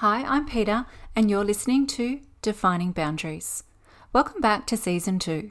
Hi, 0.00 0.22
I'm 0.22 0.46
Peter, 0.46 0.86
and 1.16 1.28
you're 1.28 1.42
listening 1.42 1.84
to 1.88 2.20
Defining 2.40 2.92
Boundaries. 2.92 3.64
Welcome 4.12 4.40
back 4.40 4.64
to 4.68 4.76
Season 4.76 5.18
2. 5.18 5.50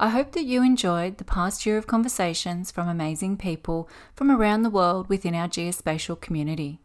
I 0.00 0.08
hope 0.08 0.32
that 0.32 0.46
you 0.46 0.62
enjoyed 0.62 1.18
the 1.18 1.24
past 1.24 1.66
year 1.66 1.76
of 1.76 1.86
conversations 1.86 2.70
from 2.70 2.88
amazing 2.88 3.36
people 3.36 3.90
from 4.14 4.30
around 4.30 4.62
the 4.62 4.70
world 4.70 5.10
within 5.10 5.34
our 5.34 5.46
geospatial 5.46 6.18
community. 6.18 6.80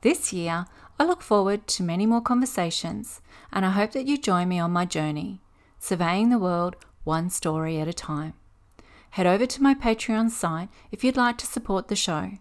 This 0.00 0.32
year, 0.32 0.64
I 0.98 1.04
look 1.04 1.20
forward 1.20 1.66
to 1.66 1.82
many 1.82 2.06
more 2.06 2.22
conversations, 2.22 3.20
and 3.52 3.66
I 3.66 3.70
hope 3.72 3.92
that 3.92 4.06
you 4.06 4.16
join 4.16 4.48
me 4.48 4.58
on 4.58 4.70
my 4.70 4.86
journey, 4.86 5.42
surveying 5.78 6.30
the 6.30 6.38
world 6.38 6.76
one 7.04 7.28
story 7.28 7.78
at 7.78 7.88
a 7.88 7.92
time. 7.92 8.32
Head 9.10 9.26
over 9.26 9.44
to 9.44 9.62
my 9.62 9.74
Patreon 9.74 10.30
site 10.30 10.70
if 10.90 11.04
you'd 11.04 11.14
like 11.14 11.36
to 11.36 11.46
support 11.46 11.88
the 11.88 11.94
show. 11.94 12.38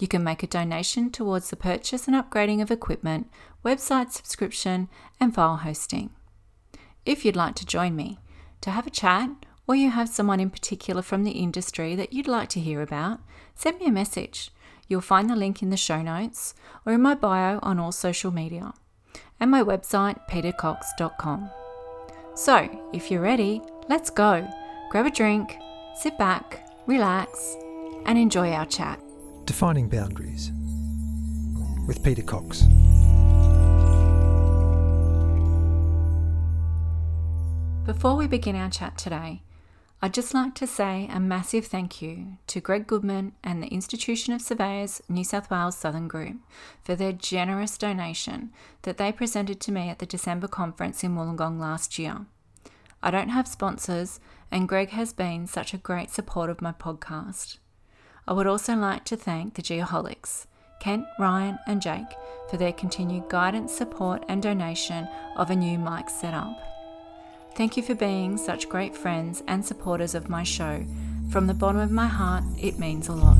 You 0.00 0.08
can 0.08 0.24
make 0.24 0.42
a 0.42 0.46
donation 0.46 1.10
towards 1.10 1.50
the 1.50 1.56
purchase 1.56 2.08
and 2.08 2.16
upgrading 2.16 2.62
of 2.62 2.70
equipment, 2.70 3.30
website 3.62 4.12
subscription, 4.12 4.88
and 5.20 5.34
file 5.34 5.58
hosting. 5.58 6.08
If 7.04 7.22
you'd 7.24 7.36
like 7.36 7.54
to 7.56 7.66
join 7.66 7.94
me 7.94 8.18
to 8.62 8.70
have 8.70 8.86
a 8.86 8.90
chat, 8.90 9.30
or 9.66 9.76
you 9.76 9.90
have 9.90 10.08
someone 10.08 10.40
in 10.40 10.48
particular 10.48 11.02
from 11.02 11.22
the 11.22 11.32
industry 11.32 11.94
that 11.96 12.14
you'd 12.14 12.26
like 12.26 12.48
to 12.48 12.60
hear 12.60 12.80
about, 12.80 13.20
send 13.54 13.78
me 13.78 13.86
a 13.86 13.92
message. 13.92 14.50
You'll 14.88 15.02
find 15.02 15.28
the 15.28 15.36
link 15.36 15.62
in 15.62 15.68
the 15.68 15.76
show 15.76 16.00
notes 16.00 16.54
or 16.86 16.94
in 16.94 17.02
my 17.02 17.14
bio 17.14 17.58
on 17.62 17.78
all 17.78 17.92
social 17.92 18.30
media, 18.30 18.72
and 19.38 19.50
my 19.50 19.62
website, 19.62 20.26
petercox.com. 20.30 21.50
So, 22.34 22.88
if 22.94 23.10
you're 23.10 23.20
ready, 23.20 23.60
let's 23.90 24.08
go. 24.08 24.48
Grab 24.90 25.04
a 25.04 25.10
drink, 25.10 25.58
sit 25.94 26.16
back, 26.16 26.66
relax, 26.86 27.54
and 28.06 28.18
enjoy 28.18 28.52
our 28.52 28.64
chat. 28.64 28.98
Defining 29.50 29.88
Boundaries 29.88 30.52
with 31.88 32.04
Peter 32.04 32.22
Cox. 32.22 32.62
Before 37.84 38.14
we 38.14 38.28
begin 38.28 38.54
our 38.54 38.70
chat 38.70 38.96
today, 38.96 39.42
I'd 40.00 40.14
just 40.14 40.34
like 40.34 40.54
to 40.54 40.68
say 40.68 41.08
a 41.10 41.18
massive 41.18 41.66
thank 41.66 42.00
you 42.00 42.38
to 42.46 42.60
Greg 42.60 42.86
Goodman 42.86 43.32
and 43.42 43.60
the 43.60 43.66
Institution 43.66 44.32
of 44.32 44.40
Surveyors 44.40 45.02
New 45.08 45.24
South 45.24 45.50
Wales 45.50 45.76
Southern 45.76 46.06
Group 46.06 46.36
for 46.84 46.94
their 46.94 47.12
generous 47.12 47.76
donation 47.76 48.52
that 48.82 48.98
they 48.98 49.10
presented 49.10 49.60
to 49.62 49.72
me 49.72 49.88
at 49.88 49.98
the 49.98 50.06
December 50.06 50.46
conference 50.46 51.02
in 51.02 51.16
Wollongong 51.16 51.58
last 51.58 51.98
year. 51.98 52.18
I 53.02 53.10
don't 53.10 53.30
have 53.30 53.48
sponsors, 53.48 54.20
and 54.52 54.68
Greg 54.68 54.90
has 54.90 55.12
been 55.12 55.48
such 55.48 55.74
a 55.74 55.78
great 55.78 56.10
support 56.10 56.50
of 56.50 56.62
my 56.62 56.70
podcast. 56.70 57.58
I 58.28 58.32
would 58.32 58.46
also 58.46 58.74
like 58.74 59.04
to 59.06 59.16
thank 59.16 59.54
the 59.54 59.62
Geoholics, 59.62 60.46
Kent, 60.80 61.04
Ryan, 61.18 61.58
and 61.66 61.82
Jake, 61.82 62.16
for 62.48 62.56
their 62.56 62.72
continued 62.72 63.28
guidance, 63.28 63.72
support, 63.72 64.24
and 64.28 64.42
donation 64.42 65.08
of 65.36 65.50
a 65.50 65.56
new 65.56 65.78
mic 65.78 66.08
setup. 66.10 66.56
Thank 67.54 67.76
you 67.76 67.82
for 67.82 67.94
being 67.94 68.36
such 68.36 68.68
great 68.68 68.96
friends 68.96 69.42
and 69.46 69.64
supporters 69.64 70.14
of 70.14 70.28
my 70.28 70.42
show. 70.42 70.84
From 71.30 71.46
the 71.46 71.54
bottom 71.54 71.80
of 71.80 71.90
my 71.90 72.06
heart, 72.06 72.44
it 72.58 72.78
means 72.78 73.08
a 73.08 73.12
lot. 73.12 73.36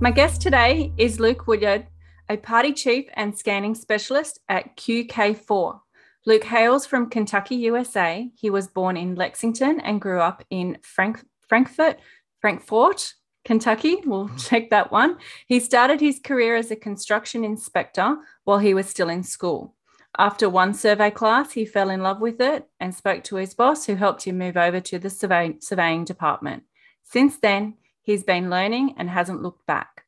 My 0.00 0.10
guest 0.10 0.40
today 0.40 0.92
is 0.96 1.20
Luke 1.20 1.46
Woodyard, 1.46 1.86
a 2.28 2.36
party 2.36 2.72
chief 2.72 3.06
and 3.14 3.38
scanning 3.38 3.74
specialist 3.74 4.40
at 4.48 4.76
QK4. 4.76 5.80
Luke 6.24 6.44
hails 6.44 6.86
from 6.86 7.10
Kentucky, 7.10 7.56
USA. 7.56 8.30
He 8.36 8.48
was 8.48 8.68
born 8.68 8.96
in 8.96 9.16
Lexington 9.16 9.80
and 9.80 10.00
grew 10.00 10.20
up 10.20 10.44
in 10.50 10.78
Frank- 10.82 11.24
Frankfort, 11.48 11.98
Frankfort, 12.40 13.14
Kentucky. 13.44 13.96
We'll 14.04 14.26
mm-hmm. 14.26 14.36
check 14.36 14.70
that 14.70 14.92
one. 14.92 15.18
He 15.46 15.58
started 15.58 16.00
his 16.00 16.20
career 16.20 16.54
as 16.54 16.70
a 16.70 16.76
construction 16.76 17.44
inspector 17.44 18.18
while 18.44 18.58
he 18.58 18.72
was 18.72 18.88
still 18.88 19.08
in 19.08 19.24
school. 19.24 19.74
After 20.16 20.48
one 20.48 20.74
survey 20.74 21.10
class, 21.10 21.52
he 21.52 21.64
fell 21.64 21.90
in 21.90 22.02
love 22.02 22.20
with 22.20 22.40
it 22.40 22.68
and 22.78 22.94
spoke 22.94 23.24
to 23.24 23.36
his 23.36 23.54
boss, 23.54 23.86
who 23.86 23.94
helped 23.96 24.24
him 24.24 24.38
move 24.38 24.56
over 24.56 24.78
to 24.78 24.98
the 24.98 25.10
survey- 25.10 25.56
surveying 25.60 26.04
department. 26.04 26.64
Since 27.02 27.38
then, 27.38 27.74
he's 28.02 28.22
been 28.22 28.50
learning 28.50 28.94
and 28.96 29.10
hasn't 29.10 29.42
looked 29.42 29.66
back. 29.66 30.04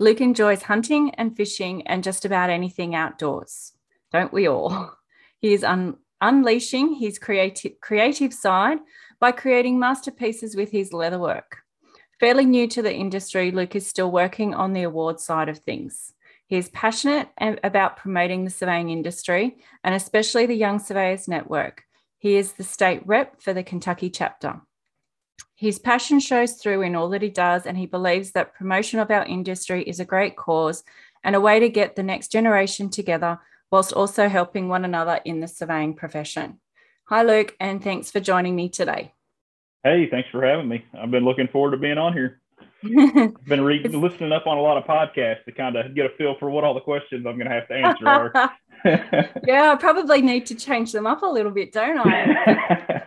Luke 0.00 0.20
enjoys 0.20 0.62
hunting 0.62 1.14
and 1.14 1.36
fishing 1.36 1.86
and 1.86 2.02
just 2.02 2.24
about 2.24 2.50
anything 2.50 2.94
outdoors. 2.94 3.74
Don't 4.10 4.32
we 4.32 4.48
all? 4.48 4.96
He 5.42 5.52
is 5.52 5.64
un- 5.64 5.96
unleashing 6.20 6.94
his 6.94 7.18
creative, 7.18 7.80
creative 7.80 8.32
side 8.32 8.78
by 9.20 9.32
creating 9.32 9.78
masterpieces 9.78 10.56
with 10.56 10.70
his 10.70 10.90
leatherwork. 10.90 11.58
Fairly 12.20 12.46
new 12.46 12.68
to 12.68 12.80
the 12.80 12.94
industry, 12.94 13.50
Luke 13.50 13.74
is 13.74 13.86
still 13.86 14.10
working 14.10 14.54
on 14.54 14.72
the 14.72 14.84
award 14.84 15.18
side 15.18 15.48
of 15.48 15.58
things. 15.58 16.14
He 16.46 16.56
is 16.56 16.68
passionate 16.68 17.28
about 17.64 17.96
promoting 17.96 18.44
the 18.44 18.50
surveying 18.50 18.90
industry 18.90 19.56
and 19.82 19.94
especially 19.94 20.46
the 20.46 20.54
Young 20.54 20.78
Surveyors 20.78 21.26
Network. 21.26 21.82
He 22.18 22.36
is 22.36 22.52
the 22.52 22.62
state 22.62 23.04
rep 23.04 23.42
for 23.42 23.52
the 23.52 23.64
Kentucky 23.64 24.10
chapter. 24.10 24.60
His 25.56 25.80
passion 25.80 26.20
shows 26.20 26.54
through 26.54 26.82
in 26.82 26.94
all 26.94 27.08
that 27.10 27.22
he 27.22 27.28
does, 27.28 27.66
and 27.66 27.78
he 27.78 27.86
believes 27.86 28.32
that 28.32 28.54
promotion 28.54 28.98
of 28.98 29.10
our 29.10 29.24
industry 29.24 29.82
is 29.82 29.98
a 29.98 30.04
great 30.04 30.36
cause 30.36 30.84
and 31.24 31.34
a 31.34 31.40
way 31.40 31.58
to 31.60 31.68
get 31.68 31.96
the 31.96 32.02
next 32.02 32.32
generation 32.32 32.90
together 32.90 33.38
whilst 33.72 33.94
also 33.94 34.28
helping 34.28 34.68
one 34.68 34.84
another 34.84 35.18
in 35.24 35.40
the 35.40 35.48
surveying 35.48 35.94
profession. 35.94 36.60
Hi, 37.08 37.22
Luke, 37.22 37.56
and 37.58 37.82
thanks 37.82 38.10
for 38.10 38.20
joining 38.20 38.54
me 38.54 38.68
today. 38.68 39.14
Hey, 39.82 40.08
thanks 40.10 40.28
for 40.30 40.46
having 40.46 40.68
me. 40.68 40.84
I've 40.96 41.10
been 41.10 41.24
looking 41.24 41.48
forward 41.48 41.72
to 41.72 41.78
being 41.78 41.98
on 41.98 42.12
here. 42.12 42.40
I've 42.84 43.44
been 43.46 43.62
reading, 43.62 44.00
listening 44.00 44.30
up 44.30 44.46
on 44.46 44.58
a 44.58 44.60
lot 44.60 44.76
of 44.76 44.84
podcasts 44.84 45.44
to 45.46 45.52
kind 45.52 45.76
of 45.76 45.94
get 45.94 46.06
a 46.06 46.10
feel 46.18 46.36
for 46.38 46.50
what 46.50 46.64
all 46.64 46.74
the 46.74 46.80
questions 46.80 47.26
I'm 47.26 47.38
going 47.38 47.48
to 47.48 47.54
have 47.54 47.68
to 47.68 47.74
answer 47.74 48.06
are. 48.06 48.52
yeah, 49.46 49.72
I 49.72 49.76
probably 49.76 50.20
need 50.20 50.46
to 50.46 50.54
change 50.54 50.92
them 50.92 51.06
up 51.06 51.22
a 51.22 51.26
little 51.26 51.52
bit, 51.52 51.72
don't 51.72 51.98
I? 51.98 53.04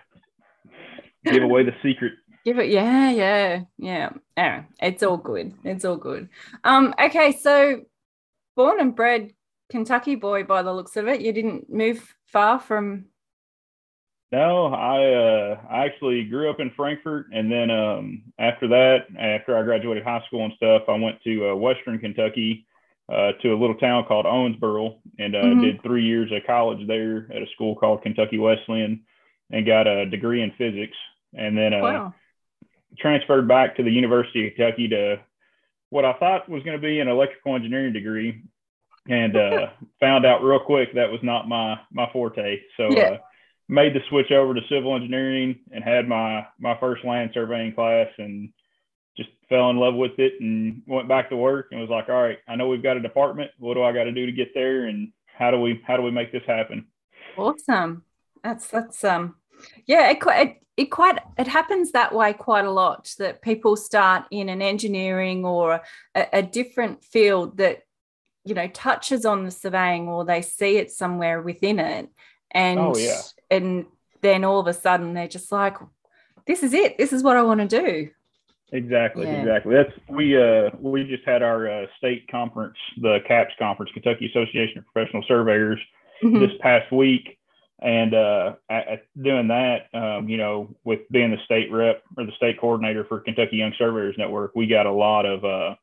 Give 1.25 1.43
away 1.43 1.63
the 1.63 1.75
secret. 1.83 2.13
Give 2.43 2.59
it, 2.59 2.69
yeah, 2.69 3.11
yeah, 3.11 3.61
yeah. 3.77 4.09
Yeah, 4.37 4.63
it's 4.81 5.03
all 5.03 5.17
good. 5.17 5.53
It's 5.63 5.85
all 5.85 5.97
good. 5.97 6.29
Um, 6.63 6.93
okay, 6.99 7.33
so 7.33 7.81
born 8.55 8.79
and 8.79 8.95
bred 8.95 9.31
Kentucky 9.69 10.15
boy 10.15 10.43
by 10.43 10.61
the 10.61 10.73
looks 10.73 10.95
of 10.97 11.07
it. 11.07 11.21
You 11.21 11.31
didn't 11.33 11.69
move 11.69 12.15
far 12.25 12.59
from. 12.59 13.05
No, 14.31 14.67
I 14.67 15.13
uh, 15.13 15.61
I 15.69 15.85
actually 15.85 16.23
grew 16.25 16.49
up 16.49 16.59
in 16.59 16.71
Frankfort, 16.71 17.27
and 17.31 17.51
then 17.51 17.69
um, 17.69 18.23
after 18.39 18.67
that, 18.69 19.05
after 19.17 19.57
I 19.57 19.63
graduated 19.63 20.03
high 20.03 20.23
school 20.27 20.43
and 20.43 20.53
stuff, 20.57 20.83
I 20.87 20.95
went 20.95 21.21
to 21.23 21.51
uh, 21.51 21.55
Western 21.55 21.99
Kentucky 21.99 22.65
uh, 23.07 23.33
to 23.41 23.53
a 23.53 23.59
little 23.59 23.75
town 23.75 24.05
called 24.05 24.25
Owensboro, 24.25 24.97
and 25.19 25.35
uh, 25.35 25.41
mm-hmm. 25.41 25.61
did 25.61 25.83
three 25.83 26.03
years 26.03 26.31
of 26.31 26.45
college 26.45 26.85
there 26.87 27.29
at 27.33 27.41
a 27.41 27.47
school 27.53 27.75
called 27.75 28.01
Kentucky 28.01 28.37
Wesleyan, 28.37 29.01
and 29.51 29.65
got 29.65 29.87
a 29.87 30.05
degree 30.05 30.41
in 30.41 30.51
physics, 30.57 30.97
and 31.33 31.57
then 31.57 31.73
uh, 31.73 31.79
wow. 31.79 32.13
transferred 32.97 33.47
back 33.47 33.77
to 33.77 33.83
the 33.83 33.91
University 33.91 34.47
of 34.47 34.55
Kentucky 34.55 34.87
to 34.89 35.19
what 35.91 36.03
I 36.03 36.13
thought 36.13 36.49
was 36.49 36.63
going 36.63 36.77
to 36.77 36.81
be 36.81 36.99
an 36.99 37.07
electrical 37.07 37.55
engineering 37.55 37.93
degree, 37.93 38.43
and 39.07 39.35
uh, 39.35 39.67
found 39.99 40.25
out 40.25 40.43
real 40.43 40.59
quick 40.59 40.93
that 40.93 41.11
was 41.11 41.21
not 41.23 41.47
my 41.47 41.79
my 41.91 42.09
forte. 42.11 42.59
So 42.77 42.89
yeah. 42.91 43.03
uh, 43.03 43.17
made 43.67 43.93
the 43.93 44.01
switch 44.09 44.31
over 44.31 44.53
to 44.53 44.61
civil 44.69 44.95
engineering 44.95 45.59
and 45.71 45.83
had 45.83 46.07
my 46.07 46.45
my 46.59 46.77
first 46.79 47.03
land 47.03 47.31
surveying 47.33 47.73
class 47.73 48.07
and 48.17 48.49
just 49.17 49.29
fell 49.49 49.69
in 49.69 49.77
love 49.77 49.95
with 49.95 50.19
it 50.19 50.33
and 50.39 50.81
went 50.87 51.07
back 51.07 51.29
to 51.29 51.37
work 51.37 51.67
and 51.71 51.79
was 51.79 51.89
like, 51.89 52.09
all 52.09 52.21
right, 52.21 52.39
I 52.47 52.55
know 52.55 52.67
we've 52.67 52.83
got 52.83 52.97
a 52.97 53.01
department. 53.01 53.51
What 53.59 53.75
do 53.75 53.83
I 53.83 53.93
got 53.93 54.03
to 54.03 54.11
do 54.11 54.25
to 54.25 54.31
get 54.31 54.53
there? 54.53 54.85
And 54.85 55.11
how 55.25 55.51
do 55.51 55.59
we 55.59 55.81
how 55.85 55.97
do 55.97 56.03
we 56.03 56.11
make 56.11 56.31
this 56.31 56.43
happen? 56.45 56.87
Awesome. 57.37 58.03
That's 58.43 58.67
that's 58.67 59.03
um 59.03 59.35
yeah 59.85 60.11
it, 60.11 60.17
it, 60.21 60.57
it 60.77 60.85
quite 60.85 61.19
it 61.37 61.47
happens 61.47 61.91
that 61.91 62.13
way 62.13 62.33
quite 62.33 62.65
a 62.65 62.71
lot 62.71 63.13
that 63.17 63.41
people 63.41 63.75
start 63.75 64.25
in 64.31 64.49
an 64.49 64.61
engineering 64.61 65.45
or 65.45 65.81
a, 66.13 66.27
a 66.33 66.43
different 66.43 67.03
field 67.03 67.57
that 67.57 67.84
you 68.45 68.53
know 68.53 68.67
touches 68.67 69.25
on 69.25 69.43
the 69.43 69.51
surveying 69.51 70.07
or 70.07 70.23
they 70.23 70.41
see 70.41 70.77
it 70.77 70.91
somewhere 70.91 71.41
within 71.41 71.79
it 71.79 72.09
and 72.51 72.79
oh, 72.79 72.95
yeah. 72.95 73.19
and 73.51 73.85
then 74.21 74.43
all 74.43 74.59
of 74.59 74.67
a 74.67 74.73
sudden 74.73 75.13
they're 75.13 75.27
just 75.27 75.51
like 75.51 75.75
this 76.47 76.63
is 76.63 76.73
it 76.73 76.97
this 76.97 77.11
is 77.11 77.23
what 77.23 77.35
i 77.35 77.41
want 77.41 77.59
to 77.59 77.67
do 77.67 78.09
exactly 78.71 79.25
yeah. 79.25 79.41
exactly 79.41 79.75
that's 79.75 79.91
we 80.09 80.37
uh 80.37 80.69
we 80.79 81.03
just 81.03 81.23
had 81.25 81.41
our 81.41 81.69
uh, 81.69 81.85
state 81.97 82.27
conference 82.29 82.77
the 83.01 83.19
KAPS 83.27 83.53
conference 83.59 83.91
kentucky 83.93 84.27
association 84.27 84.77
of 84.77 84.85
professional 84.85 85.23
surveyors 85.27 85.79
mm-hmm. 86.23 86.39
this 86.39 86.51
past 86.61 86.91
week 86.91 87.37
and 87.79 88.13
uh 88.13 88.53
at, 88.69 88.87
at 88.87 89.05
doing 89.21 89.47
that 89.47 89.87
um 89.93 90.29
you 90.29 90.37
know 90.37 90.73
with 90.83 91.01
being 91.11 91.31
the 91.31 91.37
state 91.45 91.71
rep 91.71 92.03
or 92.17 92.25
the 92.25 92.31
state 92.37 92.59
coordinator 92.59 93.03
for 93.05 93.19
kentucky 93.19 93.57
young 93.57 93.73
surveyors 93.77 94.15
network 94.17 94.51
we 94.55 94.65
got 94.65 94.85
a 94.85 94.91
lot 94.91 95.25
of 95.25 95.43
uh 95.43 95.75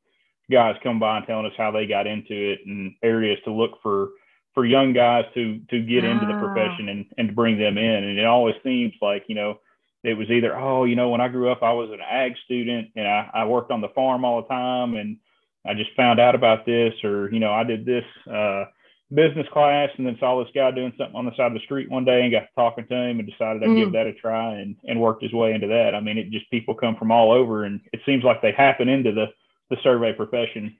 guys 0.52 0.76
come 0.82 1.00
by 1.00 1.19
and 1.19 1.26
telling 1.26 1.46
us 1.46 1.52
how 1.56 1.70
they 1.70 1.87
got 1.87 2.06
into 2.06 2.52
it 2.52 2.60
and 2.66 2.94
areas 3.02 3.38
to 3.44 3.52
look 3.52 3.72
for 3.82 4.10
for 4.54 4.64
young 4.64 4.93
guys 4.93 5.25
to 5.34 5.60
to 5.70 5.81
get 5.81 6.04
into 6.04 6.26
the 6.26 6.34
ah. 6.34 6.40
profession 6.40 6.88
and, 6.88 7.06
and 7.19 7.28
to 7.28 7.34
bring 7.34 7.58
them 7.58 7.78
in. 7.78 8.04
And 8.04 8.19
it 8.19 8.26
always 8.26 8.54
seems 8.62 8.93
like, 9.02 9.25
you 9.26 9.34
know, 9.34 9.58
it 10.04 10.14
was 10.14 10.31
either, 10.31 10.56
oh, 10.56 10.84
you 10.84 10.94
know, 10.94 11.08
when 11.08 11.20
I 11.20 11.28
grew 11.28 11.50
up, 11.50 11.62
I 11.62 11.72
was 11.72 11.90
an 11.90 12.00
ag 12.00 12.34
student 12.44 12.90
and 12.94 13.08
I, 13.08 13.31
I 13.32 13.44
worked 13.46 13.70
on 13.70 13.81
the 13.81 13.88
farm 13.88 14.25
all 14.25 14.43
the 14.43 14.49
time. 14.49 14.94
And, 14.94 15.16
I 15.64 15.75
just 15.75 15.94
found 15.96 16.19
out 16.19 16.34
about 16.34 16.66
this, 16.66 16.93
or 17.04 17.31
you 17.32 17.38
know, 17.38 17.52
I 17.52 17.64
did 17.64 17.84
this 17.84 18.04
uh, 18.31 18.64
business 19.14 19.46
class 19.52 19.90
and 19.96 20.06
then 20.06 20.16
saw 20.19 20.43
this 20.43 20.52
guy 20.54 20.70
doing 20.70 20.93
something 20.99 21.14
on 21.14 21.26
the 21.26 21.37
side 21.37 21.46
of 21.46 21.54
the 21.54 21.60
street 21.60 21.90
one 21.90 22.04
day 22.04 22.22
and 22.22 22.32
got 22.32 22.49
talking 22.56 22.87
to 22.87 22.94
him 22.94 23.20
and 23.20 23.28
decided 23.28 23.62
I'd 23.62 23.69
mm. 23.69 23.76
give 23.76 23.93
that 23.93 24.06
a 24.06 24.14
try 24.14 24.54
and, 24.54 24.76
and 24.84 25.00
worked 25.00 25.22
his 25.22 25.32
way 25.32 25.52
into 25.52 25.69
that. 25.69 25.94
I 25.94 26.00
mean, 26.00 26.19
it 26.19 26.31
just 26.31 26.50
people 26.50 26.75
come 26.75 26.96
from 26.96 27.12
all 27.12 27.31
over 27.31 27.64
and 27.64 27.81
it 27.93 28.00
seems 28.04 28.25
like 28.25 28.43
they 28.43 28.52
happen 28.52 28.88
into 28.88 29.12
the, 29.12 29.26
the 29.73 29.83
survey 29.83 30.13
profession. 30.13 30.77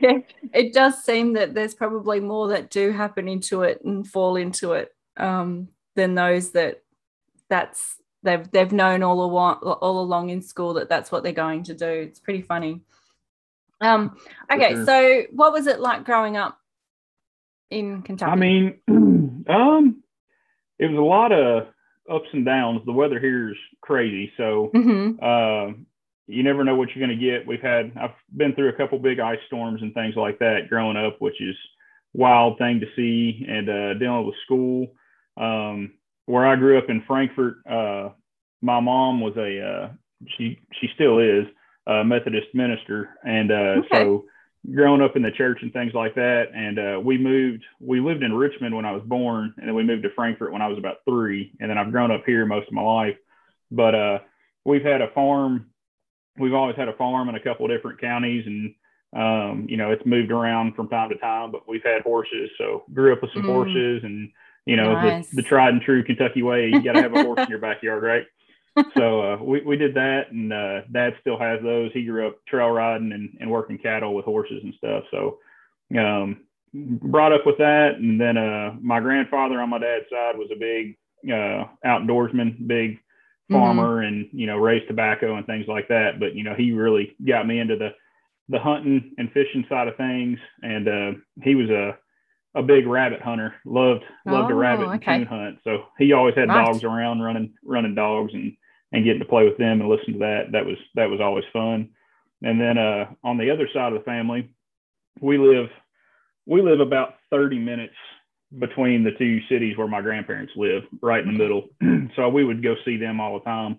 Yeah, 0.00 0.18
it 0.52 0.74
does 0.74 1.02
seem 1.02 1.34
that 1.34 1.54
there's 1.54 1.74
probably 1.74 2.18
more 2.18 2.48
that 2.48 2.68
do 2.68 2.90
happen 2.90 3.28
into 3.28 3.62
it 3.62 3.82
and 3.84 4.06
fall 4.06 4.34
into 4.36 4.72
it 4.72 4.92
um, 5.16 5.68
than 5.94 6.16
those 6.16 6.50
that 6.50 6.82
that's 7.48 7.96
they've 8.24 8.50
they've 8.50 8.72
known 8.72 9.04
all 9.04 9.22
along 9.22 9.54
all 9.54 10.00
along 10.00 10.30
in 10.30 10.42
school 10.42 10.74
that 10.74 10.88
that's 10.88 11.12
what 11.12 11.22
they're 11.22 11.32
going 11.32 11.62
to 11.64 11.74
do. 11.74 11.86
It's 11.86 12.18
pretty 12.18 12.42
funny. 12.42 12.80
Um, 13.80 14.16
okay, 14.52 14.72
sure. 14.72 14.84
so 14.84 15.22
what 15.30 15.52
was 15.52 15.68
it 15.68 15.80
like 15.80 16.04
growing 16.04 16.36
up 16.36 16.58
in 17.70 18.02
Kentucky? 18.02 18.32
I 18.32 18.34
mean, 18.34 18.78
um, 19.48 20.02
it 20.78 20.90
was 20.90 20.98
a 20.98 21.02
lot 21.02 21.30
of 21.32 21.68
ups 22.10 22.28
and 22.32 22.44
downs. 22.44 22.82
The 22.84 22.92
weather 22.92 23.20
here 23.20 23.50
is 23.50 23.56
crazy, 23.80 24.32
so 24.36 24.70
mm-hmm. 24.74 25.22
uh, 25.22 25.74
you 26.32 26.42
never 26.42 26.64
know 26.64 26.74
what 26.74 26.88
you're 26.94 27.06
going 27.06 27.18
to 27.18 27.24
get. 27.24 27.46
We've 27.46 27.60
had 27.60 27.92
I've 28.00 28.14
been 28.36 28.54
through 28.54 28.70
a 28.70 28.76
couple 28.76 28.98
big 28.98 29.20
ice 29.20 29.38
storms 29.46 29.82
and 29.82 29.94
things 29.94 30.14
like 30.16 30.38
that 30.38 30.68
growing 30.68 30.96
up, 30.96 31.20
which 31.20 31.40
is 31.40 31.56
wild 32.12 32.58
thing 32.58 32.80
to 32.80 32.86
see. 32.96 33.44
And 33.48 33.68
uh, 33.68 33.94
dealing 33.94 34.26
with 34.26 34.34
school, 34.44 34.94
um, 35.36 35.92
where 36.26 36.46
I 36.46 36.56
grew 36.56 36.78
up 36.78 36.88
in 36.88 37.02
Frankfort, 37.06 37.56
uh, 37.68 38.10
my 38.60 38.80
mom 38.80 39.20
was 39.20 39.36
a 39.36 39.60
uh, 39.60 39.88
she 40.36 40.60
she 40.80 40.88
still 40.94 41.18
is 41.18 41.46
a 41.86 42.04
Methodist 42.04 42.48
minister, 42.54 43.10
and 43.24 43.50
uh, 43.50 43.54
okay. 43.54 43.88
so 43.92 44.24
growing 44.70 45.02
up 45.02 45.16
in 45.16 45.22
the 45.22 45.30
church 45.30 45.58
and 45.62 45.72
things 45.72 45.92
like 45.94 46.14
that. 46.14 46.44
And 46.54 46.78
uh, 46.78 47.00
we 47.00 47.18
moved, 47.18 47.64
we 47.80 48.00
lived 48.00 48.22
in 48.22 48.32
Richmond 48.32 48.74
when 48.74 48.84
I 48.84 48.92
was 48.92 49.02
born, 49.04 49.54
and 49.56 49.66
then 49.66 49.74
we 49.74 49.82
moved 49.82 50.04
to 50.04 50.14
Frankfort 50.14 50.52
when 50.52 50.62
I 50.62 50.68
was 50.68 50.78
about 50.78 50.98
three. 51.04 51.52
And 51.60 51.68
then 51.68 51.78
I've 51.78 51.90
grown 51.90 52.10
up 52.10 52.22
here 52.24 52.46
most 52.46 52.68
of 52.68 52.74
my 52.74 52.82
life. 52.82 53.16
But 53.70 53.94
uh, 53.94 54.18
we've 54.64 54.84
had 54.84 55.00
a 55.00 55.10
farm, 55.14 55.70
we've 56.38 56.54
always 56.54 56.76
had 56.76 56.88
a 56.88 56.96
farm 56.96 57.28
in 57.28 57.34
a 57.34 57.40
couple 57.40 57.66
of 57.66 57.72
different 57.72 58.00
counties, 58.00 58.44
and 58.46 58.74
um, 59.14 59.66
you 59.68 59.76
know, 59.76 59.90
it's 59.90 60.06
moved 60.06 60.30
around 60.30 60.74
from 60.74 60.88
time 60.88 61.10
to 61.10 61.16
time, 61.16 61.52
but 61.52 61.68
we've 61.68 61.84
had 61.84 62.02
horses. 62.02 62.50
So 62.56 62.84
grew 62.94 63.12
up 63.12 63.22
with 63.22 63.32
some 63.34 63.42
mm. 63.42 63.46
horses 63.46 64.04
and, 64.04 64.30
you 64.64 64.76
know, 64.76 64.94
nice. 64.94 65.28
the, 65.28 65.36
the 65.36 65.42
tried 65.42 65.74
and 65.74 65.82
true 65.82 66.02
Kentucky 66.02 66.42
way, 66.42 66.68
you 66.68 66.82
got 66.82 66.92
to 66.92 67.02
have 67.02 67.14
a 67.14 67.22
horse 67.22 67.40
in 67.40 67.48
your 67.50 67.58
backyard, 67.58 68.02
right? 68.02 68.24
so 68.96 69.20
uh, 69.20 69.36
we, 69.36 69.60
we 69.60 69.76
did 69.76 69.92
that 69.92 70.30
and 70.30 70.50
uh, 70.50 70.80
dad 70.90 71.14
still 71.20 71.38
has 71.38 71.60
those 71.62 71.90
he 71.92 72.06
grew 72.06 72.26
up 72.26 72.38
trail 72.48 72.70
riding 72.70 73.12
and, 73.12 73.36
and 73.38 73.50
working 73.50 73.76
cattle 73.76 74.14
with 74.14 74.24
horses 74.24 74.62
and 74.62 74.72
stuff 74.78 75.04
so 75.10 75.36
um, 75.98 76.40
brought 76.72 77.34
up 77.34 77.42
with 77.44 77.58
that 77.58 77.96
and 77.98 78.18
then 78.18 78.38
uh, 78.38 78.74
my 78.80 78.98
grandfather 78.98 79.60
on 79.60 79.68
my 79.68 79.78
dad's 79.78 80.06
side 80.08 80.38
was 80.38 80.48
a 80.50 80.58
big 80.58 80.96
uh, 81.28 81.64
outdoorsman 81.84 82.66
big. 82.66 82.98
Farmer 83.50 83.98
mm-hmm. 83.98 84.06
and 84.06 84.28
you 84.32 84.46
know 84.46 84.56
raised 84.56 84.88
tobacco 84.88 85.36
and 85.36 85.46
things 85.46 85.66
like 85.68 85.88
that. 85.88 86.20
But 86.20 86.34
you 86.34 86.44
know 86.44 86.54
he 86.54 86.72
really 86.72 87.16
got 87.26 87.46
me 87.46 87.58
into 87.58 87.76
the 87.76 87.90
the 88.48 88.58
hunting 88.58 89.14
and 89.18 89.32
fishing 89.32 89.64
side 89.68 89.88
of 89.88 89.96
things. 89.96 90.38
And 90.62 90.88
uh, 90.88 91.18
he 91.42 91.54
was 91.54 91.70
a 91.70 91.96
a 92.54 92.62
big 92.62 92.86
rabbit 92.86 93.22
hunter. 93.22 93.54
Loved 93.64 94.04
loved 94.26 94.50
oh, 94.50 94.54
a 94.54 94.58
rabbit 94.58 94.88
and 94.88 95.04
coon 95.04 95.26
hunt. 95.26 95.58
So 95.64 95.84
he 95.98 96.12
always 96.12 96.34
had 96.34 96.48
nice. 96.48 96.66
dogs 96.66 96.84
around 96.84 97.20
running 97.20 97.54
running 97.64 97.94
dogs 97.94 98.32
and 98.34 98.56
and 98.92 99.04
getting 99.04 99.20
to 99.20 99.26
play 99.26 99.44
with 99.44 99.56
them 99.56 99.80
and 99.80 99.88
listen 99.88 100.14
to 100.14 100.18
that. 100.20 100.52
That 100.52 100.66
was 100.66 100.76
that 100.94 101.10
was 101.10 101.20
always 101.20 101.44
fun. 101.52 101.90
And 102.42 102.60
then 102.60 102.76
uh, 102.76 103.06
on 103.22 103.38
the 103.38 103.50
other 103.50 103.68
side 103.72 103.92
of 103.92 103.98
the 103.98 104.04
family 104.04 104.50
we 105.20 105.38
live 105.38 105.68
we 106.46 106.62
live 106.62 106.80
about 106.80 107.14
30 107.30 107.58
minutes 107.58 107.94
between 108.58 109.02
the 109.02 109.12
two 109.12 109.40
cities 109.48 109.76
where 109.76 109.88
my 109.88 110.00
grandparents 110.00 110.52
live 110.56 110.82
right 111.00 111.24
in 111.24 111.32
the 111.32 111.38
middle 111.38 111.68
so 112.16 112.28
we 112.28 112.44
would 112.44 112.62
go 112.62 112.74
see 112.84 112.96
them 112.96 113.20
all 113.20 113.38
the 113.38 113.44
time 113.44 113.78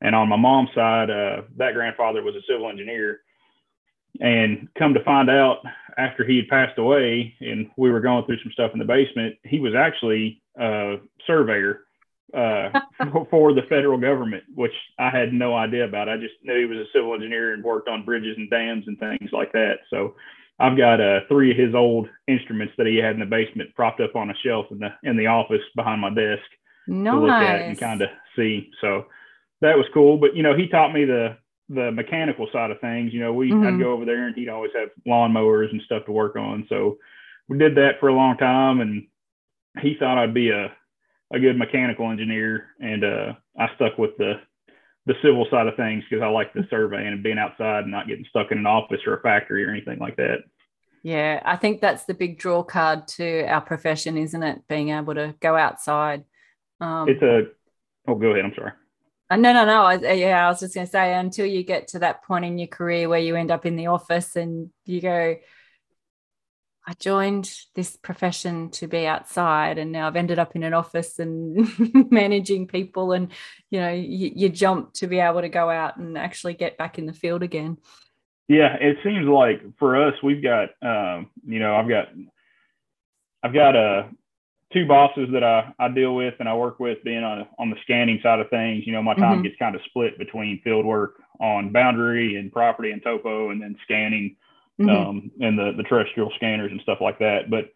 and 0.00 0.14
on 0.14 0.28
my 0.28 0.36
mom's 0.36 0.70
side 0.74 1.10
uh, 1.10 1.42
that 1.56 1.74
grandfather 1.74 2.22
was 2.22 2.34
a 2.34 2.42
civil 2.48 2.68
engineer 2.68 3.20
and 4.20 4.68
come 4.78 4.94
to 4.94 5.04
find 5.04 5.30
out 5.30 5.58
after 5.96 6.24
he 6.24 6.36
had 6.36 6.48
passed 6.48 6.78
away 6.78 7.34
and 7.40 7.70
we 7.76 7.90
were 7.90 8.00
going 8.00 8.24
through 8.24 8.38
some 8.42 8.52
stuff 8.52 8.72
in 8.72 8.78
the 8.78 8.84
basement 8.84 9.34
he 9.44 9.58
was 9.58 9.74
actually 9.74 10.42
a 10.58 10.96
surveyor 11.26 11.84
uh, 12.34 12.70
for 13.30 13.52
the 13.52 13.62
federal 13.68 13.98
government, 13.98 14.44
which 14.54 14.72
I 14.98 15.10
had 15.10 15.32
no 15.32 15.54
idea 15.54 15.84
about. 15.84 16.08
I 16.08 16.16
just 16.16 16.34
knew 16.42 16.58
he 16.58 16.64
was 16.64 16.86
a 16.86 16.90
civil 16.92 17.14
engineer 17.14 17.52
and 17.52 17.62
worked 17.62 17.88
on 17.88 18.04
bridges 18.04 18.36
and 18.36 18.48
dams 18.50 18.84
and 18.86 18.98
things 18.98 19.30
like 19.32 19.52
that. 19.52 19.80
So 19.90 20.14
I've 20.62 20.76
got 20.76 21.00
uh, 21.00 21.20
three 21.28 21.50
of 21.50 21.56
his 21.56 21.74
old 21.74 22.08
instruments 22.28 22.74
that 22.78 22.86
he 22.86 22.96
had 22.96 23.14
in 23.14 23.20
the 23.20 23.26
basement 23.26 23.74
propped 23.74 24.00
up 24.00 24.14
on 24.14 24.30
a 24.30 24.34
shelf 24.44 24.66
in 24.70 24.78
the 24.78 24.90
in 25.02 25.16
the 25.16 25.26
office 25.26 25.62
behind 25.74 26.00
my 26.00 26.10
desk 26.10 26.42
nice. 26.86 27.12
to 27.12 27.20
look 27.20 27.30
at 27.30 27.60
and 27.62 27.80
kind 27.80 28.00
of 28.00 28.08
see. 28.36 28.70
So 28.80 29.06
that 29.60 29.76
was 29.76 29.86
cool. 29.92 30.18
But 30.18 30.36
you 30.36 30.44
know, 30.44 30.56
he 30.56 30.68
taught 30.68 30.94
me 30.94 31.04
the 31.04 31.36
the 31.68 31.90
mechanical 31.90 32.48
side 32.52 32.70
of 32.70 32.80
things. 32.80 33.12
You 33.12 33.20
know, 33.20 33.32
we 33.32 33.50
mm-hmm. 33.50 33.66
I'd 33.66 33.80
go 33.80 33.92
over 33.92 34.04
there 34.04 34.28
and 34.28 34.36
he'd 34.36 34.48
always 34.48 34.70
have 34.78 34.90
lawnmowers 35.06 35.70
and 35.72 35.82
stuff 35.82 36.04
to 36.06 36.12
work 36.12 36.36
on. 36.36 36.64
So 36.68 36.98
we 37.48 37.58
did 37.58 37.76
that 37.76 37.98
for 37.98 38.08
a 38.08 38.14
long 38.14 38.36
time, 38.36 38.80
and 38.80 39.06
he 39.80 39.96
thought 39.98 40.18
I'd 40.18 40.34
be 40.34 40.50
a 40.50 40.72
a 41.34 41.40
good 41.40 41.58
mechanical 41.58 42.08
engineer, 42.08 42.66
and 42.78 43.04
uh, 43.04 43.32
I 43.58 43.68
stuck 43.74 43.98
with 43.98 44.16
the 44.16 44.34
the 45.06 45.14
civil 45.22 45.46
side 45.50 45.66
of 45.66 45.74
things 45.76 46.04
because 46.08 46.22
I 46.22 46.28
like 46.28 46.52
the 46.52 46.66
surveying 46.70 47.08
and 47.08 47.22
being 47.22 47.38
outside 47.38 47.82
and 47.82 47.90
not 47.90 48.06
getting 48.06 48.24
stuck 48.28 48.52
in 48.52 48.58
an 48.58 48.66
office 48.66 49.00
or 49.04 49.14
a 49.14 49.20
factory 49.20 49.64
or 49.64 49.70
anything 49.70 49.98
like 49.98 50.16
that. 50.16 50.44
Yeah, 51.02 51.42
I 51.44 51.56
think 51.56 51.80
that's 51.80 52.04
the 52.04 52.14
big 52.14 52.38
draw 52.38 52.62
card 52.62 53.08
to 53.08 53.44
our 53.46 53.60
profession, 53.60 54.16
isn't 54.16 54.42
it? 54.42 54.62
Being 54.68 54.90
able 54.90 55.14
to 55.14 55.34
go 55.40 55.56
outside. 55.56 56.24
Um, 56.80 57.08
it's 57.08 57.22
a. 57.22 57.46
Oh, 58.06 58.14
go 58.14 58.30
ahead. 58.30 58.44
I'm 58.44 58.54
sorry. 58.54 58.72
Uh, 59.28 59.36
no, 59.36 59.52
no, 59.52 59.64
no. 59.64 59.82
I, 59.82 59.94
yeah, 60.12 60.46
I 60.46 60.48
was 60.48 60.60
just 60.60 60.74
going 60.74 60.86
to 60.86 60.90
say 60.90 61.14
until 61.14 61.46
you 61.46 61.64
get 61.64 61.88
to 61.88 62.00
that 62.00 62.22
point 62.24 62.44
in 62.44 62.58
your 62.58 62.68
career 62.68 63.08
where 63.08 63.18
you 63.18 63.34
end 63.34 63.50
up 63.50 63.66
in 63.66 63.76
the 63.76 63.86
office 63.86 64.36
and 64.36 64.70
you 64.84 65.00
go, 65.00 65.36
I 66.86 66.94
joined 66.94 67.50
this 67.74 67.96
profession 67.96 68.70
to 68.70 68.88
be 68.88 69.06
outside, 69.06 69.78
and 69.78 69.92
now 69.92 70.08
I've 70.08 70.16
ended 70.16 70.40
up 70.40 70.56
in 70.56 70.64
an 70.64 70.74
office 70.74 71.20
and 71.20 71.70
managing 72.10 72.66
people. 72.66 73.12
And 73.12 73.30
you 73.70 73.80
know, 73.80 73.92
you, 73.92 74.32
you, 74.34 74.48
jump 74.48 74.92
to 74.94 75.06
be 75.06 75.20
able 75.20 75.42
to 75.42 75.48
go 75.48 75.70
out 75.70 75.96
and 75.96 76.18
actually 76.18 76.54
get 76.54 76.76
back 76.76 76.98
in 76.98 77.06
the 77.06 77.12
field 77.12 77.44
again. 77.44 77.78
Yeah, 78.52 78.76
it 78.78 78.98
seems 79.02 79.26
like 79.26 79.62
for 79.78 79.96
us, 79.96 80.14
we've 80.22 80.42
got, 80.42 80.68
um, 80.82 81.30
you 81.46 81.58
know, 81.58 81.74
I've 81.74 81.88
got, 81.88 82.08
I've 83.42 83.54
got 83.54 83.74
uh, 83.74 84.02
two 84.74 84.86
bosses 84.86 85.30
that 85.32 85.42
I, 85.42 85.72
I 85.78 85.88
deal 85.88 86.14
with 86.14 86.34
and 86.38 86.46
I 86.46 86.54
work 86.54 86.78
with, 86.78 87.02
being 87.02 87.24
on 87.24 87.46
on 87.58 87.70
the 87.70 87.76
scanning 87.80 88.20
side 88.22 88.40
of 88.40 88.50
things. 88.50 88.86
You 88.86 88.92
know, 88.92 89.02
my 89.02 89.14
time 89.14 89.36
mm-hmm. 89.36 89.42
gets 89.44 89.56
kind 89.58 89.74
of 89.74 89.80
split 89.86 90.18
between 90.18 90.60
field 90.60 90.84
work 90.84 91.14
on 91.40 91.72
boundary 91.72 92.36
and 92.36 92.52
property 92.52 92.90
and 92.90 93.02
topo, 93.02 93.50
and 93.50 93.62
then 93.62 93.74
scanning 93.84 94.36
mm-hmm. 94.78 94.90
um, 94.90 95.30
and 95.40 95.58
the 95.58 95.72
the 95.78 95.84
terrestrial 95.84 96.30
scanners 96.36 96.72
and 96.72 96.80
stuff 96.82 96.98
like 97.00 97.18
that. 97.20 97.48
But 97.48 97.72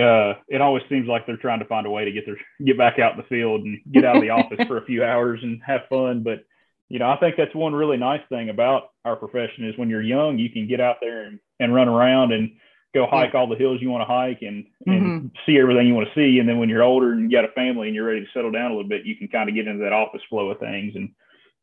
uh, 0.00 0.38
it 0.48 0.62
always 0.62 0.84
seems 0.88 1.06
like 1.06 1.26
they're 1.26 1.36
trying 1.36 1.60
to 1.60 1.66
find 1.66 1.86
a 1.86 1.90
way 1.90 2.06
to 2.06 2.12
get 2.12 2.24
their 2.24 2.38
get 2.64 2.78
back 2.78 2.98
out 2.98 3.12
in 3.12 3.18
the 3.18 3.24
field 3.24 3.60
and 3.60 3.78
get 3.92 4.06
out 4.06 4.16
of 4.16 4.22
the 4.22 4.30
office 4.30 4.60
for 4.66 4.78
a 4.78 4.86
few 4.86 5.04
hours 5.04 5.40
and 5.42 5.60
have 5.66 5.82
fun. 5.90 6.22
But 6.22 6.46
you 6.88 6.98
know, 6.98 7.10
I 7.10 7.16
think 7.18 7.36
that's 7.36 7.54
one 7.54 7.74
really 7.74 7.96
nice 7.96 8.22
thing 8.28 8.48
about 8.48 8.90
our 9.04 9.16
profession 9.16 9.68
is 9.68 9.76
when 9.76 9.90
you're 9.90 10.02
young, 10.02 10.38
you 10.38 10.50
can 10.50 10.66
get 10.66 10.80
out 10.80 10.96
there 11.00 11.24
and, 11.24 11.38
and 11.60 11.74
run 11.74 11.88
around 11.88 12.32
and 12.32 12.52
go 12.94 13.06
hike 13.06 13.34
all 13.34 13.46
the 13.46 13.56
hills 13.56 13.80
you 13.82 13.90
want 13.90 14.00
to 14.00 14.12
hike 14.12 14.40
and, 14.40 14.64
and 14.86 15.02
mm-hmm. 15.02 15.26
see 15.44 15.58
everything 15.58 15.86
you 15.86 15.94
want 15.94 16.08
to 16.08 16.14
see. 16.14 16.38
And 16.38 16.48
then 16.48 16.58
when 16.58 16.68
you're 16.68 16.82
older 16.82 17.12
and 17.12 17.30
you 17.30 17.36
got 17.36 17.44
a 17.44 17.52
family 17.52 17.88
and 17.88 17.94
you're 17.94 18.06
ready 18.06 18.20
to 18.20 18.32
settle 18.32 18.50
down 18.50 18.70
a 18.70 18.74
little 18.74 18.88
bit, 18.88 19.04
you 19.04 19.16
can 19.16 19.28
kind 19.28 19.48
of 19.48 19.54
get 19.54 19.68
into 19.68 19.84
that 19.84 19.92
office 19.92 20.22
flow 20.30 20.50
of 20.50 20.58
things 20.58 20.94
and 20.94 21.10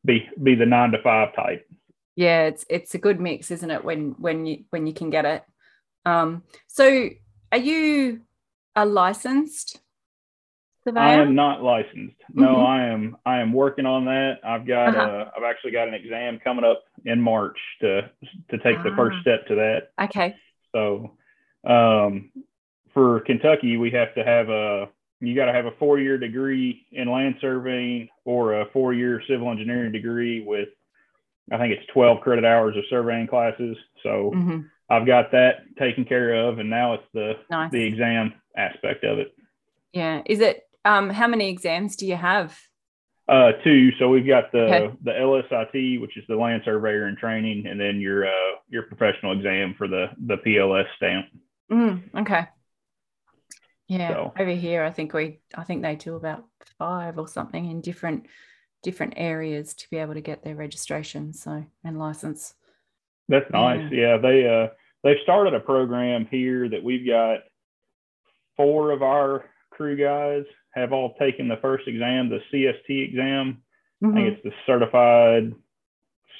be 0.06 0.30
be 0.42 0.54
the 0.54 0.66
nine 0.66 0.92
to 0.92 1.02
five 1.02 1.36
type 1.36 1.68
yeah 2.16 2.44
it's 2.44 2.64
it's 2.70 2.94
a 2.94 3.00
good 3.00 3.20
mix 3.20 3.50
isn't 3.50 3.72
it 3.72 3.84
when 3.84 4.12
when 4.20 4.46
you 4.46 4.64
when 4.70 4.86
you 4.86 4.94
can 4.94 5.10
get 5.10 5.26
it 5.26 5.44
um 6.06 6.44
so 6.68 7.10
are 7.52 7.58
you 7.58 8.22
a 8.76 8.86
licensed? 8.86 9.80
I 10.96 11.14
am 11.14 11.36
not 11.36 11.62
licensed 11.62 12.16
no 12.34 12.56
mm-hmm. 12.56 12.66
i 12.66 12.88
am 12.88 13.18
i 13.26 13.40
am 13.40 13.52
working 13.54 13.86
on 13.86 14.06
that 14.06 14.36
i've 14.44 14.68
got 14.68 14.90
uh-huh. 14.90 15.02
uh 15.02 15.32
i've 15.36 15.44
actually 15.44 15.72
got 15.72 15.88
an 15.88 15.94
exam 15.94 16.40
coming 16.44 16.64
up 16.64 16.84
in 17.06 17.22
march 17.22 17.58
to 17.82 18.02
to 18.50 18.58
take 18.60 18.82
the 18.84 18.92
first 18.96 19.16
ah. 19.18 19.22
step 19.22 19.48
to 19.48 19.56
that 19.56 19.90
okay 20.02 20.36
so 20.74 21.12
um 21.68 22.32
for 22.94 23.22
kentucky 23.22 23.78
we 23.78 23.92
have 23.92 24.14
to 24.16 24.24
have 24.24 24.50
a 24.50 24.88
you 25.22 25.36
got 25.36 25.46
to 25.46 25.54
have 25.54 25.66
a 25.66 25.72
four 25.80 26.00
year 26.00 26.18
degree 26.18 26.86
in 26.92 27.10
land 27.10 27.36
surveying 27.42 28.10
or 28.26 28.62
a 28.62 28.66
four 28.72 28.94
year 28.94 29.22
civil 29.28 29.50
engineering 29.50 29.92
degree 29.92 30.42
with 30.42 30.70
I 31.52 31.58
think 31.58 31.74
it's 31.74 31.86
12 31.94 32.22
credit 32.22 32.44
hours 32.44 32.76
of 32.76 32.84
surveying 32.90 33.28
classes. 33.28 33.78
So 34.02 34.32
mm-hmm. 34.34 34.62
I've 34.90 35.06
got 35.06 35.32
that 35.32 35.64
taken 35.78 36.06
care 36.06 36.34
of, 36.34 36.60
and 36.60 36.70
now 36.70 36.94
it's 36.96 37.04
the 37.14 37.34
nice. 37.50 37.72
the 37.72 37.84
exam 37.84 38.34
aspect 38.58 39.04
of 39.04 39.20
it. 39.20 39.36
Yeah. 39.94 40.22
Is 40.26 40.40
it? 40.40 40.64
Um, 40.86 41.10
how 41.10 41.28
many 41.28 41.50
exams 41.50 41.96
do 41.96 42.06
you 42.06 42.16
have? 42.16 42.58
Uh, 43.28 43.54
two. 43.64 43.90
So 43.98 44.08
we've 44.08 44.28
got 44.28 44.52
the 44.52 44.66
Okay. 44.66 44.96
the 45.04 45.12
LSIT, 45.12 46.00
which 46.00 46.16
is 46.16 46.24
the 46.28 46.36
land 46.36 46.62
surveyor 46.64 47.08
in 47.08 47.16
training, 47.18 47.66
and 47.66 47.80
then 47.80 48.00
your 48.00 48.28
uh, 48.28 48.32
your 48.70 48.84
professional 48.84 49.32
exam 49.34 49.74
for 49.78 49.88
the 49.88 50.12
the 50.28 50.38
PLS 50.38 50.86
stamp. 50.96 51.26
Mm, 51.72 52.16
okay. 52.22 52.46
Yeah, 53.88 54.10
So- 54.10 54.34
over 54.40 54.52
here, 54.52 54.84
I 54.84 54.92
think 54.92 55.14
we, 55.14 55.40
I 55.56 55.64
think 55.64 55.82
they 55.82 55.96
do 55.96 56.16
about 56.16 56.46
five 56.78 57.18
or 57.18 57.28
something 57.28 57.66
in 57.70 57.82
different 57.82 58.28
different 58.84 59.14
areas 59.18 59.74
to 59.74 59.90
be 59.90 59.98
able 59.98 60.14
to 60.14 60.22
get 60.22 60.44
their 60.44 60.56
registration. 60.56 61.34
So 61.34 61.66
and 61.84 61.98
license. 61.98 62.54
That's 63.28 63.50
nice. 63.52 63.92
Yeah, 63.92 64.18
they 64.18 64.48
uh 64.48 64.68
they've 65.04 65.18
started 65.24 65.56
a 65.56 65.60
program 65.60 66.28
here 66.30 66.70
that 66.70 66.84
we've 66.84 67.08
got 67.08 67.40
four 68.56 68.92
of 68.92 69.02
our 69.02 69.46
crew 69.72 69.98
guys 69.98 70.46
have 70.76 70.92
all 70.94 71.16
taken 71.16 71.48
the 71.48 71.58
first 71.58 71.88
exam, 71.88 72.30
the 72.30 72.42
CST 72.52 73.02
exam. 73.04 73.62
I 74.04 74.06
Mhm. 74.08 74.14
think 74.14 74.28
it's 74.34 74.44
the 74.44 74.54
certified 74.66 75.54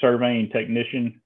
surveying 0.02 0.50
technician. 0.50 1.22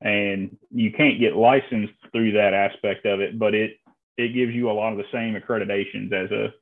And 0.00 0.56
you 0.70 0.92
can't 0.92 1.18
get 1.20 1.36
licensed 1.36 1.92
through 2.12 2.32
that 2.32 2.54
aspect 2.54 3.04
of 3.04 3.20
it, 3.20 3.38
but 3.38 3.54
it 3.54 3.76
it 4.16 4.34
gives 4.34 4.54
you 4.54 4.70
a 4.70 4.72
lot 4.72 4.92
of 4.92 4.98
the 4.98 5.04
same 5.12 5.34
accreditations 5.34 6.12
as 6.12 6.30
a 6.30 6.54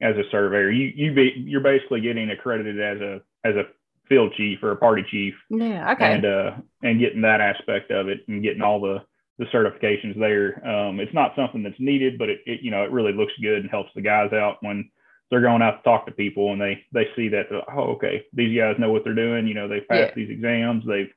as 0.00 0.16
a 0.16 0.28
surveyor. 0.30 0.70
You 0.70 0.92
you 0.94 1.12
be 1.12 1.32
you're 1.36 1.60
basically 1.60 2.00
getting 2.00 2.30
accredited 2.30 2.78
as 2.80 3.00
a 3.00 3.20
as 3.44 3.56
a 3.56 3.66
field 4.08 4.32
chief 4.34 4.62
or 4.62 4.70
a 4.70 4.76
party 4.76 5.02
chief 5.10 5.34
Yeah. 5.50 5.92
Okay. 5.92 6.14
and 6.14 6.24
uh 6.24 6.52
and 6.82 7.00
getting 7.00 7.20
that 7.22 7.40
aspect 7.40 7.90
of 7.90 8.08
it 8.08 8.26
and 8.28 8.42
getting 8.42 8.62
all 8.62 8.80
the 8.80 9.02
the 9.38 9.46
certifications 9.46 10.18
there. 10.18 10.66
Um, 10.66 10.98
it's 10.98 11.14
not 11.14 11.34
something 11.36 11.62
that's 11.62 11.78
needed, 11.78 12.18
but 12.18 12.28
it, 12.28 12.40
it 12.46 12.60
you 12.60 12.70
know 12.70 12.84
it 12.84 12.90
really 12.92 13.12
looks 13.12 13.32
good 13.40 13.58
and 13.62 13.70
helps 13.70 13.90
the 13.94 14.00
guys 14.00 14.32
out 14.32 14.58
when 14.62 14.88
they're 15.30 15.40
going 15.40 15.62
out 15.62 15.78
to 15.78 15.82
talk 15.82 16.06
to 16.06 16.12
people 16.12 16.52
and 16.52 16.60
they 16.60 16.84
they 16.92 17.06
see 17.16 17.28
that 17.28 17.50
like, 17.52 17.64
oh 17.74 17.92
okay 17.94 18.24
these 18.32 18.56
guys 18.56 18.76
know 18.78 18.90
what 18.92 19.04
they're 19.04 19.14
doing. 19.14 19.46
You 19.46 19.54
know 19.54 19.68
they've 19.68 19.86
passed 19.88 20.10
Yeah. 20.10 20.14
these 20.14 20.30
exams. 20.30 20.84
They've 20.86 21.12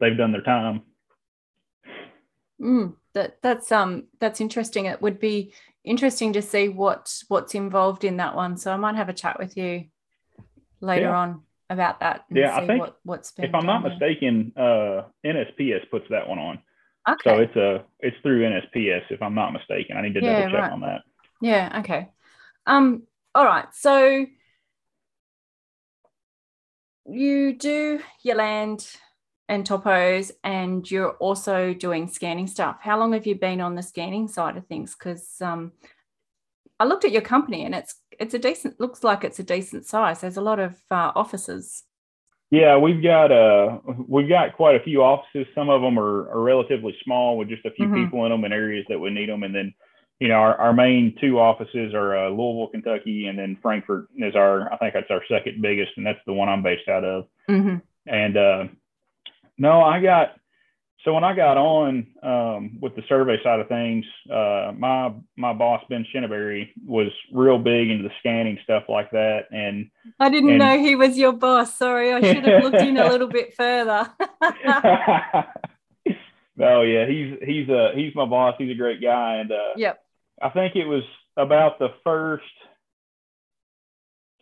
they've 0.00 0.16
done 0.16 0.32
their 0.32 0.42
time. 0.42 0.82
Mm, 2.60 2.94
that 3.14 3.38
that's 3.42 3.70
um 3.72 4.04
that's 4.18 4.40
interesting. 4.40 4.86
It 4.86 5.02
would 5.02 5.18
be 5.20 5.52
interesting 5.84 6.32
to 6.34 6.42
see 6.42 6.68
what 6.68 7.12
what's 7.28 7.54
involved 7.54 8.04
in 8.04 8.16
that 8.18 8.34
one. 8.34 8.56
So 8.56 8.72
I 8.72 8.76
might 8.76 8.96
have 8.96 9.08
a 9.08 9.12
chat 9.14 9.38
with 9.38 9.56
you 9.56 9.84
later 10.80 11.06
Yeah. 11.06 11.16
on 11.16 11.42
about 11.68 12.00
that. 12.00 12.24
And 12.30 12.38
Yeah, 12.38 12.54
I 12.56 12.60
see 12.60 12.66
think 12.66 12.80
what, 12.80 12.96
what's 13.04 13.32
been 13.32 13.46
If 13.46 13.54
I'm 13.54 13.66
not 13.66 13.82
there. 13.82 13.90
mistaken, 13.90 14.52
uh, 14.56 15.02
NSPS 15.24 15.90
puts 15.90 16.06
that 16.10 16.28
one 16.28 16.38
on. 16.38 16.58
Okay. 17.08 17.30
So 17.30 17.38
it's 17.38 17.56
a 17.56 17.84
it's 18.00 18.16
through 18.22 18.42
NSPS. 18.42 19.02
If 19.10 19.22
I'm 19.22 19.34
not 19.34 19.52
mistaken, 19.52 19.96
I 19.96 20.02
need 20.02 20.14
to 20.14 20.20
Yeah, 20.20 20.36
double 20.36 20.50
check 20.50 20.62
right. 20.62 20.72
on 20.72 20.80
that. 20.80 21.02
Yeah, 21.40 21.80
okay. 21.80 22.08
Um, 22.66 23.02
all 23.36 23.44
right. 23.44 23.66
So 23.74 24.24
you 27.04 27.52
do 27.52 28.00
your 28.22 28.36
land 28.36 28.88
and 29.48 29.64
topos 29.64 30.32
and 30.42 30.90
you're 30.90 31.12
also 31.18 31.74
doing 31.74 32.08
scanning 32.08 32.46
stuff. 32.46 32.78
How 32.80 32.98
long 32.98 33.12
have 33.12 33.26
you 33.26 33.34
been 33.34 33.60
on 33.60 33.74
the 33.74 33.82
scanning 33.82 34.26
side 34.26 34.56
of 34.56 34.66
things? 34.66 34.96
Because 34.98 35.36
um 35.42 35.72
I 36.80 36.84
looked 36.86 37.04
at 37.04 37.12
your 37.12 37.20
company 37.20 37.66
and 37.66 37.74
it's 37.74 37.96
it's 38.18 38.32
a 38.32 38.38
decent 38.38 38.80
looks 38.80 39.04
like 39.04 39.22
it's 39.22 39.38
a 39.38 39.44
decent 39.44 39.84
size. 39.84 40.22
There's 40.22 40.38
a 40.38 40.42
lot 40.42 40.58
of 40.58 40.72
uh, 40.90 41.12
offices. 41.14 41.84
Yeah, 42.50 42.78
we've 42.78 43.02
got 43.02 43.30
uh 43.30 43.80
we've 44.08 44.30
got 44.30 44.56
quite 44.56 44.76
a 44.76 44.82
few 44.82 45.02
offices. 45.02 45.46
Some 45.54 45.68
of 45.68 45.82
them 45.82 45.98
are, 45.98 46.30
are 46.30 46.40
relatively 46.40 46.96
small 47.04 47.36
with 47.36 47.48
just 47.50 47.66
a 47.66 47.70
few 47.70 47.86
Mhm. 47.86 47.94
people 48.04 48.24
in 48.24 48.30
them 48.30 48.46
in 48.46 48.52
areas 48.52 48.86
that 48.88 48.98
would 48.98 49.12
need 49.12 49.28
them. 49.28 49.42
And 49.42 49.54
then, 49.54 49.74
you 50.20 50.28
know, 50.28 50.34
our, 50.34 50.56
our 50.56 50.72
main 50.72 51.14
two 51.20 51.38
offices 51.38 51.92
are 51.94 52.16
uh, 52.16 52.28
Louisville, 52.30 52.68
Kentucky, 52.68 53.26
and 53.26 53.38
then 53.38 53.58
Frankfort 53.60 54.08
is 54.16 54.34
our 54.34 54.72
I 54.72 54.76
think 54.78 54.94
that's 54.94 55.10
our 55.10 55.22
second 55.28 55.60
biggest, 55.60 55.92
and 55.96 56.06
that's 56.06 56.20
the 56.26 56.32
one 56.32 56.48
I'm 56.48 56.62
based 56.62 56.88
out 56.88 57.04
of. 57.04 57.26
Mm-hmm. 57.48 57.76
And 58.06 58.36
uh, 58.36 58.64
no, 59.58 59.82
I 59.82 60.00
got 60.00 60.36
so 61.06 61.14
when 61.14 61.22
I 61.22 61.36
got 61.36 61.56
on 61.56 62.06
um, 62.24 62.78
with 62.82 62.96
the 62.96 63.02
survey 63.08 63.36
side 63.44 63.60
of 63.60 63.68
things, 63.68 64.04
uh, 64.28 64.72
my 64.76 65.12
my 65.36 65.52
boss 65.52 65.80
Ben 65.88 66.04
Shinneberry 66.12 66.70
was 66.84 67.12
real 67.32 67.58
big 67.58 67.90
into 67.90 68.02
the 68.02 68.10
scanning 68.18 68.58
stuff 68.64 68.84
like 68.88 69.12
that, 69.12 69.42
and 69.52 69.88
I 70.18 70.30
didn't 70.30 70.50
And- 70.50 70.58
know 70.58 70.78
he 70.78 70.96
was 70.96 71.16
your 71.16 71.32
boss. 71.32 71.78
Sorry, 71.78 72.12
I 72.12 72.20
should 72.20 72.44
have 72.44 72.64
looked 72.64 72.82
in 72.82 72.96
a 72.96 73.08
little 73.08 73.28
bit 73.28 73.54
further. 73.54 74.10
oh 76.60 76.82
yeah, 76.82 77.06
he's 77.06 77.38
he's 77.44 77.68
uh 77.68 77.90
he's 77.94 78.12
my 78.16 78.24
boss. 78.24 78.56
He's 78.58 78.72
a 78.72 78.74
great 78.74 79.00
guy, 79.00 79.36
and 79.36 79.52
uh, 79.52 79.74
yep. 79.76 80.02
I 80.42 80.50
think 80.50 80.76
it 80.76 80.86
was 80.86 81.02
about 81.36 81.78
the 81.78 81.88
first 82.04 82.44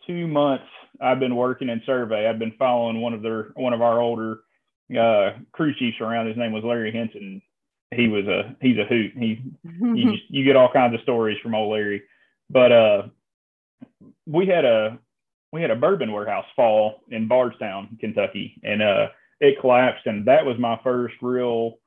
two 0.07 0.27
months 0.27 0.65
I've 1.01 1.19
been 1.19 1.35
working 1.35 1.69
in 1.69 1.81
survey. 1.85 2.27
I've 2.27 2.39
been 2.39 2.53
following 2.57 3.01
one 3.01 3.13
of 3.13 3.21
their 3.21 3.49
one 3.55 3.73
of 3.73 3.81
our 3.81 3.99
older 3.99 4.39
uh, 4.97 5.31
crew 5.51 5.73
chiefs 5.77 5.97
around. 6.01 6.27
His 6.27 6.37
name 6.37 6.51
was 6.51 6.63
Larry 6.63 6.91
Henson. 6.91 7.41
He 7.93 8.07
was 8.07 8.25
a 8.27 8.55
he's 8.61 8.77
a 8.77 8.85
hoot. 8.85 9.11
He 9.17 9.41
you 9.63 10.11
just 10.11 10.23
you 10.29 10.43
get 10.43 10.55
all 10.55 10.71
kinds 10.71 10.93
of 10.93 11.01
stories 11.01 11.37
from 11.41 11.55
old 11.55 11.71
Larry. 11.71 12.03
But 12.49 12.71
uh, 12.71 13.01
we 14.25 14.47
had 14.47 14.65
a 14.65 14.99
we 15.51 15.61
had 15.61 15.71
a 15.71 15.75
bourbon 15.75 16.11
warehouse 16.11 16.45
fall 16.55 17.01
in 17.09 17.27
Bardstown, 17.27 17.97
Kentucky, 17.99 18.59
and 18.63 18.81
uh, 18.81 19.07
it 19.39 19.59
collapsed. 19.61 20.05
And 20.05 20.25
that 20.27 20.45
was 20.45 20.57
my 20.59 20.79
first 20.83 21.15
real 21.21 21.79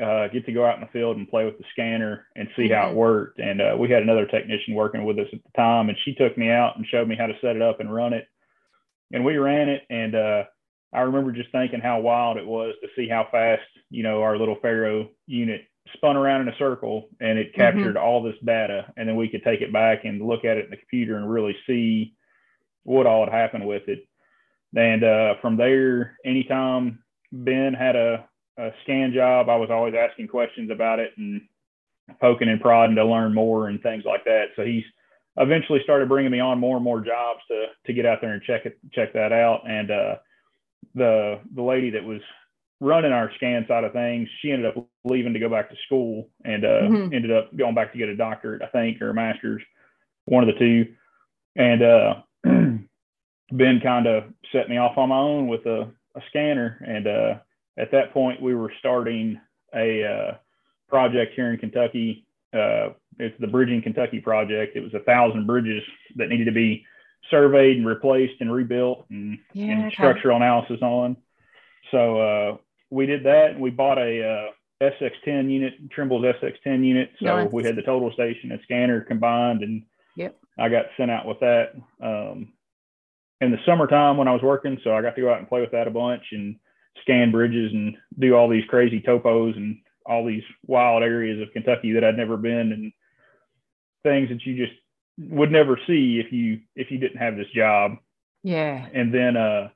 uh, 0.00 0.28
get 0.28 0.46
to 0.46 0.52
go 0.52 0.64
out 0.64 0.76
in 0.76 0.82
the 0.82 0.86
field 0.92 1.16
and 1.16 1.28
play 1.28 1.44
with 1.44 1.58
the 1.58 1.64
scanner 1.72 2.26
and 2.36 2.48
see 2.56 2.68
how 2.68 2.86
Mhm. 2.86 2.90
it 2.90 2.96
worked. 2.96 3.38
And 3.40 3.60
uh, 3.60 3.76
we 3.78 3.88
had 3.88 4.02
another 4.02 4.26
technician 4.26 4.74
working 4.74 5.04
with 5.04 5.18
us 5.18 5.28
at 5.32 5.42
the 5.42 5.50
time, 5.56 5.88
and 5.88 5.98
she 6.04 6.14
took 6.14 6.38
me 6.38 6.48
out 6.48 6.76
and 6.76 6.86
showed 6.86 7.08
me 7.08 7.16
how 7.16 7.26
to 7.26 7.38
set 7.40 7.56
it 7.56 7.62
up 7.62 7.80
and 7.80 7.92
run 7.92 8.12
it. 8.12 8.26
And 9.12 9.24
we 9.24 9.36
ran 9.38 9.68
it, 9.68 9.82
and 9.90 10.14
uh, 10.14 10.44
I 10.92 11.00
remember 11.00 11.32
just 11.32 11.50
thinking 11.50 11.80
how 11.80 12.00
wild 12.00 12.36
it 12.36 12.46
was 12.46 12.74
to 12.82 12.88
see 12.96 13.08
how 13.08 13.24
fast, 13.30 13.62
you 13.90 14.02
know, 14.02 14.22
our 14.22 14.36
little 14.38 14.56
Faro 14.56 15.08
unit 15.26 15.64
spun 15.94 16.16
around 16.16 16.42
in 16.42 16.48
a 16.48 16.56
circle 16.56 17.08
and 17.20 17.38
it 17.38 17.52
captured 17.54 17.96
all 17.96 18.22
this 18.22 18.38
data. 18.44 18.92
And 18.96 19.08
then 19.08 19.16
we 19.16 19.28
could 19.28 19.42
take 19.42 19.60
it 19.60 19.72
back 19.72 20.04
and 20.04 20.20
look 20.24 20.44
at 20.44 20.56
it 20.56 20.66
in 20.66 20.70
the 20.70 20.76
computer 20.76 21.16
and 21.16 21.28
really 21.28 21.56
see 21.66 22.14
what 22.84 23.06
all 23.06 23.24
had 23.24 23.32
happened 23.32 23.66
with 23.66 23.88
it. 23.88 24.06
And 24.76 25.02
uh, 25.02 25.34
from 25.40 25.56
there, 25.56 26.16
anytime 26.24 27.02
Ben 27.32 27.74
had 27.74 27.96
a, 27.96 28.28
a 28.58 28.70
scan 28.82 29.12
job, 29.12 29.48
I 29.48 29.56
was 29.56 29.70
always 29.70 29.94
asking 29.94 30.28
questions 30.28 30.70
about 30.70 30.98
it 30.98 31.12
and 31.16 31.40
poking 32.20 32.48
and 32.48 32.60
prodding 32.60 32.96
to 32.96 33.04
learn 33.04 33.34
more 33.34 33.68
and 33.68 33.82
things 33.82 34.04
like 34.04 34.24
that. 34.24 34.46
So 34.56 34.64
he's 34.64 34.84
eventually 35.36 35.80
started 35.84 36.08
bringing 36.08 36.32
me 36.32 36.40
on 36.40 36.58
more 36.58 36.76
and 36.76 36.84
more 36.84 37.00
jobs 37.00 37.40
to 37.48 37.66
to 37.86 37.92
get 37.92 38.06
out 38.06 38.20
there 38.20 38.32
and 38.32 38.42
check 38.42 38.66
it 38.66 38.78
check 38.92 39.12
that 39.14 39.32
out. 39.32 39.62
And 39.68 39.90
uh, 39.90 40.16
the 40.94 41.40
the 41.54 41.62
lady 41.62 41.90
that 41.90 42.04
was 42.04 42.20
running 42.80 43.12
our 43.12 43.30
scan 43.36 43.64
side 43.68 43.84
of 43.84 43.92
things, 43.92 44.28
she 44.40 44.50
ended 44.50 44.66
up 44.76 44.86
leaving 45.04 45.34
to 45.34 45.38
go 45.38 45.48
back 45.50 45.68
to 45.70 45.76
school 45.86 46.28
and 46.44 46.64
uh, 46.64 46.80
Mhm. 46.88 47.14
ended 47.14 47.30
up 47.30 47.54
going 47.56 47.74
back 47.74 47.92
to 47.92 47.98
get 47.98 48.08
a 48.08 48.16
doctorate, 48.16 48.62
I 48.62 48.66
think, 48.68 49.02
or 49.02 49.10
a 49.10 49.14
master's, 49.14 49.62
one 50.24 50.48
of 50.48 50.52
the 50.54 50.58
two. 50.58 50.94
And 51.56 51.82
uh, 51.82 52.14
Ben 53.52 53.80
kind 53.82 54.06
of 54.06 54.24
set 54.52 54.68
me 54.70 54.78
off 54.78 54.96
on 54.96 55.10
my 55.10 55.18
own 55.18 55.46
with 55.48 55.66
a, 55.66 55.90
a 56.16 56.20
scanner. 56.28 56.82
And 56.86 57.06
uh, 57.06 57.34
at 57.80 57.90
that 57.92 58.12
point, 58.12 58.42
we 58.42 58.54
were 58.54 58.72
starting 58.78 59.40
a 59.74 60.04
uh, 60.04 60.34
project 60.88 61.32
here 61.34 61.52
in 61.52 61.58
Kentucky. 61.58 62.26
Uh, 62.52 62.90
it's 63.18 63.38
the 63.40 63.46
Bridging 63.46 63.80
Kentucky 63.82 64.20
project. 64.20 64.76
It 64.76 64.80
was 64.82 64.94
a 64.94 65.00
thousand 65.00 65.46
bridges 65.46 65.82
that 66.16 66.28
needed 66.28 66.46
to 66.46 66.52
be 66.52 66.84
surveyed 67.30 67.76
and 67.76 67.86
replaced 67.86 68.40
and 68.40 68.52
rebuilt 68.52 69.06
and, 69.10 69.38
Yeah, 69.52 69.72
and 69.72 69.84
okay. 69.86 69.94
structural 69.94 70.36
analysis 70.36 70.80
on. 70.82 71.16
So 71.90 72.18
uh, 72.20 72.56
we 72.90 73.06
did 73.06 73.24
that. 73.24 73.52
and 73.52 73.60
We 73.60 73.70
bought 73.70 73.98
a 73.98 74.50
uh, 74.82 74.84
SX10 74.84 75.50
unit, 75.50 75.74
Trimble's 75.90 76.24
SX10 76.24 76.84
unit. 76.84 77.10
So 77.20 77.26
Nice. 77.26 77.52
we 77.52 77.64
had 77.64 77.76
the 77.76 77.82
total 77.82 78.10
station 78.12 78.52
and 78.52 78.60
scanner 78.64 79.00
combined, 79.02 79.62
and 79.62 79.82
Yep. 80.16 80.36
I 80.58 80.68
got 80.68 80.86
sent 80.96 81.10
out 81.10 81.26
with 81.26 81.40
that 81.40 81.72
um, 82.02 82.52
in 83.40 83.50
the 83.52 83.58
summertime 83.64 84.16
when 84.16 84.28
I 84.28 84.32
was 84.32 84.42
working. 84.42 84.78
So 84.82 84.92
I 84.94 85.02
got 85.02 85.14
to 85.14 85.20
go 85.22 85.32
out 85.32 85.38
and 85.38 85.48
play 85.48 85.60
with 85.60 85.70
that 85.70 85.86
a 85.86 85.90
bunch 85.90 86.24
and 86.32 86.56
scan 87.02 87.30
bridges 87.30 87.72
and 87.72 87.96
do 88.18 88.34
all 88.34 88.48
these 88.48 88.64
crazy 88.68 89.00
topos 89.00 89.56
and 89.56 89.78
all 90.06 90.24
these 90.26 90.42
wild 90.66 91.02
areas 91.02 91.40
of 91.40 91.52
Kentucky 91.52 91.92
that 91.92 92.04
I'd 92.04 92.16
never 92.16 92.36
been 92.36 92.72
and 92.72 92.92
things 94.02 94.28
that 94.30 94.44
you 94.44 94.56
just 94.56 94.76
would 95.18 95.52
never 95.52 95.78
see 95.86 96.22
if 96.24 96.32
you 96.32 96.60
if 96.74 96.90
you 96.90 96.98
didn't 96.98 97.18
have 97.18 97.36
this 97.36 97.50
job 97.54 97.96
Yeah. 98.42 98.86
and 98.94 99.12
then 99.12 99.36
uh, 99.36 99.68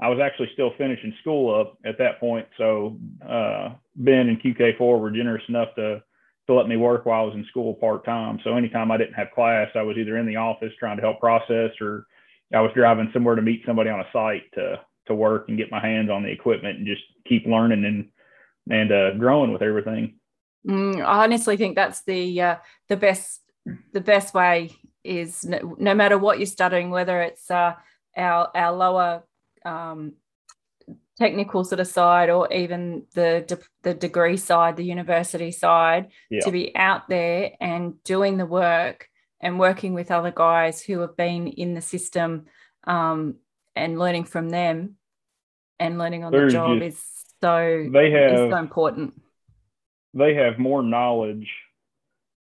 I 0.00 0.08
was 0.08 0.18
actually 0.20 0.50
still 0.52 0.72
finishing 0.78 1.14
school 1.20 1.54
up 1.60 1.76
at 1.84 1.98
that 1.98 2.20
point. 2.20 2.46
So 2.56 2.98
uh, 3.26 3.70
Ben 3.96 4.28
and 4.28 4.40
QK4 4.42 5.00
were 5.00 5.10
generous 5.10 5.42
enough 5.48 5.74
to 5.76 6.02
to 6.48 6.54
let 6.54 6.66
me 6.66 6.76
work 6.76 7.04
while 7.04 7.22
I 7.22 7.26
was 7.26 7.34
in 7.34 7.44
school 7.50 7.74
part 7.74 8.04
time. 8.06 8.40
So 8.42 8.56
anytime 8.56 8.90
I 8.90 8.96
didn't 8.96 9.14
have 9.14 9.32
class, 9.34 9.68
I 9.74 9.82
was 9.82 9.98
either 9.98 10.16
in 10.16 10.24
the 10.26 10.36
office 10.36 10.72
trying 10.78 10.96
to 10.96 11.02
help 11.02 11.20
process, 11.20 11.72
or 11.80 12.06
I 12.54 12.60
was 12.62 12.72
driving 12.74 13.10
somewhere 13.12 13.34
to 13.34 13.42
meet 13.42 13.62
somebody 13.66 13.90
on 13.90 14.00
a 14.00 14.06
site 14.14 14.50
to 14.54 14.80
to 15.08 15.14
work 15.14 15.48
and 15.48 15.58
get 15.58 15.70
my 15.70 15.80
hands 15.80 16.10
on 16.10 16.22
the 16.22 16.30
equipment 16.30 16.78
and 16.78 16.86
just 16.86 17.02
keep 17.26 17.46
learning 17.46 17.84
and 17.84 18.08
and 18.70 18.92
uh, 18.92 19.14
growing 19.14 19.52
with 19.52 19.62
everything. 19.62 20.18
Mm, 20.66 21.00
I 21.00 21.24
honestly 21.24 21.56
think 21.56 21.74
that's 21.74 22.02
the 22.04 22.40
uh, 22.40 22.56
the 22.88 22.96
best 22.96 23.40
the 23.92 24.00
best 24.00 24.34
way 24.34 24.70
is 25.04 25.44
no, 25.44 25.76
no 25.78 25.94
matter 25.94 26.18
what 26.18 26.38
you're 26.38 26.46
studying, 26.46 26.90
whether 26.90 27.20
it's 27.22 27.50
uh, 27.50 27.74
our 28.16 28.50
our 28.54 28.72
lower 28.72 29.22
um, 29.64 30.14
technical 31.18 31.64
sort 31.64 31.80
of 31.80 31.86
side 31.86 32.30
or 32.30 32.52
even 32.52 33.04
the 33.14 33.44
de- 33.46 33.58
the 33.82 33.94
degree 33.94 34.36
side 34.36 34.76
the 34.76 34.84
university 34.84 35.50
side 35.50 36.08
Yeah. 36.30 36.40
to 36.40 36.52
be 36.52 36.74
out 36.76 37.08
there 37.08 37.52
and 37.60 38.02
doing 38.04 38.36
the 38.36 38.46
work 38.46 39.08
and 39.40 39.58
working 39.58 39.94
with 39.94 40.10
other 40.10 40.30
guys 40.30 40.82
who 40.82 41.00
have 41.00 41.16
been 41.16 41.48
in 41.48 41.74
the 41.74 41.80
system 41.80 42.46
um, 42.84 43.36
and 43.74 43.98
learning 43.98 44.24
from 44.24 44.48
them 44.48 44.97
and 45.80 45.98
learning 45.98 46.24
on 46.24 46.32
the 46.32 46.48
job 46.48 46.78
just- 46.80 46.96
is 46.96 47.24
so 47.40 47.88
They 47.92 48.10
have 48.10 48.50
so 48.50 48.56
important 48.56 49.14
they 50.14 50.34
have 50.34 50.58
more 50.58 50.82
knowledge 50.82 51.48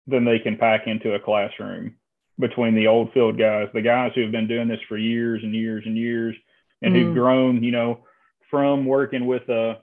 than 0.06 0.24
they 0.24 0.38
can 0.38 0.56
pack 0.58 0.86
into 0.86 1.14
a 1.14 1.18
classroom 1.18 1.96
between 2.38 2.74
the 2.74 2.86
old 2.88 3.12
field 3.12 3.38
guys, 3.38 3.68
the 3.72 3.80
guys 3.80 4.12
who 4.14 4.20
have 4.22 4.30
been 4.32 4.46
doing 4.46 4.68
this 4.68 4.80
for 4.88 4.98
years 4.98 5.42
and 5.42 5.54
years 5.54 5.82
and 5.86 5.96
years, 5.96 6.36
and 6.82 6.94
who've 6.94 7.08
Mm. 7.08 7.14
grown, 7.14 7.62
you 7.64 7.72
know, 7.72 8.04
from 8.50 8.84
working 8.84 9.26
with 9.26 9.48
a 9.48 9.80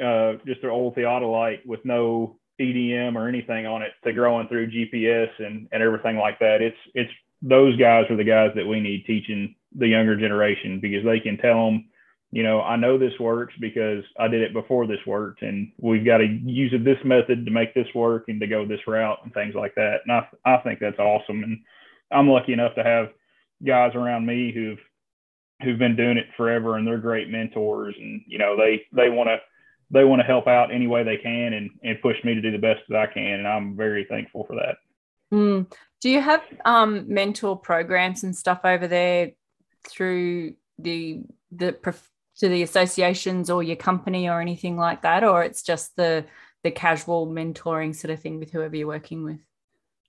uh, 0.00 0.36
just 0.46 0.62
an 0.62 0.70
old 0.70 0.94
theodolite 0.94 1.66
with 1.66 1.84
no 1.84 2.38
EDM 2.58 3.16
or 3.16 3.28
anything 3.28 3.66
on 3.66 3.82
it 3.82 3.92
to 4.02 4.12
growing 4.14 4.48
through 4.48 4.68
GPS 4.68 5.28
and 5.40 5.68
and 5.72 5.82
everything 5.82 6.16
like 6.16 6.38
that. 6.38 6.62
It's 6.62 6.78
it's 6.94 7.12
those 7.42 7.76
guys 7.76 8.08
are 8.10 8.16
the 8.16 8.24
guys 8.24 8.52
that 8.54 8.66
we 8.66 8.80
need 8.80 9.04
teaching 9.04 9.54
the 9.74 9.88
younger 9.88 10.16
generation 10.16 10.78
because 10.80 11.04
they 11.04 11.20
can 11.20 11.36
tell 11.38 11.66
them 11.66 11.88
you 12.32 12.44
know, 12.44 12.60
I 12.60 12.76
know 12.76 12.96
this 12.96 13.18
works 13.18 13.54
because 13.60 14.04
I 14.18 14.28
did 14.28 14.42
it 14.42 14.52
before 14.52 14.86
this 14.86 15.04
worked, 15.06 15.42
and 15.42 15.72
we've 15.78 16.04
got 16.04 16.18
to 16.18 16.26
use 16.26 16.72
this 16.84 16.98
method 17.04 17.44
to 17.44 17.50
make 17.50 17.74
this 17.74 17.88
work 17.94 18.24
and 18.28 18.40
to 18.40 18.46
go 18.46 18.64
this 18.64 18.86
route 18.86 19.18
and 19.24 19.34
things 19.34 19.54
like 19.54 19.74
that. 19.74 20.02
And 20.06 20.12
I, 20.12 20.28
I 20.44 20.58
think 20.58 20.78
that's 20.78 20.98
awesome. 20.98 21.42
And 21.42 21.58
I'm 22.12 22.28
lucky 22.28 22.52
enough 22.52 22.74
to 22.76 22.84
have 22.84 23.08
guys 23.66 23.92
around 23.94 24.26
me 24.26 24.52
who've 24.52 24.78
who've 25.62 25.78
been 25.78 25.96
doing 25.96 26.18
it 26.18 26.26
forever, 26.36 26.76
and 26.76 26.86
they're 26.86 26.98
great 26.98 27.28
mentors. 27.28 27.96
And 27.98 28.22
you 28.26 28.38
know, 28.38 28.56
they 28.56 28.82
they 28.92 29.10
want 29.10 29.28
to 29.28 29.38
they 29.90 30.04
want 30.04 30.20
to 30.20 30.26
help 30.26 30.46
out 30.46 30.72
any 30.72 30.86
way 30.86 31.02
they 31.02 31.16
can 31.16 31.52
and 31.52 31.70
and 31.82 32.00
push 32.00 32.16
me 32.22 32.34
to 32.34 32.40
do 32.40 32.52
the 32.52 32.58
best 32.58 32.80
that 32.88 32.98
I 32.98 33.12
can. 33.12 33.40
And 33.40 33.48
I'm 33.48 33.76
very 33.76 34.06
thankful 34.08 34.44
for 34.46 34.54
that. 34.54 34.76
Mm. 35.32 35.72
Do 36.00 36.10
you 36.10 36.20
have 36.20 36.42
um, 36.64 37.12
mentor 37.12 37.58
programs 37.58 38.22
and 38.22 38.34
stuff 38.36 38.60
over 38.64 38.86
there 38.86 39.32
through 39.88 40.54
the 40.78 41.22
the 41.50 41.72
prof- 41.72 42.09
to 42.40 42.48
the 42.48 42.62
associations 42.62 43.48
or 43.48 43.62
your 43.62 43.76
company 43.76 44.28
or 44.28 44.40
anything 44.40 44.76
like 44.76 45.02
that, 45.02 45.24
or 45.24 45.42
it's 45.42 45.62
just 45.62 45.96
the 45.96 46.26
the 46.62 46.70
casual 46.70 47.26
mentoring 47.26 47.94
sort 47.94 48.10
of 48.10 48.20
thing 48.20 48.38
with 48.38 48.50
whoever 48.50 48.76
you're 48.76 48.86
working 48.86 49.24
with? 49.24 49.38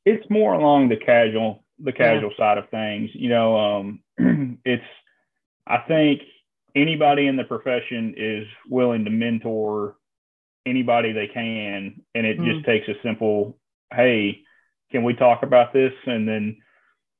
it's 0.05 0.29
more 0.29 0.53
along 0.53 0.89
the 0.89 0.97
casual 0.97 1.63
the 1.79 1.91
casual 1.91 2.31
side 2.37 2.57
of 2.57 2.69
things 2.69 3.09
you 3.13 3.29
know 3.29 3.57
um 3.57 3.99
it's 4.65 4.83
i 5.67 5.77
think 5.77 6.21
anybody 6.75 7.27
in 7.27 7.35
the 7.35 7.43
profession 7.43 8.13
is 8.17 8.47
willing 8.69 9.05
to 9.05 9.11
mentor 9.11 9.95
anybody 10.65 11.11
they 11.11 11.27
can 11.27 12.01
and 12.13 12.25
it 12.25 12.37
just 12.37 12.65
takes 12.65 12.87
a 12.87 12.93
simple 13.03 13.57
hey 13.93 14.41
can 14.91 15.05
we 15.05 15.13
talk 15.13 15.41
about 15.41 15.71
this? 15.71 15.93
And 16.05 16.27
then 16.27 16.57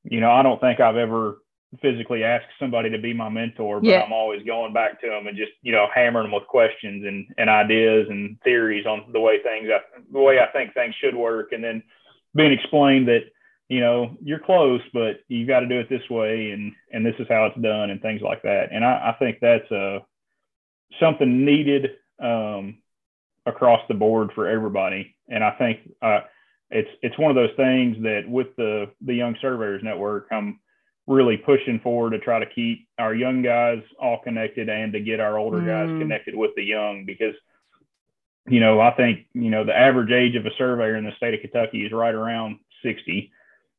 you 0.04 0.20
know 0.20 0.30
i 0.30 0.42
don't 0.42 0.60
think 0.60 0.80
i've 0.80 0.96
ever 0.96 1.41
physically 1.80 2.22
ask 2.22 2.44
somebody 2.58 2.90
to 2.90 2.98
be 2.98 3.14
my 3.14 3.28
mentor 3.30 3.80
but 3.80 3.88
Yeah. 3.88 4.02
i'm 4.02 4.12
always 4.12 4.42
going 4.44 4.72
back 4.74 5.00
to 5.00 5.08
them 5.08 5.26
and 5.26 5.36
just 5.36 5.52
you 5.62 5.72
know 5.72 5.86
hammering 5.94 6.24
them 6.24 6.32
with 6.32 6.46
questions 6.46 7.04
and, 7.06 7.26
and 7.38 7.48
ideas 7.48 8.08
and 8.10 8.38
theories 8.42 8.84
on 8.84 9.10
the 9.12 9.20
way 9.20 9.42
things 9.42 9.68
the 10.12 10.20
way 10.20 10.38
i 10.40 10.46
think 10.52 10.74
things 10.74 10.94
should 10.96 11.16
work. 11.16 11.52
And 11.52 11.64
then 11.64 11.82
being 12.34 12.52
explained 12.52 13.08
that 13.08 13.24
you 13.68 13.80
know 13.80 14.16
you're 14.22 14.38
close 14.38 14.82
but 14.92 15.20
you 15.28 15.46
got 15.46 15.60
to 15.60 15.66
do 15.68 15.78
it 15.80 15.88
this 15.88 16.08
way 16.10 16.50
and 16.50 16.72
and 16.92 17.06
this 17.06 17.14
is 17.18 17.26
how 17.28 17.46
it's 17.46 17.60
done 17.60 17.88
and 17.90 18.02
things 18.02 18.20
like 18.20 18.42
that. 18.42 18.68
And 18.72 18.84
i, 18.84 19.10
I 19.10 19.16
think 19.18 19.38
that's 19.40 19.70
uh 19.72 20.00
something 21.00 21.44
needed 21.44 21.92
um 22.20 22.78
across 23.46 23.80
the 23.88 23.94
board 23.94 24.30
for 24.34 24.46
everybody. 24.46 25.16
And 25.28 25.42
i 25.42 25.50
think 25.52 25.78
uh 26.02 26.20
it's 26.70 26.90
it's 27.02 27.18
one 27.18 27.30
of 27.30 27.34
those 27.34 27.54
things 27.56 27.96
that 28.02 28.24
with 28.28 28.54
the 28.56 28.90
the 29.00 29.14
young 29.14 29.36
surveyors 29.40 29.82
network 29.82 30.26
i'm 30.32 30.58
really 31.06 31.36
pushing 31.36 31.80
forward 31.80 32.10
to 32.10 32.18
try 32.18 32.38
to 32.38 32.46
keep 32.46 32.86
our 32.98 33.14
young 33.14 33.42
guys 33.42 33.82
all 34.00 34.18
connected 34.22 34.68
and 34.68 34.92
to 34.92 35.00
get 35.00 35.20
our 35.20 35.36
older 35.38 35.60
guys 35.60 35.88
Mm. 35.88 35.98
connected 36.00 36.34
with 36.34 36.54
the 36.54 36.62
young 36.62 37.04
because 37.04 37.34
you 38.48 38.58
know, 38.58 38.80
I 38.80 38.90
think, 38.90 39.26
you 39.34 39.50
know, 39.50 39.64
the 39.64 39.76
average 39.78 40.10
age 40.10 40.34
of 40.34 40.44
a 40.44 40.50
surveyor 40.58 40.96
in 40.96 41.04
the 41.04 41.12
state 41.16 41.32
of 41.32 41.40
Kentucky 41.40 41.86
is 41.86 41.92
right 41.92 42.12
around 42.14 42.58
60. 42.82 43.30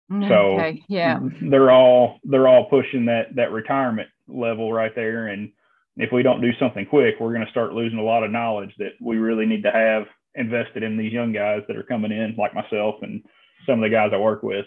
So 0.09 0.53
okay, 0.55 0.83
yeah, 0.87 1.19
they're 1.41 1.71
all 1.71 2.19
they're 2.23 2.47
all 2.47 2.65
pushing 2.69 3.05
that 3.05 3.35
that 3.35 3.51
retirement 3.51 4.09
level 4.27 4.71
right 4.71 4.93
there. 4.95 5.27
And 5.27 5.51
if 5.97 6.11
we 6.11 6.23
don't 6.23 6.41
do 6.41 6.53
something 6.59 6.85
quick, 6.85 7.15
we're 7.19 7.33
going 7.33 7.45
to 7.45 7.51
start 7.51 7.73
losing 7.73 7.97
a 7.99 8.03
lot 8.03 8.23
of 8.23 8.31
knowledge 8.31 8.73
that 8.77 8.93
we 9.01 9.17
really 9.17 9.45
need 9.45 9.63
to 9.63 9.71
have 9.71 10.03
invested 10.35 10.83
in 10.83 10.97
these 10.97 11.11
young 11.11 11.31
guys 11.33 11.63
that 11.67 11.77
are 11.77 11.83
coming 11.83 12.11
in, 12.11 12.35
like 12.37 12.53
myself 12.53 12.95
and 13.01 13.23
some 13.65 13.83
of 13.83 13.89
the 13.89 13.93
guys 13.95 14.11
I 14.13 14.17
work 14.17 14.43
with. 14.43 14.65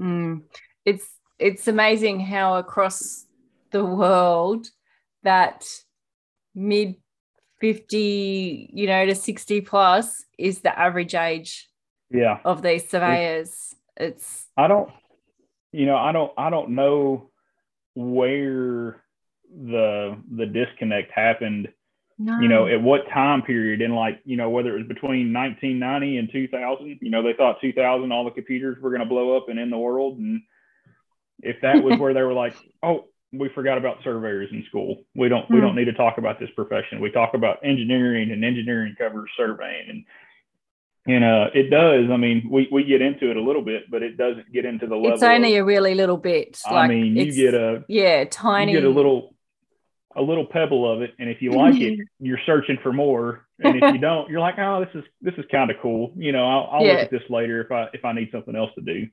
Mm. 0.00 0.42
it's 0.84 1.06
it's 1.42 1.66
amazing 1.66 2.20
how 2.20 2.56
across 2.56 3.26
the 3.72 3.84
world 3.84 4.68
that 5.24 5.64
mid 6.54 6.96
50 7.60 8.70
you 8.72 8.86
know 8.86 9.06
to 9.06 9.14
60 9.14 9.60
plus 9.62 10.24
is 10.38 10.60
the 10.60 10.78
average 10.78 11.14
age 11.14 11.68
Yeah. 12.10 12.38
of 12.44 12.62
these 12.62 12.88
surveyors 12.88 13.74
it's 13.96 14.46
I 14.56 14.68
don't, 14.68 14.90
you 15.72 15.86
know, 15.86 15.96
I 15.96 16.12
don't, 16.12 16.32
I 16.36 16.50
don't 16.50 16.70
know 16.70 17.30
where 17.94 19.02
the 19.50 20.16
the 20.34 20.46
disconnect 20.46 21.12
happened 21.12 21.68
no 22.18 22.38
you 22.40 22.48
know, 22.48 22.66
at 22.66 22.80
what 22.80 23.08
time 23.08 23.42
period 23.42 23.82
and 23.82 23.94
like, 23.94 24.20
you 24.24 24.36
know, 24.36 24.48
whether 24.50 24.74
it 24.74 24.78
was 24.78 24.86
between 24.88 25.32
1990 25.32 26.18
and 26.18 26.32
2000, 26.32 26.98
you 27.00 27.10
know, 27.10 27.22
they 27.22 27.32
thought 27.34 27.60
2000 27.60 28.12
all 28.12 28.24
the 28.24 28.30
computers 28.30 28.78
were 28.80 28.90
going 28.90 29.00
to 29.00 29.06
blow 29.06 29.36
up 29.36 29.48
and 29.48 29.58
end 29.58 29.72
the 29.72 29.78
world. 29.78 30.18
And 30.18 30.42
if 31.42 31.60
that 31.62 31.82
was 31.82 31.94
where 32.00 32.14
they 32.14 32.22
were 32.22 32.32
like, 32.32 32.54
oh, 32.82 33.04
we 33.32 33.48
forgot 33.54 33.78
about 33.78 33.96
surveyors 34.04 34.50
in 34.52 34.64
school. 34.68 35.04
We 35.14 35.28
don't, 35.28 35.48
we 35.50 35.56
Hmm. 35.56 35.62
don't 35.62 35.74
need 35.76 35.86
to 35.86 35.94
talk 35.94 36.18
about 36.18 36.38
this 36.38 36.50
profession. 36.54 37.00
We 37.00 37.10
talk 37.10 37.34
about 37.34 37.58
engineering 37.64 38.30
and 38.30 38.44
engineering 38.44 38.94
covers 38.98 39.30
surveying 39.36 39.88
and, 39.88 40.04
and 41.06 41.24
uh, 41.24 41.46
it 41.54 41.68
does. 41.70 42.10
I 42.12 42.16
mean, 42.16 42.48
we, 42.50 42.68
we 42.70 42.84
get 42.84 43.02
into 43.02 43.30
it 43.30 43.36
a 43.36 43.40
little 43.42 43.62
bit, 43.62 43.90
but 43.90 44.02
it 44.02 44.16
doesn't 44.16 44.52
get 44.52 44.64
into 44.64 44.86
the 44.86 44.94
level. 44.94 45.14
it's 45.14 45.22
only 45.22 45.56
of, 45.56 45.62
a 45.62 45.64
really 45.64 45.94
little 45.94 46.16
bit 46.16 46.60
I 46.66 46.74
like 46.74 46.90
mean, 46.90 47.16
you 47.16 47.32
get 47.34 47.54
a, 47.54 47.84
yeah 47.88 48.24
tiny 48.24 48.72
you 48.72 48.80
get 48.80 48.86
a 48.86 48.90
little 48.90 49.34
a 50.14 50.22
little 50.22 50.44
pebble 50.46 50.90
of 50.92 51.00
it 51.02 51.14
and 51.18 51.28
if 51.30 51.40
you 51.40 51.52
like 51.56 51.80
it 51.80 51.98
you're 52.20 52.38
searching 52.44 52.78
for 52.82 52.92
more 52.92 53.46
and 53.58 53.76
if 53.76 53.92
you 53.94 53.98
don't 53.98 54.30
you're 54.30 54.40
like 54.40 54.56
oh 54.58 54.84
this 54.84 54.94
is 55.02 55.04
this 55.22 55.34
is 55.38 55.44
kind 55.50 55.70
of 55.70 55.76
cool 55.80 56.12
you 56.16 56.32
know 56.32 56.46
i'll, 56.46 56.68
I'll 56.70 56.84
Yeah. 56.86 56.92
look 56.92 57.02
at 57.04 57.10
this 57.10 57.22
later 57.30 57.62
if 57.62 57.72
i 57.72 57.88
if 57.94 58.04
i 58.04 58.12
need 58.12 58.28
something 58.30 58.54
else 58.54 58.70
to 58.74 58.82
do 58.82 59.06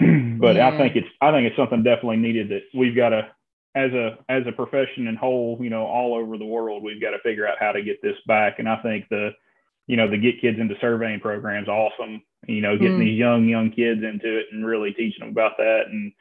but 0.38 0.56
Yeah. 0.56 0.68
i 0.68 0.76
think 0.76 0.96
it's 0.96 1.08
i 1.20 1.30
think 1.30 1.46
it's 1.46 1.56
something 1.56 1.82
definitely 1.82 2.16
needed 2.16 2.48
that 2.50 2.62
we've 2.74 2.96
got 2.96 3.10
to 3.10 3.28
as 3.74 3.92
a 3.92 4.18
as 4.28 4.42
a 4.46 4.52
profession 4.52 5.06
in 5.08 5.16
whole 5.16 5.58
you 5.60 5.70
know 5.70 5.84
all 5.84 6.14
over 6.14 6.38
the 6.38 6.44
world 6.44 6.82
we've 6.82 7.00
got 7.00 7.10
to 7.10 7.18
figure 7.20 7.46
out 7.46 7.56
how 7.58 7.72
to 7.72 7.82
get 7.82 8.00
this 8.02 8.16
back 8.26 8.58
and 8.58 8.68
i 8.68 8.76
think 8.82 9.04
the 9.10 9.30
you 9.86 9.96
know 9.96 10.08
the 10.08 10.16
get 10.16 10.40
kids 10.40 10.58
into 10.58 10.74
surveying 10.80 11.20
programs 11.20 11.68
awesome 11.68 12.22
you 12.46 12.60
know 12.60 12.76
getting 12.76 12.96
Mm. 12.98 13.04
these 13.04 13.18
young 13.18 13.48
young 13.48 13.70
kids 13.70 14.02
into 14.02 14.38
it 14.38 14.46
and 14.52 14.64
really 14.66 14.92
teaching 14.92 15.20
them 15.20 15.30
about 15.30 15.56
that 15.58 15.82
and 15.90 16.12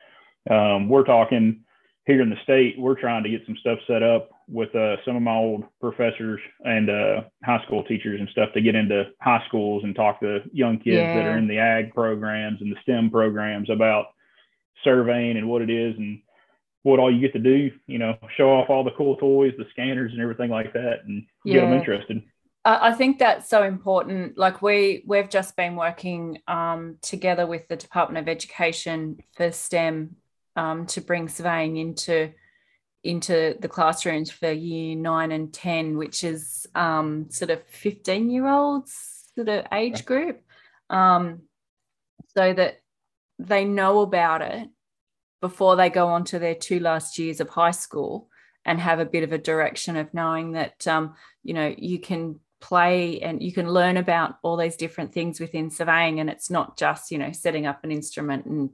um, 0.49 0.89
we're 0.89 1.03
talking 1.05 1.62
here 2.05 2.21
in 2.21 2.29
the 2.29 2.35
state 2.43 2.75
we're 2.77 2.99
trying 2.99 3.23
to 3.23 3.29
get 3.29 3.45
some 3.45 3.55
stuff 3.57 3.79
set 3.87 4.03
up 4.03 4.29
with 4.47 4.73
uh, 4.75 4.97
some 5.05 5.15
of 5.15 5.21
my 5.21 5.35
old 5.35 5.63
professors 5.79 6.39
and 6.65 6.89
uh, 6.89 7.21
high 7.43 7.63
school 7.65 7.83
teachers 7.83 8.19
and 8.19 8.29
stuff 8.29 8.49
to 8.53 8.61
get 8.61 8.75
into 8.75 9.05
high 9.21 9.43
schools 9.47 9.83
and 9.83 9.95
talk 9.95 10.19
to 10.19 10.39
young 10.51 10.77
kids 10.77 10.97
that 10.97 11.25
are 11.25 11.37
in 11.37 11.47
the 11.47 11.57
ag 11.57 11.93
programs 11.93 12.61
and 12.61 12.71
the 12.71 12.79
stem 12.81 13.09
programs 13.09 13.69
about 13.69 14.07
surveying 14.83 15.37
and 15.37 15.47
what 15.47 15.61
it 15.61 15.69
is 15.69 15.95
and 15.97 16.21
what 16.83 16.99
all 16.99 17.13
you 17.13 17.21
get 17.21 17.31
to 17.31 17.39
do 17.39 17.71
you 17.87 17.97
know 17.97 18.17
show 18.35 18.49
off 18.49 18.69
all 18.69 18.83
the 18.83 18.91
cool 18.97 19.15
toys 19.15 19.53
the 19.57 19.65
scanners 19.71 20.11
and 20.11 20.21
everything 20.21 20.49
like 20.49 20.73
that 20.73 20.99
and 21.05 21.25
get 21.45 21.61
them 21.61 21.73
interested. 21.73 22.21
I 22.65 22.89
I 22.89 22.93
think 22.93 23.19
that's 23.19 23.49
so 23.49 23.63
important. 23.63 24.37
Like 24.37 24.61
we 24.61 25.03
we've 25.05 25.29
just 25.29 25.55
been 25.55 25.75
working 25.75 26.39
um, 26.47 26.97
together 27.01 27.45
with 27.47 27.67
the 27.67 27.75
Department 27.75 28.21
of 28.21 28.29
Education 28.29 29.17
for 29.35 29.51
STEM 29.51 30.17
um, 30.55 30.85
to 30.87 31.01
bring 31.01 31.27
surveying 31.27 31.77
into 31.77 32.31
into 33.03 33.55
the 33.59 33.67
classrooms 33.67 34.31
for 34.31 34.49
year 34.51 34.95
nine 34.95 35.31
and 35.31 35.53
ten, 35.53 35.97
which 35.97 36.23
is 36.23 36.65
um, 36.75 37.27
sort 37.29 37.51
of 37.51 37.63
fifteen 37.67 38.29
year 38.29 38.47
olds 38.47 39.29
sort 39.35 39.49
of 39.49 39.65
age 39.71 40.05
group, 40.05 40.41
um, 40.89 41.41
so 42.35 42.53
that 42.53 42.81
they 43.39 43.65
know 43.65 44.01
about 44.01 44.41
it 44.41 44.69
before 45.41 45.75
they 45.75 45.89
go 45.89 46.07
on 46.07 46.23
to 46.23 46.39
their 46.39 46.55
two 46.55 46.79
last 46.79 47.19
years 47.19 47.41
of 47.41 47.49
high 47.49 47.71
school 47.71 48.29
and 48.65 48.79
have 48.79 48.99
a 48.99 49.05
bit 49.05 49.23
of 49.23 49.33
a 49.33 49.37
direction 49.37 49.97
of 49.97 50.13
knowing 50.13 50.53
that 50.53 50.87
um, 50.87 51.15
you 51.43 51.53
know 51.53 51.73
you 51.77 51.99
can 51.99 52.39
play 52.61 53.19
and 53.19 53.43
you 53.43 53.51
can 53.51 53.69
learn 53.69 53.97
about 53.97 54.35
all 54.41 54.55
these 54.55 54.77
different 54.77 55.13
things 55.13 55.37
within 55.37 55.69
surveying 55.69 56.21
and 56.21 56.29
it's 56.29 56.49
not 56.49 56.77
just 56.77 57.11
you 57.11 57.17
know 57.17 57.33
setting 57.33 57.65
up 57.65 57.83
an 57.83 57.91
instrument 57.91 58.45
and 58.45 58.69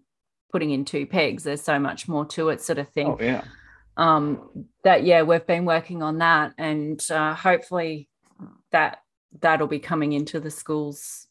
putting 0.51 0.71
in 0.71 0.85
two 0.85 1.05
pegs. 1.05 1.43
There's 1.43 1.61
so 1.61 1.79
much 1.79 2.07
more 2.07 2.25
to 2.27 2.49
it, 2.49 2.61
sort 2.61 2.79
of 2.79 2.89
thing. 2.89 3.07
Oh 3.07 3.17
yeah. 3.19 3.43
Um, 3.97 4.67
that 4.83 5.03
yeah, 5.03 5.23
we've 5.23 5.45
been 5.45 5.65
working 5.65 6.01
on 6.01 6.19
that, 6.19 6.53
and 6.57 7.03
uh, 7.11 7.35
hopefully 7.35 8.07
that 8.71 8.99
that'll 9.41 9.67
be 9.67 9.79
coming 9.79 10.13
into 10.13 10.39
the 10.39 10.51
schools 10.51 11.27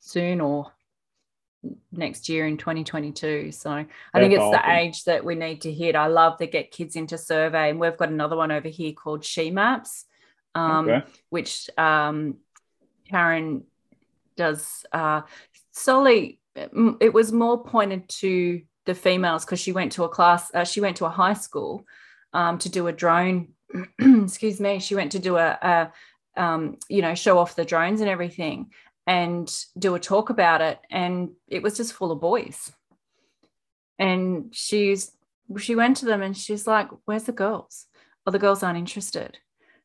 soon 0.00 0.40
or 0.40 0.72
next 1.92 2.28
year 2.28 2.46
in 2.46 2.56
2022. 2.56 3.52
So 3.52 3.70
I 3.70 3.84
think 4.20 4.32
it's 4.32 4.40
awesome. 4.40 4.60
the 4.64 4.72
age 4.72 5.04
that 5.04 5.24
we 5.24 5.34
need 5.34 5.60
to 5.62 5.72
hit. 5.72 5.94
I 5.94 6.06
love 6.06 6.38
to 6.38 6.46
get 6.46 6.70
kids 6.70 6.96
into 6.96 7.18
survey, 7.18 7.70
and 7.70 7.80
we've 7.80 7.96
got 7.96 8.08
another 8.08 8.36
one 8.36 8.50
over 8.50 8.68
here 8.68 8.92
called 8.92 9.22
SheMaps, 9.22 10.04
um, 10.54 10.88
Okay. 10.88 11.06
which 11.30 11.70
um, 11.76 12.36
Karen 13.08 13.64
does 14.36 14.84
uh, 14.92 15.22
solely. 15.72 16.38
It 16.54 17.12
was 17.14 17.32
more 17.32 17.62
pointed 17.62 18.08
to 18.20 18.62
the 18.84 18.94
females 18.94 19.44
because 19.44 19.60
she 19.60 19.72
went 19.72 19.92
to 19.92 20.04
a 20.04 20.08
class. 20.08 20.50
Uh, 20.54 20.64
she 20.64 20.80
went 20.80 20.96
to 20.98 21.06
a 21.06 21.10
high 21.10 21.34
school 21.34 21.84
um, 22.32 22.58
to 22.58 22.68
do 22.68 22.86
a 22.88 22.92
drone. 22.92 23.48
excuse 23.98 24.60
me. 24.60 24.78
She 24.78 24.94
went 24.94 25.12
to 25.12 25.18
do 25.18 25.36
a, 25.36 25.58
a 25.62 25.92
um, 26.42 26.78
you 26.88 27.02
know, 27.02 27.14
show 27.14 27.38
off 27.38 27.56
the 27.56 27.64
drones 27.64 28.00
and 28.00 28.10
everything 28.10 28.70
and 29.06 29.52
do 29.78 29.94
a 29.94 30.00
talk 30.00 30.30
about 30.30 30.60
it. 30.60 30.78
And 30.90 31.30
it 31.48 31.62
was 31.62 31.76
just 31.76 31.92
full 31.94 32.12
of 32.12 32.20
boys. 32.20 32.72
And 33.98 34.54
she's 34.54 35.12
she 35.58 35.74
went 35.74 35.98
to 35.98 36.06
them 36.06 36.22
and 36.22 36.36
she's 36.36 36.66
like, 36.66 36.88
Where's 37.04 37.24
the 37.24 37.32
girls? 37.32 37.86
Oh, 38.26 38.30
the 38.30 38.38
girls 38.38 38.62
aren't 38.62 38.78
interested. 38.78 39.38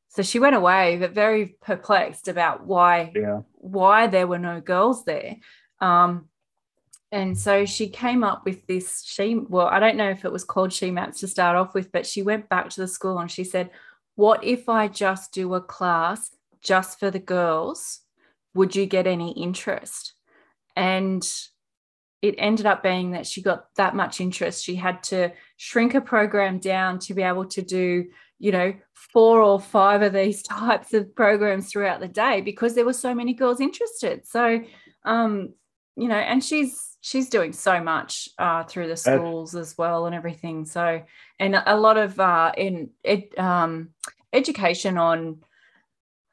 So 0.10 0.22
she 0.24 0.40
went 0.40 0.56
away, 0.56 0.98
but 0.98 1.12
very 1.12 1.58
perplexed 1.62 2.28
about 2.28 2.66
why 2.66 3.12
Yeah. 3.16 3.42
why 3.54 4.08
there 4.08 4.28
were 4.28 4.40
no 4.40 4.62
girls 4.62 5.06
there. 5.06 5.38
Um, 5.80 6.30
and 7.12 7.38
so 7.38 7.66
she 7.66 7.88
came 7.88 8.24
up 8.24 8.44
with 8.46 8.66
this 8.68 9.04
she 9.06 9.36
well 9.36 9.68
i 9.68 9.80
don't 9.80 9.98
know 9.98 10.10
if 10.10 10.26
it 10.26 10.32
was 10.32 10.44
called 10.44 10.72
SheMaps 10.72 11.20
to 11.20 11.28
start 11.28 11.56
off 11.56 11.74
with 11.74 11.92
but 11.92 12.06
she 12.06 12.22
went 12.22 12.50
back 12.50 12.70
to 12.70 12.82
the 12.82 12.88
school 12.88 13.20
and 13.20 13.32
she 13.32 13.44
said 13.44 13.70
what 14.16 14.44
if 14.44 14.68
i 14.68 14.88
just 14.88 15.32
do 15.34 15.54
a 15.54 15.62
class 15.62 16.32
just 16.62 17.00
for 17.00 17.10
the 17.10 17.20
girls? 17.20 18.02
Would 18.54 18.76
you 18.76 18.86
get 18.86 19.08
any 19.08 19.32
interest? 19.32 20.14
And 20.76 21.28
it 22.22 22.36
ended 22.38 22.66
up 22.66 22.84
being 22.84 23.12
that 23.12 23.28
she 23.28 23.42
got 23.42 23.74
that 23.76 23.96
much 23.96 24.20
interest. 24.20 24.64
She 24.64 24.76
had 24.76 25.04
to 25.04 25.32
shrink 25.56 25.94
a 25.94 26.02
program 26.02 26.60
down 26.60 27.00
to 27.00 27.14
be 27.14 27.22
able 27.22 27.46
to 27.46 27.62
do 27.62 28.06
you 28.40 28.52
know 28.52 28.72
four 28.94 29.42
or 29.42 29.60
five 29.60 30.04
of 30.04 30.14
these 30.14 30.44
types 30.60 30.94
of 30.94 31.16
programs 31.16 31.72
throughout 31.72 32.00
the 32.00 32.08
day 32.08 32.42
because 32.42 32.76
there 32.76 32.86
were 32.86 32.94
so 32.94 33.16
many 33.16 33.34
girls 33.34 33.60
interested. 33.60 34.28
So 34.28 34.62
um 35.06 35.54
you 35.98 36.08
know 36.08 36.16
and 36.16 36.44
she's 36.44 36.98
she's 37.02 37.30
doing 37.30 37.54
so 37.54 37.82
much 37.82 38.28
uh, 38.38 38.64
through 38.64 38.88
the 38.88 38.98
schools 38.98 39.56
as 39.56 39.78
well 39.78 40.08
and 40.08 40.16
everything. 40.16 40.66
So, 40.66 41.02
and 41.40 41.56
a 41.66 41.78
lot 41.78 41.98
of 41.98 42.20
uh, 42.20 42.52
in 42.58 42.90
ed, 43.06 43.30
um, 43.38 43.90
education 44.34 44.98
on 44.98 45.44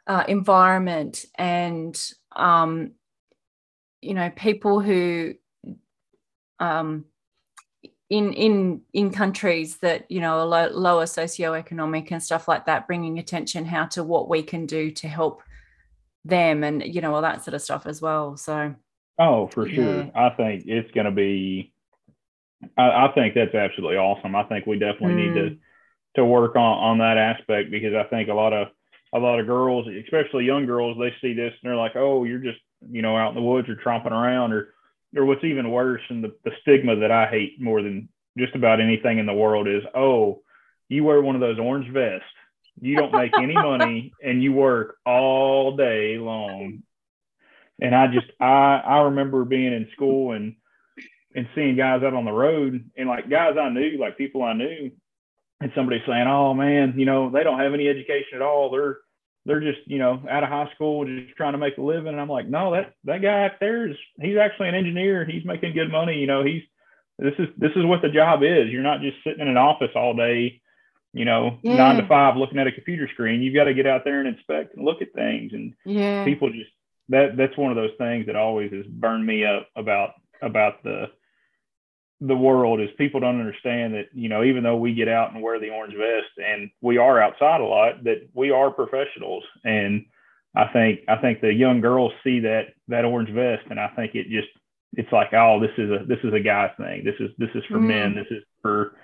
uh, 0.07 0.25
environment 0.27 1.25
and 1.37 1.97
um, 2.35 2.93
you 4.03 4.15
know 4.15 4.31
people 4.31 4.81
who 4.81 5.35
um, 6.59 7.05
in 8.11 8.33
in 8.33 8.81
in 8.93 9.13
countries 9.13 9.77
that 9.79 10.11
you 10.11 10.21
know 10.21 10.41
are 10.41 10.47
low, 10.47 10.69
lower 10.71 11.05
socioeconomic 11.05 12.11
and 12.11 12.23
stuff 12.23 12.49
like 12.49 12.67
that, 12.67 12.87
bringing 12.87 13.19
attention 13.19 13.65
how 13.65 13.87
to 13.87 14.03
what 14.03 14.29
we 14.29 14.43
can 14.43 14.67
do 14.67 14.91
to 14.91 15.09
help 15.09 15.43
them 16.25 16.65
and 16.65 16.83
you 16.83 17.01
know 17.01 17.15
all 17.15 17.23
that 17.23 17.45
sort 17.45 17.55
of 17.55 17.63
stuff 17.63 17.87
as 17.87 18.03
well. 18.03 18.37
So. 18.37 18.75
Oh, 19.19 19.49
for 19.55 19.67
sure. 19.67 20.09
Yeah. 20.09 20.11
I 20.15 20.31
think 20.31 20.65
it's 20.67 20.91
going 20.93 21.07
to 21.07 21.13
be. 21.13 21.73
I, 22.77 23.07
I 23.07 23.13
think 23.15 23.35
that's 23.35 23.55
absolutely 23.55 23.97
awesome. 23.97 24.35
I 24.35 24.45
think 24.45 24.67
we 24.67 24.79
definitely 24.79 25.15
need 25.15 25.35
Mm. 25.35 25.51
to 25.51 25.57
to 26.17 26.25
work 26.25 26.57
on 26.57 26.79
on 26.79 26.99
that 26.99 27.19
aspect 27.19 27.71
because 27.71 27.95
I 27.95 28.05
think 28.05 28.29
a 28.29 28.35
lot 28.35 28.53
of 28.53 28.69
a 29.15 29.19
lot 29.19 29.41
of 29.41 29.47
girls, 29.47 29.87
especially 29.89 30.45
young 30.45 30.67
girls, 30.67 30.99
they 30.99 31.15
see 31.21 31.35
this 31.35 31.53
and 31.63 31.71
they're 31.71 31.77
like, 31.77 31.97
"Oh, 31.97 32.25
you're 32.25 32.39
just 32.41 32.61
you 32.91 33.03
know 33.03 33.17
out 33.17 33.31
in 33.31 33.35
the 33.37 33.43
woods 33.43 33.69
or 33.69 33.77
tromping 33.77 34.13
around," 34.13 34.53
or 34.53 34.75
or 35.17 35.25
what's 35.25 35.45
even 35.45 35.71
worse, 35.71 36.03
and 36.11 36.25
the, 36.25 36.35
the 36.45 36.53
stigma 36.63 36.97
that 36.97 37.11
I 37.13 37.27
hate 37.29 37.61
more 37.61 37.83
than 37.83 38.09
just 38.39 38.55
about 38.57 38.81
anything 38.81 39.19
in 39.19 39.27
the 39.27 39.35
world 39.35 39.69
is, 39.69 39.83
"Oh, 39.95 40.43
you 40.89 41.05
wear 41.05 41.23
one 41.23 41.35
of 41.37 41.41
those 41.41 41.59
orange 41.59 41.91
vests." 41.93 42.27
You 42.81 42.97
don't 42.97 43.15
make 43.15 43.39
any 43.39 43.59
money 43.59 44.15
and 44.25 44.43
you 44.43 44.53
work 44.53 44.97
all 45.07 45.77
day 45.77 46.19
long 46.19 46.83
and 47.85 47.95
I 47.95 48.07
just 48.09 48.27
I 48.41 48.81
I 48.85 49.01
remember 49.03 49.45
being 49.45 49.73
in 49.73 49.89
school 49.93 50.33
and 50.33 50.57
and 51.35 51.47
seeing 51.55 51.77
guys 51.77 52.03
out 52.03 52.15
on 52.15 52.25
the 52.25 52.33
road 52.33 52.91
and 52.97 53.09
like 53.09 53.29
guys 53.29 53.57
I 53.61 53.69
knew, 53.69 53.99
like 53.99 54.17
people 54.17 54.43
I 54.43 54.55
knew, 54.55 54.91
and 55.61 55.73
somebody 55.75 56.03
saying, 56.07 56.27
"Oh 56.27 56.55
man, 56.55 56.95
you 56.97 57.05
know 57.05 57.31
they 57.31 57.45
don't 57.45 57.61
have 57.61 57.75
any 57.75 57.89
education 57.89 58.37
at 58.37 58.43
all. 58.43 58.71
They're 58.71 58.99
they're 59.47 59.61
just 59.61 59.87
you 59.87 59.99
know 59.99 60.23
out 60.31 60.43
of 60.43 60.49
high 60.49 60.71
school, 60.75 61.05
just 61.05 61.37
trying 61.37 61.53
to 61.53 61.59
make 61.59 61.77
a 61.77 61.83
living." 61.83 62.09
And 62.13 62.21
I'm 62.21 62.29
like, 62.29 62.49
"No, 62.49 62.73
that 62.73 62.95
that 63.05 63.21
guy 63.23 63.45
out 63.45 63.61
there 63.61 63.89
is 63.89 63.97
he's 64.21 64.39
actually 64.39 64.69
an 64.71 64.75
engineer. 64.75 65.25
He's 65.25 65.45
making 65.45 65.75
good 65.75 65.91
money. 65.93 66.19
You 66.19 66.27
know, 66.27 66.43
he's 66.43 66.63
this 67.19 67.35
is 67.39 67.49
this 67.59 67.73
is 67.77 67.85
what 67.85 68.01
the 68.03 68.09
job 68.09 68.43
is. 68.43 68.71
You're 68.71 68.83
not 68.83 69.03
just 69.03 69.19
sitting 69.25 69.41
in 69.41 69.49
an 69.49 69.57
office 69.59 69.93
all 69.95 70.15
day." 70.15 70.61
You 71.17 71.25
know, 71.25 71.59
Yeah. 71.63 71.77
nine 71.77 71.97
to 71.99 72.07
five, 72.09 72.37
looking 72.37 72.59
at 72.59 72.67
a 72.67 72.73
computer 72.73 73.07
screen. 73.07 73.41
You've 73.41 73.55
got 73.55 73.65
to 73.65 73.75
get 73.75 73.87
out 73.87 74.03
there 74.05 74.19
and 74.19 74.27
inspect 74.27 74.75
and 74.75 74.85
look 74.85 75.01
at 75.01 75.13
things. 75.13 75.53
And 75.53 75.73
Yeah. 75.85 76.25
people 76.25 76.51
just 76.51 76.73
that 77.09 77.37
that's 77.37 77.57
one 77.57 77.71
of 77.71 77.77
those 77.77 77.91
things 77.99 78.27
that 78.27 78.37
always 78.37 78.73
has 78.73 78.87
burned 78.87 79.27
me 79.27 79.45
up 79.45 79.69
about 79.77 80.11
about 80.43 80.83
the 80.83 81.07
the 82.21 82.37
world 82.37 82.81
is 82.81 82.89
people 82.97 83.21
don't 83.21 83.41
understand 83.41 83.95
that 83.95 84.07
you 84.15 84.29
know 84.29 84.45
even 84.45 84.63
though 84.63 84.77
we 84.77 84.95
get 84.95 85.09
out 85.09 85.33
and 85.33 85.43
wear 85.43 85.59
the 85.61 85.71
orange 85.71 85.95
vest 85.95 86.31
and 86.39 86.71
we 86.81 86.97
are 86.97 87.21
outside 87.21 87.61
a 87.61 87.65
lot 87.65 88.03
that 88.05 88.29
we 88.35 88.51
are 88.51 88.71
professionals. 88.71 89.45
And 89.65 90.07
I 90.55 90.67
think 90.69 91.01
I 91.09 91.17
think 91.17 91.41
the 91.41 91.53
young 91.53 91.81
girls 91.81 92.13
see 92.23 92.41
that 92.41 92.69
that 92.89 93.05
orange 93.05 93.31
vest 93.31 93.65
and 93.69 93.79
I 93.81 93.89
think 93.89 94.15
it 94.15 94.29
just 94.29 94.49
it's 94.97 95.13
like 95.13 95.35
oh 95.35 95.61
this 95.61 95.73
is 95.77 95.91
a 95.91 96.05
this 96.07 96.21
is 96.25 96.33
a 96.33 96.41
guy 96.41 96.71
thing. 96.79 97.05
This 97.05 97.17
is 97.21 97.31
this 97.37 97.51
is 97.55 97.65
for 97.69 97.79
Mm. 97.79 97.87
men. 97.89 98.15
This 98.15 98.29
is 98.31 98.43
for 98.63 98.97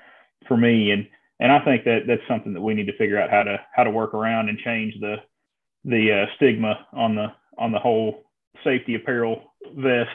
for 0.47 0.57
me. 0.57 0.93
And 0.93 1.07
and 1.41 1.51
I 1.53 1.63
think 1.65 1.85
that 1.85 2.05
that's 2.07 2.27
something 2.29 2.53
that 2.55 2.61
we 2.61 2.75
need 2.75 2.87
to 2.87 2.97
figure 2.97 3.21
out 3.21 3.31
how 3.31 3.43
to 3.43 3.61
how 3.75 3.85
to 3.85 3.91
work 3.91 4.15
around 4.15 4.49
and 4.49 4.59
change 4.59 4.95
the 5.01 5.17
the 5.85 6.13
uh, 6.23 6.27
stigma 6.37 6.87
on 6.93 7.15
the 7.17 7.33
on 7.59 7.73
the 7.73 7.79
whole 7.79 8.23
safety 8.65 8.95
apparel 8.95 9.55
vest 9.77 10.11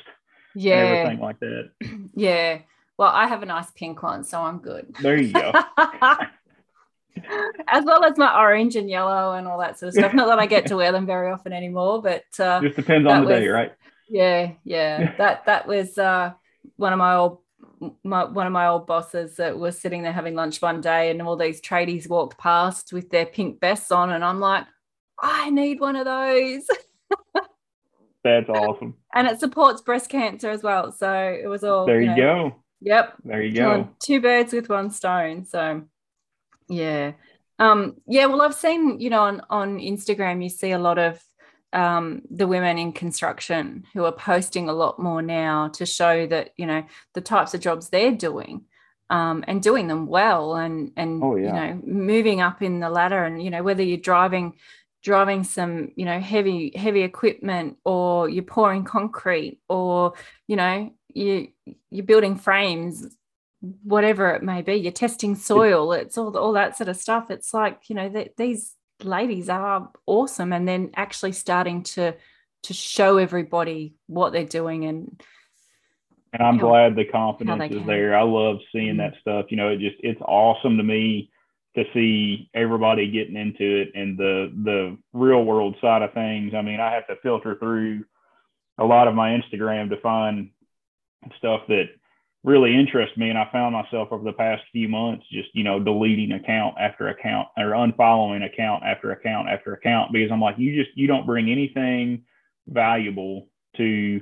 and 0.54 0.63
Yeah. 0.63 0.76
everything 0.76 1.19
like 1.19 1.39
that. 1.39 1.69
Yeah. 2.15 2.60
Well, 2.98 3.10
I 3.12 3.28
have 3.28 3.43
a 3.43 3.45
nice 3.45 3.69
pink 3.71 4.02
one, 4.02 4.24
so 4.24 4.41
I'm 4.41 4.60
good. 4.60 4.95
There 5.02 5.17
you 5.17 5.34
go. 5.34 5.52
as 7.67 7.84
well 7.84 8.04
as 8.06 8.17
my 8.17 8.38
orange 8.39 8.76
and 8.76 8.89
yellow 8.89 9.34
and 9.34 9.48
all 9.48 9.60
that 9.60 9.78
sort 9.80 9.89
of 9.89 9.93
stuff. 9.95 10.13
Not 10.13 10.28
that 10.28 10.39
I 10.39 10.45
get 10.45 10.67
to 10.67 10.76
wear 10.78 10.91
them 10.91 11.06
very 11.06 11.30
often 11.32 11.52
anymore, 11.54 12.02
but 12.02 12.24
uh, 12.39 12.62
Just 12.62 12.76
depends 12.78 13.08
on 13.10 13.24
the 13.26 13.30
day, 13.30 13.48
right? 13.48 13.74
yeah, 14.10 14.52
yeah. 14.63 15.13
That 15.17 15.45
that 15.45 15.67
was 15.67 15.98
uh, 15.98 16.34
one 16.78 16.93
of 16.93 17.00
my 17.00 17.15
old 17.15 17.39
my 18.04 18.24
one 18.24 18.48
of 18.48 18.54
my 18.54 18.67
old 18.67 18.88
bosses 18.88 19.36
that 19.38 19.58
was 19.58 19.78
sitting 19.78 20.04
there 20.04 20.13
having 20.13 20.36
lunch 20.36 20.62
one 20.62 20.80
day, 20.82 21.10
and 21.12 21.21
all 21.21 21.36
these 21.36 21.62
tradies 21.62 22.08
walked 22.10 22.38
past 22.38 22.93
with 22.93 23.10
their 23.10 23.26
pink 23.26 23.60
vests 23.60 23.91
on, 23.91 24.12
and 24.12 24.24
I'm 24.24 24.39
like, 24.39 24.65
I 25.19 25.50
need 25.50 25.80
one 25.82 25.95
of 25.98 26.06
those. 26.06 26.65
That's 28.24 28.50
awesome. 28.50 28.96
and 29.13 29.28
it 29.28 29.39
supports 29.39 29.82
breast 29.82 30.10
cancer 30.10 30.50
as 30.50 30.63
well. 30.63 30.91
So 30.91 31.12
it 31.12 31.48
was 31.48 31.63
all 31.63 31.86
There 31.86 32.02
you 32.02 32.08
know, 32.08 32.15
go. 32.15 32.56
Yep. 32.82 33.13
There 33.24 33.41
you 33.44 33.54
go. 33.54 33.89
two 34.00 34.20
birds 34.20 34.52
with 34.52 34.68
one 34.68 34.89
stone. 34.89 35.46
So 35.46 35.84
yeah. 36.68 37.13
Um, 37.60 37.98
yeah, 38.08 38.26
well, 38.26 38.41
I've 38.41 38.56
seen, 38.56 39.00
you 39.00 39.10
know, 39.10 39.22
on, 39.22 39.41
on 39.50 39.78
Instagram, 39.80 40.44
you 40.44 40.50
see 40.50 40.72
a 40.72 40.80
lot 40.80 40.98
of 40.98 41.22
um, 41.72 42.24
the 42.30 42.48
women 42.48 42.78
in 42.78 42.94
construction 42.94 43.86
who 43.94 44.06
are 44.06 44.12
posting 44.12 44.70
a 44.70 44.74
lot 44.74 44.98
more 45.00 45.22
now 45.22 45.68
to 45.70 45.86
show 45.86 46.26
that, 46.28 46.50
you 46.58 46.65
know, 46.65 46.84
the 47.13 47.22
types 47.22 47.54
of 47.54 47.62
jobs 47.62 47.89
they're 47.89 48.12
doing 48.12 48.65
um, 49.10 49.44
and 49.48 49.62
doing 49.62 49.88
them 49.88 50.08
well 50.08 50.56
and, 50.56 50.91
and 50.98 51.24
Oh, 51.24 51.36
you 51.36 51.52
know, 51.52 51.80
moving 51.86 52.41
up 52.41 52.62
in 52.62 52.80
the 52.80 52.89
ladder 52.89 53.24
and, 53.24 53.41
you 53.41 53.52
know, 53.52 53.62
whether 53.62 53.84
you're 53.84 53.98
driving 53.98 54.56
driving 55.06 55.44
some 55.44 55.91
you 55.96 56.04
know 56.04 56.20
heavy 56.20 56.72
heavy 56.76 57.04
equipment 57.04 57.78
or 57.86 58.28
you're 58.28 58.44
pouring 58.44 58.84
concrete 58.84 59.60
or 59.70 60.13
you 60.48 60.56
know 60.56 60.91
you 61.13 61.48
you're 61.91 62.04
building 62.06 62.36
frames 62.36 63.15
whatever 63.84 64.32
it 64.32 64.41
may 64.41 64.63
be 64.63 64.74
you're 64.74 64.91
testing 64.91 65.36
soil 65.36 65.94
it's 65.94 66.18
all 66.18 66.36
all 66.36 66.54
that 66.54 66.76
sort 66.76 66.89
of 66.89 66.98
stuff 66.98 67.30
it's 67.30 67.54
like 67.54 67.84
you 67.88 67.96
know 67.96 68.10
that 68.10 68.36
these 68.36 68.74
ladies 69.04 69.48
are 69.48 69.91
awesome 70.08 70.52
and 70.52 70.68
then 70.68 70.89
actually 70.96 71.32
starting 71.32 71.84
to 71.84 72.12
to 72.63 72.74
show 72.74 73.18
everybody 73.18 73.94
what 74.08 74.34
they're 74.34 74.44
doing 74.62 74.86
and 74.86 75.22
And 76.34 76.41
I'm 76.41 76.58
how- 76.58 76.68
glad 76.70 76.96
the 76.96 77.06
confidence 77.06 77.76
is 77.76 77.86
there. 77.86 78.18
I 78.18 78.24
love 78.24 78.58
seeing 78.72 78.96
Mhm. 78.96 78.98
that 78.98 79.13
stuff. 79.22 79.46
You 79.52 79.58
know, 79.58 79.70
it 79.70 79.80
just 79.80 79.98
it's 80.00 80.22
awesome 80.22 80.78
to 80.78 80.84
me 80.84 81.30
to 81.76 81.84
see 81.94 82.50
everybody 82.54 83.12
getting 83.12 83.36
into 83.36 83.82
it 83.82 83.92
and 83.96 84.18
the 84.18 84.52
the 84.64 84.98
real 85.14 85.44
world 85.44 85.76
side 85.82 86.02
of 86.02 86.14
things. 86.14 86.54
I 86.56 86.62
mean, 86.62 86.80
I 86.80 86.94
have 86.94 87.08
to 87.08 87.16
filter 87.22 87.56
through 87.56 88.06
a 88.78 88.86
lot 88.86 89.08
of 89.08 89.16
my 89.16 89.30
Instagram 89.30 89.90
to 89.90 90.02
find 90.02 90.50
stuff 91.38 91.62
that 91.68 91.86
really 92.44 92.76
interests 92.76 93.18
me. 93.18 93.30
And 93.30 93.38
I 93.38 93.50
found 93.52 93.74
myself 93.74 94.10
over 94.12 94.24
the 94.24 94.34
past 94.34 94.64
few 94.72 94.88
months 94.88 95.26
just, 95.32 95.50
you 95.54 95.64
know, 95.64 95.80
deleting 95.80 96.32
account 96.34 96.76
after 96.80 97.10
account 97.10 97.48
or 97.58 97.72
unfollowing 97.72 98.46
account 98.46 98.84
after 98.84 99.12
account 99.12 99.50
after 99.50 99.74
account 99.74 100.14
because 100.14 100.32
I'm 100.32 100.42
like, 100.42 100.56
you 100.58 100.82
just, 100.82 100.96
you 100.96 101.08
don't 101.08 101.26
bring 101.26 101.50
anything 101.50 102.24
valuable 102.68 103.48
to 103.78 104.22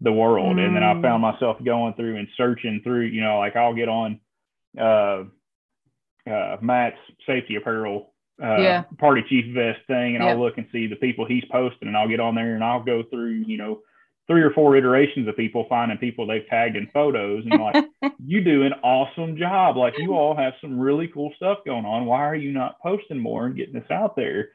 the 0.00 0.12
world. 0.12 0.56
Mm. 0.56 0.66
And 0.66 0.76
then 0.76 0.82
I 0.82 0.94
mm. 0.94 1.02
found 1.02 1.22
myself 1.22 1.58
going 1.64 1.94
through 1.94 2.16
and 2.16 2.28
searching 2.36 2.80
through, 2.82 3.06
you 3.06 3.22
know, 3.22 3.38
like 3.38 3.54
I'll 3.54 3.74
get 3.74 3.88
on 3.88 4.20
uh, 4.78 5.24
uh, 6.26 6.56
Matt's 6.60 6.98
safety 7.26 7.56
apparel 7.56 8.12
uh, 8.42 8.56
yeah. 8.58 8.84
party 8.98 9.22
chief 9.28 9.54
vest 9.54 9.80
thing 9.86 10.16
and 10.16 10.24
yep. 10.24 10.34
I'll 10.34 10.42
look 10.42 10.56
and 10.56 10.66
see 10.72 10.86
the 10.86 10.96
people 10.96 11.26
he's 11.26 11.44
posting 11.50 11.88
and 11.88 11.96
I'll 11.96 12.08
get 12.08 12.20
on 12.20 12.34
there 12.34 12.54
and 12.54 12.64
I'll 12.64 12.82
go 12.82 13.02
through, 13.02 13.44
you 13.46 13.58
know, 13.58 13.80
three 14.30 14.42
or 14.42 14.50
four 14.50 14.76
iterations 14.76 15.26
of 15.26 15.36
people 15.36 15.66
finding 15.68 15.98
people 15.98 16.24
they've 16.24 16.46
tagged 16.48 16.76
in 16.76 16.88
photos 16.94 17.44
and 17.50 17.60
like 17.60 17.84
you 18.24 18.42
do 18.44 18.62
an 18.62 18.72
awesome 18.84 19.36
job 19.36 19.76
like 19.76 19.94
you 19.98 20.14
all 20.14 20.36
have 20.36 20.52
some 20.60 20.78
really 20.78 21.08
cool 21.08 21.32
stuff 21.34 21.58
going 21.66 21.84
on 21.84 22.06
why 22.06 22.24
are 22.24 22.36
you 22.36 22.52
not 22.52 22.78
posting 22.80 23.18
more 23.18 23.46
and 23.46 23.56
getting 23.56 23.74
this 23.74 23.90
out 23.90 24.14
there 24.14 24.50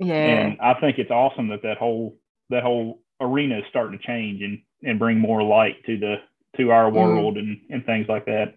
yeah 0.00 0.14
and 0.14 0.60
i 0.60 0.74
think 0.80 0.98
it's 0.98 1.12
awesome 1.12 1.46
that 1.46 1.62
that 1.62 1.78
whole 1.78 2.16
that 2.48 2.64
whole 2.64 3.00
arena 3.20 3.58
is 3.58 3.64
starting 3.70 3.96
to 3.96 4.04
change 4.04 4.42
and 4.42 4.60
and 4.82 4.98
bring 4.98 5.20
more 5.20 5.44
light 5.44 5.76
to 5.86 5.96
the 5.96 6.16
to 6.56 6.72
our 6.72 6.90
mm. 6.90 6.94
world 6.94 7.36
mm. 7.36 7.38
and 7.38 7.60
and 7.70 7.86
things 7.86 8.06
like 8.08 8.24
that 8.24 8.56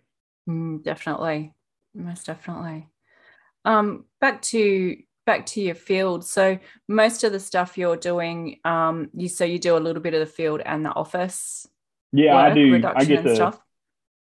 mm, 0.50 0.84
definitely 0.84 1.54
most 1.96 2.26
definitely 2.26 2.88
um 3.66 4.06
back 4.20 4.42
to 4.42 4.98
back 5.26 5.46
to 5.46 5.62
your 5.62 5.76
field. 5.76 6.26
So 6.26 6.60
most 6.88 7.24
of 7.24 7.32
the 7.32 7.40
stuff 7.40 7.78
you're 7.78 7.98
doing, 7.98 8.60
um, 8.66 9.10
you 9.14 9.30
so 9.30 9.46
you 9.46 9.60
do 9.60 9.78
a 9.78 9.80
little 9.80 10.02
bit 10.02 10.14
of 10.14 10.20
the 10.20 10.26
field 10.26 10.62
and 10.66 10.86
the 10.86 10.90
office. 10.90 11.68
Yeah, 12.12 12.36
work, 12.36 12.52
I 12.52 12.54
do. 12.54 12.88
I 12.96 13.06
get 13.06 13.24
the 13.24 13.36
stuff. 13.36 13.60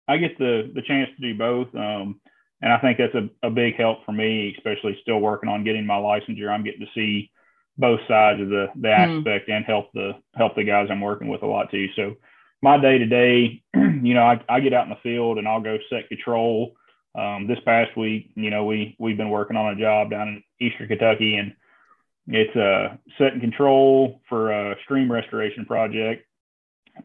I 0.07 0.17
get 0.17 0.37
the 0.37 0.71
the 0.73 0.81
chance 0.81 1.09
to 1.15 1.21
do 1.21 1.37
both, 1.37 1.73
um, 1.75 2.19
and 2.61 2.73
I 2.73 2.79
think 2.79 2.97
that's 2.97 3.15
a, 3.15 3.29
a 3.47 3.49
big 3.49 3.75
help 3.75 4.05
for 4.05 4.11
me, 4.11 4.53
especially 4.57 4.97
still 5.01 5.19
working 5.19 5.49
on 5.49 5.63
getting 5.63 5.85
my 5.85 5.95
licensure. 5.95 6.49
I'm 6.49 6.63
getting 6.63 6.81
to 6.81 6.91
see 6.93 7.31
both 7.77 7.99
sides 8.07 8.41
of 8.41 8.49
the 8.49 8.67
the 8.75 8.87
mm. 8.87 9.19
aspect 9.19 9.49
and 9.49 9.63
help 9.65 9.91
the 9.93 10.13
help 10.35 10.55
the 10.55 10.63
guys 10.63 10.87
I'm 10.89 11.01
working 11.01 11.27
with 11.27 11.43
a 11.43 11.47
lot 11.47 11.71
too. 11.71 11.87
So 11.95 12.15
my 12.61 12.77
day 12.77 12.97
to 12.97 13.05
day, 13.05 13.63
you 13.75 14.13
know, 14.13 14.23
I, 14.23 14.41
I 14.49 14.59
get 14.59 14.73
out 14.73 14.83
in 14.83 14.89
the 14.89 14.97
field 15.01 15.37
and 15.37 15.47
I'll 15.47 15.61
go 15.61 15.77
set 15.89 16.09
control 16.09 16.75
um, 17.19 17.47
this 17.47 17.59
past 17.65 17.97
week, 17.97 18.31
you 18.35 18.49
know, 18.49 18.65
we 18.65 18.95
we've 18.99 19.17
been 19.17 19.29
working 19.29 19.57
on 19.57 19.73
a 19.73 19.79
job 19.79 20.09
down 20.09 20.27
in 20.27 20.43
Eastern 20.59 20.87
Kentucky, 20.87 21.35
and 21.35 21.53
it's 22.27 22.55
a 22.55 22.61
uh, 22.61 22.97
set 23.17 23.33
and 23.33 23.41
control 23.41 24.21
for 24.29 24.51
a 24.51 24.75
stream 24.83 25.11
restoration 25.11 25.65
project. 25.65 26.25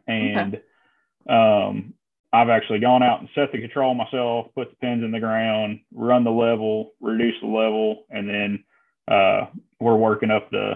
And 0.07 0.55
okay. 0.57 1.69
um, 1.69 1.95
I've 2.33 2.49
actually 2.49 2.81
gone 2.81 3.03
out 3.03 3.21
and 3.21 3.29
set 3.35 3.53
the 3.53 3.61
control 3.61 3.95
myself, 3.95 4.49
put 4.55 4.71
the 4.71 4.77
pins 4.77 5.05
in 5.05 5.13
the 5.13 5.21
ground, 5.21 5.81
run 5.93 6.25
the 6.25 6.31
level, 6.31 6.93
reduce 7.01 7.41
the 7.41 7.47
level, 7.47 8.05
and 8.11 8.29
then 8.29 8.65
uh, 9.09 9.47
we're 9.81 9.97
working 9.97 10.31
up 10.31 10.51
the 10.51 10.75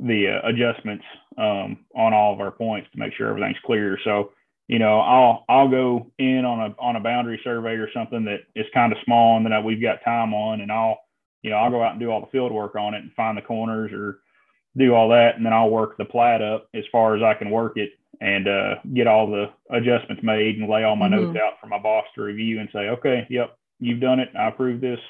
the 0.00 0.28
uh, 0.28 0.48
adjustments 0.48 1.04
um, 1.38 1.84
on 1.94 2.12
all 2.12 2.32
of 2.32 2.40
our 2.40 2.50
points 2.50 2.88
to 2.92 2.98
make 2.98 3.14
sure 3.14 3.28
everything's 3.28 3.56
clear. 3.64 3.98
So 4.04 4.32
you 4.66 4.78
know, 4.78 5.00
I'll 5.00 5.44
I'll 5.48 5.68
go 5.68 6.10
in 6.18 6.44
on 6.44 6.70
a 6.72 6.74
on 6.80 6.96
a 6.96 7.00
boundary 7.00 7.40
survey 7.44 7.72
or 7.74 7.90
something 7.92 8.24
that 8.24 8.40
is 8.54 8.66
kind 8.72 8.92
of 8.92 8.98
small 9.04 9.36
and 9.36 9.46
that 9.46 9.64
we've 9.64 9.82
got 9.82 10.04
time 10.04 10.32
on, 10.32 10.60
and 10.60 10.72
I'll 10.72 10.98
you 11.42 11.50
know 11.50 11.56
I'll 11.56 11.70
go 11.70 11.82
out 11.82 11.92
and 11.92 12.00
do 12.00 12.10
all 12.10 12.20
the 12.20 12.30
field 12.32 12.52
work 12.52 12.74
on 12.74 12.94
it 12.94 13.02
and 13.02 13.12
find 13.12 13.36
the 13.36 13.42
corners 13.42 13.92
or 13.92 14.20
do 14.76 14.94
all 14.94 15.08
that, 15.10 15.36
and 15.36 15.44
then 15.44 15.52
I'll 15.52 15.70
work 15.70 15.96
the 15.96 16.04
plat 16.04 16.42
up 16.42 16.68
as 16.74 16.84
far 16.90 17.16
as 17.16 17.22
I 17.22 17.34
can 17.34 17.50
work 17.50 17.76
it 17.76 17.90
and 18.20 18.48
uh, 18.48 18.74
get 18.94 19.06
all 19.06 19.26
the 19.26 19.50
adjustments 19.70 20.22
made 20.22 20.56
and 20.58 20.68
lay 20.68 20.84
all 20.84 20.96
my 20.96 21.08
mm-hmm. 21.08 21.32
notes 21.32 21.38
out 21.38 21.54
for 21.60 21.66
my 21.66 21.78
boss 21.78 22.04
to 22.14 22.22
review 22.22 22.60
and 22.60 22.68
say, 22.72 22.88
okay, 22.88 23.26
yep, 23.28 23.58
you've 23.80 24.00
done 24.00 24.20
it. 24.20 24.30
I 24.38 24.48
approve 24.48 24.80
this. 24.80 25.00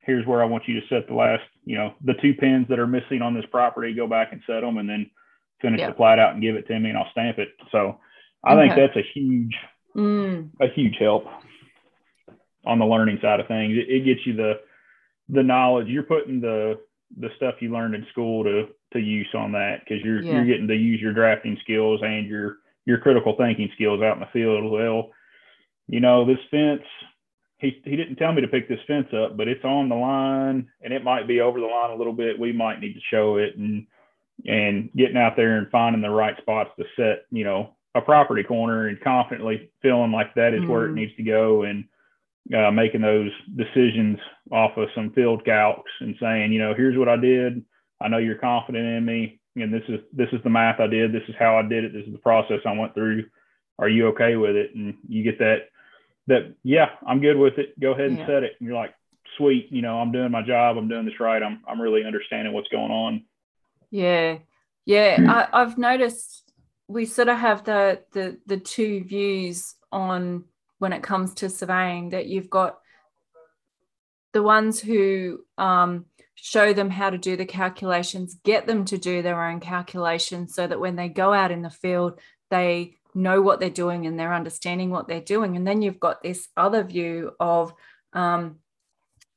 Here's 0.00 0.26
where 0.26 0.42
I 0.42 0.46
want 0.46 0.66
you 0.66 0.80
to 0.80 0.86
set 0.88 1.06
the 1.06 1.14
last, 1.14 1.42
you 1.64 1.76
know, 1.76 1.94
the 2.04 2.14
two 2.14 2.34
pins 2.34 2.66
that 2.68 2.78
are 2.78 2.86
missing 2.86 3.22
on 3.22 3.34
this 3.34 3.44
property. 3.50 3.94
Go 3.94 4.06
back 4.06 4.32
and 4.32 4.42
set 4.46 4.60
them, 4.60 4.78
and 4.78 4.88
then 4.88 5.10
finish 5.60 5.80
yep. 5.80 5.90
the 5.90 5.94
plat 5.94 6.18
out 6.18 6.32
and 6.32 6.42
give 6.42 6.56
it 6.56 6.66
to 6.68 6.78
me, 6.78 6.88
and 6.88 6.98
I'll 6.98 7.10
stamp 7.10 7.38
it. 7.38 7.48
So 7.72 7.98
I 8.44 8.54
okay. 8.54 8.68
think 8.68 8.76
that's 8.76 8.96
a 8.96 9.18
huge, 9.18 9.54
mm. 9.96 10.50
a 10.60 10.68
huge 10.74 10.96
help 10.98 11.26
on 12.66 12.78
the 12.78 12.84
learning 12.84 13.18
side 13.22 13.40
of 13.40 13.48
things. 13.48 13.74
It, 13.76 13.90
it, 13.90 14.04
gets 14.04 14.26
you 14.26 14.34
the 14.34 14.60
the 15.28 15.42
knowledge. 15.42 15.88
You're 15.88 16.04
putting 16.04 16.40
the 16.40 16.80
the 17.18 17.30
stuff 17.36 17.56
you 17.60 17.72
learned 17.72 17.94
in 17.94 18.06
school 18.12 18.44
to 18.44 18.68
to 18.92 18.98
use 18.98 19.28
on 19.34 19.52
that 19.52 19.80
because 19.80 20.04
you're 20.04 20.22
yeah. 20.22 20.32
you're 20.32 20.46
getting 20.46 20.68
to 20.68 20.76
use 20.76 21.00
your 21.00 21.12
drafting 21.12 21.58
skills 21.62 22.00
and 22.02 22.26
your 22.26 22.58
your 22.86 22.98
critical 22.98 23.34
thinking 23.36 23.70
skills 23.74 24.02
out 24.02 24.14
in 24.14 24.20
the 24.20 24.26
field. 24.32 24.70
Well, 24.70 25.10
you 25.88 26.00
know 26.00 26.24
this 26.24 26.38
fence. 26.50 26.82
He, 27.58 27.82
he 27.84 27.96
didn't 27.96 28.16
tell 28.16 28.32
me 28.32 28.40
to 28.42 28.46
pick 28.46 28.68
this 28.68 28.78
fence 28.86 29.08
up, 29.12 29.36
but 29.36 29.48
it's 29.48 29.64
on 29.64 29.88
the 29.88 29.96
line 29.96 30.68
and 30.80 30.92
it 30.92 31.02
might 31.02 31.26
be 31.26 31.40
over 31.40 31.58
the 31.58 31.66
line 31.66 31.90
a 31.90 31.96
little 31.96 32.12
bit. 32.12 32.38
We 32.38 32.52
might 32.52 32.78
need 32.78 32.94
to 32.94 33.00
show 33.10 33.36
it 33.36 33.56
and 33.56 33.86
and 34.46 34.90
getting 34.96 35.16
out 35.16 35.34
there 35.36 35.58
and 35.58 35.68
finding 35.70 36.00
the 36.00 36.10
right 36.10 36.36
spots 36.38 36.70
to 36.78 36.84
set, 36.96 37.24
you 37.30 37.42
know, 37.42 37.74
a 37.98 38.02
property 38.02 38.42
corner 38.42 38.88
and 38.88 39.00
confidently 39.00 39.70
feeling 39.82 40.12
like 40.12 40.34
that 40.34 40.54
is 40.54 40.62
mm 40.62 40.68
where 40.68 40.86
it 40.86 40.92
mm. 40.92 40.94
needs 40.94 41.16
to 41.16 41.22
go 41.22 41.62
and 41.62 41.84
uh, 42.54 42.70
making 42.70 43.02
those 43.02 43.30
decisions 43.56 44.18
off 44.50 44.76
of 44.76 44.88
some 44.94 45.10
field 45.12 45.44
calcs 45.44 45.82
and 46.00 46.14
saying, 46.20 46.52
you 46.52 46.58
know, 46.58 46.74
here's 46.74 46.96
what 46.96 47.08
I 47.08 47.16
did. 47.16 47.64
I 48.00 48.08
know 48.08 48.18
you're 48.18 48.36
confident 48.36 48.86
in 48.86 49.04
me, 49.04 49.40
and 49.56 49.72
this 49.72 49.82
is 49.88 50.00
this 50.12 50.28
is 50.32 50.42
the 50.44 50.50
math 50.50 50.80
I 50.80 50.86
did. 50.86 51.12
This 51.12 51.28
is 51.28 51.34
how 51.38 51.58
I 51.58 51.62
did 51.62 51.84
it. 51.84 51.92
This 51.92 52.06
is 52.06 52.12
the 52.12 52.18
process 52.18 52.60
I 52.64 52.72
went 52.72 52.94
through. 52.94 53.24
Are 53.78 53.88
you 53.88 54.08
okay 54.08 54.36
with 54.36 54.56
it? 54.56 54.74
And 54.74 54.94
you 55.08 55.22
get 55.22 55.38
that 55.38 55.68
that 56.28 56.54
yeah, 56.62 56.90
I'm 57.06 57.20
good 57.20 57.36
with 57.36 57.58
it. 57.58 57.78
Go 57.78 57.92
ahead 57.92 58.10
and 58.10 58.18
yeah. 58.18 58.26
set 58.26 58.42
it. 58.44 58.52
And 58.58 58.68
you're 58.68 58.76
like, 58.76 58.94
sweet, 59.36 59.68
you 59.70 59.82
know, 59.82 59.98
I'm 59.98 60.12
doing 60.12 60.30
my 60.30 60.42
job. 60.42 60.76
I'm 60.76 60.88
doing 60.88 61.06
this 61.06 61.20
right. 61.20 61.42
I'm 61.42 61.62
I'm 61.66 61.80
really 61.80 62.04
understanding 62.04 62.52
what's 62.52 62.68
going 62.68 62.92
on. 62.92 63.24
Yeah, 63.90 64.38
yeah. 64.84 65.48
I, 65.52 65.62
I've 65.62 65.76
noticed 65.76 66.47
we 66.88 67.04
sort 67.04 67.28
of 67.28 67.38
have 67.38 67.64
the 67.64 68.02
the 68.12 68.38
the 68.46 68.56
two 68.56 69.04
views 69.04 69.74
on 69.92 70.44
when 70.78 70.92
it 70.92 71.02
comes 71.02 71.34
to 71.34 71.48
surveying 71.48 72.10
that 72.10 72.26
you've 72.26 72.50
got 72.50 72.78
the 74.32 74.42
ones 74.42 74.80
who 74.80 75.40
um, 75.56 76.04
show 76.34 76.72
them 76.72 76.90
how 76.90 77.10
to 77.10 77.18
do 77.18 77.36
the 77.36 77.46
calculations 77.46 78.36
get 78.44 78.66
them 78.66 78.84
to 78.84 78.98
do 78.98 79.22
their 79.22 79.42
own 79.44 79.60
calculations 79.60 80.54
so 80.54 80.66
that 80.66 80.80
when 80.80 80.96
they 80.96 81.08
go 81.08 81.32
out 81.32 81.50
in 81.50 81.62
the 81.62 81.70
field 81.70 82.18
they 82.50 82.94
know 83.14 83.42
what 83.42 83.60
they're 83.60 83.70
doing 83.70 84.06
and 84.06 84.18
they're 84.18 84.34
understanding 84.34 84.90
what 84.90 85.08
they're 85.08 85.20
doing. 85.20 85.56
And 85.56 85.66
then 85.66 85.82
you've 85.82 86.00
got 86.00 86.22
this 86.22 86.48
other 86.56 86.84
view 86.84 87.32
of 87.40 87.72
um, 88.12 88.56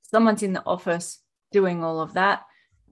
someone's 0.03 0.43
in 0.43 0.53
the 0.53 0.65
office 0.65 1.19
doing 1.51 1.83
all 1.83 1.99
of 1.99 2.13
that. 2.13 2.43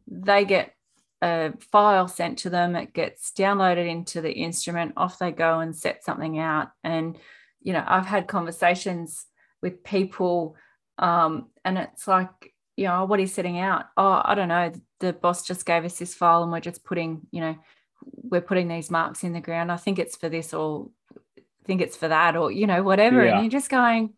They 0.08 0.46
get 0.46 0.74
a 1.22 1.54
file 1.72 2.08
sent 2.08 2.40
to 2.40 2.50
them 2.50 2.76
it 2.76 2.94
gets 2.94 3.32
downloaded 3.32 3.90
into 3.90 4.22
the 4.22 4.32
instrument 4.32 4.94
off 4.96 5.20
they 5.20 5.32
go 5.32 5.60
and 5.60 5.76
set 5.76 6.04
something 6.04 6.40
out. 6.40 6.70
And 6.84 7.18
you 7.62 7.74
know 7.74 7.84
i've 7.86 8.06
had 8.06 8.28
conversations 8.28 9.26
with 9.62 9.84
people 9.84 10.56
um, 10.98 11.48
and 11.64 11.78
it's 11.78 12.08
like 12.08 12.54
you 12.76 12.86
know 12.86 13.06
what 13.06 13.20
are 13.20 13.22
you 13.22 13.28
setting 13.28 13.60
out? 13.60 13.86
Oh 13.98 14.22
i 14.24 14.36
don't 14.36 14.48
know 14.48 14.72
the 15.00 15.14
boss 15.14 15.46
just 15.46 15.66
gave 15.66 15.86
us 15.86 15.98
this 15.98 16.14
file 16.14 16.44
and 16.44 16.52
we're 16.52 16.60
just 16.60 16.84
putting 16.84 17.22
you 17.32 17.42
know 17.42 17.56
we're 18.16 18.42
putting 18.42 18.68
these 18.68 18.90
marks 18.90 19.24
in 19.24 19.34
the 19.34 19.42
ground. 19.42 19.72
I 19.72 19.78
think 19.78 20.00
it's 20.00 20.16
for 20.16 20.30
this 20.30 20.54
or 20.54 20.90
think 21.66 21.82
it's 21.82 21.96
for 21.96 22.08
that 22.08 22.36
or 22.36 22.52
you 22.52 22.66
know 22.66 22.82
whatever. 22.82 23.24
Yeah. 23.24 23.36
and 23.36 23.44
you're 23.44 23.60
just 23.60 23.70
going 23.70 24.14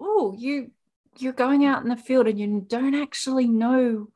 oh 0.00 0.34
you 0.36 0.70
you're 1.18 1.32
going 1.32 1.64
out 1.64 1.82
in 1.82 1.88
the 1.88 1.96
field 1.96 2.26
and 2.26 2.38
you 2.38 2.64
don't 2.66 2.94
actually 2.94 3.48
know 3.48 4.08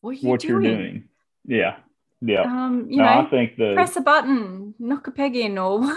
what 0.00 0.22
you're, 0.22 0.30
what 0.30 0.40
doing. 0.40 0.62
you're 0.62 0.76
doing 0.76 1.08
yeah. 1.46 1.76
Yeah. 2.20 2.42
Um, 2.42 2.86
you 2.88 2.98
no, 2.98 3.04
know, 3.04 3.10
I 3.10 3.30
think 3.30 3.56
the 3.56 3.74
press 3.74 3.96
a 3.96 4.00
button, 4.00 4.74
knock 4.78 5.06
a 5.06 5.10
peg 5.10 5.36
in, 5.36 5.58
or 5.58 5.80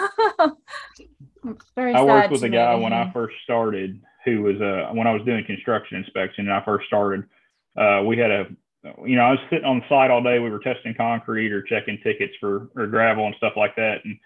very. 1.76 1.94
I 1.94 2.04
worked 2.04 2.32
with 2.32 2.44
a 2.44 2.50
guy 2.50 2.76
when 2.76 2.94
I 2.94 3.12
first 3.14 3.36
started 3.44 4.02
who 4.26 4.42
was 4.42 4.60
uh 4.62 4.94
when 4.94 5.08
I 5.08 5.14
was 5.14 5.24
doing 5.24 5.46
construction 5.46 5.98
inspection 5.98 6.48
and 6.48 6.54
I 6.54 6.64
first 6.64 6.88
started. 6.88 7.24
Uh, 7.78 8.04
we 8.06 8.18
had 8.18 8.32
a, 8.32 8.48
you 9.06 9.16
know, 9.16 9.22
I 9.22 9.32
was 9.32 9.40
sitting 9.50 9.66
on 9.66 9.80
the 9.80 9.86
site 9.88 10.12
all 10.12 10.22
day. 10.22 10.40
We 10.40 10.50
were 10.50 10.60
testing 10.60 10.94
concrete 10.94 11.54
or 11.54 11.62
checking 11.62 12.00
tickets 12.04 12.34
for 12.40 12.70
or 12.76 12.88
gravel 12.88 13.26
and 13.26 13.36
stuff 13.38 13.54
like 13.56 13.78
that. 13.78 14.04
And 14.04 14.20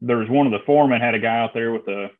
there 0.00 0.18
was 0.18 0.28
one 0.28 0.46
of 0.46 0.52
the 0.52 0.64
foremen 0.64 1.00
had 1.00 1.14
a 1.14 1.18
guy 1.18 1.40
out 1.40 1.54
there 1.54 1.72
with 1.72 1.88
a 1.88 2.10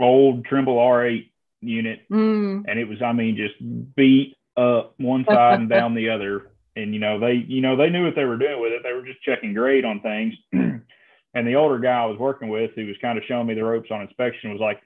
old 0.00 0.44
Trimble 0.44 0.76
R8 0.76 1.30
unit, 1.60 2.00
mm. 2.10 2.64
and 2.66 2.78
it 2.78 2.86
was, 2.86 3.02
I 3.02 3.12
mean, 3.12 3.36
just 3.36 3.54
beat 3.96 4.36
up 4.56 4.94
one 4.98 5.24
side 5.24 5.60
and 5.60 5.68
down 5.68 5.94
the 5.94 6.10
other 6.10 6.50
and 6.78 6.94
you 6.94 7.00
know 7.00 7.18
they 7.18 7.44
you 7.46 7.60
know 7.60 7.76
they 7.76 7.90
knew 7.90 8.04
what 8.04 8.14
they 8.14 8.24
were 8.24 8.38
doing 8.38 8.60
with 8.60 8.72
it. 8.72 8.82
They 8.82 8.92
were 8.92 9.04
just 9.04 9.22
checking 9.22 9.54
grade 9.54 9.84
on 9.84 10.00
things. 10.00 10.34
and 10.52 11.46
the 11.46 11.56
older 11.56 11.78
guy 11.78 12.02
I 12.02 12.06
was 12.06 12.18
working 12.18 12.48
with, 12.48 12.70
who 12.74 12.86
was 12.86 12.96
kind 13.02 13.18
of 13.18 13.24
showing 13.26 13.46
me 13.46 13.54
the 13.54 13.64
ropes 13.64 13.90
on 13.90 14.02
inspection, 14.02 14.52
was 14.52 14.60
like, 14.60 14.80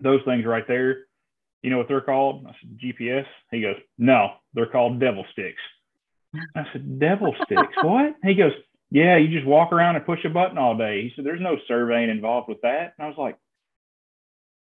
"Those 0.00 0.20
things 0.24 0.44
right 0.46 0.66
there, 0.66 1.06
you 1.62 1.70
know 1.70 1.78
what 1.78 1.88
they're 1.88 2.00
called?" 2.00 2.46
I 2.46 2.52
said, 2.60 2.78
"GPS." 2.78 3.26
He 3.50 3.60
goes, 3.60 3.76
"No, 3.98 4.32
they're 4.54 4.66
called 4.66 5.00
devil 5.00 5.24
sticks." 5.32 5.60
I 6.54 6.64
said, 6.72 6.98
"Devil 6.98 7.34
sticks? 7.44 7.74
what?" 7.82 8.14
He 8.22 8.34
goes, 8.34 8.52
"Yeah, 8.90 9.16
you 9.16 9.28
just 9.28 9.46
walk 9.46 9.72
around 9.72 9.96
and 9.96 10.06
push 10.06 10.24
a 10.24 10.30
button 10.30 10.58
all 10.58 10.76
day." 10.76 11.02
He 11.02 11.12
said, 11.14 11.24
"There's 11.24 11.40
no 11.40 11.56
surveying 11.66 12.10
involved 12.10 12.48
with 12.48 12.60
that." 12.62 12.94
And 12.98 13.04
I 13.04 13.08
was 13.08 13.18
like, 13.18 13.36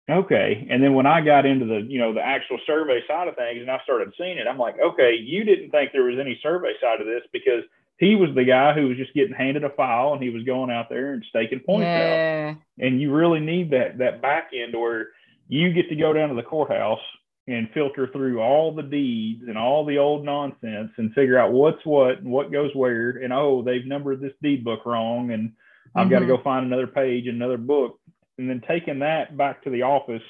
okay. 0.09 0.67
And 0.69 0.83
then 0.83 0.93
when 0.93 1.05
I 1.05 1.21
got 1.21 1.45
into 1.45 1.65
the, 1.65 1.85
you 1.87 1.99
know, 1.99 2.13
the 2.13 2.21
actual 2.21 2.59
survey 2.65 3.01
side 3.07 3.27
of 3.27 3.35
things 3.35 3.61
and 3.61 3.71
I 3.71 3.79
started 3.83 4.13
seeing 4.17 4.37
it, 4.37 4.47
I'm 4.47 4.57
like, 4.57 4.75
okay, 4.79 5.15
you 5.15 5.43
didn't 5.43 5.71
think 5.71 5.91
there 5.91 6.03
was 6.03 6.19
any 6.19 6.39
survey 6.41 6.73
side 6.81 7.01
of 7.01 7.07
this 7.07 7.23
because 7.31 7.63
he 7.97 8.15
was 8.15 8.29
the 8.35 8.43
guy 8.43 8.73
who 8.73 8.89
was 8.89 8.97
just 8.97 9.13
getting 9.13 9.33
handed 9.33 9.63
a 9.63 9.69
file 9.69 10.13
and 10.13 10.21
he 10.21 10.29
was 10.29 10.43
going 10.43 10.69
out 10.69 10.89
there 10.89 11.13
and 11.13 11.25
staking 11.29 11.61
points 11.61 11.85
yeah. 11.85 12.53
out. 12.55 12.61
And 12.79 13.01
you 13.01 13.13
really 13.13 13.39
need 13.39 13.71
that 13.71 13.97
that 13.97 14.21
back 14.21 14.51
end 14.53 14.75
where 14.77 15.07
you 15.47 15.73
get 15.73 15.89
to 15.89 15.95
go 15.95 16.13
down 16.13 16.29
to 16.29 16.35
the 16.35 16.43
courthouse 16.43 16.99
and 17.47 17.69
filter 17.73 18.07
through 18.11 18.41
all 18.41 18.75
the 18.75 18.83
deeds 18.83 19.43
and 19.47 19.57
all 19.57 19.85
the 19.85 19.97
old 19.97 20.25
nonsense 20.25 20.91
and 20.97 21.13
figure 21.13 21.39
out 21.39 21.53
what's 21.53 21.83
what 21.85 22.19
and 22.19 22.29
what 22.29 22.51
goes 22.51 22.71
where. 22.75 23.11
And 23.11 23.31
oh, 23.31 23.63
they've 23.63 23.85
numbered 23.85 24.19
this 24.19 24.33
deed 24.41 24.63
book 24.63 24.85
wrong, 24.85 25.31
and 25.31 25.53
I've 25.95 26.03
mm-hmm. 26.03 26.11
got 26.11 26.19
to 26.19 26.25
go 26.27 26.43
find 26.43 26.65
another 26.65 26.87
page, 26.87 27.27
and 27.27 27.37
another 27.37 27.57
book, 27.57 27.99
and 28.37 28.49
then 28.49 28.61
taking 28.67 28.99
that 28.99 29.35
back 29.35 29.63
to 29.63 29.69
the 29.69 29.83
office 29.83 30.23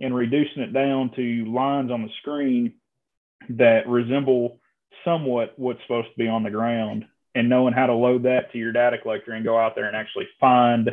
and 0.00 0.14
reducing 0.14 0.62
it 0.62 0.72
down 0.72 1.10
to 1.16 1.44
lines 1.46 1.90
on 1.90 2.02
the 2.02 2.10
screen 2.20 2.74
that 3.50 3.88
resemble 3.88 4.58
somewhat 5.04 5.54
what's 5.56 5.80
supposed 5.82 6.08
to 6.08 6.18
be 6.18 6.28
on 6.28 6.42
the 6.42 6.50
ground 6.50 7.04
and 7.34 7.48
knowing 7.48 7.72
how 7.72 7.86
to 7.86 7.94
load 7.94 8.24
that 8.24 8.52
to 8.52 8.58
your 8.58 8.72
data 8.72 8.98
collector 8.98 9.32
and 9.32 9.44
go 9.44 9.58
out 9.58 9.74
there 9.74 9.86
and 9.86 9.96
actually 9.96 10.28
find 10.38 10.90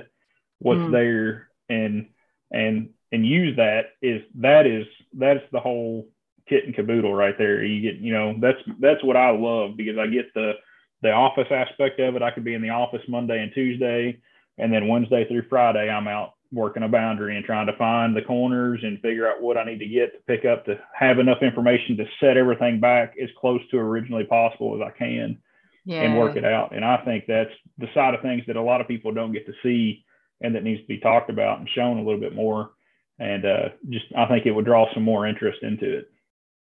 what's 0.59 0.79
mm. 0.79 0.91
there 0.91 1.49
and 1.69 2.07
and 2.51 2.89
and 3.11 3.25
use 3.25 3.55
that 3.57 3.91
is 4.01 4.21
that 4.35 4.65
is 4.65 4.85
that's 5.13 5.43
the 5.51 5.59
whole 5.59 6.07
kit 6.47 6.65
and 6.65 6.75
caboodle 6.75 7.13
right 7.13 7.37
there. 7.37 7.63
You 7.63 7.81
get, 7.81 8.01
you 8.01 8.13
know, 8.13 8.35
that's 8.39 8.59
that's 8.79 9.03
what 9.03 9.17
I 9.17 9.31
love 9.31 9.77
because 9.77 9.97
I 9.97 10.07
get 10.07 10.33
the 10.33 10.53
the 11.01 11.11
office 11.11 11.47
aspect 11.51 11.99
of 11.99 12.15
it. 12.15 12.21
I 12.21 12.31
could 12.31 12.43
be 12.43 12.53
in 12.53 12.61
the 12.61 12.69
office 12.69 13.01
Monday 13.07 13.41
and 13.41 13.51
Tuesday, 13.53 14.19
and 14.57 14.73
then 14.73 14.87
Wednesday 14.87 15.27
through 15.27 15.47
Friday 15.49 15.89
I'm 15.89 16.07
out 16.07 16.33
working 16.51 16.83
a 16.83 16.87
boundary 16.87 17.35
and 17.35 17.45
trying 17.45 17.67
to 17.67 17.77
find 17.77 18.15
the 18.15 18.21
corners 18.21 18.79
and 18.83 19.01
figure 19.01 19.27
out 19.27 19.41
what 19.41 19.57
I 19.57 19.65
need 19.65 19.79
to 19.79 19.87
get 19.87 20.13
to 20.13 20.19
pick 20.27 20.45
up 20.45 20.65
to 20.65 20.79
have 20.93 21.19
enough 21.19 21.41
information 21.41 21.97
to 21.97 22.05
set 22.19 22.37
everything 22.37 22.79
back 22.79 23.15
as 23.21 23.29
close 23.39 23.61
to 23.71 23.77
originally 23.77 24.23
possible 24.23 24.75
as 24.75 24.81
I 24.81 24.97
can 24.97 25.39
yeah. 25.85 26.01
and 26.01 26.17
work 26.17 26.35
it 26.35 26.45
out. 26.45 26.75
And 26.75 26.85
I 26.85 26.97
think 27.03 27.25
that's 27.27 27.51
the 27.77 27.87
side 27.93 28.13
of 28.13 28.21
things 28.21 28.43
that 28.47 28.55
a 28.55 28.61
lot 28.61 28.81
of 28.81 28.87
people 28.87 29.13
don't 29.13 29.33
get 29.33 29.45
to 29.45 29.53
see 29.63 30.05
and 30.41 30.55
that 30.55 30.63
needs 30.63 30.81
to 30.81 30.87
be 30.87 30.99
talked 30.99 31.29
about 31.29 31.59
and 31.59 31.69
shown 31.75 31.97
a 31.97 32.03
little 32.03 32.19
bit 32.19 32.35
more 32.35 32.71
and 33.19 33.45
uh, 33.45 33.69
just 33.89 34.05
I 34.15 34.25
think 34.27 34.45
it 34.45 34.51
would 34.51 34.65
draw 34.65 34.91
some 34.93 35.03
more 35.03 35.27
interest 35.27 35.59
into 35.63 35.99
it. 35.99 36.11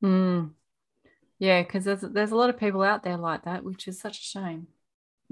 Mm. 0.04 0.52
Yeah, 1.38 1.62
because 1.62 1.86
there's 1.86 2.02
there's 2.02 2.32
a 2.32 2.36
lot 2.36 2.50
of 2.50 2.58
people 2.58 2.82
out 2.82 3.04
there 3.04 3.18
like 3.18 3.46
that, 3.46 3.64
which 3.64 3.88
is 3.88 4.00
such 4.00 4.20
a 4.20 4.22
shame. 4.22 4.68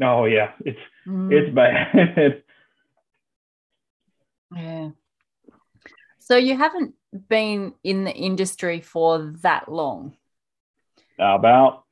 Oh 0.01 0.25
yeah, 0.25 0.51
it's 0.63 0.79
mm. 1.07 1.31
it's 1.31 1.53
bad. 1.53 2.43
yeah. 4.55 4.89
So 6.19 6.35
you 6.35 6.57
haven't 6.57 6.93
been 7.29 7.73
in 7.83 8.03
the 8.03 8.11
industry 8.11 8.81
for 8.81 9.33
that 9.41 9.71
long. 9.71 10.15
About 11.19 11.85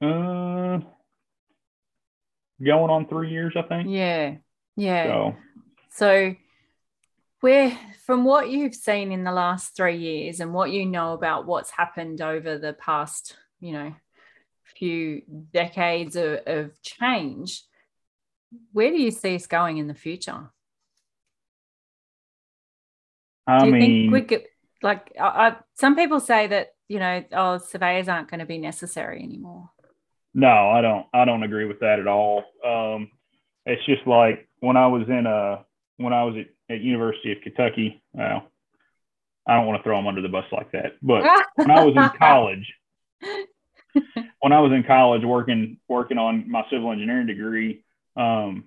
uh, 0.00 0.78
going 2.62 2.90
on 2.90 3.06
three 3.08 3.30
years, 3.30 3.54
I 3.56 3.62
think. 3.62 3.88
Yeah, 3.88 4.36
yeah. 4.76 5.06
So, 5.06 5.36
so 5.90 6.34
where 7.42 7.76
from 8.06 8.24
what 8.24 8.50
you've 8.50 8.74
seen 8.74 9.12
in 9.12 9.24
the 9.24 9.32
last 9.32 9.76
three 9.76 9.98
years 9.98 10.40
and 10.40 10.54
what 10.54 10.70
you 10.70 10.86
know 10.86 11.12
about 11.12 11.44
what's 11.44 11.70
happened 11.70 12.20
over 12.20 12.56
the 12.56 12.72
past 12.72 13.36
you 13.60 13.72
know 13.72 13.94
few 14.76 15.22
decades 15.52 16.16
of, 16.16 16.40
of 16.46 16.82
change 16.82 17.62
where 18.72 18.90
do 18.90 18.96
you 18.96 19.10
see 19.10 19.34
us 19.34 19.46
going 19.46 19.78
in 19.78 19.88
the 19.88 19.94
future 19.94 20.50
I 23.46 23.60
do 23.60 23.66
you 23.66 23.72
mean, 23.72 23.80
think 23.80 24.12
we 24.12 24.22
could 24.22 24.46
like 24.82 25.12
I, 25.20 25.56
some 25.74 25.96
people 25.96 26.20
say 26.20 26.46
that 26.48 26.74
you 26.88 26.98
know 26.98 27.24
oh 27.32 27.58
surveyors 27.58 28.08
aren't 28.08 28.30
going 28.30 28.40
to 28.40 28.46
be 28.46 28.58
necessary 28.58 29.22
anymore 29.22 29.70
no 30.34 30.70
i 30.70 30.80
don't 30.80 31.06
i 31.12 31.24
don't 31.24 31.42
agree 31.42 31.66
with 31.66 31.80
that 31.80 31.98
at 31.98 32.06
all 32.06 32.44
um 32.64 33.10
it's 33.66 33.84
just 33.86 34.06
like 34.06 34.48
when 34.60 34.76
i 34.76 34.86
was 34.86 35.08
in 35.08 35.26
a 35.26 35.64
when 35.98 36.12
i 36.12 36.24
was 36.24 36.36
at 36.36 36.46
at 36.72 36.80
University 36.80 37.32
of 37.32 37.40
Kentucky. 37.42 38.02
Well, 38.12 38.48
I 39.46 39.56
don't 39.56 39.66
want 39.66 39.80
to 39.80 39.82
throw 39.82 39.96
them 39.96 40.06
under 40.06 40.22
the 40.22 40.28
bus 40.28 40.44
like 40.52 40.72
that, 40.72 40.94
but 41.02 41.24
when 41.56 41.70
I 41.70 41.84
was 41.84 41.94
in 41.96 42.08
college, 42.18 42.72
when 44.40 44.52
I 44.52 44.60
was 44.60 44.72
in 44.72 44.84
college 44.84 45.22
working 45.24 45.78
working 45.88 46.18
on 46.18 46.50
my 46.50 46.64
civil 46.70 46.92
engineering 46.92 47.26
degree, 47.26 47.84
um, 48.16 48.64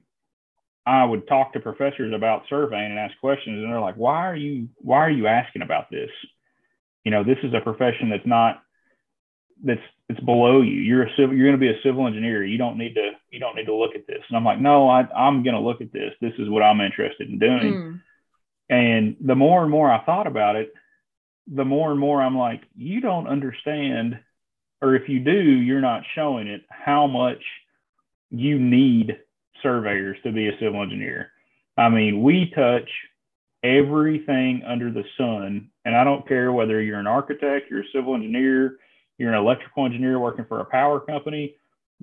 I 0.85 1.03
would 1.03 1.27
talk 1.27 1.53
to 1.53 1.59
professors 1.59 2.13
about 2.13 2.43
surveying 2.49 2.91
and 2.91 2.99
ask 2.99 3.17
questions, 3.19 3.63
and 3.63 3.71
they're 3.71 3.79
like, 3.79 3.95
"Why 3.95 4.27
are 4.27 4.35
you 4.35 4.69
Why 4.77 4.99
are 4.99 5.09
you 5.09 5.27
asking 5.27 5.61
about 5.61 5.89
this? 5.89 6.11
You 7.03 7.11
know, 7.11 7.23
this 7.23 7.37
is 7.43 7.53
a 7.53 7.61
profession 7.61 8.09
that's 8.09 8.25
not 8.25 8.61
that's 9.63 9.81
it's 10.09 10.19
below 10.19 10.61
you. 10.61 10.73
You're 10.73 11.03
a 11.03 11.09
civil. 11.17 11.35
You're 11.35 11.47
going 11.47 11.59
to 11.59 11.65
be 11.65 11.71
a 11.71 11.81
civil 11.81 12.05
engineer. 12.05 12.43
You 12.43 12.57
don't 12.57 12.77
need 12.77 12.93
to. 12.95 13.11
You 13.31 13.39
don't 13.39 13.55
need 13.55 13.65
to 13.65 13.75
look 13.75 13.95
at 13.95 14.05
this. 14.05 14.21
And 14.27 14.37
I'm 14.37 14.45
like, 14.45 14.59
no, 14.59 14.87
I, 14.87 15.01
I'm 15.15 15.43
going 15.43 15.55
to 15.55 15.61
look 15.61 15.81
at 15.81 15.91
this. 15.91 16.13
This 16.21 16.33
is 16.37 16.49
what 16.49 16.61
I'm 16.61 16.81
interested 16.81 17.29
in 17.29 17.39
doing. 17.39 17.73
Mm. 17.73 18.01
And 18.69 19.15
the 19.19 19.35
more 19.35 19.63
and 19.63 19.71
more 19.71 19.91
I 19.91 20.03
thought 20.05 20.27
about 20.27 20.55
it, 20.55 20.71
the 21.47 21.65
more 21.65 21.91
and 21.91 21.99
more 21.99 22.21
I'm 22.21 22.37
like, 22.37 22.61
you 22.75 23.01
don't 23.01 23.27
understand, 23.27 24.19
or 24.81 24.95
if 24.95 25.09
you 25.09 25.19
do, 25.19 25.31
you're 25.31 25.81
not 25.81 26.03
showing 26.15 26.47
it 26.47 26.61
how 26.69 27.07
much 27.07 27.43
you 28.29 28.59
need 28.59 29.17
surveyors 29.65 30.17
to 30.23 30.31
be 30.31 30.47
a 30.47 30.57
civil 30.59 30.81
engineer. 30.81 31.31
I 31.77 31.89
mean, 31.89 32.21
we 32.21 32.51
touch 32.55 32.89
everything 33.63 34.63
under 34.65 34.91
the 34.91 35.03
sun, 35.17 35.69
and 35.83 35.95
I 35.95 36.03
don't 36.03 36.27
care 36.27 36.51
whether 36.51 36.81
you're 36.81 36.99
an 36.99 37.07
architect, 37.07 37.69
you're 37.69 37.81
a 37.81 37.91
civil 37.93 38.15
engineer 38.15 38.77
you're 39.17 39.33
an 39.33 39.39
electrical 39.39 39.85
engineer 39.85 40.19
working 40.19 40.45
for 40.45 40.59
a 40.59 40.65
power 40.65 40.99
company, 40.99 41.55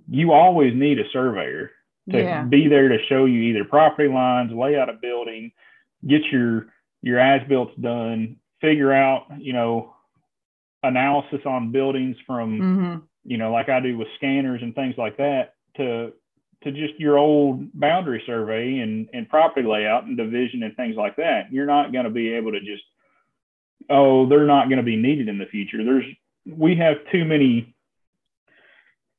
you 0.08 0.32
always 0.32 0.74
need 0.74 0.98
a 0.98 1.08
surveyor 1.12 1.70
to 2.10 2.18
yeah. 2.18 2.42
be 2.42 2.68
there 2.68 2.88
to 2.88 2.98
show 3.08 3.26
you 3.26 3.40
either 3.42 3.64
property 3.64 4.08
lines, 4.08 4.52
lay 4.52 4.76
out 4.76 4.88
a 4.88 4.94
building, 4.94 5.52
get 6.06 6.22
your 6.32 6.66
your 7.02 7.18
as 7.18 7.46
built 7.48 7.78
done, 7.80 8.36
figure 8.60 8.92
out, 8.92 9.26
you 9.38 9.52
know, 9.52 9.94
analysis 10.82 11.40
on 11.44 11.72
buildings 11.72 12.16
from, 12.26 12.60
mm-hmm. 12.60 12.98
you 13.24 13.36
know, 13.36 13.52
like 13.52 13.68
I 13.68 13.80
do 13.80 13.98
with 13.98 14.08
scanners 14.16 14.62
and 14.62 14.74
things 14.74 14.94
like 14.96 15.16
that 15.16 15.54
to 15.76 16.12
to 16.64 16.72
just 16.72 16.98
your 16.98 17.18
old 17.18 17.72
boundary 17.78 18.22
survey 18.26 18.78
and, 18.78 19.08
and 19.12 19.28
property 19.28 19.66
layout 19.66 20.04
and 20.04 20.16
division 20.16 20.62
and 20.62 20.76
things 20.76 20.96
like 20.96 21.16
that. 21.16 21.52
You're 21.52 21.66
not 21.66 21.92
going 21.92 22.04
to 22.04 22.10
be 22.10 22.32
able 22.34 22.52
to 22.52 22.60
just, 22.60 22.82
oh, 23.90 24.28
they're 24.28 24.46
not 24.46 24.68
going 24.68 24.78
to 24.78 24.84
be 24.84 24.96
needed 24.96 25.28
in 25.28 25.38
the 25.38 25.46
future. 25.46 25.84
There's 25.84 26.04
we 26.46 26.76
have 26.76 26.96
too 27.12 27.24
many 27.24 27.74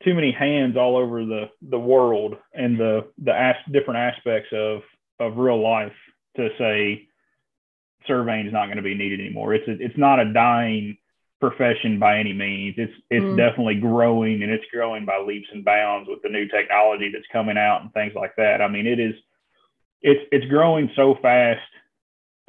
too 0.04 0.14
many 0.14 0.32
hands 0.32 0.76
all 0.76 0.98
over 0.98 1.26
the 1.26 1.50
the 1.70 1.80
world 1.80 2.36
and 2.54 2.78
the 2.78 3.08
the 3.24 3.34
as, 3.34 3.56
different 3.72 4.00
aspects 4.00 4.50
of 4.54 4.82
of 5.20 5.38
real 5.38 5.62
life 5.62 5.94
to 6.36 6.50
say 6.58 7.08
surveying 8.08 8.48
is 8.48 8.54
not 8.54 8.66
going 8.66 8.78
to 8.78 8.84
be 8.84 8.96
needed 8.96 9.20
anymore. 9.22 9.54
It's 9.54 9.68
a, 9.68 9.72
it's 9.80 9.98
not 9.98 10.20
a 10.20 10.34
dying 10.34 10.98
profession 11.50 12.00
by 12.00 12.20
any 12.20 12.34
means. 12.34 12.76
It's 12.78 12.94
it's 13.10 13.24
mm. 13.24 13.38
definitely 13.38 13.76
growing 13.76 14.44
and 14.44 14.52
it's 14.52 14.66
growing 14.72 15.06
by 15.06 15.20
leaps 15.20 15.48
and 15.52 15.66
bounds 15.66 16.10
with 16.10 16.22
the 16.22 16.30
new 16.30 16.48
technology 16.48 17.12
that's 17.12 17.26
coming 17.32 17.58
out 17.58 17.82
and 17.82 17.94
things 17.94 18.14
like 18.16 18.36
that. 18.38 18.62
I 18.62 18.68
mean, 18.68 18.88
it 18.88 19.00
is 19.00 19.16
it's 20.02 20.22
it's 20.32 20.46
growing 20.48 20.90
so 20.96 21.16
fast 21.22 21.62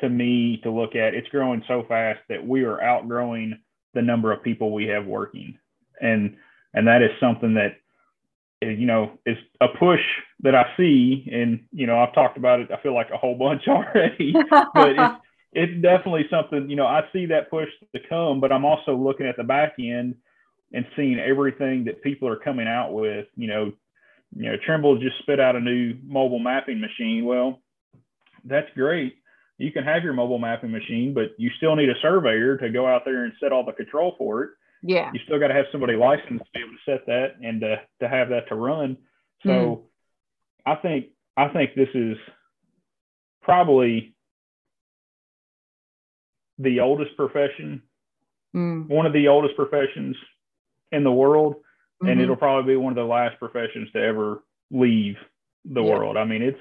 to 0.01 0.09
me 0.09 0.61
to 0.63 0.71
look 0.71 0.95
at. 0.97 1.15
It's 1.15 1.29
growing 1.29 1.63
so 1.69 1.85
fast 1.89 2.21
that 2.29 2.47
we 2.47 2.65
are 2.65 2.83
outgrowing 2.83 3.59
the 3.95 4.03
number 4.03 4.33
of 4.33 4.43
people 4.43 4.73
we 4.73 4.87
have 4.87 5.07
working 5.07 5.59
and 6.01 6.37
and 6.73 6.87
that 6.87 7.03
is 7.03 7.11
something 7.21 7.55
that 7.55 7.77
you 8.61 8.87
know 8.87 9.19
is 9.27 9.37
a 9.61 9.69
push 9.69 10.01
that 10.41 10.55
i 10.55 10.65
see 10.77 11.29
and 11.33 11.65
you 11.73 11.87
know 11.87 11.99
i've 11.99 12.15
talked 12.15 12.37
about 12.37 12.61
it 12.61 12.71
i 12.71 12.81
feel 12.83 12.95
like 12.95 13.11
a 13.11 13.17
whole 13.17 13.37
bunch 13.37 13.63
already 13.69 14.33
but 14.33 14.91
it's 14.91 15.15
it's 15.55 15.83
definitely 15.83 16.27
something 16.31 16.69
you 16.69 16.77
know 16.77 16.87
i 16.87 17.03
see 17.13 17.27
that 17.27 17.51
push 17.51 17.69
to 17.95 18.01
come 18.09 18.41
but 18.41 18.53
i'm 18.53 18.65
also 18.65 18.97
looking 18.97 19.27
at 19.27 19.37
the 19.37 19.45
back 19.45 19.75
end 19.79 20.15
and 20.73 20.87
seeing 20.97 21.19
everything 21.19 21.85
that 21.85 22.03
people 22.03 22.29
are 22.29 22.37
coming 22.37 22.67
out 22.67 22.93
with 22.93 23.27
you 23.37 23.47
know 23.47 23.73
you 24.37 24.51
know 24.51 24.57
trimble 24.67 24.99
just 24.99 25.19
spit 25.21 25.41
out 25.41 25.57
a 25.57 25.61
new 25.61 25.95
mobile 26.05 26.39
mapping 26.39 26.81
machine 26.81 27.25
well 27.25 27.61
that's 28.45 28.69
great 28.75 29.17
you 29.59 29.71
can 29.71 29.85
have 29.85 30.03
your 30.03 30.13
mobile 30.13 30.39
mapping 30.39 30.73
machine, 30.73 31.15
but 31.15 31.31
you 31.39 31.51
still 31.57 31.77
need 31.77 31.89
a 31.89 31.95
surveyor 32.03 32.57
to 32.59 32.71
go 32.71 32.87
out 32.87 33.05
there 33.05 33.25
and 33.25 33.33
set 33.41 33.53
all 33.53 33.65
the 33.65 33.73
control 33.73 34.15
for 34.19 34.43
it. 34.43 34.51
Yeah. 34.83 35.11
You 35.15 35.21
still 35.25 35.39
got 35.39 35.49
to 35.49 35.55
have 35.55 35.67
somebody 35.71 35.95
licensed 35.95 36.45
to 36.45 36.51
be 36.53 36.61
able 36.61 36.73
to 36.73 36.91
set 36.91 37.07
that 37.07 37.37
and 37.43 37.61
to, 37.61 37.77
to 38.01 38.09
have 38.09 38.31
that 38.31 38.49
to 38.49 38.55
run. 38.55 38.97
So 39.45 39.51
mm. 39.51 39.83
I 40.67 40.75
think 40.77 41.07
I 41.37 41.49
think 41.49 41.75
this 41.75 41.89
is 41.95 42.17
probably 43.43 44.15
the 46.59 46.81
oldest 46.81 47.17
profession, 47.17 47.83
mm. 48.55 48.89
one 48.89 49.07
of 49.07 49.13
the 49.13 49.29
oldest 49.29 49.57
professions 49.57 50.17
in 50.93 51.05
the 51.05 51.13
world, 51.13 51.55
mm-hmm. 51.55 52.09
and 52.09 52.21
it'll 52.21 52.37
probably 52.37 52.75
be 52.75 52.77
one 52.77 52.93
of 52.93 52.97
the 52.97 53.05
last 53.05 53.39
professions 53.39 53.91
to 53.93 54.03
ever 54.03 54.43
leave 54.71 55.17
the 55.65 55.83
yeah. 55.83 55.91
world. 55.91 56.17
I 56.17 56.25
mean, 56.25 56.43
it's 56.43 56.59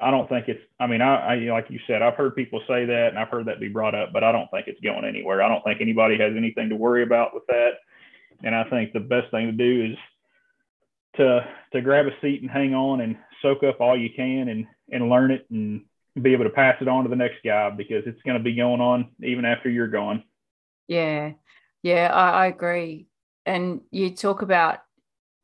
I 0.00 0.10
don't 0.10 0.28
think 0.28 0.48
it's. 0.48 0.60
I 0.80 0.86
mean, 0.86 1.00
I, 1.00 1.34
I 1.34 1.34
like 1.52 1.66
you 1.70 1.78
said, 1.86 2.02
I've 2.02 2.14
heard 2.14 2.34
people 2.34 2.60
say 2.66 2.84
that, 2.84 3.08
and 3.10 3.18
I've 3.18 3.28
heard 3.28 3.46
that 3.46 3.60
be 3.60 3.68
brought 3.68 3.94
up, 3.94 4.12
but 4.12 4.24
I 4.24 4.32
don't 4.32 4.50
think 4.50 4.66
it's 4.66 4.80
going 4.80 5.04
anywhere. 5.04 5.42
I 5.42 5.48
don't 5.48 5.62
think 5.62 5.80
anybody 5.80 6.18
has 6.18 6.32
anything 6.36 6.68
to 6.70 6.76
worry 6.76 7.04
about 7.04 7.32
with 7.32 7.46
that. 7.46 7.74
And 8.42 8.54
I 8.54 8.64
think 8.64 8.92
the 8.92 9.00
best 9.00 9.30
thing 9.30 9.46
to 9.46 9.52
do 9.52 9.92
is 9.92 9.98
to 11.16 11.46
to 11.72 11.80
grab 11.80 12.06
a 12.06 12.20
seat 12.20 12.42
and 12.42 12.50
hang 12.50 12.74
on 12.74 13.00
and 13.00 13.16
soak 13.40 13.62
up 13.62 13.80
all 13.80 13.96
you 13.96 14.10
can 14.14 14.48
and 14.48 14.66
and 14.90 15.08
learn 15.08 15.30
it 15.30 15.46
and 15.50 15.82
be 16.20 16.32
able 16.32 16.44
to 16.44 16.50
pass 16.50 16.76
it 16.80 16.88
on 16.88 17.04
to 17.04 17.10
the 17.10 17.16
next 17.16 17.38
guy 17.44 17.70
because 17.70 18.04
it's 18.06 18.22
going 18.22 18.38
to 18.38 18.42
be 18.42 18.54
going 18.54 18.80
on 18.80 19.10
even 19.22 19.44
after 19.44 19.68
you're 19.68 19.88
gone. 19.88 20.22
Yeah, 20.86 21.32
yeah, 21.82 22.10
I, 22.12 22.44
I 22.44 22.46
agree. 22.46 23.08
And 23.46 23.80
you 23.90 24.14
talk 24.14 24.42
about 24.42 24.78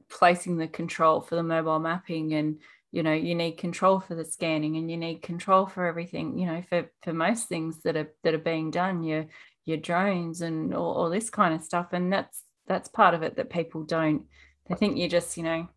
placing 0.09 0.57
the 0.57 0.69
control 0.69 1.21
for 1.21 1.37
the 1.37 1.43
mobile 1.43 1.79
mapping 1.79 2.35
and 2.35 2.59
you 2.91 3.03
know 3.03 3.13
you 3.13 3.35
need 3.35 3.53
control 3.53 4.01
for 4.01 4.15
the 4.15 4.25
scanning 4.25 4.77
and 4.77 4.91
you 4.91 4.97
need 4.97 5.23
control 5.23 5.67
for 5.67 5.87
everything 5.87 6.37
you 6.37 6.47
know 6.47 6.63
for 6.69 6.91
for 7.03 7.13
most 7.13 7.49
things 7.49 7.81
that 7.85 7.97
are 7.97 8.13
that 8.25 8.35
are 8.35 8.39
being 8.39 8.73
done 8.73 9.05
your 9.05 9.27
your 9.65 9.77
drones 9.77 10.41
and 10.41 10.75
all, 10.75 10.93
all 10.95 11.11
this 11.11 11.31
kind 11.31 11.55
of 11.55 11.63
stuff 11.63 11.93
and 11.93 12.13
that's 12.13 12.43
that's 12.67 12.89
part 12.89 13.15
of 13.15 13.23
it 13.23 13.37
that 13.37 13.51
people 13.51 13.85
don't 13.85 14.25
they 14.69 14.75
think 14.75 14.97
you 14.97 15.09
just 15.09 15.37
you 15.37 15.45
know 15.45 15.69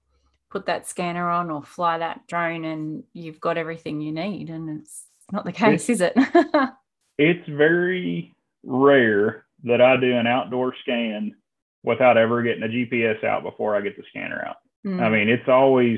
put 0.54 0.68
that 0.68 0.88
scanner 0.88 1.32
on 1.32 1.50
or 1.50 1.64
fly 1.64 1.98
that 1.98 2.22
drone 2.28 2.64
and 2.64 3.04
you've 3.14 3.42
got 3.42 3.58
everything 3.58 4.00
you 4.00 4.12
need 4.12 4.52
and 4.52 4.70
it's 4.80 5.06
not 5.32 5.46
the 5.46 5.52
case 5.52 5.90
is 5.90 6.00
it 6.00 6.14
it's 7.18 7.50
very 7.50 8.36
rare 8.62 9.46
that 9.64 9.82
i 9.82 9.98
do 9.98 10.16
an 10.16 10.28
outdoor 10.28 10.76
scan 10.84 11.34
without 11.82 12.18
ever 12.18 12.44
getting 12.44 12.62
a 12.62 12.68
gps 12.68 13.24
out 13.24 13.42
before 13.42 13.76
i 13.76 13.82
get 13.82 13.98
the 13.98 14.04
scanner 14.10 14.46
out 14.48 14.58
mm. 14.86 15.02
i 15.02 15.10
mean 15.10 15.28
it's 15.28 15.50
always 15.50 15.98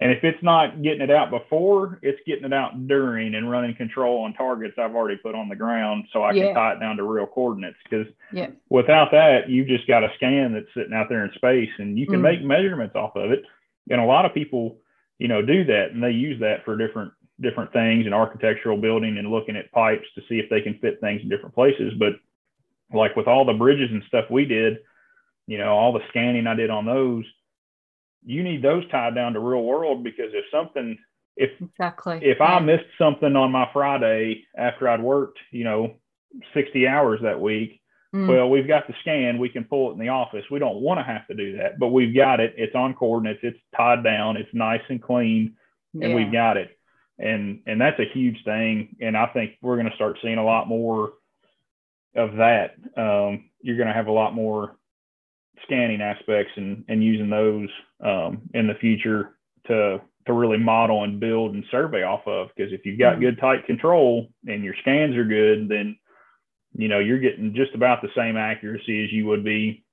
and 0.00 0.12
if 0.12 0.22
it's 0.22 0.42
not 0.44 0.80
getting 0.82 1.00
it 1.00 1.10
out 1.10 1.30
before, 1.30 1.98
it's 2.02 2.20
getting 2.24 2.44
it 2.44 2.52
out 2.52 2.86
during 2.86 3.34
and 3.34 3.50
running 3.50 3.74
control 3.74 4.22
on 4.22 4.32
targets 4.32 4.74
I've 4.78 4.94
already 4.94 5.16
put 5.16 5.34
on 5.34 5.48
the 5.48 5.56
ground 5.56 6.04
so 6.12 6.22
I 6.22 6.30
yeah. 6.32 6.46
can 6.46 6.54
tie 6.54 6.72
it 6.74 6.80
down 6.80 6.96
to 6.98 7.02
real 7.02 7.26
coordinates. 7.26 7.78
Because 7.82 8.06
yeah. 8.32 8.50
without 8.68 9.10
that, 9.10 9.48
you've 9.48 9.66
just 9.66 9.88
got 9.88 10.04
a 10.04 10.08
scan 10.14 10.52
that's 10.52 10.72
sitting 10.72 10.92
out 10.94 11.08
there 11.08 11.24
in 11.24 11.32
space 11.34 11.70
and 11.78 11.98
you 11.98 12.06
can 12.06 12.20
mm. 12.20 12.22
make 12.22 12.44
measurements 12.44 12.94
off 12.94 13.16
of 13.16 13.32
it. 13.32 13.42
And 13.90 14.00
a 14.00 14.04
lot 14.04 14.24
of 14.24 14.34
people, 14.34 14.78
you 15.18 15.28
know, 15.28 15.42
do 15.42 15.64
that 15.64 15.90
and 15.92 16.02
they 16.02 16.10
use 16.10 16.40
that 16.40 16.64
for 16.64 16.76
different 16.76 17.12
different 17.40 17.72
things 17.72 18.04
and 18.04 18.14
architectural 18.14 18.76
building 18.76 19.16
and 19.16 19.30
looking 19.30 19.56
at 19.56 19.70
pipes 19.70 20.06
to 20.14 20.20
see 20.28 20.40
if 20.40 20.50
they 20.50 20.60
can 20.60 20.78
fit 20.80 21.00
things 21.00 21.22
in 21.22 21.28
different 21.28 21.54
places. 21.54 21.92
But 21.98 22.14
like 22.92 23.14
with 23.14 23.28
all 23.28 23.44
the 23.44 23.52
bridges 23.52 23.90
and 23.92 24.02
stuff 24.08 24.24
we 24.30 24.44
did, 24.44 24.78
you 25.46 25.58
know, 25.58 25.68
all 25.68 25.92
the 25.92 26.06
scanning 26.08 26.46
I 26.46 26.54
did 26.54 26.70
on 26.70 26.84
those– 26.84 27.24
you 28.24 28.42
need 28.42 28.62
those 28.62 28.88
tied 28.90 29.14
down 29.14 29.32
to 29.32 29.40
real 29.40 29.62
world 29.62 30.04
because 30.04 30.32
if 30.32 30.44
something 30.52 30.98
if 31.36 31.50
exactly 31.60 32.18
if 32.22 32.38
yeah. 32.40 32.56
I 32.56 32.60
missed 32.60 32.84
something 32.98 33.36
on 33.36 33.52
my 33.52 33.68
Friday 33.72 34.44
after 34.56 34.88
I'd 34.88 35.02
worked, 35.02 35.38
you 35.50 35.64
know, 35.64 35.94
60 36.52 36.86
hours 36.86 37.20
that 37.22 37.40
week, 37.40 37.80
mm. 38.18 38.28
well, 38.28 38.48
we've 38.48 38.68
got 38.68 38.86
the 38.86 38.94
scan, 39.00 39.38
we 39.38 39.48
can 39.48 39.64
pull 39.64 39.90
it 39.90 39.94
in 39.94 39.98
the 39.98 40.08
office. 40.08 40.44
We 40.50 40.58
don't 40.58 40.80
want 40.80 40.98
to 40.98 41.04
have 41.04 41.26
to 41.28 41.34
do 41.34 41.56
that, 41.58 41.78
but 41.78 41.88
we've 41.88 42.14
got 42.14 42.40
it. 42.40 42.54
It's 42.56 42.74
on 42.74 42.94
coordinates, 42.94 43.40
it's 43.42 43.58
tied 43.76 44.02
down, 44.02 44.36
it's 44.36 44.52
nice 44.52 44.82
and 44.88 45.02
clean, 45.02 45.54
and 45.94 46.02
yeah. 46.10 46.14
we've 46.14 46.32
got 46.32 46.56
it. 46.56 46.70
And 47.18 47.62
and 47.66 47.80
that's 47.80 47.98
a 47.98 48.12
huge 48.12 48.42
thing. 48.44 48.96
And 49.00 49.16
I 49.16 49.26
think 49.26 49.52
we're 49.60 49.76
going 49.76 49.90
to 49.90 49.96
start 49.96 50.18
seeing 50.22 50.38
a 50.38 50.44
lot 50.44 50.68
more 50.68 51.12
of 52.14 52.36
that. 52.36 52.74
Um, 52.96 53.50
you're 53.60 53.76
going 53.76 53.88
to 53.88 53.94
have 53.94 54.06
a 54.06 54.12
lot 54.12 54.34
more 54.34 54.76
scanning 55.64 56.00
aspects 56.00 56.52
and, 56.56 56.84
and 56.88 57.02
using 57.02 57.30
those 57.30 57.68
um, 58.04 58.42
in 58.54 58.66
the 58.66 58.74
future 58.74 59.36
to 59.66 60.00
to 60.26 60.32
really 60.32 60.58
model 60.58 61.04
and 61.04 61.18
build 61.18 61.54
and 61.54 61.64
survey 61.70 62.02
off 62.02 62.26
of. 62.26 62.48
Because 62.54 62.72
if 62.72 62.84
you've 62.84 62.98
got 62.98 63.14
mm-hmm. 63.14 63.22
good 63.22 63.40
tight 63.40 63.66
control 63.66 64.28
and 64.46 64.62
your 64.62 64.74
scans 64.80 65.16
are 65.16 65.24
good, 65.24 65.68
then 65.68 65.96
you 66.78 66.88
know 66.88 67.00
you're 67.00 67.18
getting 67.18 67.52
just 67.54 67.74
about 67.74 68.00
the 68.00 68.08
same 68.16 68.36
accuracy 68.36 69.04
as 69.04 69.12
you 69.12 69.26
would 69.26 69.44
be 69.44 69.84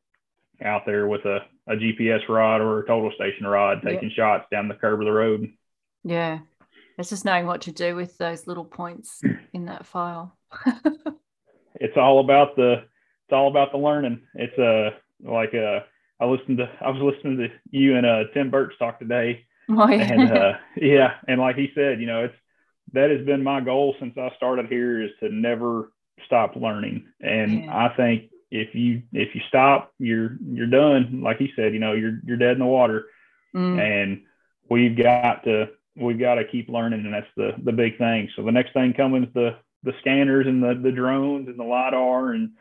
out 0.63 0.83
there 0.85 1.07
with 1.07 1.25
a, 1.25 1.39
a 1.67 1.75
GPS 1.75 2.29
rod 2.29 2.61
or 2.61 2.79
a 2.79 2.87
total 2.87 3.11
station 3.15 3.45
rod 3.45 3.81
taking 3.83 4.09
yeah. 4.09 4.15
shots 4.15 4.45
down 4.51 4.69
the 4.69 4.75
curb 4.75 5.01
of 5.01 5.05
the 5.05 5.11
road. 5.11 5.51
Yeah. 6.03 6.39
It's 6.97 7.09
just 7.09 7.25
knowing 7.25 7.45
what 7.45 7.61
to 7.63 7.73
do 7.73 7.95
with 7.95 8.17
those 8.17 8.47
little 8.47 8.63
points 8.63 9.21
in 9.51 9.65
that 9.65 9.85
file. 9.85 10.37
it's 11.75 11.97
all 11.97 12.21
about 12.21 12.55
the 12.55 12.75
it's 13.27 13.33
all 13.33 13.49
about 13.49 13.71
the 13.71 13.77
learning. 13.79 14.21
It's 14.35 14.57
a 14.57 14.91
like 15.27 15.53
uh, 15.53 15.79
I 16.21 16.25
listened 16.25 16.59
to 16.59 16.69
I 16.79 16.91
was 16.91 17.01
listening 17.01 17.37
to 17.39 17.47
you 17.71 17.97
and 17.97 18.05
uh, 18.05 18.23
Tim 18.33 18.49
Birch 18.49 18.73
talk 18.79 18.99
today. 18.99 19.45
Oh, 19.67 19.89
yeah. 19.89 20.13
And 20.13 20.31
uh, 20.31 20.53
yeah, 20.77 21.13
and 21.27 21.41
like 21.41 21.55
he 21.55 21.71
said, 21.73 21.99
you 21.99 22.05
know, 22.05 22.25
it's 22.25 22.35
that 22.93 23.09
has 23.09 23.25
been 23.25 23.43
my 23.43 23.61
goal 23.61 23.95
since 23.99 24.15
I 24.15 24.29
started 24.37 24.67
here 24.67 25.01
is 25.01 25.09
to 25.21 25.29
never 25.29 25.91
stop 26.25 26.55
learning. 26.55 27.07
And 27.21 27.65
yeah. 27.65 27.85
I 27.85 27.95
think 27.95 28.31
if 28.51 28.73
you 28.73 29.03
if 29.11 29.35
you 29.35 29.41
stop, 29.47 29.93
you're 29.99 30.37
you're 30.45 30.67
done. 30.67 31.21
Like 31.21 31.37
he 31.37 31.51
said, 31.55 31.73
you 31.73 31.79
know, 31.79 31.93
you're 31.93 32.19
you're 32.25 32.37
dead 32.37 32.53
in 32.53 32.59
the 32.59 32.65
water. 32.65 33.05
Mm. 33.55 33.79
And 33.79 34.21
we've 34.69 34.97
got 34.97 35.43
to 35.45 35.69
we've 35.95 36.19
got 36.19 36.35
to 36.35 36.45
keep 36.45 36.69
learning, 36.69 37.01
and 37.05 37.13
that's 37.13 37.27
the 37.35 37.51
the 37.63 37.71
big 37.71 37.97
thing. 37.97 38.29
So 38.35 38.43
the 38.43 38.51
next 38.51 38.73
thing 38.73 38.93
coming 38.93 39.23
is 39.23 39.33
the 39.33 39.57
the 39.83 39.93
scanners 40.01 40.47
and 40.47 40.61
the 40.63 40.79
the 40.81 40.91
drones 40.91 41.47
and 41.47 41.59
the 41.59 41.63
lidar 41.63 42.31
and 42.31 42.51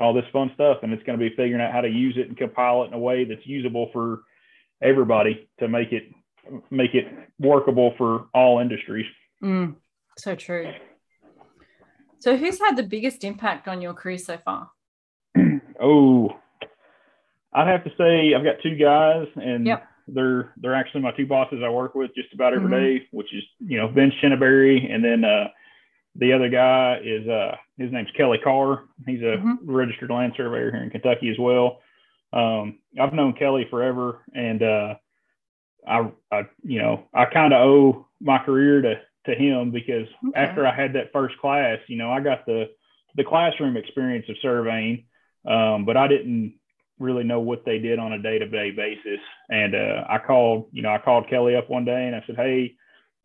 all 0.00 0.12
this 0.12 0.24
fun 0.32 0.50
stuff. 0.54 0.78
And 0.82 0.92
it's 0.92 1.02
going 1.04 1.18
to 1.18 1.30
be 1.30 1.34
figuring 1.36 1.62
out 1.62 1.72
how 1.72 1.80
to 1.80 1.88
use 1.88 2.16
it 2.16 2.28
and 2.28 2.36
compile 2.36 2.84
it 2.84 2.88
in 2.88 2.94
a 2.94 2.98
way 2.98 3.24
that's 3.24 3.46
usable 3.46 3.90
for 3.92 4.22
everybody 4.82 5.48
to 5.60 5.68
make 5.68 5.92
it 5.92 6.04
make 6.70 6.94
it 6.94 7.06
workable 7.38 7.94
for 7.96 8.26
all 8.34 8.60
industries. 8.60 9.06
Mm, 9.42 9.76
so 10.18 10.34
true. 10.34 10.72
So 12.24 12.38
who's 12.38 12.58
had 12.58 12.74
the 12.74 12.82
biggest 12.82 13.22
impact 13.22 13.68
on 13.68 13.82
your 13.82 13.92
career 13.92 14.16
so 14.16 14.38
far? 14.38 14.70
oh, 15.82 16.30
I'd 17.52 17.68
have 17.68 17.84
to 17.84 17.90
say 17.98 18.32
I've 18.34 18.42
got 18.42 18.62
two 18.62 18.76
guys 18.76 19.26
and 19.36 19.66
yep. 19.66 19.86
they're 20.08 20.54
they're 20.56 20.74
actually 20.74 21.02
my 21.02 21.12
two 21.12 21.26
bosses 21.26 21.58
I 21.62 21.68
work 21.68 21.94
with 21.94 22.14
just 22.14 22.32
about 22.32 22.54
every 22.54 22.70
mm-hmm. 22.70 23.00
day, 23.00 23.08
which 23.10 23.26
is, 23.34 23.42
you 23.58 23.76
know, 23.76 23.88
Vince 23.88 24.14
Chinnaberry 24.22 24.90
and 24.90 25.04
then 25.04 25.22
uh 25.22 25.48
the 26.16 26.32
other 26.32 26.48
guy 26.48 26.98
is 27.04 27.28
uh 27.28 27.56
his 27.76 27.92
name's 27.92 28.08
Kelly 28.16 28.38
Carr. 28.42 28.84
He's 29.06 29.20
a 29.20 29.36
mm-hmm. 29.36 29.70
registered 29.70 30.08
land 30.08 30.32
surveyor 30.34 30.70
here 30.70 30.82
in 30.82 30.88
Kentucky 30.88 31.28
as 31.28 31.36
well. 31.38 31.80
Um, 32.32 32.78
I've 32.98 33.12
known 33.12 33.34
Kelly 33.34 33.66
forever, 33.68 34.24
and 34.34 34.62
uh, 34.62 34.94
I, 35.86 36.10
I, 36.32 36.42
you 36.64 36.80
know, 36.80 37.04
I 37.14 37.26
kind 37.26 37.52
of 37.52 37.60
owe 37.60 38.08
my 38.20 38.38
career 38.38 38.80
to 38.82 38.94
to 39.26 39.34
him 39.34 39.70
because 39.70 40.06
okay. 40.28 40.38
after 40.38 40.66
I 40.66 40.74
had 40.74 40.94
that 40.94 41.12
first 41.12 41.38
class, 41.38 41.78
you 41.88 41.96
know, 41.96 42.10
I 42.10 42.20
got 42.20 42.46
the 42.46 42.70
the 43.16 43.24
classroom 43.24 43.76
experience 43.76 44.26
of 44.28 44.36
surveying, 44.42 45.04
um, 45.46 45.84
but 45.84 45.96
I 45.96 46.08
didn't 46.08 46.54
really 46.98 47.24
know 47.24 47.40
what 47.40 47.64
they 47.64 47.78
did 47.78 47.98
on 47.98 48.12
a 48.12 48.22
day 48.22 48.38
to 48.38 48.48
day 48.48 48.70
basis. 48.70 49.20
And 49.48 49.74
uh, 49.74 50.04
I 50.08 50.18
called, 50.18 50.68
you 50.72 50.82
know, 50.82 50.90
I 50.90 50.98
called 50.98 51.28
Kelly 51.28 51.56
up 51.56 51.70
one 51.70 51.84
day 51.84 52.06
and 52.06 52.14
I 52.16 52.22
said, 52.26 52.36
hey 52.36 52.76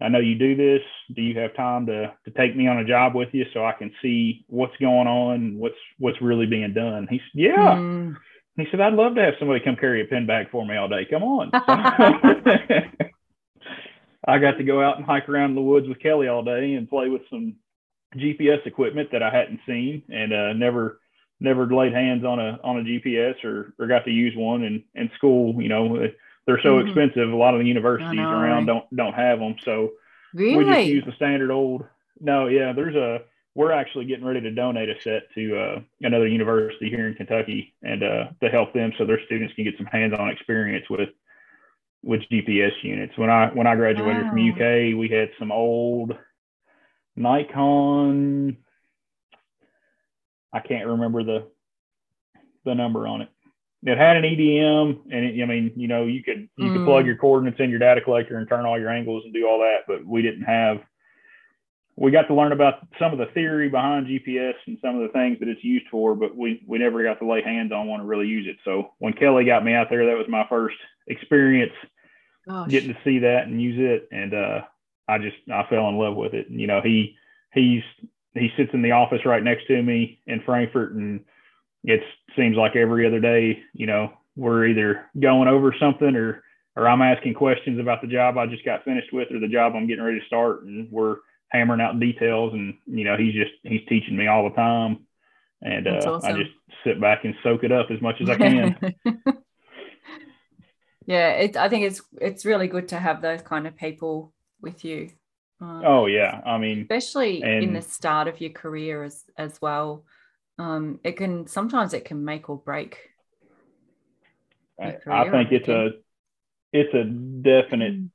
I 0.01 0.07
know 0.07 0.19
you 0.19 0.35
do 0.35 0.55
this. 0.55 0.81
Do 1.13 1.21
you 1.21 1.37
have 1.39 1.55
time 1.55 1.85
to 1.87 2.13
to 2.25 2.31
take 2.31 2.55
me 2.55 2.67
on 2.67 2.77
a 2.77 2.85
job 2.85 3.15
with 3.15 3.29
you 3.33 3.45
so 3.53 3.65
I 3.65 3.73
can 3.73 3.91
see 4.01 4.45
what's 4.47 4.75
going 4.77 5.07
on, 5.07 5.57
what's 5.57 5.75
what's 5.97 6.21
really 6.21 6.45
being 6.45 6.73
done? 6.73 7.07
He 7.09 7.17
said, 7.17 7.31
Yeah. 7.33 7.75
Mm. 7.75 8.15
He 8.55 8.65
said, 8.71 8.81
I'd 8.81 8.93
love 8.93 9.15
to 9.15 9.21
have 9.21 9.35
somebody 9.39 9.61
come 9.61 9.77
carry 9.77 10.01
a 10.01 10.05
pin 10.05 10.25
bag 10.25 10.51
for 10.51 10.65
me 10.65 10.75
all 10.75 10.89
day. 10.89 11.05
Come 11.09 11.23
on. 11.23 11.51
I 14.27 14.39
got 14.39 14.57
to 14.57 14.63
go 14.63 14.81
out 14.81 14.97
and 14.97 15.05
hike 15.05 15.29
around 15.29 15.51
in 15.51 15.55
the 15.55 15.61
woods 15.61 15.87
with 15.87 15.99
Kelly 15.99 16.27
all 16.27 16.43
day 16.43 16.73
and 16.73 16.89
play 16.89 17.09
with 17.09 17.21
some 17.29 17.55
GPS 18.15 18.65
equipment 18.65 19.09
that 19.11 19.23
I 19.23 19.29
hadn't 19.29 19.61
seen 19.65 20.03
and 20.09 20.33
uh, 20.33 20.53
never 20.53 20.99
never 21.39 21.65
laid 21.73 21.93
hands 21.93 22.25
on 22.25 22.39
a 22.39 22.59
on 22.63 22.79
a 22.79 22.83
GPS 22.83 23.43
or 23.43 23.73
or 23.79 23.87
got 23.87 24.05
to 24.05 24.11
use 24.11 24.33
one 24.35 24.63
in 24.63 24.83
in 24.95 25.09
school. 25.15 25.61
You 25.61 25.69
know, 25.69 26.07
they're 26.45 26.61
so 26.61 26.77
mm-hmm. 26.77 26.87
expensive. 26.87 27.31
A 27.31 27.35
lot 27.35 27.53
of 27.53 27.59
the 27.59 27.67
universities 27.67 28.15
know, 28.15 28.29
around 28.29 28.67
right? 28.67 28.67
don't 28.67 28.95
don't 28.95 29.13
have 29.13 29.39
them. 29.39 29.55
So 29.63 29.91
really? 30.33 30.57
we 30.57 30.65
just 30.65 30.87
use 30.87 31.05
the 31.05 31.13
standard 31.13 31.51
old. 31.51 31.85
No, 32.19 32.47
yeah, 32.47 32.73
there's 32.73 32.95
a. 32.95 33.21
We're 33.55 33.71
actually 33.71 34.05
getting 34.05 34.25
ready 34.25 34.41
to 34.41 34.51
donate 34.51 34.89
a 34.89 35.01
set 35.01 35.23
to 35.33 35.57
uh, 35.57 35.79
another 36.01 36.27
university 36.27 36.89
here 36.89 37.07
in 37.07 37.15
Kentucky 37.15 37.73
and 37.81 38.03
uh, 38.03 38.27
to 38.41 38.49
help 38.49 38.73
them 38.73 38.93
so 38.97 39.05
their 39.05 39.19
students 39.25 39.53
can 39.55 39.65
get 39.65 39.75
some 39.75 39.87
hands-on 39.87 40.29
experience 40.29 40.89
with 40.89 41.09
with 42.03 42.21
GPS 42.31 42.71
units. 42.83 43.17
When 43.17 43.29
I 43.29 43.49
when 43.53 43.67
I 43.67 43.75
graduated 43.75 44.23
wow. 44.23 44.29
from 44.29 44.51
UK, 44.51 44.97
we 44.97 45.09
had 45.11 45.29
some 45.37 45.51
old 45.51 46.13
Nikon. 47.15 48.57
I 50.51 50.59
can't 50.59 50.87
remember 50.87 51.23
the 51.23 51.47
the 52.65 52.73
number 52.73 53.07
on 53.07 53.21
it 53.21 53.29
it 53.83 53.97
had 53.97 54.17
an 54.17 54.23
EDM, 54.23 54.99
and 55.11 55.25
it, 55.25 55.41
I 55.41 55.45
mean, 55.45 55.71
you 55.75 55.87
know, 55.87 56.05
you 56.05 56.21
could 56.21 56.49
you 56.57 56.65
mm. 56.65 56.73
could 56.75 56.85
plug 56.85 57.03
mm. 57.03 57.07
your 57.07 57.15
coordinates 57.15 57.59
in 57.59 57.69
your 57.69 57.79
data 57.79 58.01
collector 58.01 58.37
and 58.37 58.47
turn 58.47 58.65
all 58.65 58.79
your 58.79 58.89
angles 58.89 59.23
and 59.23 59.33
do 59.33 59.47
all 59.47 59.59
that, 59.59 59.83
but 59.87 60.05
we 60.05 60.21
didn't 60.21 60.43
have. 60.43 60.79
We 61.99 62.11
got 62.11 62.27
to 62.27 62.33
learn 62.33 62.53
about 62.53 62.87
some 62.97 63.11
of 63.11 63.19
the 63.19 63.25
theory 63.33 63.69
behind 63.69 64.07
GPS 64.07 64.53
and 64.67 64.77
some 64.81 64.95
of 64.95 65.01
the 65.01 65.13
things 65.13 65.37
that 65.39 65.49
it's 65.49 65.63
used 65.63 65.87
for, 65.91 66.15
but 66.15 66.35
we 66.35 66.63
we 66.67 66.77
never 66.77 67.03
got 67.03 67.19
to 67.19 67.29
lay 67.29 67.41
hands 67.41 67.71
on 67.71 67.87
one 67.87 67.99
to 67.99 68.05
really 68.05 68.27
use 68.27 68.47
it. 68.47 68.57
So 68.63 68.91
when 68.99 69.13
Kelly 69.13 69.43
got 69.43 69.65
me 69.65 69.73
out 69.73 69.87
there, 69.89 70.05
that 70.05 70.17
was 70.17 70.27
my 70.29 70.45
first 70.47 70.77
experience 71.07 71.73
Gosh. 72.47 72.69
getting 72.69 72.93
to 72.93 72.99
see 73.03 73.19
that 73.19 73.47
and 73.47 73.61
use 73.61 73.77
it, 73.77 74.07
and 74.11 74.33
uh, 74.33 74.61
I 75.07 75.17
just 75.17 75.37
I 75.51 75.63
fell 75.69 75.89
in 75.89 75.97
love 75.97 76.15
with 76.15 76.33
it. 76.33 76.49
And, 76.49 76.59
You 76.59 76.67
know, 76.67 76.81
he 76.81 77.15
he's 77.53 77.83
he 78.33 78.49
sits 78.55 78.71
in 78.73 78.81
the 78.81 78.91
office 78.91 79.25
right 79.25 79.43
next 79.43 79.67
to 79.67 79.81
me 79.81 80.21
in 80.25 80.41
Frankfort 80.45 80.93
and 80.93 81.21
it 81.83 82.01
seems 82.35 82.57
like 82.57 82.75
every 82.75 83.07
other 83.07 83.19
day, 83.19 83.61
you 83.73 83.87
know, 83.87 84.13
we're 84.35 84.67
either 84.67 85.05
going 85.19 85.47
over 85.47 85.75
something 85.79 86.15
or 86.15 86.43
or 86.75 86.87
I'm 86.87 87.01
asking 87.01 87.33
questions 87.33 87.79
about 87.79 88.01
the 88.01 88.07
job 88.07 88.37
I 88.37 88.45
just 88.45 88.63
got 88.63 88.85
finished 88.85 89.11
with 89.11 89.31
or 89.31 89.39
the 89.39 89.47
job 89.47 89.73
I'm 89.75 89.87
getting 89.87 90.03
ready 90.03 90.19
to 90.19 90.25
start, 90.25 90.63
and 90.63 90.89
we're 90.91 91.17
hammering 91.49 91.81
out 91.81 91.99
details. 91.99 92.53
And 92.53 92.75
you 92.85 93.03
know, 93.03 93.17
he's 93.17 93.33
just 93.33 93.51
he's 93.63 93.85
teaching 93.87 94.15
me 94.15 94.27
all 94.27 94.49
the 94.49 94.55
time, 94.55 95.05
and 95.61 95.87
uh, 95.87 96.01
awesome. 96.05 96.35
I 96.35 96.37
just 96.37 96.51
sit 96.83 96.99
back 96.99 97.25
and 97.25 97.35
soak 97.43 97.63
it 97.63 97.71
up 97.71 97.91
as 97.91 98.01
much 98.01 98.21
as 98.21 98.29
I 98.29 98.35
can. 98.35 98.95
yeah, 101.05 101.29
it, 101.31 101.57
I 101.57 101.69
think 101.69 101.85
it's 101.85 102.01
it's 102.19 102.45
really 102.45 102.67
good 102.67 102.89
to 102.89 102.99
have 102.99 103.21
those 103.21 103.41
kind 103.41 103.67
of 103.67 103.75
people 103.75 104.33
with 104.61 104.83
you. 104.85 105.09
Um, 105.61 105.83
oh 105.85 106.05
yeah, 106.05 106.41
I 106.45 106.57
mean, 106.57 106.81
especially 106.81 107.43
and, 107.43 107.63
in 107.63 107.73
the 107.73 107.81
start 107.81 108.27
of 108.27 108.39
your 108.39 108.51
career 108.51 109.03
as 109.03 109.23
as 109.37 109.61
well. 109.61 110.05
Um, 110.57 110.99
it 111.03 111.13
can 111.13 111.47
sometimes 111.47 111.93
it 111.93 112.05
can 112.05 112.23
make 112.25 112.49
or 112.49 112.57
break. 112.57 112.97
I, 114.81 114.97
I 115.09 115.29
think 115.29 115.51
it's 115.51 115.67
a 115.67 115.89
it's 116.71 116.93
a 116.93 117.03
definite 117.03 117.99
mm. 117.99 118.09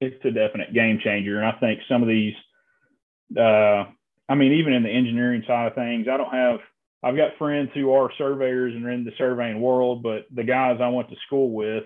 it's 0.00 0.24
a 0.24 0.30
definite 0.30 0.72
game 0.72 0.98
changer, 1.02 1.38
and 1.38 1.46
I 1.46 1.52
think 1.58 1.80
some 1.88 2.02
of 2.02 2.08
these, 2.08 2.34
uh, 3.36 3.84
I 4.28 4.34
mean, 4.34 4.52
even 4.52 4.72
in 4.72 4.82
the 4.82 4.90
engineering 4.90 5.42
side 5.46 5.68
of 5.68 5.74
things, 5.74 6.06
I 6.08 6.16
don't 6.16 6.32
have. 6.32 6.60
I've 7.02 7.16
got 7.16 7.38
friends 7.38 7.70
who 7.74 7.92
are 7.92 8.12
surveyors 8.18 8.74
and 8.74 8.84
are 8.84 8.90
in 8.90 9.04
the 9.04 9.12
surveying 9.16 9.60
world, 9.60 10.02
but 10.02 10.26
the 10.34 10.44
guys 10.44 10.78
I 10.82 10.88
went 10.88 11.08
to 11.08 11.16
school 11.26 11.50
with, 11.50 11.84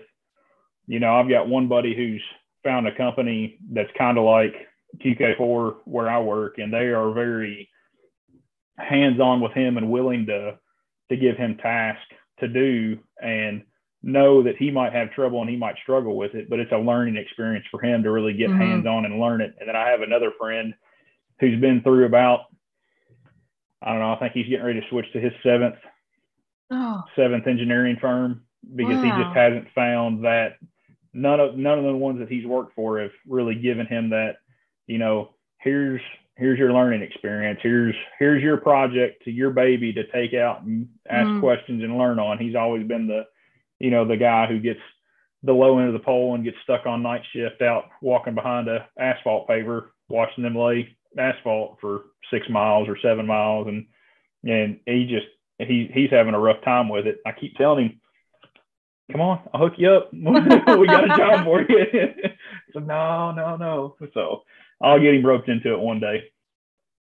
you 0.87 0.99
know, 0.99 1.15
I've 1.15 1.29
got 1.29 1.47
one 1.47 1.67
buddy 1.67 1.95
who's 1.95 2.21
found 2.63 2.87
a 2.87 2.95
company 2.95 3.57
that's 3.71 3.89
kind 3.97 4.17
of 4.17 4.25
like 4.25 4.53
QK4 4.97 5.77
where 5.85 6.09
I 6.09 6.19
work, 6.19 6.57
and 6.57 6.71
they 6.71 6.89
are 6.89 7.11
very 7.13 7.69
hands-on 8.77 9.41
with 9.41 9.53
him 9.53 9.77
and 9.77 9.89
willing 9.89 10.25
to 10.25 10.57
to 11.09 11.15
give 11.15 11.37
him 11.37 11.57
tasks 11.57 12.03
to 12.39 12.47
do 12.47 12.97
and 13.21 13.63
know 14.01 14.43
that 14.43 14.57
he 14.57 14.71
might 14.71 14.93
have 14.93 15.11
trouble 15.11 15.41
and 15.41 15.49
he 15.49 15.55
might 15.55 15.75
struggle 15.81 16.17
with 16.17 16.33
it, 16.35 16.49
but 16.49 16.59
it's 16.59 16.71
a 16.71 16.77
learning 16.77 17.15
experience 17.15 17.65
for 17.71 17.83
him 17.83 18.03
to 18.03 18.11
really 18.11 18.33
get 18.33 18.49
mm-hmm. 18.49 18.59
hands-on 18.59 19.05
and 19.05 19.19
learn 19.19 19.41
it. 19.41 19.55
And 19.59 19.69
then 19.69 19.75
I 19.75 19.89
have 19.89 20.01
another 20.01 20.31
friend 20.39 20.73
who's 21.39 21.59
been 21.59 21.81
through 21.81 22.05
about 22.05 22.41
I 23.81 23.91
don't 23.91 23.99
know, 23.99 24.13
I 24.13 24.19
think 24.19 24.33
he's 24.33 24.47
getting 24.47 24.65
ready 24.65 24.81
to 24.81 24.87
switch 24.89 25.11
to 25.13 25.19
his 25.19 25.33
seventh 25.43 25.75
oh. 26.71 27.03
seventh 27.15 27.47
engineering 27.47 27.97
firm 28.01 28.43
because 28.75 28.97
wow. 28.97 29.03
he 29.03 29.23
just 29.23 29.35
hasn't 29.35 29.67
found 29.75 30.25
that 30.25 30.57
none 31.13 31.39
of 31.39 31.55
none 31.55 31.77
of 31.77 31.85
the 31.85 31.95
ones 31.95 32.19
that 32.19 32.29
he's 32.29 32.45
worked 32.45 32.73
for 32.73 32.99
have 32.99 33.11
really 33.27 33.55
given 33.55 33.85
him 33.85 34.09
that, 34.09 34.37
you 34.87 34.97
know, 34.97 35.29
here's 35.59 36.01
here's 36.35 36.59
your 36.59 36.73
learning 36.73 37.01
experience. 37.01 37.59
Here's 37.61 37.95
here's 38.19 38.41
your 38.41 38.57
project 38.57 39.23
to 39.25 39.31
your 39.31 39.51
baby 39.51 39.93
to 39.93 40.07
take 40.11 40.33
out 40.33 40.63
and 40.63 40.89
ask 41.09 41.27
mm. 41.27 41.39
questions 41.39 41.83
and 41.83 41.97
learn 41.97 42.19
on. 42.19 42.37
He's 42.37 42.55
always 42.55 42.87
been 42.87 43.07
the, 43.07 43.23
you 43.79 43.91
know, 43.91 44.05
the 44.05 44.17
guy 44.17 44.47
who 44.47 44.59
gets 44.59 44.81
the 45.43 45.53
low 45.53 45.77
end 45.77 45.87
of 45.87 45.93
the 45.93 45.99
pole 45.99 46.33
and 46.33 46.43
gets 46.43 46.57
stuck 46.63 46.85
on 46.85 47.03
night 47.03 47.21
shift 47.33 47.61
out 47.61 47.85
walking 48.01 48.33
behind 48.33 48.67
a 48.67 48.87
asphalt 48.99 49.47
paver, 49.47 49.87
watching 50.09 50.43
them 50.43 50.55
lay 50.55 50.94
asphalt 51.17 51.77
for 51.81 52.05
six 52.31 52.47
miles 52.49 52.87
or 52.87 52.97
seven 53.01 53.25
miles 53.25 53.67
and 53.67 53.85
and 54.43 54.79
he 54.85 55.05
just 55.05 55.27
he 55.57 55.89
he's 55.93 56.11
having 56.11 56.33
a 56.33 56.39
rough 56.39 56.63
time 56.63 56.89
with 56.89 57.07
it. 57.07 57.19
I 57.25 57.31
keep 57.31 57.55
telling 57.55 57.85
him, 57.85 58.01
come 59.11 59.21
on, 59.21 59.39
I'll 59.53 59.61
hook 59.61 59.73
you 59.77 59.89
up. 59.89 60.13
we 60.13 60.87
got 60.87 61.05
a 61.05 61.17
job 61.17 61.45
for 61.45 61.61
you. 61.61 62.13
so 62.73 62.79
no, 62.79 63.31
no, 63.31 63.55
no. 63.55 63.95
So 64.13 64.43
I'll 64.81 64.99
get 64.99 65.13
him 65.13 65.25
roped 65.25 65.49
into 65.49 65.73
it 65.73 65.79
one 65.79 65.99
day. 65.99 66.23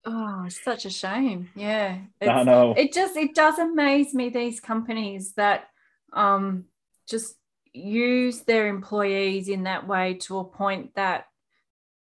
Oh, 0.05 0.47
such 0.49 0.85
a 0.85 0.89
shame. 0.89 1.49
Yeah. 1.55 1.99
It's, 2.21 2.29
I 2.29 2.43
know. 2.43 2.73
It 2.75 2.93
just 2.93 3.15
it 3.15 3.35
does 3.35 3.59
amaze 3.59 4.13
me 4.13 4.29
these 4.29 4.59
companies 4.59 5.33
that 5.33 5.69
um 6.13 6.65
just 7.07 7.35
use 7.73 8.41
their 8.41 8.67
employees 8.67 9.47
in 9.47 9.63
that 9.63 9.87
way 9.87 10.15
to 10.15 10.39
a 10.39 10.43
point 10.43 10.95
that 10.95 11.25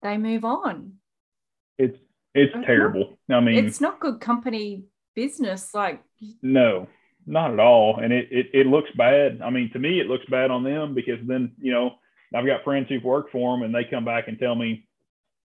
they 0.02 0.18
move 0.18 0.44
on. 0.46 0.94
It's 2.36 2.54
it's 2.54 2.66
terrible. 2.66 3.18
I 3.30 3.40
mean, 3.40 3.66
it's 3.66 3.82
not 3.82 4.00
good 4.00 4.20
company 4.20 4.84
business. 5.16 5.74
Like 5.74 6.04
no, 6.42 6.88
not 7.26 7.54
at 7.54 7.60
all. 7.60 7.98
And 8.02 8.12
it, 8.12 8.28
it 8.30 8.48
it 8.54 8.68
looks 8.68 8.90
bad. 8.98 9.42
I 9.42 9.50
mean, 9.50 9.72
to 9.72 9.80
me, 9.80 10.00
it 10.00 10.08
looks 10.08 10.26
bad 10.30 10.52
on 10.52 10.64
them 10.64 10.94
because 10.94 11.20
then 11.26 11.54
you 11.60 11.72
know 11.72 11.96
I've 12.36 12.46
got 12.46 12.64
friends 12.64 12.88
who've 12.90 13.04
worked 13.04 13.32
for 13.32 13.56
them 13.56 13.64
and 13.64 13.74
they 13.74 13.90
come 13.90 14.06
back 14.06 14.28
and 14.28 14.38
tell 14.38 14.54
me 14.54 14.86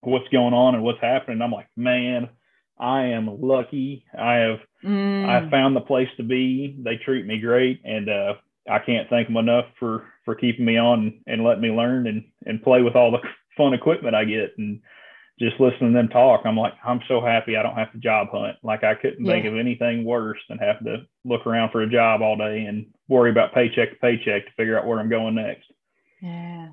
what's 0.01 0.27
going 0.29 0.53
on 0.53 0.75
and 0.75 0.83
what's 0.83 1.01
happening. 1.01 1.41
I'm 1.41 1.51
like, 1.51 1.69
man, 1.77 2.29
I 2.77 3.03
am 3.03 3.41
lucky. 3.41 4.05
I 4.17 4.33
have 4.35 4.59
mm. 4.83 5.25
I 5.29 5.49
found 5.49 5.75
the 5.75 5.81
place 5.81 6.09
to 6.17 6.23
be. 6.23 6.75
They 6.83 6.97
treat 6.97 7.25
me 7.25 7.39
great, 7.39 7.79
and 7.85 8.09
uh, 8.09 8.33
I 8.69 8.79
can't 8.79 9.09
thank 9.09 9.27
them 9.27 9.37
enough 9.37 9.65
for 9.79 10.05
for 10.25 10.35
keeping 10.35 10.65
me 10.65 10.77
on 10.77 11.21
and 11.25 11.43
letting 11.43 11.61
me 11.61 11.69
learn 11.69 12.07
and 12.07 12.25
and 12.45 12.61
play 12.61 12.81
with 12.81 12.95
all 12.95 13.11
the 13.11 13.19
fun 13.55 13.73
equipment 13.73 14.15
I 14.15 14.25
get 14.25 14.57
and 14.57 14.81
just 15.41 15.59
listening 15.59 15.91
to 15.91 15.97
them 15.97 16.07
talk. 16.07 16.41
I'm 16.45 16.55
like, 16.55 16.73
I'm 16.85 17.01
so 17.07 17.19
happy 17.19 17.57
I 17.57 17.63
don't 17.63 17.75
have 17.75 17.91
to 17.93 17.97
job 17.97 18.27
hunt. 18.31 18.57
Like 18.63 18.83
I 18.83 18.93
couldn't 18.93 19.25
yeah. 19.25 19.33
think 19.33 19.45
of 19.47 19.57
anything 19.57 20.05
worse 20.05 20.39
than 20.47 20.59
having 20.59 20.85
to 20.85 20.97
look 21.25 21.47
around 21.47 21.71
for 21.71 21.81
a 21.81 21.89
job 21.89 22.21
all 22.21 22.37
day 22.37 22.65
and 22.65 22.85
worry 23.07 23.31
about 23.31 23.53
paycheck 23.53 23.89
to 23.89 23.95
paycheck 23.95 24.45
to 24.45 24.51
figure 24.55 24.77
out 24.77 24.85
where 24.85 24.99
I'm 24.99 25.09
going 25.09 25.35
next. 25.35 25.65
Yeah. 26.21 26.69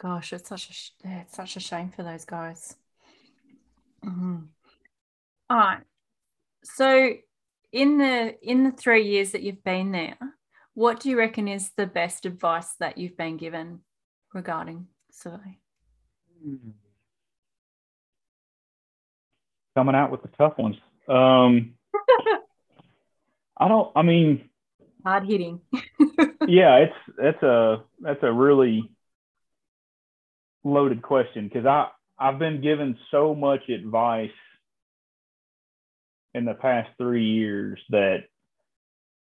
Gosh, 0.00 0.32
it's 0.32 0.48
such 0.48 0.92
a 1.04 1.20
it's 1.20 1.36
such 1.36 1.56
a 1.56 1.60
shame 1.60 1.90
for 1.90 2.02
those 2.02 2.24
guys. 2.24 2.74
Mm-hmm. 4.04 4.38
All 5.48 5.56
right. 5.56 5.82
So, 6.64 7.12
in 7.70 7.98
the 7.98 8.36
in 8.42 8.64
the 8.64 8.72
three 8.72 9.06
years 9.06 9.30
that 9.30 9.42
you've 9.42 9.62
been 9.62 9.92
there, 9.92 10.18
what 10.74 10.98
do 10.98 11.08
you 11.08 11.16
reckon 11.16 11.46
is 11.46 11.70
the 11.76 11.86
best 11.86 12.26
advice 12.26 12.74
that 12.80 12.98
you've 12.98 13.16
been 13.16 13.36
given 13.36 13.80
regarding 14.34 14.88
survey? 15.12 15.58
Coming 19.74 19.94
out 19.94 20.10
with 20.10 20.22
the 20.22 20.28
tough 20.36 20.58
ones. 20.58 20.76
Um, 21.08 21.74
I 23.56 23.68
don't. 23.68 23.90
I 23.96 24.02
mean, 24.02 24.48
hard 25.04 25.26
hitting. 25.26 25.60
yeah, 26.46 26.76
it's 26.76 26.94
that's 27.16 27.42
a 27.42 27.84
that's 28.00 28.22
a 28.22 28.32
really 28.32 28.90
loaded 30.64 31.02
question 31.02 31.48
because 31.48 31.66
I 31.66 31.88
I've 32.18 32.38
been 32.38 32.60
given 32.60 32.98
so 33.10 33.34
much 33.34 33.68
advice 33.68 34.30
in 36.34 36.44
the 36.44 36.54
past 36.54 36.90
three 36.98 37.26
years 37.26 37.80
that 37.90 38.24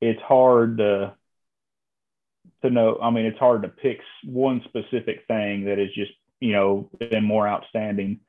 it's 0.02 0.22
hard 0.22 0.78
to 0.78 1.14
to 2.64 2.70
know. 2.70 2.99
I 3.02 3.10
mean, 3.10 3.26
it's 3.26 3.39
hard 3.39 3.64
to 3.64 3.70
pick 3.70 3.99
one 4.26 4.62
specific 4.66 5.26
thing 5.28 5.66
that 5.66 5.80
is 5.80 5.93
just 5.93 6.12
you 6.39 6.54
know 6.54 6.89
been 6.99 7.24
more 7.24 7.47
outstanding. 7.47 8.20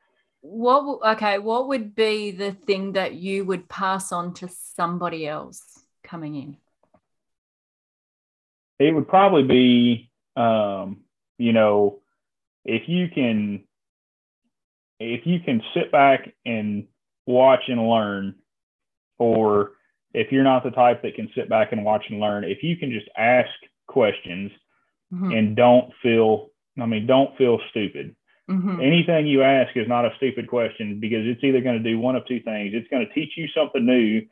What 0.43 1.14
okay? 1.16 1.38
What 1.38 1.68
would 1.68 1.95
be 1.95 2.32
the 2.32 2.53
thing 2.53 2.93
that 2.93 3.14
you 3.14 3.45
would 3.45 3.68
pass 3.68 4.12
on 4.12 4.34
to 4.34 4.49
somebody 4.49 5.26
else 5.26 5.84
coming 6.03 6.34
in? 6.34 6.57
It 8.78 8.93
would 8.93 9.07
probably 9.07 9.45
be, 9.45 10.11
um, 10.36 11.03
you 11.38 11.53
know, 11.53 12.01
if 12.64 12.88
you 12.88 13.09
can 13.09 13.64
if 14.99 15.26
you 15.26 15.40
can 15.40 15.62
sit 15.74 15.90
back 15.90 16.32
and 16.45 16.86
watch 17.26 17.62
and 17.68 17.88
learn 17.88 18.34
or 19.18 19.72
if 20.14 20.30
you're 20.30 20.45
not 20.45 20.62
the 20.62 20.70
type 20.70 21.03
that 21.03 21.14
can 21.14 21.28
sit 21.34 21.49
back 21.49 21.72
and 21.72 21.84
watch 21.84 22.05
and 22.09 22.20
learn 22.20 22.45
if 22.45 22.62
you 22.62 22.76
can 22.76 22.90
just 22.90 23.09
ask 23.16 23.51
questions 23.86 24.51
mm-hmm. 25.12 25.32
and 25.32 25.57
don't 25.57 25.93
feel 26.03 26.51
i 26.80 26.86
mean 26.86 27.07
don't 27.07 27.36
feel 27.36 27.59
stupid 27.70 28.14
mm-hmm. 28.53 28.81
anything 28.81 29.27
you 29.27 29.43
ask 29.43 29.77
is 29.77 29.89
not 29.89 30.05
a 30.05 30.13
stupid 30.17 30.49
question 30.49 31.01
because 31.01 31.27
it's 31.27 31.43
either 31.43 31.61
going 31.61 31.83
to 31.83 31.91
do 31.91 31.99
one 31.99 32.17
of 32.17 32.27
two 32.27 32.41
things 32.41 32.73
it's 32.75 32.89
going 32.89 33.07
to 33.07 33.15
teach 33.15 33.33
you 33.37 33.47
something 33.57 33.85
new 33.85 34.23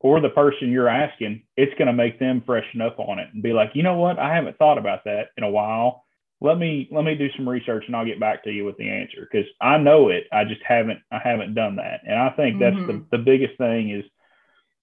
or 0.00 0.20
the 0.20 0.28
person 0.28 0.70
you're 0.70 0.88
asking 0.88 1.42
it's 1.56 1.72
going 1.78 1.86
to 1.86 1.92
make 1.92 2.18
them 2.18 2.42
freshen 2.44 2.80
up 2.80 2.98
on 2.98 3.18
it 3.18 3.28
and 3.32 3.42
be 3.42 3.52
like 3.52 3.70
you 3.74 3.82
know 3.82 3.96
what 3.96 4.18
i 4.18 4.34
haven't 4.34 4.58
thought 4.58 4.78
about 4.78 5.04
that 5.04 5.28
in 5.36 5.44
a 5.44 5.50
while 5.50 6.04
let 6.42 6.58
me 6.58 6.88
let 6.90 7.04
me 7.04 7.14
do 7.14 7.28
some 7.36 7.48
research 7.48 7.84
and 7.86 7.94
I'll 7.94 8.04
get 8.04 8.18
back 8.18 8.42
to 8.44 8.50
you 8.50 8.64
with 8.64 8.76
the 8.76 8.88
answer 8.88 9.28
because 9.30 9.48
I 9.60 9.78
know 9.78 10.08
it. 10.08 10.24
I 10.32 10.44
just 10.44 10.60
haven't 10.66 10.98
I 11.12 11.20
haven't 11.22 11.54
done 11.54 11.76
that. 11.76 12.00
And 12.04 12.18
I 12.18 12.30
think 12.30 12.58
that's 12.58 12.74
mm-hmm. 12.74 13.04
the, 13.10 13.16
the 13.16 13.22
biggest 13.22 13.56
thing 13.58 13.90
is, 13.90 14.04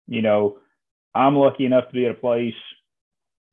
you 0.07 0.21
know, 0.21 0.59
I'm 1.13 1.35
lucky 1.35 1.65
enough 1.65 1.89
to 1.89 1.93
be 1.93 2.05
at 2.05 2.11
a 2.11 2.15
place 2.15 2.55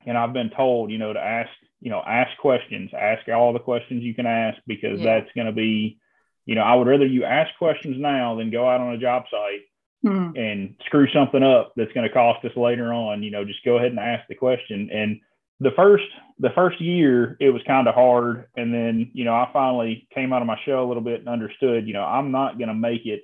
and 0.06 0.16
I've 0.16 0.32
been 0.32 0.50
told, 0.50 0.92
you 0.92 0.98
know, 0.98 1.12
to 1.12 1.18
ask, 1.18 1.50
you 1.80 1.90
know, 1.90 2.02
ask 2.06 2.36
questions, 2.38 2.90
ask 2.96 3.28
all 3.28 3.52
the 3.52 3.58
questions 3.58 4.02
you 4.02 4.14
can 4.14 4.26
ask 4.26 4.58
because 4.66 5.00
yeah. 5.00 5.20
that's 5.20 5.32
gonna 5.36 5.52
be, 5.52 5.98
you 6.44 6.54
know, 6.54 6.62
I 6.62 6.74
would 6.74 6.86
rather 6.86 7.06
you 7.06 7.24
ask 7.24 7.50
questions 7.58 7.96
now 7.98 8.36
than 8.36 8.50
go 8.50 8.68
out 8.68 8.80
on 8.80 8.94
a 8.94 8.98
job 8.98 9.24
site 9.30 9.62
mm-hmm. 10.04 10.36
and 10.36 10.76
screw 10.86 11.08
something 11.12 11.42
up 11.42 11.72
that's 11.76 11.92
gonna 11.92 12.12
cost 12.12 12.44
us 12.44 12.56
later 12.56 12.92
on. 12.92 13.22
You 13.22 13.30
know, 13.30 13.44
just 13.44 13.64
go 13.64 13.76
ahead 13.76 13.90
and 13.90 14.00
ask 14.00 14.26
the 14.28 14.34
question 14.34 14.90
and 14.92 15.20
the 15.60 15.70
first 15.74 16.04
the 16.38 16.50
first 16.54 16.80
year 16.80 17.36
it 17.40 17.50
was 17.50 17.62
kind 17.66 17.88
of 17.88 17.94
hard 17.94 18.46
and 18.56 18.72
then 18.72 19.10
you 19.14 19.24
know 19.24 19.34
i 19.34 19.48
finally 19.52 20.06
came 20.14 20.32
out 20.32 20.42
of 20.42 20.46
my 20.46 20.58
shell 20.64 20.84
a 20.84 20.86
little 20.86 21.02
bit 21.02 21.20
and 21.20 21.28
understood 21.28 21.86
you 21.86 21.94
know 21.94 22.04
i'm 22.04 22.30
not 22.30 22.58
going 22.58 22.68
to 22.68 22.74
make 22.74 23.06
it 23.06 23.22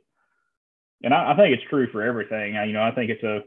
and 1.03 1.13
I, 1.13 1.33
I, 1.33 1.37
think 1.37 1.55
it's 1.55 1.69
true 1.69 1.89
for 1.91 2.03
everything 2.03 2.57
I, 2.57 2.65
you 2.65 2.73
know 2.73 2.83
i 2.83 2.93
think 2.93 3.11
it's 3.11 3.23
a, 3.23 3.43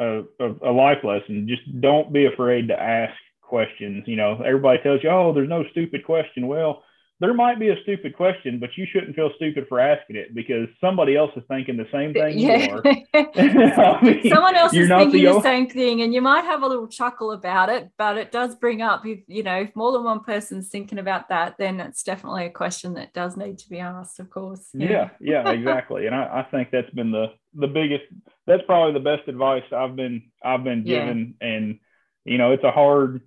a 0.00 0.70
a 0.70 0.72
life 0.72 1.02
lesson 1.02 1.48
just 1.48 1.80
don't 1.80 2.12
be 2.12 2.26
afraid 2.26 2.68
to 2.68 2.80
ask 2.80 3.14
questions 3.50 4.04
you 4.06 4.16
know 4.16 4.40
everybody 4.46 4.78
tells 4.82 5.02
you 5.02 5.10
oh 5.10 5.32
there's 5.34 5.48
no 5.48 5.64
stupid 5.72 6.04
question 6.04 6.46
well 6.46 6.82
there 7.20 7.34
might 7.34 7.60
be 7.60 7.68
a 7.68 7.76
stupid 7.82 8.16
question, 8.16 8.58
but 8.58 8.70
you 8.76 8.86
shouldn't 8.90 9.14
feel 9.14 9.30
stupid 9.36 9.66
for 9.68 9.78
asking 9.78 10.16
it 10.16 10.34
because 10.34 10.68
somebody 10.80 11.16
else 11.16 11.30
is 11.36 11.42
thinking 11.48 11.76
the 11.76 11.86
same 11.92 12.14
thing 12.14 12.38
yeah. 12.38 12.56
you 12.56 12.72
are. 12.72 12.82
I 13.14 14.02
mean, 14.02 14.30
Someone 14.30 14.56
else 14.56 14.72
is 14.72 14.88
thinking 14.88 15.26
the, 15.26 15.32
the, 15.34 15.42
same 15.42 15.68
thing, 15.68 16.00
and 16.00 16.14
you 16.14 16.22
might 16.22 16.44
have 16.46 16.62
a 16.62 16.66
little 16.66 16.88
chuckle 16.88 17.32
about 17.32 17.68
it, 17.68 17.90
but 17.98 18.16
it 18.16 18.32
does 18.32 18.54
bring 18.54 18.80
up 18.80 19.04
if 19.04 19.20
you 19.26 19.42
know 19.42 19.60
if 19.60 19.76
more 19.76 19.92
than 19.92 20.02
one 20.02 20.20
person's 20.20 20.70
thinking 20.70 20.98
about 20.98 21.28
that, 21.28 21.56
then 21.58 21.78
it's 21.78 22.02
definitely 22.02 22.46
a 22.46 22.50
question 22.50 22.94
that 22.94 23.12
does 23.12 23.36
need 23.36 23.58
to 23.58 23.68
be 23.68 23.80
asked, 23.80 24.18
of 24.18 24.30
course. 24.30 24.68
Yeah, 24.72 25.10
yeah, 25.20 25.42
yeah 25.44 25.50
exactly. 25.50 26.06
and 26.06 26.14
I, 26.14 26.40
I, 26.40 26.50
think 26.50 26.70
that's 26.72 26.90
been 26.90 27.10
the 27.10 27.26
the 27.52 27.68
biggest. 27.68 28.04
That's 28.46 28.62
probably 28.64 28.94
the 28.94 29.04
best 29.04 29.28
advice 29.28 29.64
I've 29.76 29.94
been 29.94 30.22
I've 30.42 30.64
been 30.64 30.84
given, 30.84 31.34
yeah. 31.38 31.48
and 31.48 31.80
you 32.24 32.38
know, 32.38 32.52
it's 32.52 32.64
a 32.64 32.70
hard 32.70 33.20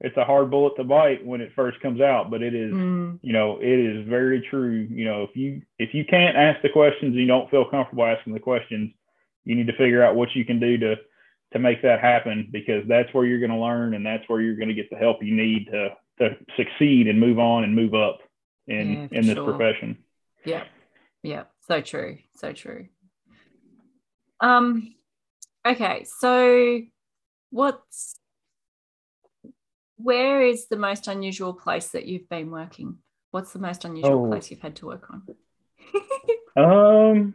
it's 0.00 0.16
a 0.16 0.24
hard 0.24 0.50
bullet 0.50 0.74
to 0.76 0.84
bite 0.84 1.24
when 1.24 1.40
it 1.40 1.52
first 1.54 1.80
comes 1.80 2.00
out, 2.00 2.30
but 2.30 2.42
it 2.42 2.54
is, 2.54 2.72
mm. 2.72 3.18
you 3.22 3.32
know, 3.32 3.58
it 3.60 3.78
is 3.78 4.06
very 4.08 4.46
true. 4.50 4.86
You 4.90 5.04
know, 5.04 5.22
if 5.22 5.36
you 5.36 5.62
if 5.78 5.94
you 5.94 6.04
can't 6.04 6.36
ask 6.36 6.60
the 6.62 6.68
questions 6.68 7.12
and 7.12 7.20
you 7.20 7.26
don't 7.26 7.50
feel 7.50 7.68
comfortable 7.70 8.04
asking 8.04 8.34
the 8.34 8.40
questions, 8.40 8.92
you 9.44 9.54
need 9.54 9.68
to 9.68 9.76
figure 9.76 10.02
out 10.02 10.16
what 10.16 10.34
you 10.34 10.44
can 10.44 10.58
do 10.58 10.76
to 10.78 10.96
to 11.52 11.58
make 11.58 11.82
that 11.82 12.00
happen 12.00 12.48
because 12.50 12.82
that's 12.88 13.12
where 13.14 13.24
you're 13.24 13.38
going 13.38 13.50
to 13.50 13.56
learn 13.56 13.94
and 13.94 14.04
that's 14.04 14.28
where 14.28 14.40
you're 14.40 14.56
going 14.56 14.68
to 14.68 14.74
get 14.74 14.90
the 14.90 14.96
help 14.96 15.22
you 15.22 15.34
need 15.34 15.66
to 15.66 15.90
to 16.18 16.36
succeed 16.56 17.08
and 17.08 17.18
move 17.18 17.38
on 17.38 17.64
and 17.64 17.74
move 17.74 17.94
up 17.94 18.18
in 18.66 19.08
yeah, 19.10 19.18
in 19.18 19.26
this 19.26 19.36
sure. 19.36 19.44
profession. 19.44 19.98
Yeah. 20.44 20.64
Yeah, 21.22 21.44
so 21.66 21.80
true. 21.80 22.18
So 22.36 22.52
true. 22.52 22.88
Um 24.40 24.94
okay, 25.66 26.04
so 26.04 26.80
what's 27.50 28.16
where 30.04 30.44
is 30.44 30.68
the 30.68 30.76
most 30.76 31.08
unusual 31.08 31.54
place 31.54 31.88
that 31.88 32.04
you've 32.04 32.28
been 32.28 32.50
working? 32.50 32.98
What's 33.30 33.54
the 33.54 33.58
most 33.58 33.86
unusual 33.86 34.26
oh. 34.26 34.28
place 34.28 34.50
you've 34.50 34.60
had 34.60 34.76
to 34.76 34.86
work 34.86 35.08
on? 35.10 35.22
um, 36.62 37.34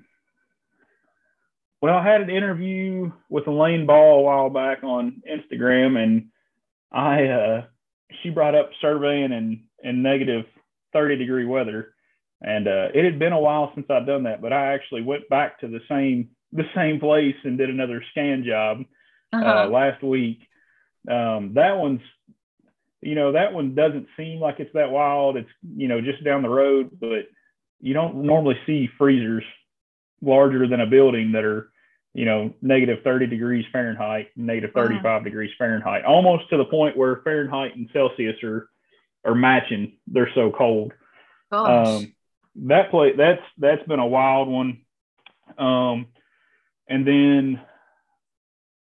well, 1.81 1.97
I 1.97 2.03
had 2.03 2.21
an 2.21 2.29
interview 2.29 3.11
with 3.27 3.47
Elaine 3.47 3.87
Ball 3.87 4.19
a 4.19 4.21
while 4.21 4.49
back 4.51 4.83
on 4.83 5.23
Instagram, 5.27 5.97
and 5.97 6.27
I 6.91 7.25
uh, 7.25 7.65
she 8.21 8.29
brought 8.29 8.53
up 8.53 8.69
surveying 8.81 9.31
and 9.31 9.63
in 9.83 10.03
negative 10.03 10.45
30 10.93 11.17
degree 11.17 11.45
weather, 11.45 11.95
and 12.39 12.67
uh, 12.67 12.89
it 12.93 13.03
had 13.03 13.17
been 13.17 13.33
a 13.33 13.39
while 13.39 13.71
since 13.73 13.87
I'd 13.89 14.05
done 14.05 14.23
that, 14.23 14.43
but 14.43 14.53
I 14.53 14.73
actually 14.73 15.01
went 15.01 15.27
back 15.27 15.59
to 15.61 15.67
the 15.67 15.81
same 15.89 16.29
the 16.51 16.65
same 16.75 16.99
place 16.99 17.35
and 17.43 17.57
did 17.57 17.69
another 17.71 18.03
scan 18.11 18.43
job 18.43 18.85
uh-huh. 19.33 19.63
uh, 19.63 19.67
last 19.69 20.03
week. 20.03 20.39
Um, 21.09 21.53
that 21.55 21.77
one's 21.77 22.01
you 23.01 23.15
know, 23.15 23.31
that 23.31 23.53
one 23.53 23.75
doesn't 23.75 24.07
seem 24.17 24.39
like 24.39 24.59
it's 24.59 24.73
that 24.73 24.91
wild. 24.91 25.37
It's, 25.37 25.49
you 25.75 25.87
know, 25.87 26.01
just 26.01 26.23
down 26.23 26.41
the 26.41 26.49
road, 26.49 26.89
but 26.99 27.27
you 27.79 27.93
don't 27.93 28.23
normally 28.23 28.57
see 28.65 28.89
freezers 28.97 29.43
larger 30.21 30.67
than 30.67 30.81
a 30.81 30.85
building 30.85 31.31
that 31.31 31.45
are, 31.45 31.71
you 32.13 32.25
know, 32.25 32.53
negative 32.61 32.99
30 33.03 33.27
degrees 33.27 33.65
Fahrenheit, 33.71 34.29
negative 34.35 34.71
35 34.73 35.03
wow. 35.03 35.19
degrees 35.19 35.51
Fahrenheit, 35.57 36.03
almost 36.03 36.49
to 36.49 36.57
the 36.57 36.65
point 36.65 36.97
where 36.97 37.21
Fahrenheit 37.23 37.75
and 37.75 37.89
Celsius 37.93 38.35
are, 38.43 38.69
are 39.23 39.35
matching. 39.35 39.93
They're 40.07 40.31
so 40.35 40.51
cold. 40.51 40.91
Um, 41.51 42.13
that 42.67 42.91
place, 42.91 43.15
that's, 43.17 43.41
that's 43.57 43.87
been 43.87 43.99
a 43.99 44.07
wild 44.07 44.49
one. 44.49 44.81
Um, 45.57 46.07
and 46.89 47.07
then 47.07 47.61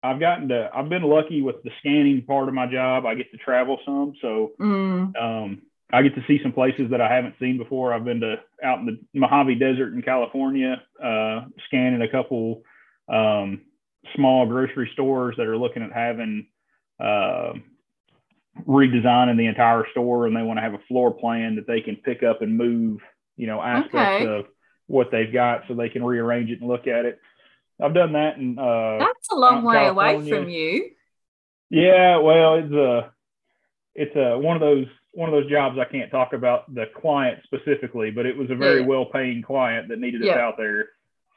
I've 0.02 0.20
gotten 0.20 0.48
to 0.48 0.70
I've 0.74 0.88
been 0.88 1.02
lucky 1.02 1.42
with 1.42 1.62
the 1.64 1.70
scanning 1.80 2.22
part 2.26 2.48
of 2.48 2.54
my 2.54 2.70
job. 2.70 3.04
I 3.04 3.14
get 3.14 3.30
to 3.32 3.38
travel 3.38 3.78
some, 3.84 4.12
so 4.20 4.52
mm. 4.60 5.16
um, 5.20 5.62
I 5.92 6.02
get 6.02 6.14
to 6.14 6.24
see 6.26 6.38
some 6.42 6.52
places 6.52 6.90
that 6.90 7.00
I 7.00 7.12
haven't 7.12 7.34
seen 7.40 7.58
before. 7.58 7.92
I've 7.92 8.04
been 8.04 8.20
to 8.20 8.36
out 8.62 8.78
in 8.78 8.86
the 8.86 8.98
Mojave 9.18 9.56
Desert 9.56 9.94
in 9.94 10.02
California, 10.02 10.82
uh, 11.02 11.46
scanning 11.66 12.02
a 12.02 12.10
couple 12.10 12.62
um, 13.08 13.62
small 14.14 14.46
grocery 14.46 14.90
stores 14.92 15.34
that 15.36 15.46
are 15.46 15.56
looking 15.56 15.82
at 15.82 15.92
having 15.92 16.46
uh, 17.00 17.54
redesigning 18.66 19.36
the 19.36 19.46
entire 19.46 19.84
store, 19.90 20.26
and 20.26 20.36
they 20.36 20.42
want 20.42 20.58
to 20.58 20.62
have 20.62 20.74
a 20.74 20.84
floor 20.88 21.12
plan 21.12 21.56
that 21.56 21.66
they 21.66 21.80
can 21.80 21.96
pick 21.96 22.22
up 22.22 22.42
and 22.42 22.56
move, 22.56 23.00
you 23.36 23.46
know, 23.46 23.60
aspects 23.60 24.22
okay. 24.22 24.26
of 24.26 24.46
what 24.86 25.10
they've 25.10 25.32
got, 25.32 25.62
so 25.66 25.74
they 25.74 25.88
can 25.88 26.04
rearrange 26.04 26.50
it 26.50 26.60
and 26.60 26.68
look 26.68 26.86
at 26.86 27.04
it. 27.04 27.18
I've 27.80 27.94
done 27.94 28.12
that, 28.12 28.36
and 28.36 28.58
uh, 28.58 28.98
that's 28.98 29.28
a 29.30 29.36
long 29.36 29.62
way 29.62 29.76
California. 29.76 30.18
away 30.18 30.30
from 30.30 30.48
you. 30.48 30.90
Yeah, 31.70 32.18
well, 32.18 32.54
it's 32.56 32.72
a 32.72 33.12
it's 33.94 34.16
a 34.16 34.38
one 34.38 34.56
of 34.56 34.60
those 34.60 34.86
one 35.12 35.28
of 35.28 35.32
those 35.32 35.50
jobs 35.50 35.78
I 35.78 35.90
can't 35.90 36.10
talk 36.10 36.32
about 36.32 36.72
the 36.74 36.86
client 37.00 37.40
specifically, 37.44 38.10
but 38.10 38.26
it 38.26 38.36
was 38.36 38.50
a 38.50 38.56
very 38.56 38.80
yeah. 38.80 38.86
well 38.86 39.06
paying 39.06 39.42
client 39.42 39.88
that 39.88 39.98
needed 39.98 40.22
yeah. 40.24 40.32
us 40.32 40.38
out 40.38 40.54
there. 40.56 40.88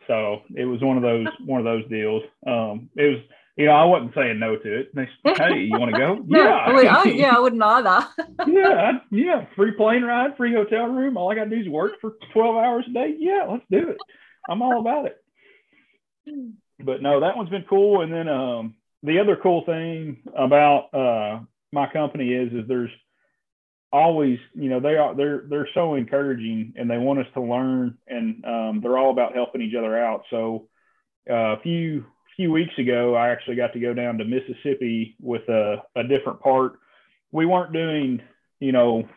So 0.07 0.41
it 0.55 0.65
was 0.65 0.81
one 0.81 0.97
of 0.97 1.03
those 1.03 1.27
one 1.45 1.59
of 1.59 1.65
those 1.65 1.87
deals. 1.89 2.23
Um, 2.47 2.89
it 2.95 3.07
was 3.07 3.19
you 3.55 3.65
know 3.65 3.73
I 3.73 3.85
wasn't 3.85 4.15
saying 4.15 4.39
no 4.39 4.55
to 4.55 4.79
it. 4.79 4.95
They, 4.95 5.07
hey, 5.23 5.59
you 5.59 5.77
want 5.77 5.93
to 5.93 5.99
go? 5.99 6.23
yeah, 6.27 6.55
I 6.55 7.03
yeah, 7.05 7.35
I 7.35 7.39
wouldn't 7.39 7.61
either. 7.61 8.07
yeah, 8.47 8.69
I, 8.69 8.91
yeah, 9.11 9.45
free 9.55 9.73
plane 9.73 10.03
ride, 10.03 10.37
free 10.37 10.53
hotel 10.53 10.87
room. 10.87 11.17
All 11.17 11.31
I 11.31 11.35
got 11.35 11.43
to 11.45 11.49
do 11.51 11.61
is 11.61 11.69
work 11.69 11.93
for 12.01 12.13
twelve 12.33 12.55
hours 12.55 12.85
a 12.89 12.93
day. 12.93 13.15
Yeah, 13.19 13.45
let's 13.49 13.65
do 13.69 13.89
it. 13.89 13.97
I'm 14.49 14.63
all 14.63 14.79
about 14.79 15.05
it 15.05 15.21
but 16.83 17.01
no, 17.01 17.19
that 17.19 17.37
one's 17.37 17.49
been 17.49 17.65
cool. 17.69 18.01
And 18.01 18.11
then 18.11 18.27
um, 18.27 18.75
the 19.03 19.19
other 19.19 19.37
cool 19.41 19.63
thing 19.65 20.21
about 20.35 20.93
uh, 20.93 21.39
my 21.71 21.91
company 21.91 22.33
is 22.33 22.51
is 22.53 22.67
there's 22.67 22.91
always 23.93 24.39
you 24.53 24.69
know 24.69 24.79
they 24.79 24.95
are 24.95 25.15
they're 25.15 25.43
they're 25.49 25.69
so 25.73 25.95
encouraging 25.95 26.73
and 26.77 26.89
they 26.89 26.97
want 26.97 27.19
us 27.19 27.27
to 27.33 27.41
learn 27.41 27.97
and 28.07 28.43
um, 28.45 28.79
they're 28.81 28.97
all 28.97 29.11
about 29.11 29.35
helping 29.35 29.61
each 29.61 29.75
other 29.75 29.97
out. 29.97 30.23
So 30.29 30.67
uh, 31.29 31.55
a 31.55 31.59
few 31.61 32.05
few 32.35 32.51
weeks 32.51 32.73
ago, 32.77 33.15
I 33.15 33.29
actually 33.29 33.57
got 33.57 33.73
to 33.73 33.79
go 33.79 33.93
down 33.93 34.17
to 34.17 34.25
Mississippi 34.25 35.15
with 35.19 35.47
a, 35.49 35.83
a 35.95 36.03
different 36.03 36.39
part. 36.39 36.79
We 37.31 37.45
weren't 37.45 37.73
doing 37.73 38.21
you 38.59 38.71
know 38.71 39.07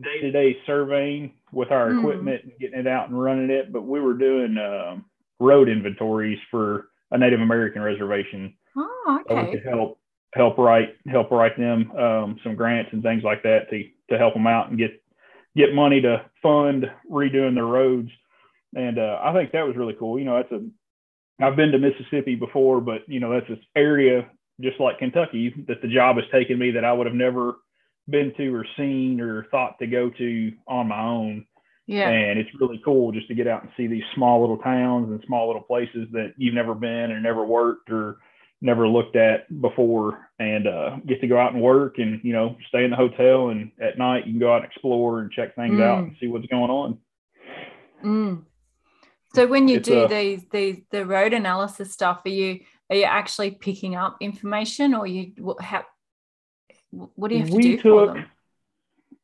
day 0.00 0.20
to 0.20 0.30
day 0.30 0.56
surveying 0.66 1.34
with 1.52 1.70
our 1.70 1.90
mm. 1.90 1.98
equipment 1.98 2.44
and 2.44 2.52
getting 2.58 2.80
it 2.80 2.86
out 2.86 3.08
and 3.08 3.20
running 3.20 3.50
it, 3.50 3.72
but 3.72 3.82
we 3.82 4.00
were 4.00 4.14
doing 4.14 4.58
um, 4.58 5.04
road 5.40 5.68
inventories 5.68 6.38
for 6.50 6.88
a 7.10 7.18
Native 7.18 7.40
American 7.40 7.82
reservation. 7.82 8.54
Oh, 8.76 9.20
okay. 9.30 9.52
to 9.52 9.70
help 9.70 9.98
help 10.34 10.58
write 10.58 10.96
help 11.08 11.30
write 11.30 11.56
them 11.56 11.90
um, 11.92 12.38
some 12.42 12.56
grants 12.56 12.90
and 12.92 13.02
things 13.02 13.22
like 13.22 13.42
that 13.42 13.70
to 13.70 13.84
to 14.10 14.18
help 14.18 14.34
them 14.34 14.46
out 14.46 14.68
and 14.68 14.78
get 14.78 15.02
get 15.56 15.74
money 15.74 16.00
to 16.02 16.24
fund 16.42 16.84
redoing 17.10 17.54
their 17.54 17.64
roads. 17.64 18.10
And 18.74 18.98
uh, 18.98 19.18
I 19.22 19.32
think 19.32 19.52
that 19.52 19.66
was 19.66 19.76
really 19.76 19.96
cool. 19.98 20.18
You 20.18 20.26
know, 20.26 20.36
that's 20.36 20.52
a 20.52 20.66
I've 21.42 21.56
been 21.56 21.72
to 21.72 21.78
Mississippi 21.78 22.34
before, 22.34 22.80
but 22.80 23.08
you 23.08 23.20
know 23.20 23.32
that's 23.32 23.48
this 23.48 23.64
area 23.74 24.30
just 24.60 24.80
like 24.80 24.98
Kentucky 24.98 25.52
that 25.68 25.82
the 25.82 25.88
job 25.88 26.16
has 26.16 26.24
taken 26.32 26.58
me 26.58 26.70
that 26.72 26.84
I 26.84 26.92
would 26.92 27.06
have 27.06 27.14
never 27.14 27.56
been 28.08 28.32
to 28.36 28.54
or 28.54 28.64
seen 28.76 29.20
or 29.20 29.46
thought 29.50 29.78
to 29.80 29.86
go 29.86 30.10
to 30.10 30.52
on 30.66 30.88
my 30.88 31.00
own. 31.00 31.46
Yeah. 31.86 32.08
And 32.08 32.38
it's 32.38 32.50
really 32.60 32.80
cool 32.84 33.12
just 33.12 33.28
to 33.28 33.34
get 33.34 33.46
out 33.46 33.62
and 33.62 33.70
see 33.76 33.86
these 33.86 34.02
small 34.14 34.40
little 34.40 34.58
towns 34.58 35.08
and 35.08 35.22
small 35.26 35.46
little 35.46 35.62
places 35.62 36.08
that 36.12 36.34
you've 36.36 36.54
never 36.54 36.74
been 36.74 37.12
or 37.12 37.20
never 37.20 37.44
worked 37.44 37.90
or 37.90 38.18
never 38.60 38.88
looked 38.88 39.14
at 39.14 39.48
before 39.60 40.28
and 40.38 40.66
uh, 40.66 40.96
get 41.06 41.20
to 41.20 41.28
go 41.28 41.38
out 41.38 41.52
and 41.52 41.62
work 41.62 41.98
and, 41.98 42.20
you 42.24 42.32
know, 42.32 42.56
stay 42.68 42.84
in 42.84 42.90
the 42.90 42.96
hotel. 42.96 43.50
And 43.50 43.70
at 43.80 43.98
night, 43.98 44.26
you 44.26 44.32
can 44.32 44.40
go 44.40 44.52
out 44.52 44.62
and 44.62 44.64
explore 44.64 45.20
and 45.20 45.30
check 45.30 45.54
things 45.54 45.74
mm. 45.74 45.82
out 45.82 45.98
and 46.04 46.16
see 46.18 46.26
what's 46.26 46.46
going 46.46 46.70
on. 46.70 46.98
Mm. 48.04 48.44
So 49.34 49.46
when 49.46 49.68
you 49.68 49.76
it's 49.76 49.88
do 49.88 50.04
a, 50.04 50.08
these, 50.08 50.44
these, 50.50 50.80
the 50.90 51.06
road 51.06 51.34
analysis 51.34 51.92
stuff, 51.92 52.22
are 52.24 52.30
you, 52.30 52.60
are 52.90 52.96
you 52.96 53.04
actually 53.04 53.52
picking 53.52 53.94
up 53.94 54.16
information 54.20 54.94
or 54.94 55.06
you, 55.06 55.32
what, 55.38 55.60
how, 55.60 55.84
what 56.90 57.28
do 57.28 57.36
you 57.36 57.42
have 57.42 57.50
to 57.50 57.60
do 57.60 57.76
took, 57.76 57.82
for 57.82 58.06
them? 58.06 58.24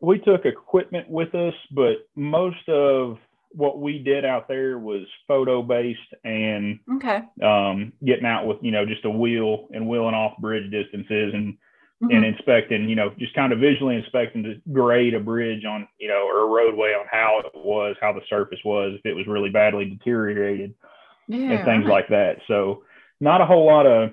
We 0.03 0.19
took 0.19 0.45
equipment 0.45 1.09
with 1.09 1.35
us, 1.35 1.55
but 1.71 2.09
most 2.17 2.69
of 2.69 3.19
what 3.53 3.81
we 3.81 3.99
did 3.99 4.25
out 4.25 4.49
there 4.49 4.79
was 4.79 5.07
photo 5.29 5.63
based 5.63 6.01
and 6.25 6.81
okay. 6.97 7.23
um, 7.43 7.93
getting 8.05 8.27
out 8.27 8.47
with 8.47 8.59
you 8.63 8.73
know 8.73 8.85
just 8.85 9.05
a 9.05 9.11
wheel 9.11 9.69
and 9.73 9.87
wheeling 9.87 10.15
off 10.15 10.37
bridge 10.39 10.71
distances 10.71 11.33
and 11.35 11.55
mm-hmm. 12.03 12.11
and 12.11 12.25
inspecting 12.25 12.89
you 12.89 12.97
know 12.97 13.13
just 13.19 13.35
kind 13.35 13.53
of 13.53 13.61
visually 13.61 13.95
inspecting 13.95 14.43
to 14.43 14.55
grade 14.73 15.13
a 15.13 15.21
bridge 15.21 15.67
on 15.67 15.87
you 15.99 16.09
know 16.09 16.27
or 16.27 16.45
a 16.45 16.47
roadway 16.47 16.95
on 16.95 17.05
how 17.11 17.43
it 17.45 17.53
was 17.55 17.95
how 18.01 18.11
the 18.11 18.23
surface 18.29 18.59
was 18.65 18.95
if 18.99 19.05
it 19.05 19.15
was 19.15 19.27
really 19.27 19.51
badly 19.51 19.85
deteriorated 19.85 20.75
yeah, 21.29 21.53
and 21.53 21.65
things 21.67 21.85
like 21.85 22.09
that 22.09 22.39
so 22.49 22.83
not 23.21 23.43
a 23.43 23.47
whole 23.47 23.67
lot 23.67 23.87
of 23.87 24.13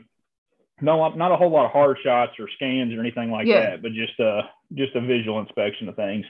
no, 0.81 1.07
not 1.15 1.31
a 1.31 1.35
whole 1.37 1.49
lot 1.51 1.65
of 1.65 1.71
hard 1.71 1.97
shots 2.03 2.33
or 2.39 2.47
scans 2.55 2.93
or 2.93 2.99
anything 2.99 3.31
like 3.31 3.47
Yeah. 3.47 3.61
that, 3.71 3.81
but 3.81 3.93
just 3.93 4.19
a 4.19 4.49
just 4.73 4.95
a 4.95 5.01
visual 5.01 5.39
inspection 5.39 5.89
of 5.89 5.95
things. 5.95 6.25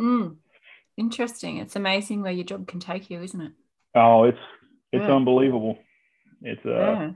Mm. 0.00 0.36
Interesting. 0.96 1.56
It's 1.58 1.76
amazing 1.76 2.22
where 2.22 2.32
your 2.32 2.44
job 2.44 2.66
can 2.68 2.80
take 2.80 3.10
you, 3.10 3.20
isn't 3.22 3.40
it? 3.40 3.52
Oh, 3.94 4.24
it's 4.24 4.38
it's 4.92 5.02
Yeah. 5.02 5.14
unbelievable. 5.14 5.78
It's 6.42 6.64
uh, 6.66 6.70
yeah. 6.70 7.10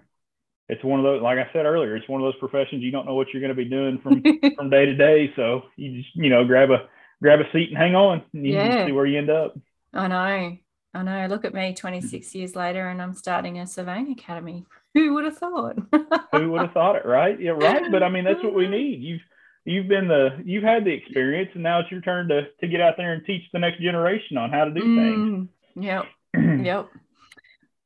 it's 0.69 0.85
one 0.85 1.01
of 1.01 1.05
those 1.05 1.23
like 1.23 1.39
I 1.39 1.51
said 1.53 1.67
earlier, 1.67 1.97
it's 1.97 2.09
one 2.09 2.21
of 2.21 2.27
those 2.27 2.39
professions 2.41 2.83
you 2.83 2.91
don't 2.91 3.07
know 3.07 3.15
what 3.15 3.29
you're 3.33 3.41
going 3.43 3.55
to 3.57 3.63
be 3.65 3.69
doing 3.69 3.99
from 4.03 4.23
from 4.57 4.71
day 4.71 4.87
to 4.87 4.95
day. 4.95 5.33
So 5.37 5.63
you 5.77 6.03
just 6.03 6.15
you 6.15 6.31
know 6.31 6.45
grab 6.45 6.71
a 6.71 6.89
grab 7.23 7.41
a 7.41 7.51
seat 7.53 7.69
and 7.71 7.79
hang 7.79 7.95
on. 7.95 8.23
And 8.33 8.47
you 8.47 8.55
Yeah. 8.55 8.87
see 8.87 8.93
where 8.93 9.07
you 9.07 9.19
end 9.19 9.31
up. 9.31 9.57
I 9.93 10.09
know. 10.09 10.57
I 10.95 11.03
know. 11.03 11.27
Look 11.29 11.45
at 11.45 11.53
me 11.55 11.75
26 11.75 12.35
years 12.35 12.57
later 12.57 12.89
and 12.89 13.03
I'm 13.03 13.13
starting 13.15 13.59
a 13.59 13.67
surveying 13.67 14.11
academy. 14.13 14.65
Who 14.97 15.13
would 15.15 15.25
have 15.27 15.37
thought? 15.37 15.77
Who 16.33 16.51
would 16.53 16.63
have 16.63 16.73
thought 16.73 16.97
it, 16.97 17.05
right? 17.05 17.39
Yeah, 17.39 17.51
right. 17.51 17.85
But 17.93 18.03
I 18.03 18.09
mean, 18.09 18.25
that's 18.25 18.43
what 18.43 18.55
we 18.55 18.67
need. 18.81 19.03
You've 19.03 19.21
you've 19.67 19.89
been 19.89 20.09
the 20.09 20.41
you've 20.45 20.65
had 20.65 20.85
the 20.85 20.93
experience, 20.93 21.51
and 21.55 21.63
now 21.63 21.81
it's 21.81 21.91
your 21.91 22.01
turn 22.01 22.29
to 22.29 22.47
to 22.61 22.67
get 22.67 22.81
out 22.81 22.95
there 22.97 23.13
and 23.13 23.25
teach 23.27 23.43
the 23.53 23.59
next 23.59 23.81
generation 23.83 24.39
on 24.39 24.51
how 24.51 24.65
to 24.65 24.71
do 24.71 24.81
Mm, 24.81 25.49
yep. 25.77 26.05
things. 26.35 26.61
Yep. 26.67 26.89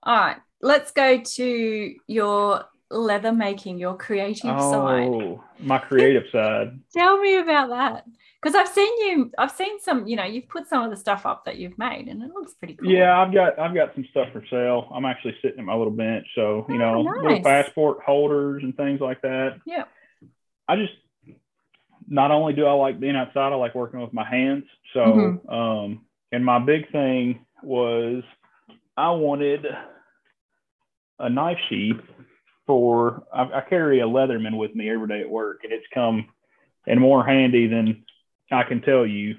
All 0.04 0.16
right. 0.16 0.36
Let's 0.62 0.92
go 0.92 1.20
to 1.20 1.94
your 2.06 2.64
leather 2.90 3.32
making, 3.32 3.78
your 3.78 3.96
creative 3.96 4.42
side. 4.60 5.08
oh, 5.08 5.42
my 5.58 5.78
creative 5.78 6.24
side. 6.30 6.78
Tell 6.92 7.18
me 7.20 7.36
about 7.38 7.70
that. 7.70 8.04
Because 8.42 8.54
I've 8.54 8.68
seen 8.68 8.90
you, 9.06 9.30
I've 9.36 9.50
seen 9.50 9.78
some, 9.80 10.06
you 10.06 10.16
know, 10.16 10.24
you've 10.24 10.48
put 10.48 10.66
some 10.66 10.82
of 10.82 10.90
the 10.90 10.96
stuff 10.96 11.26
up 11.26 11.44
that 11.44 11.56
you've 11.56 11.76
made 11.78 12.08
and 12.08 12.22
it 12.22 12.30
looks 12.32 12.54
pretty 12.54 12.74
cool. 12.74 12.90
Yeah, 12.90 13.20
I've 13.20 13.34
got 13.34 13.58
I've 13.58 13.74
got 13.74 13.94
some 13.94 14.06
stuff 14.10 14.28
for 14.32 14.42
sale. 14.48 14.90
I'm 14.94 15.04
actually 15.04 15.36
sitting 15.42 15.58
at 15.58 15.64
my 15.66 15.74
little 15.74 15.92
bench, 15.92 16.26
so 16.34 16.64
you 16.70 16.78
know, 16.78 17.06
Oh, 17.06 17.22
little 17.22 17.42
passport 17.42 17.98
holders 18.04 18.62
and 18.62 18.74
things 18.76 19.00
like 19.00 19.20
that. 19.22 19.58
Yeah. 19.66 19.84
I 20.68 20.76
just 20.76 20.92
not 22.08 22.30
only 22.30 22.54
do 22.54 22.64
I 22.64 22.72
like 22.72 22.98
being 22.98 23.14
outside, 23.16 23.52
I 23.52 23.56
like 23.56 23.74
working 23.74 24.00
with 24.00 24.12
my 24.12 24.24
hands. 24.24 24.64
So, 24.94 25.00
Mhm. 25.00 25.52
um, 25.52 26.06
and 26.32 26.44
my 26.44 26.58
big 26.58 26.90
thing 26.90 27.44
was 27.62 28.24
I 28.96 29.10
wanted 29.10 29.66
a 31.18 31.28
knife 31.28 31.58
sheath 31.68 32.00
for. 32.66 33.26
I, 33.32 33.58
I 33.58 33.60
carry 33.68 34.00
a 34.00 34.06
Leatherman 34.06 34.56
with 34.56 34.74
me 34.74 34.88
every 34.90 35.08
day 35.08 35.20
at 35.20 35.28
work, 35.28 35.60
and 35.64 35.72
it's 35.72 35.86
come 35.92 36.28
and 36.86 36.98
more 36.98 37.22
handy 37.24 37.66
than 37.66 38.04
I 38.50 38.62
can 38.64 38.80
tell 38.82 39.06
you. 39.06 39.34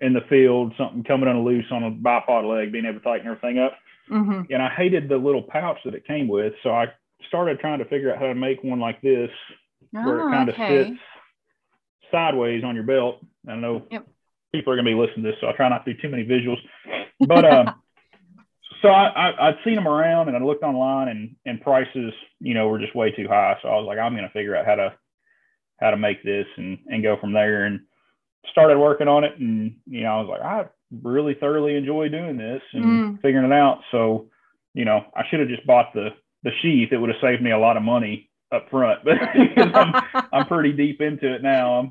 In 0.00 0.14
the 0.14 0.22
field, 0.28 0.74
something 0.76 1.04
coming 1.04 1.28
on 1.28 1.44
loose 1.44 1.66
on 1.70 1.84
a 1.84 1.90
bipod 1.92 2.42
leg, 2.48 2.72
being 2.72 2.86
able 2.86 2.98
to 2.98 3.04
tighten 3.04 3.28
everything 3.28 3.60
up 3.60 3.74
Mhm. 4.10 4.46
and 4.50 4.60
I 4.60 4.68
hated 4.68 5.08
the 5.08 5.16
little 5.16 5.42
pouch 5.42 5.78
that 5.84 5.94
it 5.94 6.04
came 6.06 6.26
with. 6.26 6.54
So 6.64 6.70
I 6.70 6.92
started 7.28 7.60
trying 7.60 7.78
to 7.78 7.84
figure 7.84 8.12
out 8.12 8.18
how 8.18 8.26
to 8.26 8.34
make 8.34 8.64
one 8.64 8.80
like 8.80 9.00
this 9.00 9.30
where 9.92 10.20
it 10.20 10.26
Oh, 10.26 10.30
kind 10.30 10.48
of 10.48 10.56
okay. 10.56 10.86
sits 10.88 11.00
sideways 12.10 12.64
on 12.64 12.74
your 12.74 12.84
belt. 12.84 13.24
I 13.48 13.54
know 13.54 13.86
Yep. 13.90 14.06
people 14.52 14.72
are 14.72 14.76
going 14.76 14.86
to 14.86 14.90
be 14.90 14.98
listening 14.98 15.24
to 15.24 15.30
this, 15.30 15.40
so 15.40 15.48
I 15.48 15.52
try 15.52 15.68
not 15.68 15.84
to 15.84 15.94
do 15.94 16.00
too 16.00 16.08
many 16.08 16.24
visuals. 16.24 16.58
But 17.20 17.44
um, 17.44 17.74
so 18.82 18.88
I, 18.88 19.06
I, 19.08 19.48
I'd 19.48 19.58
seen 19.64 19.76
them 19.76 19.88
around 19.88 20.28
and 20.28 20.36
I 20.36 20.40
looked 20.40 20.64
online 20.64 21.08
and, 21.08 21.36
and 21.46 21.60
prices, 21.60 22.12
you 22.40 22.54
know, 22.54 22.68
were 22.68 22.80
just 22.80 22.94
way 22.94 23.12
too 23.12 23.28
high. 23.28 23.56
So 23.62 23.68
I 23.68 23.76
was 23.76 23.86
like, 23.86 23.98
I'm 23.98 24.14
going 24.14 24.26
to 24.26 24.32
figure 24.32 24.56
out 24.56 24.66
how 24.66 24.74
to 24.74 24.94
how 25.80 25.90
to 25.90 25.96
make 25.96 26.22
this 26.22 26.46
and, 26.56 26.78
and 26.88 27.02
go 27.02 27.16
from 27.16 27.32
there. 27.32 27.64
And 27.64 27.80
started 28.50 28.78
working 28.78 29.08
on 29.08 29.24
it. 29.24 29.38
And, 29.38 29.76
you 29.86 30.02
know, 30.02 30.18
I 30.18 30.20
was 30.20 30.28
like, 30.28 30.40
I 30.42 30.66
really 31.02 31.34
thoroughly 31.34 31.76
enjoy 31.76 32.08
doing 32.08 32.36
this 32.36 32.62
and 32.72 32.84
Mm. 32.84 33.20
figuring 33.22 33.46
it 33.50 33.52
out. 33.54 33.80
So, 33.90 34.26
you 34.74 34.84
know, 34.84 35.04
I 35.14 35.22
should 35.28 35.40
have 35.40 35.48
just 35.48 35.66
bought 35.66 35.92
the, 35.94 36.10
the 36.42 36.50
sheath. 36.60 36.92
It 36.92 36.98
would 36.98 37.10
have 37.10 37.20
saved 37.20 37.42
me 37.42 37.50
a 37.52 37.58
lot 37.58 37.76
of 37.76 37.82
money 37.82 38.30
up 38.52 38.68
front, 38.70 39.04
but 39.04 39.16
I'm, 39.76 39.94
I'm 40.32 40.46
pretty 40.46 40.72
deep 40.72 41.00
into 41.00 41.32
it 41.34 41.42
now. 41.42 41.78
I'm, 41.78 41.90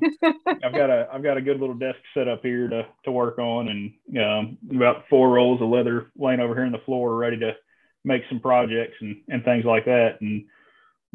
I've 0.64 0.76
got 0.76 0.90
a, 0.90 1.08
I've 1.12 1.22
got 1.22 1.36
a 1.36 1.42
good 1.42 1.58
little 1.58 1.74
desk 1.74 1.98
set 2.14 2.28
up 2.28 2.42
here 2.42 2.68
to, 2.68 2.86
to 3.04 3.10
work 3.12 3.38
on 3.38 3.68
and 3.68 4.20
um, 4.22 4.58
about 4.76 5.04
four 5.10 5.30
rolls 5.30 5.60
of 5.60 5.68
leather 5.68 6.12
laying 6.16 6.40
over 6.40 6.54
here 6.54 6.64
on 6.64 6.72
the 6.72 6.78
floor, 6.84 7.16
ready 7.16 7.38
to 7.38 7.52
make 8.04 8.22
some 8.28 8.38
projects 8.40 8.94
and, 9.00 9.22
and 9.28 9.44
things 9.44 9.64
like 9.64 9.86
that. 9.86 10.18
And 10.20 10.44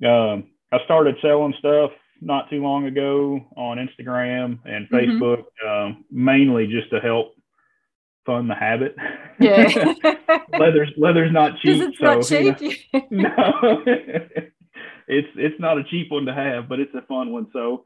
um, 0.05 0.49
I 0.71 0.83
started 0.85 1.15
selling 1.21 1.53
stuff 1.59 1.91
not 2.21 2.49
too 2.49 2.61
long 2.61 2.85
ago 2.85 3.39
on 3.55 3.77
Instagram 3.77 4.59
and 4.65 4.89
Mhm. 4.89 5.19
Facebook, 5.19 5.43
um, 5.67 6.05
mainly 6.11 6.67
just 6.67 6.89
to 6.91 6.99
help 6.99 7.35
fund 8.25 8.49
the 8.49 8.55
habit. 8.55 8.95
yeah. 9.39 9.93
leather's 10.59 10.91
leather's 10.97 11.31
not 11.31 11.57
cheap. 11.59 11.81
It's 11.81 12.01
not 12.01 12.23
so, 12.25 12.37
you 12.39 12.51
know, 12.51 12.57
cheap. 12.57 12.79
no, 13.11 13.83
it's 15.07 15.27
it's 15.35 15.59
not 15.59 15.77
a 15.77 15.83
cheap 15.85 16.11
one 16.11 16.25
to 16.25 16.33
have, 16.33 16.67
but 16.67 16.79
it's 16.79 16.93
a 16.95 17.01
fun 17.03 17.31
one. 17.31 17.47
So 17.53 17.85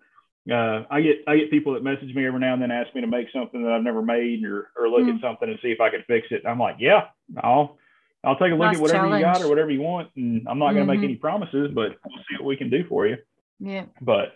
uh, 0.52 0.84
I 0.90 1.02
get 1.02 1.18
I 1.28 1.38
get 1.38 1.52
people 1.52 1.74
that 1.74 1.84
message 1.84 2.14
me 2.16 2.26
every 2.26 2.40
now 2.40 2.54
and 2.54 2.62
then 2.62 2.72
ask 2.72 2.94
me 2.96 3.02
to 3.02 3.08
make 3.08 3.28
something 3.32 3.62
that 3.64 3.72
I've 3.72 3.84
never 3.84 4.02
made 4.02 4.44
or 4.44 4.70
or 4.78 4.90
look 4.90 5.02
Mm. 5.04 5.16
at 5.16 5.22
something 5.22 5.50
and 5.50 5.60
see 5.62 5.70
if 5.72 5.80
I 5.82 5.90
can 5.90 6.04
fix 6.08 6.28
it. 6.32 6.44
I'm 6.46 6.60
like, 6.60 6.78
yeah, 6.80 7.08
I'll 7.44 7.78
I'll 8.24 8.36
take 8.38 8.52
a 8.52 8.56
look 8.56 8.60
Nice 8.60 8.76
at 8.78 8.82
whatever 8.82 9.08
you 9.16 9.20
got 9.20 9.42
or 9.42 9.50
whatever 9.50 9.72
you 9.72 9.82
want, 9.82 10.10
and 10.16 10.48
I'm 10.48 10.60
not 10.60 10.74
going 10.74 10.86
to 10.86 10.92
Mhm. 10.94 10.96
make 10.96 11.04
any 11.04 11.16
promises, 11.16 11.72
but 11.74 11.96
we'll 12.06 12.24
see 12.30 12.36
what 12.38 12.46
we 12.46 12.56
can 12.56 12.70
do 12.70 12.84
for 12.86 13.08
you. 13.08 13.18
Yeah. 13.62 13.86
But 14.02 14.36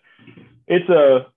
it's 0.68 0.88
a 0.90 1.28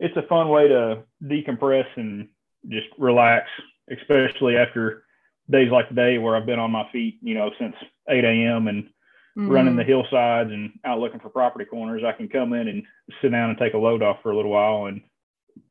it's 0.00 0.16
a 0.16 0.22
fun 0.28 0.48
way 0.48 0.68
to 0.68 1.04
decompress 1.22 1.86
and 1.96 2.28
just 2.68 2.86
relax, 2.98 3.48
especially 3.90 4.56
after 4.56 5.04
days 5.48 5.70
like 5.70 5.88
today 5.88 6.18
where 6.18 6.34
I've 6.36 6.44
been 6.46 6.58
on 6.58 6.70
my 6.72 6.86
feet, 6.92 7.18
you 7.22 7.34
know, 7.34 7.50
since 7.58 7.74
8 8.08 8.24
a.m. 8.24 8.66
and 8.68 8.88
running 9.36 9.74
Mm. 9.74 9.76
the 9.76 9.84
hillsides 9.84 10.50
and 10.50 10.72
out 10.84 10.98
looking 10.98 11.20
for 11.20 11.28
property 11.28 11.64
corners, 11.66 12.02
I 12.04 12.12
can 12.12 12.28
come 12.28 12.52
in 12.54 12.68
and 12.68 12.82
sit 13.22 13.30
down 13.30 13.50
and 13.50 13.58
take 13.58 13.74
a 13.74 13.78
load 13.78 14.02
off 14.02 14.18
for 14.22 14.32
a 14.32 14.36
little 14.36 14.50
while 14.50 14.86
and 14.86 15.02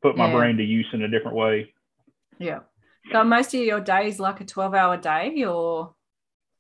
put 0.01 0.15
my 0.17 0.27
Yeah. 0.27 0.33
brain 0.37 0.57
to 0.57 0.63
use 0.63 0.87
in 0.93 1.01
a 1.03 1.07
different 1.07 1.35
way. 1.37 1.73
Yeah. 2.39 2.59
So 3.11 3.23
most 3.23 3.53
of 3.53 3.59
your 3.61 3.79
days 3.81 4.19
like 4.19 4.39
a 4.41 4.45
12 4.45 4.73
hour 4.73 4.97
day 4.97 5.43
or 5.43 5.93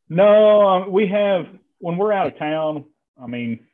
No, 0.09 0.67
um, 0.67 0.91
we 0.91 1.07
have 1.07 1.47
when 1.79 1.97
we're 1.97 2.11
out 2.13 2.27
of 2.27 2.37
town. 2.37 2.85
I 3.21 3.25
mean, 3.27 3.65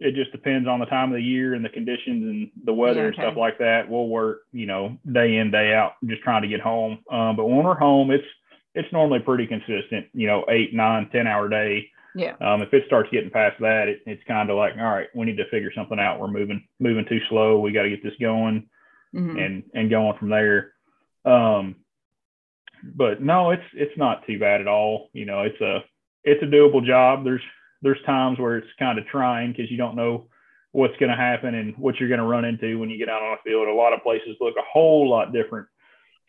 it 0.00 0.14
just 0.14 0.32
depends 0.32 0.66
on 0.66 0.80
the 0.80 0.86
time 0.86 1.10
of 1.10 1.16
the 1.16 1.22
year 1.22 1.52
and 1.54 1.64
the 1.64 1.68
conditions 1.68 2.24
and 2.24 2.50
the 2.64 2.72
weather 2.72 3.00
Yeah, 3.02 3.06
and 3.08 3.14
stuff 3.14 3.36
like 3.36 3.58
that. 3.58 3.88
We'll 3.88 4.08
work, 4.08 4.40
you 4.52 4.66
know, 4.66 4.96
day 5.12 5.36
in 5.36 5.50
day 5.50 5.74
out, 5.74 5.92
just 6.04 6.22
trying 6.22 6.42
to 6.42 6.48
get 6.48 6.60
home. 6.60 6.98
Um, 7.10 7.36
but 7.36 7.44
when 7.46 7.64
we're 7.64 7.74
home, 7.78 8.10
it's 8.10 8.26
it's 8.74 8.90
normally 8.92 9.18
pretty 9.20 9.46
consistent. 9.46 10.06
You 10.14 10.26
know, 10.26 10.44
eight, 10.48 10.72
nine, 10.74 11.08
ten 11.10 11.26
hour 11.26 11.48
day. 11.48 11.88
yeah. 12.14 12.34
Um, 12.40 12.62
if 12.62 12.72
it 12.72 12.84
starts 12.86 13.10
getting 13.10 13.30
past 13.30 13.60
that, 13.60 13.88
it, 13.88 14.00
it's 14.06 14.22
kind 14.26 14.48
of 14.50 14.56
like, 14.56 14.74
all 14.78 14.84
right, 14.84 15.08
we 15.14 15.26
need 15.26 15.36
to 15.36 15.48
figure 15.50 15.72
something 15.74 15.98
out. 15.98 16.18
We're 16.18 16.28
moving 16.28 16.66
moving 16.78 17.04
too 17.06 17.20
slow. 17.28 17.60
We 17.60 17.72
got 17.72 17.82
to 17.82 17.90
get 17.90 18.02
this 18.02 18.16
going 18.20 18.68
Mhm. 19.14 19.44
and 19.44 19.62
and 19.74 19.90
going 19.90 20.16
from 20.18 20.30
there. 20.30 20.72
Um, 21.24 21.76
but 22.82 23.20
no, 23.20 23.50
it's 23.50 23.62
it's 23.74 23.96
not 23.98 24.26
too 24.26 24.38
bad 24.38 24.60
at 24.62 24.68
all. 24.68 25.10
You 25.12 25.26
know, 25.26 25.42
it's 25.42 25.60
a 25.60 25.84
it's 26.24 26.42
a 26.42 26.46
doable 26.46 26.84
job. 26.84 27.24
There's 27.24 27.42
there's 27.82 28.00
times 28.04 28.38
where 28.38 28.56
it's 28.58 28.66
kind 28.78 28.98
of 28.98 29.06
trying 29.06 29.52
because 29.52 29.70
you 29.70 29.76
don't 29.76 29.96
know 29.96 30.26
what's 30.72 30.96
going 30.98 31.10
to 31.10 31.16
happen 31.16 31.54
and 31.54 31.76
what 31.76 31.98
you're 31.98 32.08
going 32.08 32.20
to 32.20 32.26
run 32.26 32.44
into 32.44 32.78
when 32.78 32.90
you 32.90 32.98
get 32.98 33.08
out 33.08 33.22
on 33.22 33.32
a 33.34 33.42
field. 33.42 33.66
A 33.68 33.72
lot 33.72 33.92
of 33.92 34.02
places 34.02 34.36
look 34.40 34.54
a 34.58 34.62
whole 34.72 35.08
lot 35.08 35.32
different 35.32 35.66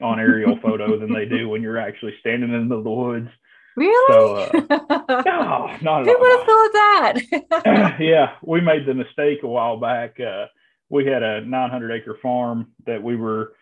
on 0.02 0.20
aerial 0.20 0.58
photo 0.62 0.98
than 1.00 1.14
they 1.14 1.26
do 1.26 1.48
when 1.50 1.62
you're 1.62 1.78
actually 1.78 2.14
standing 2.20 2.50
in 2.52 2.56
the 2.56 2.64
middle 2.64 2.78
of 2.80 2.84
the 2.84 2.90
woods. 2.90 3.30
Really? 3.76 4.12
So, 4.12 4.36
uh, 4.36 5.22
No, 5.26 5.78
not 5.82 6.06
Who 6.06 6.18
would 6.20 6.32
have 6.40 6.46
thought 6.46 6.74
that? 6.74 7.98
yeah, 8.00 8.34
we 8.44 8.62
made 8.62 8.86
the 8.86 8.94
mistake 8.94 9.40
a 9.44 9.48
while 9.48 9.78
back. 9.78 10.20
Uh, 10.20 10.46
we 10.90 11.06
had 11.06 11.24
a 11.24 11.42
900 11.42 11.92
acre 11.92 12.18
farm 12.22 12.72
that 12.86 13.02
we 13.02 13.16
were 13.16 13.54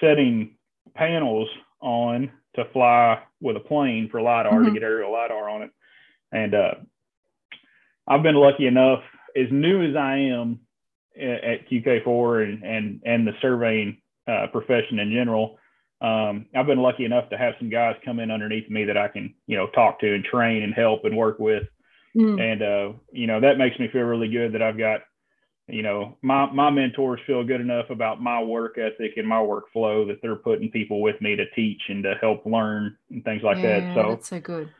setting 0.00 0.56
panels 0.94 1.48
on 1.80 2.30
to 2.54 2.64
fly 2.72 3.20
with 3.40 3.56
a 3.56 3.60
plane 3.60 4.08
for 4.10 4.20
lidar 4.20 4.62
to 4.62 4.70
Mhm. 4.70 4.74
get 4.74 4.82
aerial 4.82 5.12
lidar 5.12 5.48
on 5.48 5.62
it. 5.62 5.70
And 6.32 6.54
uh, 6.54 6.74
I've 8.06 8.22
been 8.22 8.34
lucky 8.36 8.66
enough, 8.66 9.00
as 9.36 9.46
new 9.50 9.82
as 9.88 9.96
I 9.96 10.16
am 10.16 10.60
at 11.16 11.68
QK4 11.70 12.44
and 12.44 12.62
and 12.62 13.02
and 13.04 13.26
the 13.26 13.32
surveying 13.40 13.98
uh, 14.28 14.46
profession 14.52 14.98
in 14.98 15.12
general. 15.12 15.58
Um, 16.00 16.46
I've 16.54 16.66
been 16.66 16.82
lucky 16.82 17.06
enough 17.06 17.30
to 17.30 17.38
have 17.38 17.54
some 17.58 17.70
guys 17.70 17.96
come 18.04 18.20
in 18.20 18.30
underneath 18.30 18.68
me 18.68 18.84
that 18.84 18.98
I 18.98 19.08
can, 19.08 19.34
you 19.46 19.56
know, 19.56 19.68
talk 19.68 19.98
to 20.00 20.14
and 20.14 20.22
train 20.24 20.62
and 20.62 20.74
help 20.74 21.04
and 21.04 21.16
work 21.16 21.38
with 21.38 21.64
Mm. 22.16 22.40
and 22.40 22.62
uh, 22.62 22.92
you 23.12 23.26
know 23.26 23.40
that 23.40 23.58
makes 23.58 23.78
me 23.78 23.88
feel 23.92 24.02
really 24.02 24.28
good 24.28 24.52
that 24.54 24.62
I've 24.62 24.78
got 24.78 25.00
you 25.68 25.82
know 25.82 26.16
my 26.22 26.50
my 26.50 26.70
mentors 26.70 27.20
feel 27.26 27.44
good 27.44 27.60
enough 27.60 27.90
about 27.90 28.22
my 28.22 28.42
work 28.42 28.78
ethic 28.78 29.18
and 29.18 29.28
my 29.28 29.36
workflow 29.36 30.06
that 30.06 30.20
they're 30.22 30.36
putting 30.36 30.70
people 30.70 31.02
with 31.02 31.20
me 31.20 31.36
to 31.36 31.44
teach 31.54 31.82
and 31.88 32.02
to 32.04 32.14
help 32.18 32.46
learn 32.46 32.96
and 33.10 33.22
things 33.22 33.42
like 33.42 33.58
yeah, 33.58 33.80
that. 33.80 33.94
So 33.94 34.08
that's 34.10 34.28
so 34.30 34.40
good. 34.40 34.70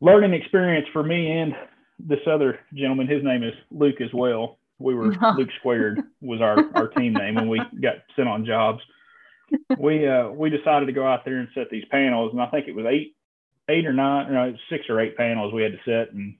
learning 0.00 0.34
experience 0.34 0.86
for 0.92 1.02
me 1.02 1.32
and 1.32 1.54
this 1.98 2.20
other 2.26 2.60
gentleman, 2.74 3.06
his 3.06 3.24
name 3.24 3.42
is 3.42 3.54
Luke 3.70 4.00
as 4.00 4.12
well. 4.12 4.58
We 4.78 4.94
were 4.94 5.14
Luke 5.36 5.48
Squared 5.58 6.02
was 6.20 6.40
our 6.40 6.58
our 6.74 6.88
team 6.88 7.14
name 7.14 7.36
when 7.36 7.48
we 7.48 7.60
got 7.80 7.96
sent 8.14 8.28
on 8.28 8.44
jobs. 8.44 8.82
We 9.78 10.06
uh 10.06 10.28
we 10.28 10.50
decided 10.50 10.86
to 10.86 10.92
go 10.92 11.06
out 11.06 11.24
there 11.24 11.38
and 11.38 11.48
set 11.54 11.70
these 11.70 11.84
panels, 11.90 12.32
and 12.32 12.40
I 12.40 12.46
think 12.46 12.68
it 12.68 12.74
was 12.74 12.86
eight 12.86 13.16
eight 13.68 13.86
or 13.86 13.92
nine, 13.92 14.32
no, 14.32 14.54
six 14.70 14.84
or 14.88 15.00
eight 15.00 15.16
panels 15.16 15.52
we 15.52 15.62
had 15.62 15.72
to 15.72 15.78
set, 15.84 16.12
and 16.12 16.36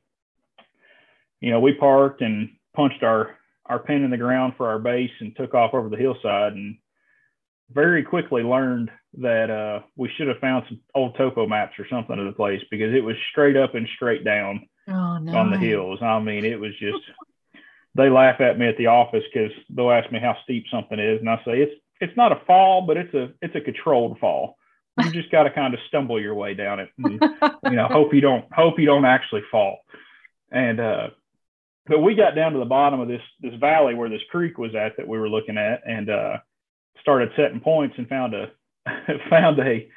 you 1.40 1.50
know 1.50 1.61
we 1.61 1.74
parked 1.74 2.20
and 2.20 2.50
punched 2.74 3.02
our 3.02 3.36
our 3.64 3.78
pin 3.78 4.04
in 4.04 4.11
the 4.11 4.16
ground 4.16 4.54
for 4.57 4.68
our 4.68 4.78
base 4.78 5.11
and 5.20 5.34
took 5.36 5.54
off 5.54 5.74
over 5.74 5.88
the 5.88 5.96
hillside 5.96 6.52
and 6.52 6.76
very 7.72 8.04
quickly 8.04 8.42
learned 8.42 8.90
that 9.18 9.50
uh, 9.50 9.80
we 9.96 10.09
should 10.16 10.28
have 10.28 10.38
found 10.38 10.64
some 10.68 10.80
old 10.94 11.16
topo 11.16 11.48
maps 11.48 11.72
or 11.78 11.86
something 11.88 12.18
of 12.18 12.26
the 12.26 12.32
place 12.32 12.61
because 12.70 12.94
it 12.94 13.02
was 13.02 13.16
straight 13.32 13.57
up 13.57 13.74
and 13.74 13.88
straight 13.96 14.24
down 14.24 14.68
Oh 14.89 15.18
no. 15.18 15.37
on 15.37 15.51
the 15.51 15.59
hills. 15.59 16.01
I 16.03 16.18
mean, 16.20 16.45
it 16.45 16.61
was 16.61 16.72
just 16.78 16.99
they 17.95 18.09
laugh 18.09 18.41
at 18.41 18.59
me 18.59 18.68
at 18.68 18.76
the 18.76 18.87
office 18.87 19.24
because 19.32 19.53
they'll 19.70 19.91
ask 19.91 20.11
me 20.12 20.20
how 20.20 20.37
steep 20.45 20.66
something 20.70 20.99
is, 20.99 21.20
and 21.20 21.28
I 21.28 21.37
say 21.45 21.61
it's 21.62 21.74
it's 22.01 22.16
not 22.16 22.32
a 22.32 22.41
fall, 22.47 22.82
but 22.87 22.97
it's 22.97 23.14
a 23.14 23.32
it's 23.43 23.55
a 23.55 23.61
controlled 23.61 24.18
fall. 24.18 24.57
You 25.03 25.11
just 25.11 25.30
got 25.30 25.43
to 25.43 25.51
kind 25.51 25.74
of 25.74 25.80
stumble 25.89 26.20
your 26.20 26.34
way 26.34 26.55
down 26.55 26.80
it. 26.80 26.89
And, 26.97 27.20
you 27.64 27.76
know, 27.76 27.87
hope 27.87 28.14
you 28.14 28.22
don't 28.22 28.51
hope 28.53 28.78
you 28.78 28.87
don't 28.87 29.05
actually 29.05 29.43
fall. 29.51 29.80
And 30.51 30.80
uh, 30.80 31.09
but 31.87 32.01
we 32.01 32.14
got 32.14 32.34
down 32.34 32.53
to 32.53 32.59
the 32.59 32.64
bottom 32.64 33.01
of 33.01 33.09
this 33.09 33.22
this 33.41 33.55
valley 33.55 33.95
where 33.95 34.09
this 34.09 34.22
creek 34.30 34.59
was 34.59 34.74
at 34.74 34.97
that 34.97 35.07
we 35.09 35.18
were 35.18 35.28
looking 35.28 35.59
at, 35.59 35.82
and 35.87 36.09
uh, 36.09 36.37
started 37.01 37.30
setting 37.37 37.61
points 37.61 37.95
and 37.99 38.09
found 38.09 38.34
a 38.34 38.51
found 39.30 39.59
a 39.59 39.89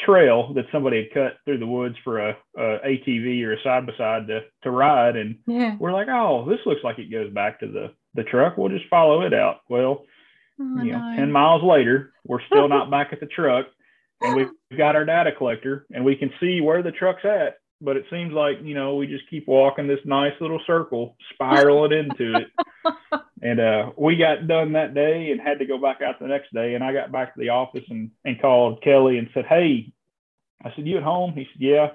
trail 0.00 0.52
that 0.54 0.66
somebody 0.72 0.98
had 1.02 1.12
cut 1.14 1.32
through 1.44 1.58
the 1.58 1.66
woods 1.66 1.96
for 2.04 2.18
a, 2.20 2.36
a 2.56 2.60
ATV 2.86 3.42
or 3.44 3.52
a 3.54 3.62
side 3.62 3.86
by 3.86 3.92
side 3.96 4.26
to 4.28 4.40
to 4.62 4.70
ride, 4.70 5.16
and 5.16 5.38
Yeah. 5.46 5.76
we're 5.78 5.92
like, 5.92 6.08
oh, 6.08 6.44
this 6.48 6.60
looks 6.66 6.84
like 6.84 6.98
it 6.98 7.10
goes 7.10 7.32
back 7.32 7.60
to 7.60 7.66
the 7.68 7.92
the 8.14 8.24
truck. 8.24 8.56
We'll 8.56 8.70
just 8.70 8.88
follow 8.88 9.22
it 9.22 9.34
out. 9.34 9.60
Well, 9.68 10.04
Oh, 10.60 10.82
you 10.82 10.90
know, 10.90 10.98
no. 11.10 11.16
10 11.16 11.30
miles 11.30 11.62
later, 11.62 12.12
we're 12.24 12.42
still 12.46 12.68
not 12.76 12.90
back 12.90 13.12
at 13.12 13.20
the 13.20 13.26
truck 13.26 13.66
and 14.20 14.34
we've 14.34 14.50
got 14.76 14.96
our 14.96 15.04
data 15.04 15.30
collector 15.30 15.86
and 15.92 16.04
we 16.04 16.16
can 16.16 16.32
see 16.40 16.60
where 16.60 16.82
the 16.82 16.90
truck's 16.90 17.24
at. 17.24 17.58
But 17.80 17.96
it 17.96 18.06
seems 18.10 18.32
like, 18.32 18.56
you 18.64 18.74
know, 18.74 18.96
we 18.96 19.06
just 19.06 19.30
keep 19.30 19.46
walking 19.46 19.86
this 19.86 20.00
nice 20.04 20.32
little 20.40 20.60
circle, 20.66 21.14
spiraling 21.32 21.92
into 21.92 22.38
it. 22.38 22.48
And 23.42 23.60
uh, 23.60 23.90
we 23.96 24.16
got 24.16 24.48
done 24.48 24.72
that 24.72 24.94
day 24.94 25.30
and 25.30 25.40
had 25.40 25.60
to 25.60 25.66
go 25.66 25.78
back 25.78 26.02
out 26.02 26.18
the 26.20 26.26
next 26.26 26.52
day. 26.52 26.74
And 26.74 26.82
I 26.82 26.92
got 26.92 27.12
back 27.12 27.34
to 27.34 27.40
the 27.40 27.50
office 27.50 27.84
and, 27.88 28.10
and 28.24 28.40
called 28.40 28.82
Kelly 28.82 29.18
and 29.18 29.28
said, 29.32 29.46
Hey, 29.46 29.92
I 30.64 30.72
said, 30.74 30.86
You 30.86 30.96
at 30.96 31.02
home? 31.02 31.34
He 31.34 31.46
said, 31.52 31.60
Yeah. 31.60 31.88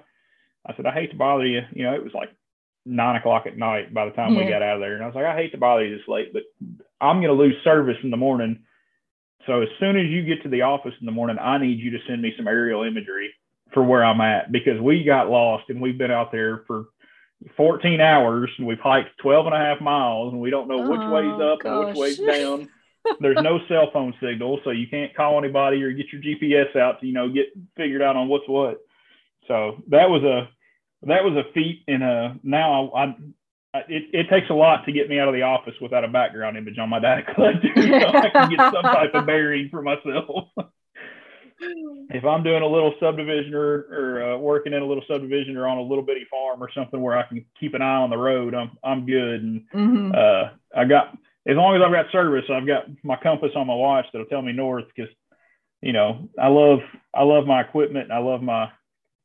I 0.65 0.75
said, 0.75 0.85
I 0.85 0.93
hate 0.93 1.11
to 1.11 1.17
bother 1.17 1.45
you. 1.45 1.61
You 1.73 1.83
know, 1.83 1.93
it 1.93 2.03
was 2.03 2.13
like 2.13 2.29
nine 2.85 3.15
o'clock 3.15 3.45
at 3.45 3.57
night 3.57 3.93
by 3.93 4.05
the 4.05 4.11
time 4.11 4.35
we 4.35 4.45
got 4.45 4.61
out 4.61 4.75
of 4.75 4.81
there. 4.81 4.95
And 4.95 5.03
I 5.03 5.07
was 5.07 5.15
like, 5.15 5.25
I 5.25 5.35
hate 5.35 5.51
to 5.51 5.57
bother 5.57 5.85
you 5.85 5.97
this 5.97 6.07
late, 6.07 6.33
but 6.33 6.43
I'm 7.01 7.17
going 7.17 7.35
to 7.35 7.41
lose 7.41 7.55
service 7.63 7.97
in 8.03 8.11
the 8.11 8.17
morning. 8.17 8.63
So 9.45 9.61
as 9.61 9.69
soon 9.79 9.97
as 9.97 10.07
you 10.07 10.23
get 10.23 10.43
to 10.43 10.49
the 10.49 10.61
office 10.61 10.93
in 10.99 11.05
the 11.05 11.11
morning, 11.11 11.37
I 11.39 11.57
need 11.57 11.79
you 11.79 11.91
to 11.91 11.99
send 12.07 12.21
me 12.21 12.33
some 12.37 12.47
aerial 12.47 12.83
imagery 12.83 13.33
for 13.73 13.83
where 13.83 14.03
I'm 14.03 14.21
at 14.21 14.51
because 14.51 14.79
we 14.79 15.03
got 15.03 15.29
lost 15.29 15.69
and 15.69 15.81
we've 15.81 15.97
been 15.97 16.11
out 16.11 16.31
there 16.31 16.63
for 16.67 16.85
14 17.57 18.01
hours 18.01 18.49
and 18.57 18.67
we've 18.67 18.79
hiked 18.79 19.17
12 19.21 19.47
and 19.47 19.55
a 19.55 19.57
half 19.57 19.81
miles 19.81 20.31
and 20.33 20.41
we 20.41 20.49
don't 20.49 20.67
know 20.67 20.79
which 20.79 20.99
way's 20.99 21.39
Oh, 21.39 21.53
up 21.53 21.65
and 21.65 21.79
which 21.79 21.95
way's 21.95 22.17
down. 22.19 22.69
There's 23.19 23.41
no 23.41 23.59
cell 23.67 23.89
phone 23.91 24.13
signal, 24.21 24.61
so 24.63 24.69
you 24.71 24.87
can't 24.87 25.13
call 25.15 25.37
anybody 25.37 25.83
or 25.83 25.91
get 25.91 26.05
your 26.13 26.21
GPS 26.21 26.75
out 26.77 27.01
to, 27.01 27.05
you 27.05 27.13
know, 27.13 27.27
get 27.29 27.47
figured 27.75 28.01
out 28.01 28.15
on 28.15 28.29
what's 28.29 28.47
what. 28.47 28.77
So 29.47 29.83
that 29.89 30.09
was 30.09 30.23
a 30.23 30.49
that 31.07 31.23
was 31.23 31.35
a 31.35 31.51
feat 31.53 31.83
and 31.87 32.01
uh 32.01 32.33
now 32.43 32.89
I, 32.91 33.03
I 33.73 33.79
it, 33.89 34.03
it 34.13 34.29
takes 34.29 34.49
a 34.49 34.53
lot 34.53 34.85
to 34.85 34.91
get 34.93 35.09
me 35.09 35.19
out 35.19 35.27
of 35.27 35.33
the 35.33 35.41
office 35.41 35.73
without 35.81 36.05
a 36.05 36.07
background 36.07 36.55
image 36.57 36.77
on 36.77 36.89
my 36.89 36.99
data 36.99 37.23
collector 37.33 37.67
so 37.75 38.07
I 38.07 38.29
can 38.29 38.49
get 38.51 38.59
some 38.59 38.83
type 38.83 39.13
of 39.13 39.25
bearing 39.25 39.67
for 39.69 39.81
myself. 39.81 40.47
If 42.09 42.23
I'm 42.25 42.43
doing 42.43 42.63
a 42.63 42.67
little 42.67 42.93
subdivision 42.99 43.53
or, 43.53 43.85
or 43.91 44.23
uh, 44.23 44.37
working 44.37 44.73
in 44.73 44.81
a 44.81 44.85
little 44.85 45.03
subdivision 45.07 45.57
or 45.57 45.67
on 45.67 45.77
a 45.77 45.81
little 45.81 46.03
bitty 46.03 46.25
farm 46.29 46.61
or 46.61 46.69
something 46.73 47.01
where 47.01 47.17
I 47.17 47.23
can 47.23 47.45
keep 47.59 47.73
an 47.73 47.81
eye 47.81 47.95
on 47.97 48.09
the 48.09 48.17
road, 48.17 48.53
I'm 48.53 48.71
I'm 48.83 49.05
good. 49.05 49.41
And 49.41 49.63
Mhm. 49.73 50.15
uh, 50.15 50.51
I 50.75 50.85
got 50.85 51.17
as 51.47 51.55
long 51.57 51.75
as 51.75 51.81
I've 51.81 51.91
got 51.91 52.11
service, 52.11 52.45
I've 52.49 52.67
got 52.67 52.85
my 53.03 53.15
compass 53.15 53.51
on 53.55 53.67
my 53.67 53.75
watch 53.75 54.05
that'll 54.11 54.27
tell 54.27 54.41
me 54.41 54.53
north 54.53 54.85
because 54.95 55.13
you 55.81 55.93
know 55.93 56.29
I 56.39 56.47
love 56.47 56.79
I 57.13 57.23
love 57.23 57.45
my 57.45 57.61
equipment 57.61 58.05
and 58.05 58.13
I 58.13 58.19
love 58.19 58.41
my 58.41 58.69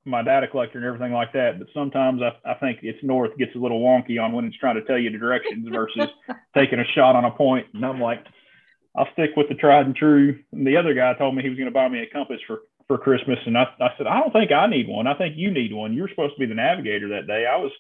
my 0.05 0.23
data 0.23 0.49
collector 0.49 0.79
and 0.79 0.87
everything 0.87 1.13
like 1.13 1.33
that. 1.35 1.59
But 1.59 1.69
sometimes 1.75 2.23
I, 2.23 2.33
I 2.51 2.55
think 2.55 2.79
it's 2.83 3.03
north 3.03 3.37
gets 3.37 3.55
a 3.55 3.59
little 3.59 3.81
wonky 3.81 4.23
on 4.23 4.33
when 4.33 4.47
it's 4.47 4.57
trying 4.57 4.77
to 4.77 4.85
tell 4.85 4.99
you 4.99 5.11
the 5.11 5.19
directions 5.19 5.69
versus 5.71 6.09
taking 6.57 6.79
a 6.79 6.85
shot 6.95 7.15
on 7.15 7.25
a 7.27 7.31
point. 7.31 7.67
And 7.75 7.85
I'm 7.85 8.01
like, 8.01 8.25
I'll 8.99 9.13
stick 9.13 9.31
with 9.37 9.49
the 9.49 9.55
tried 9.55 9.87
and 9.87 9.95
true. 9.95 10.39
And 10.53 10.67
the 10.67 10.77
other 10.77 10.93
guy 10.93 11.15
told 11.15 11.35
me 11.37 11.43
he 11.43 11.49
was 11.49 11.59
going 11.59 11.71
to 11.71 11.75
buy 11.75 11.89
me 11.89 12.01
a 12.03 12.13
compass 12.13 12.41
for 12.47 12.61
for 12.89 12.97
Christmas, 12.97 13.39
and 13.45 13.57
I, 13.57 13.65
I 13.81 13.91
said, 13.99 14.07
I 14.07 14.19
don't 14.19 14.33
think 14.33 14.51
I 14.51 14.67
need 14.67 14.89
one. 14.89 15.07
I 15.07 15.13
think 15.13 15.37
you 15.37 15.51
need 15.51 15.75
one. 15.75 15.93
You're 15.93 16.09
supposed 16.09 16.35
to 16.35 16.41
be 16.41 16.47
the 16.47 16.55
navigator 16.55 17.11
that 17.11 17.27
day. 17.27 17.45
I 17.47 17.57
was 17.57 17.71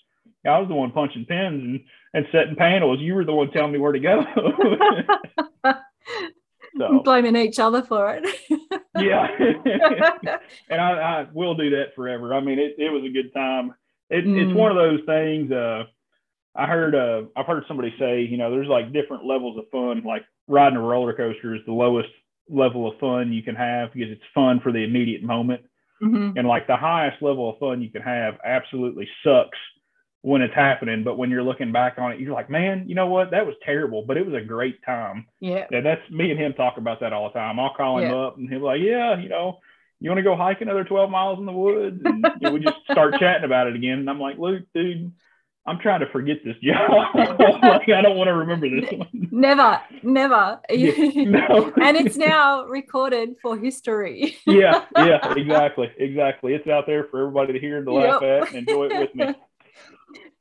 I 0.46 0.58
was 0.58 0.68
the 0.68 0.74
one 0.74 0.92
punching 0.92 1.24
pins 1.24 1.62
and 1.62 1.80
and 2.14 2.26
setting 2.30 2.56
panels. 2.56 3.00
You 3.00 3.14
were 3.14 3.24
the 3.24 3.32
one 3.32 3.50
telling 3.50 3.72
me 3.72 3.78
where 3.78 3.92
to 3.92 4.00
go. 4.00 4.22
so 6.78 7.00
Blaming 7.02 7.36
each 7.36 7.58
other 7.58 7.82
for 7.82 8.14
it. 8.14 8.28
yeah, 8.98 9.28
and 10.68 10.80
I, 10.80 10.92
I 10.92 11.26
will 11.32 11.54
do 11.54 11.70
that 11.70 11.94
forever. 11.96 12.34
I 12.34 12.40
mean, 12.40 12.58
it, 12.58 12.74
it 12.78 12.90
was 12.90 13.04
a 13.04 13.12
good 13.12 13.32
time. 13.32 13.74
It, 14.10 14.24
Mm. 14.24 14.42
It's 14.42 14.54
one 14.54 14.70
of 14.70 14.76
those 14.76 15.00
things. 15.06 15.52
Uh, 15.52 15.84
I 16.58 16.66
heard 16.66 16.94
uh, 16.94 17.22
I've 17.36 17.46
heard 17.46 17.64
somebody 17.68 17.94
say, 17.98 18.22
you 18.22 18.36
know, 18.36 18.50
there's 18.50 18.66
like 18.68 18.92
different 18.92 19.24
levels 19.24 19.56
of 19.58 19.64
fun. 19.70 20.02
Like 20.04 20.24
riding 20.48 20.76
a 20.76 20.82
roller 20.82 21.14
coaster 21.14 21.54
is 21.54 21.60
the 21.66 21.72
lowest 21.72 22.08
level 22.50 22.90
of 22.90 22.98
fun 22.98 23.32
you 23.32 23.42
can 23.42 23.54
have 23.54 23.92
because 23.92 24.10
it's 24.10 24.22
fun 24.34 24.60
for 24.60 24.72
the 24.72 24.82
immediate 24.84 25.22
moment. 25.22 25.62
Mhm. 26.02 26.36
And 26.36 26.46
like 26.48 26.66
the 26.66 26.76
highest 26.76 27.22
level 27.22 27.50
of 27.50 27.58
fun 27.58 27.80
you 27.82 27.90
can 27.90 28.02
have 28.02 28.38
absolutely 28.44 29.08
sucks 29.24 29.58
when 30.22 30.42
it's 30.42 30.54
happening. 30.54 31.04
But 31.04 31.16
when 31.18 31.30
you're 31.30 31.42
looking 31.44 31.70
back 31.72 31.94
on 31.98 32.12
it, 32.12 32.20
you're 32.20 32.34
like, 32.34 32.50
man, 32.50 32.88
you 32.88 32.94
know 32.94 33.06
what? 33.06 33.30
That 33.30 33.46
was 33.46 33.54
terrible, 33.64 34.02
but 34.06 34.16
it 34.16 34.26
was 34.26 34.34
a 34.34 34.44
great 34.44 34.82
time. 34.84 35.26
Yeah. 35.40 35.66
And 35.70 35.86
that's 35.86 36.08
me 36.10 36.30
and 36.32 36.40
him 36.40 36.54
talk 36.54 36.76
about 36.76 37.00
that 37.00 37.12
all 37.12 37.28
the 37.28 37.38
time. 37.38 37.60
I'll 37.60 37.74
call 37.74 37.98
him 37.98 38.10
Yeah. 38.10 38.16
up 38.16 38.36
and 38.36 38.48
he'll 38.48 38.58
be 38.60 38.64
like, 38.64 38.80
yeah, 38.80 39.16
you 39.18 39.28
know, 39.28 39.58
you 40.00 40.10
want 40.10 40.18
to 40.18 40.22
go 40.24 40.36
hike 40.36 40.60
another 40.60 40.84
12 40.84 41.10
miles 41.10 41.38
in 41.38 41.46
the 41.46 41.52
woods? 41.52 42.00
And 42.04 42.24
you 42.40 42.48
know, 42.48 42.52
we 42.52 42.60
just 42.60 42.78
start 42.90 43.14
chatting 43.18 43.44
about 43.44 43.66
it 43.68 43.76
again. 43.76 43.98
And 43.98 44.08
I'm 44.10 44.20
like, 44.20 44.38
Luke, 44.38 44.64
dude, 44.74 45.12
I'm 45.68 45.78
trying 45.78 46.00
to 46.00 46.06
forget 46.10 46.38
this 46.44 46.56
job. 46.62 46.90
like, 47.14 47.88
I 47.88 48.00
don't 48.02 48.16
want 48.16 48.28
to 48.28 48.34
remember 48.34 48.68
this 48.68 48.90
one. 48.90 49.08
Never, 49.30 49.80
never. 50.02 50.60
No. 51.28 51.72
and 51.82 51.96
it's 51.96 52.16
now 52.16 52.64
recorded 52.64 53.36
for 53.42 53.56
history. 53.56 54.36
yeah, 54.46 54.84
yeah, 54.96 55.34
exactly, 55.34 55.90
exactly. 55.98 56.54
It's 56.54 56.66
out 56.66 56.86
there 56.86 57.04
for 57.04 57.20
everybody 57.22 57.52
to 57.52 57.58
hear 57.58 57.78
and 57.78 57.86
to 57.86 57.92
laugh 57.92 58.22
Yep. 58.22 58.42
at 58.42 58.48
and 58.54 58.68
enjoy 58.68 58.86
it 58.86 58.98
with 58.98 59.14
me. 59.14 59.34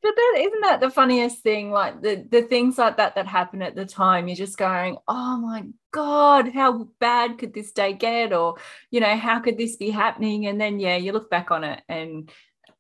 But 0.02 0.14
that 0.16 0.36
isn't 0.40 0.62
that 0.62 0.80
the 0.80 0.90
funniest 0.90 1.40
thing? 1.40 1.72
Like 1.72 2.02
the 2.02 2.26
the 2.30 2.44
things 2.44 2.78
like 2.78 2.98
that 2.98 3.16
that 3.16 3.28
happen 3.28 3.62
at 3.62 3.76
the 3.76 3.86
time, 3.86 4.28
you're 4.28 4.38
just 4.38 4.58
going, 4.58 4.98
"Oh 5.08 5.38
my 5.38 5.66
god, 5.92 6.54
how 6.54 6.88
bad 7.00 7.40
could 7.40 7.54
this 7.54 7.72
day 7.72 7.94
get?" 7.94 8.32
Or 8.32 8.56
you 8.92 9.00
know, 9.02 9.18
how 9.18 9.40
could 9.40 9.58
this 9.58 9.76
be 9.76 9.90
happening? 9.90 10.46
And 10.48 10.62
then 10.62 10.80
yeah, 10.80 10.96
you 10.96 11.12
look 11.12 11.30
back 11.30 11.52
on 11.52 11.64
it 11.64 11.82
and 11.90 12.32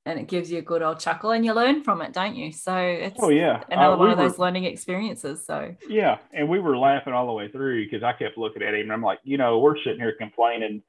and 0.08 0.20
it 0.20 0.28
gives 0.28 0.50
you 0.50 0.60
a 0.60 0.62
good 0.62 0.82
old 0.82 1.00
chuckle, 1.00 1.32
and 1.32 1.46
you 1.46 1.54
learn 1.54 1.84
from 1.84 2.02
it, 2.02 2.14
don't 2.14 2.36
you? 2.36 2.52
So 2.52 2.76
it's 2.78 3.20
Oh 3.22 3.30
yeah, 3.30 3.64
another 3.70 3.96
Uh, 3.96 3.98
one 3.98 4.08
we 4.08 4.14
of 4.14 4.18
those 4.18 4.40
learning 4.40 4.64
experiences. 4.64 5.46
So 5.46 5.76
Yeah, 5.90 6.18
and 6.34 6.48
we 6.48 6.60
were 6.60 6.78
laughing 6.78 7.14
all 7.14 7.28
the 7.28 7.34
way 7.34 7.50
through 7.50 7.86
because 7.86 8.04
I 8.04 8.14
kept 8.14 8.38
looking 8.38 8.64
at 8.64 8.74
him 8.74 8.82
and 8.82 8.94
I'm 8.94 9.02
like, 9.02 9.20
you 9.24 9.38
know, 9.38 9.60
we're 9.60 9.78
sitting 9.84 10.00
here 10.00 10.16
complaining 10.18 10.82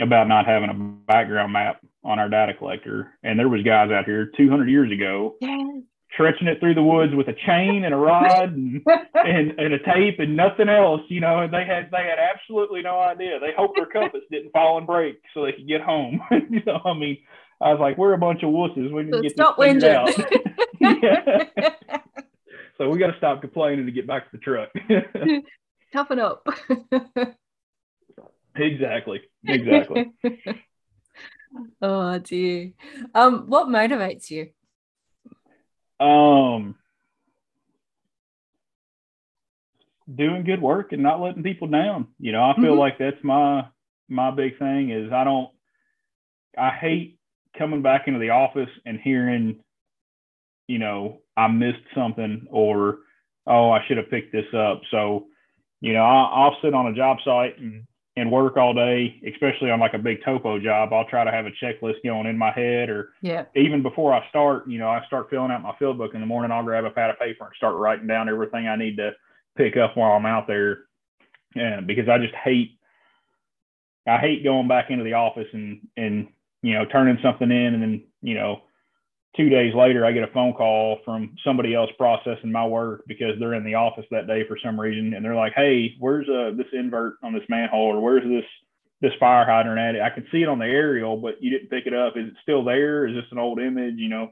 about 0.00 0.28
not 0.28 0.46
having 0.46 0.68
a 0.68 0.74
background 0.74 1.52
map 1.52 1.80
on 2.04 2.18
our 2.18 2.28
data 2.28 2.54
collector, 2.54 3.12
and 3.22 3.38
there 3.38 3.48
was 3.48 3.62
guys 3.62 3.90
out 3.90 4.04
here 4.04 4.30
200 4.36 4.68
years 4.68 4.92
ago 4.92 5.36
yeah, 5.40 5.64
trenching 6.16 6.48
it 6.48 6.58
through 6.60 6.74
the 6.74 6.82
woods 6.82 7.14
with 7.14 7.28
a 7.28 7.34
chain 7.46 7.84
and 7.84 7.94
a 7.94 7.96
rod 7.96 8.52
and, 8.52 8.82
and, 9.14 9.58
and 9.58 9.74
a 9.74 9.78
tape 9.78 10.18
and 10.18 10.36
nothing 10.36 10.68
else, 10.68 11.02
you 11.08 11.20
know, 11.20 11.40
and 11.40 11.52
they 11.52 11.64
had 11.64 11.90
they 11.90 12.04
had 12.04 12.18
absolutely 12.18 12.82
no 12.82 12.98
idea. 12.98 13.38
They 13.38 13.52
hoped 13.56 13.76
their 13.76 13.86
compass 13.86 14.22
didn't 14.30 14.52
fall 14.52 14.78
and 14.78 14.86
break 14.86 15.20
so 15.34 15.44
they 15.44 15.52
could 15.52 15.68
get 15.68 15.82
home. 15.82 16.20
you 16.50 16.62
know, 16.66 16.80
I 16.84 16.94
mean, 16.94 17.18
I 17.60 17.70
was 17.72 17.80
like, 17.80 17.96
we're 17.96 18.12
a 18.12 18.18
bunch 18.18 18.42
of 18.42 18.50
wusses. 18.50 18.92
We 18.92 19.10
to 19.10 19.22
get 19.22 19.32
stop 19.32 19.56
this 19.58 19.82
out. 19.84 20.10
So 22.78 22.90
we 22.90 22.98
got 22.98 23.06
to 23.10 23.16
stop 23.16 23.40
complaining 23.40 23.86
to 23.86 23.92
get 23.92 24.06
back 24.06 24.30
to 24.30 24.36
the 24.36 24.42
truck. 24.42 24.68
toughen 25.94 26.18
up. 26.18 26.46
exactly. 28.54 29.22
Exactly. 29.46 30.12
oh 31.80 32.18
dear. 32.18 32.72
Um, 33.14 33.46
what 33.46 33.68
motivates 33.68 34.30
you? 34.30 34.50
Um, 35.98 36.74
doing 40.14 40.44
good 40.44 40.60
work 40.60 40.92
and 40.92 41.02
not 41.02 41.20
letting 41.22 41.42
people 41.42 41.68
down. 41.68 42.08
You 42.18 42.32
know, 42.32 42.42
I 42.44 42.54
feel 42.56 42.74
Mhm. 42.74 42.78
like 42.78 42.98
that's 42.98 43.22
my 43.24 43.68
my 44.08 44.30
big 44.30 44.58
thing 44.58 44.90
is 44.90 45.10
I 45.12 45.24
don't 45.24 45.50
I 46.58 46.70
hate 46.70 47.15
coming 47.58 47.82
back 47.82 48.08
into 48.08 48.20
the 48.20 48.30
office 48.30 48.70
and 48.84 49.00
hearing, 49.00 49.60
you 50.68 50.78
know, 50.78 51.20
I 51.36 51.48
missed 51.48 51.84
something 51.94 52.46
or 52.50 52.98
oh 53.46 53.70
I 53.70 53.84
should 53.86 53.96
have 53.96 54.10
picked 54.10 54.32
this 54.32 54.52
up. 54.54 54.80
So, 54.90 55.26
you 55.80 55.92
know, 55.92 56.02
I'll, 56.02 56.44
I'll 56.44 56.56
sit 56.62 56.74
on 56.74 56.86
a 56.86 56.94
job 56.94 57.18
site 57.24 57.58
and 57.58 57.84
and 58.18 58.32
work 58.32 58.56
all 58.56 58.72
day, 58.72 59.20
especially 59.30 59.70
on 59.70 59.78
like 59.78 59.92
a 59.92 59.98
big 59.98 60.24
topo 60.24 60.58
job, 60.58 60.90
I'll 60.92 61.06
try 61.06 61.22
to 61.22 61.30
have 61.30 61.44
a 61.44 61.50
checklist 61.62 62.02
going 62.02 62.26
in 62.26 62.38
my 62.38 62.50
head 62.50 62.88
or 62.88 63.10
Yeah. 63.20 63.44
even 63.54 63.82
before 63.82 64.14
I 64.14 64.26
start, 64.30 64.66
you 64.66 64.78
know, 64.78 64.88
I 64.88 65.04
start 65.06 65.28
filling 65.28 65.50
out 65.50 65.62
my 65.62 65.76
field 65.78 65.98
book 65.98 66.14
in 66.14 66.20
the 66.20 66.26
morning, 66.26 66.50
I'll 66.50 66.64
grab 66.64 66.86
a 66.86 66.90
pad 66.90 67.10
of 67.10 67.18
paper 67.18 67.44
and 67.44 67.54
start 67.56 67.76
writing 67.76 68.06
down 68.06 68.30
everything 68.30 68.68
I 68.68 68.76
need 68.76 68.96
to 68.96 69.12
pick 69.56 69.76
up 69.76 69.98
while 69.98 70.12
I'm 70.12 70.24
out 70.24 70.46
there. 70.46 70.84
And 71.54 71.86
because 71.86 72.08
I 72.08 72.16
just 72.18 72.34
hate 72.34 72.78
I 74.08 74.18
hate 74.18 74.44
going 74.44 74.68
back 74.68 74.90
into 74.90 75.04
the 75.04 75.14
office 75.14 75.48
and 75.52 75.86
and 75.96 76.28
you 76.62 76.74
know, 76.74 76.84
turning 76.86 77.18
something 77.22 77.50
in 77.50 77.74
and 77.74 77.82
then, 77.82 78.04
you 78.22 78.34
know, 78.34 78.62
two 79.36 79.48
days 79.48 79.74
later 79.74 80.04
I 80.06 80.12
get 80.12 80.24
a 80.24 80.32
phone 80.32 80.54
call 80.54 80.98
from 81.04 81.36
somebody 81.44 81.74
else 81.74 81.90
processing 81.98 82.50
my 82.50 82.66
work 82.66 83.04
because 83.06 83.38
they're 83.38 83.54
in 83.54 83.64
the 83.64 83.74
office 83.74 84.06
that 84.10 84.26
day 84.26 84.46
for 84.48 84.56
some 84.64 84.80
reason 84.80 85.14
and 85.14 85.24
they're 85.24 85.34
like, 85.34 85.52
Hey, 85.54 85.94
where's 85.98 86.28
uh 86.28 86.52
this 86.56 86.66
invert 86.72 87.14
on 87.22 87.32
this 87.32 87.44
manhole 87.48 87.94
or 87.94 88.00
where's 88.00 88.24
this 88.24 88.48
this 89.02 89.12
fire 89.20 89.44
hydrant 89.44 89.78
at 89.78 89.94
it? 89.94 90.00
I 90.00 90.08
can 90.08 90.26
see 90.32 90.42
it 90.42 90.48
on 90.48 90.58
the 90.58 90.64
aerial, 90.64 91.18
but 91.18 91.42
you 91.42 91.50
didn't 91.50 91.68
pick 91.68 91.86
it 91.86 91.92
up. 91.92 92.16
Is 92.16 92.28
it 92.28 92.34
still 92.42 92.64
there? 92.64 93.06
Is 93.06 93.14
this 93.14 93.30
an 93.30 93.38
old 93.38 93.60
image? 93.60 93.96
You 93.98 94.08
know, 94.08 94.30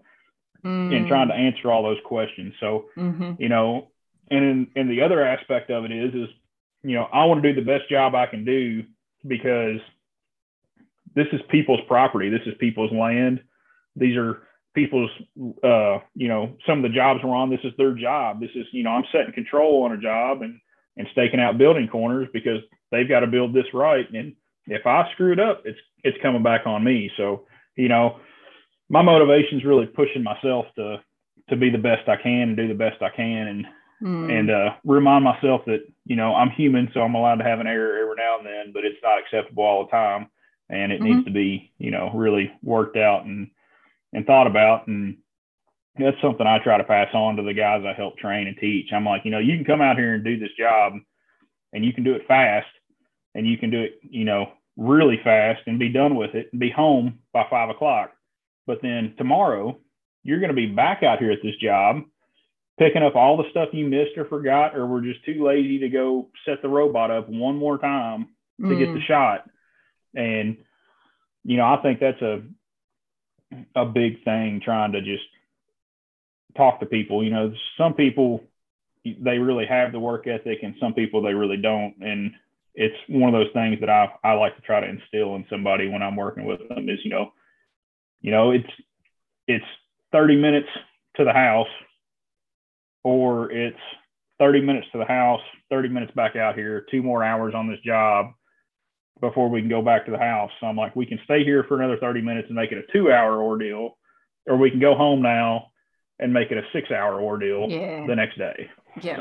and 0.65 1.07
trying 1.07 1.29
to 1.29 1.35
answer 1.35 1.71
all 1.71 1.83
those 1.83 2.01
questions. 2.05 2.55
So, 2.61 2.87
Mm-hmm. 2.97 3.43
you 3.43 3.51
know, 3.51 3.91
and 4.31 4.45
in, 4.45 4.67
and 4.75 4.91
the 4.91 5.03
other 5.03 5.23
aspect 5.23 5.71
of 5.71 5.85
it 5.85 5.93
is, 5.93 6.15
is, 6.15 6.29
you 6.83 6.95
know, 6.95 7.05
I 7.13 7.27
want 7.27 7.43
to 7.43 7.53
do 7.53 7.61
the 7.61 7.67
best 7.67 7.91
job 7.91 8.15
I 8.15 8.25
can 8.27 8.45
do 8.47 8.85
because 9.27 9.81
this 11.15 11.27
is 11.33 11.41
people's 11.51 11.81
property. 11.87 12.29
This 12.29 12.47
is 12.47 12.55
people's 12.59 12.93
land. 12.93 13.41
These 13.97 14.17
are 14.17 14.43
people's, 14.75 15.11
uh, 15.63 15.99
you 16.15 16.29
know, 16.29 16.55
some 16.67 16.79
of 16.79 16.91
the 16.91 16.95
jobs 16.97 17.21
we're 17.23 17.35
on, 17.35 17.51
this 17.51 17.61
is 17.65 17.73
their 17.79 17.95
job. 17.95 18.41
This 18.41 18.51
is, 18.55 18.67
you 18.73 18.83
know, 18.83 18.91
I'm 18.91 19.05
setting 19.13 19.33
control 19.33 19.85
on 19.85 19.93
a 19.93 20.01
job 20.01 20.43
and, 20.43 20.59
and 20.97 21.07
staking 21.13 21.41
out 21.41 21.59
building 21.59 21.89
corners 21.89 22.29
because 22.33 22.59
they've 22.91 23.09
got 23.09 23.21
to 23.21 23.29
build 23.29 23.55
this 23.55 23.73
right. 23.73 24.07
And 24.13 24.35
if 24.67 24.87
I 24.87 25.09
screw 25.13 25.33
it 25.33 25.41
up, 25.41 25.63
it's, 25.65 25.79
it's 26.03 26.19
coming 26.23 26.43
back 26.43 26.67
on 26.67 26.83
me. 26.83 27.11
So, 27.17 27.47
you 27.77 27.89
know, 27.89 28.19
my 28.89 29.03
motivation 29.03 29.59
is 29.59 29.65
really 29.65 29.87
pushing 29.87 30.25
myself 30.25 30.67
to, 30.77 30.97
to 31.51 31.57
be 31.57 31.71
the 31.71 31.79
best 31.79 32.09
I 32.09 32.17
can 32.17 32.49
and 32.49 32.57
do 32.57 32.67
the 32.67 32.75
best 32.75 33.01
I 33.01 33.11
can. 33.15 33.47
And, 33.47 33.67
Mm. 34.03 34.29
and 34.29 34.51
uh, 34.51 34.71
remind 34.85 35.25
myself 35.25 35.63
that 35.67 35.87
you 36.05 36.17
know 36.17 36.35
I'm 36.35 36.51
human, 36.51 36.91
so 36.93 37.01
I'm 37.01 37.15
allowed 37.15 37.37
to 37.37 37.45
have 37.45 37.61
an 37.61 37.69
error 37.69 38.03
every 38.03 38.17
now 38.17 38.39
and 38.39 38.47
then, 38.47 38.73
but 38.75 38.85
it's 38.85 38.99
not 39.03 39.21
acceptable 39.21 39.63
all 39.63 39.85
the 39.85 39.91
time, 39.93 40.27
and 40.71 40.93
it 40.93 41.01
needs 41.01 41.25
to 41.25 41.31
be 41.31 41.73
you 41.79 41.91
know 41.91 42.11
really 42.15 42.51
worked 42.63 42.97
out 42.97 43.25
and 43.25 43.51
and 44.13 44.27
thought 44.27 44.47
about, 44.47 44.87
and 44.87 45.17
that's 45.99 46.21
something 46.23 46.47
I 46.47 46.59
try 46.59 46.79
to 46.79 46.85
pass 46.85 47.09
on 47.15 47.37
to 47.37 47.43
the 47.43 47.55
guys 47.55 47.85
I 47.85 47.93
help 47.93 48.17
train 48.19 48.47
and 48.47 48.57
teach. 48.59 48.93
I'm 48.93 49.05
like, 49.05 49.25
you 49.25 49.31
know, 49.31 49.39
you 49.41 49.57
can 49.57 49.65
come 49.65 49.81
out 49.81 49.97
here 49.97 50.15
and 50.15 50.25
do 50.25 50.39
this 50.39 50.53
job, 50.59 50.95
and 51.73 51.85
you 51.85 51.93
can 51.93 52.05
do 52.05 52.15
it 52.15 52.27
fast, 52.29 52.69
and 53.35 53.47
you 53.47 53.57
can 53.59 53.71
do 53.71 53.83
it 53.83 53.99
you 54.03 54.25
know 54.25 54.53
really 54.77 55.21
fast 55.23 55.63
and 55.67 55.79
be 55.79 55.89
done 55.89 56.17
with 56.17 56.35
it 56.35 56.49
and 56.53 56.61
be 56.61 56.71
home 56.71 57.21
by 57.33 57.47
five 57.49 57.71
o'clock, 57.71 58.13
but 58.67 58.81
then 58.83 59.15
tomorrow 59.19 59.79
you're 60.25 60.41
going 60.41 60.49
to 60.49 60.55
be 60.55 60.67
back 60.67 61.03
out 61.03 61.19
here 61.19 61.31
at 61.31 61.39
this 61.43 61.55
job 61.57 62.03
picking 62.79 63.03
up 63.05 63.15
all 63.15 63.37
the 63.37 63.49
stuff 63.51 63.69
you 63.73 63.87
missed 63.87 64.17
or 64.17 64.25
forgot, 64.25 64.75
or 64.77 64.87
were 64.87 65.01
just 65.01 65.25
too 65.25 65.45
lazy 65.47 65.79
to 65.79 65.89
go 65.89 66.29
set 66.45 66.61
the 66.61 66.69
robot 66.69 67.11
up 67.11 67.29
one 67.29 67.57
more 67.57 67.79
time 67.79 68.27
to 68.61 68.75
get 68.77 68.93
the 68.93 68.99
Mm. 68.99 69.07
shot. 69.07 69.49
And, 70.15 70.57
you 71.45 71.57
know, 71.57 71.65
I 71.65 71.81
think 71.83 72.01
that's 72.01 72.23
a, 72.23 72.43
a 73.75 73.87
big 73.87 74.25
thing 74.25 74.61
trying 74.65 74.93
to 74.93 75.01
just 75.01 75.25
talk 76.57 76.81
to 76.81 76.87
people. 76.87 77.23
You 77.23 77.31
know, 77.31 77.53
some 77.77 77.95
people, 77.95 78.43
they 79.05 79.39
really 79.39 79.67
have 79.67 79.93
the 79.93 80.01
work 80.01 80.27
ethic 80.27 80.61
and 80.63 80.75
some 80.81 80.95
people 80.95 81.23
they 81.23 81.35
really 81.35 81.57
don't. 81.57 81.95
And 82.01 82.33
it's 82.75 82.97
one 83.09 83.35
of 83.35 83.39
those 83.39 83.53
things 83.53 83.79
that 83.81 83.91
I, 83.91 84.13
I 84.25 84.33
like 84.33 84.57
to 84.57 84.63
try 84.63 84.81
to 84.81 84.89
instill 84.89 85.37
in 85.37 85.47
somebody 85.51 85.89
when 85.89 86.03
I'm 86.03 86.17
working 86.17 86.47
with 86.47 86.61
them 86.69 86.89
is, 86.89 86.99
you 87.05 87.11
know, 87.11 87.33
you 88.21 88.31
know, 88.31 88.51
it's, 88.51 88.71
it's 89.47 89.65
30 90.13 90.37
minutes 90.37 90.69
to 91.17 91.25
the 91.25 91.33
house 91.33 91.69
or 93.03 93.53
it's 93.53 93.77
30 94.39 94.63
minutes 94.63 94.87
to 94.93 94.99
the 94.99 95.05
house, 95.05 95.43
30 95.71 95.91
minutes 95.91 96.13
back 96.17 96.37
out 96.37 96.55
here, 96.55 96.87
two 96.91 97.03
more 97.03 97.23
hours 97.23 97.55
on 97.55 97.69
this 97.69 97.79
job 97.85 98.33
before 99.21 99.49
we 99.49 99.61
can 99.61 99.69
go 99.71 99.83
back 99.83 100.05
to 100.07 100.11
the 100.11 100.19
house. 100.19 100.51
So 100.61 100.67
I'm 100.67 100.77
like, 100.77 100.95
we 100.97 101.07
can 101.07 101.19
stay 101.25 101.45
here 101.45 101.65
for 101.69 101.79
another 101.81 101.99
30 101.99 102.21
minutes 102.23 102.49
and 102.49 102.57
make 102.57 102.73
it 102.73 102.79
a 102.79 102.93
two 102.93 103.13
hour 103.13 103.43
ordeal, 103.43 103.97
or 104.47 104.57
we 104.57 104.71
can 104.71 104.81
go 104.81 104.95
home 104.95 105.23
now 105.23 105.67
and 106.19 106.33
make 106.33 106.51
it 106.51 106.59
a 106.59 106.63
six 106.73 106.91
hour 106.91 107.21
ordeal 107.21 107.67
Yeah. 107.69 108.07
the 108.07 108.17
next 108.17 108.39
day. 108.39 108.69
Yeah. 109.01 109.19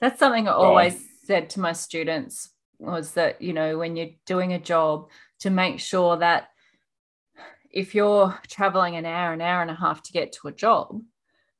That's 0.00 0.18
something 0.18 0.48
I 0.48 0.52
always 0.52 1.06
said 1.24 1.50
to 1.50 1.60
my 1.60 1.72
students 1.72 2.50
was 2.78 3.12
that, 3.12 3.42
you 3.42 3.52
know, 3.52 3.76
when 3.76 3.96
you're 3.96 4.08
doing 4.26 4.52
a 4.54 4.58
job, 4.58 5.08
to 5.40 5.50
make 5.50 5.80
sure 5.80 6.16
that 6.18 6.48
if 7.70 7.94
you're 7.94 8.38
traveling 8.48 8.96
an 8.96 9.06
hour, 9.06 9.32
an 9.32 9.40
hour 9.40 9.62
and 9.62 9.70
a 9.70 9.74
half 9.74 10.02
to 10.02 10.12
get 10.12 10.32
to 10.32 10.48
a 10.48 10.52
job, 10.52 11.00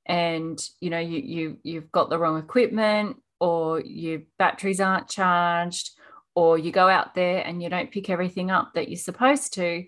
and 0.07 0.59
you 0.81 0.91
know 0.91 0.99
you 0.99 1.19
you 1.21 1.59
you've 1.63 1.93
got 1.93 2.11
the 2.11 2.19
wrong 2.19 2.39
equipment 2.39 3.17
or 3.39 3.81
your 3.81 4.21
batteries 4.39 4.81
aren't 4.81 5.09
charged 5.09 5.91
or 6.35 6.59
you 6.59 6.71
go 6.71 6.89
out 6.89 7.15
there 7.15 7.45
and 7.45 7.63
you 7.63 7.69
don't 7.69 7.91
pick 7.91 8.09
everything 8.09 8.51
up 8.51 8.75
that 8.75 8.89
you're 8.89 8.97
supposed 8.97 9.55
to 9.55 9.85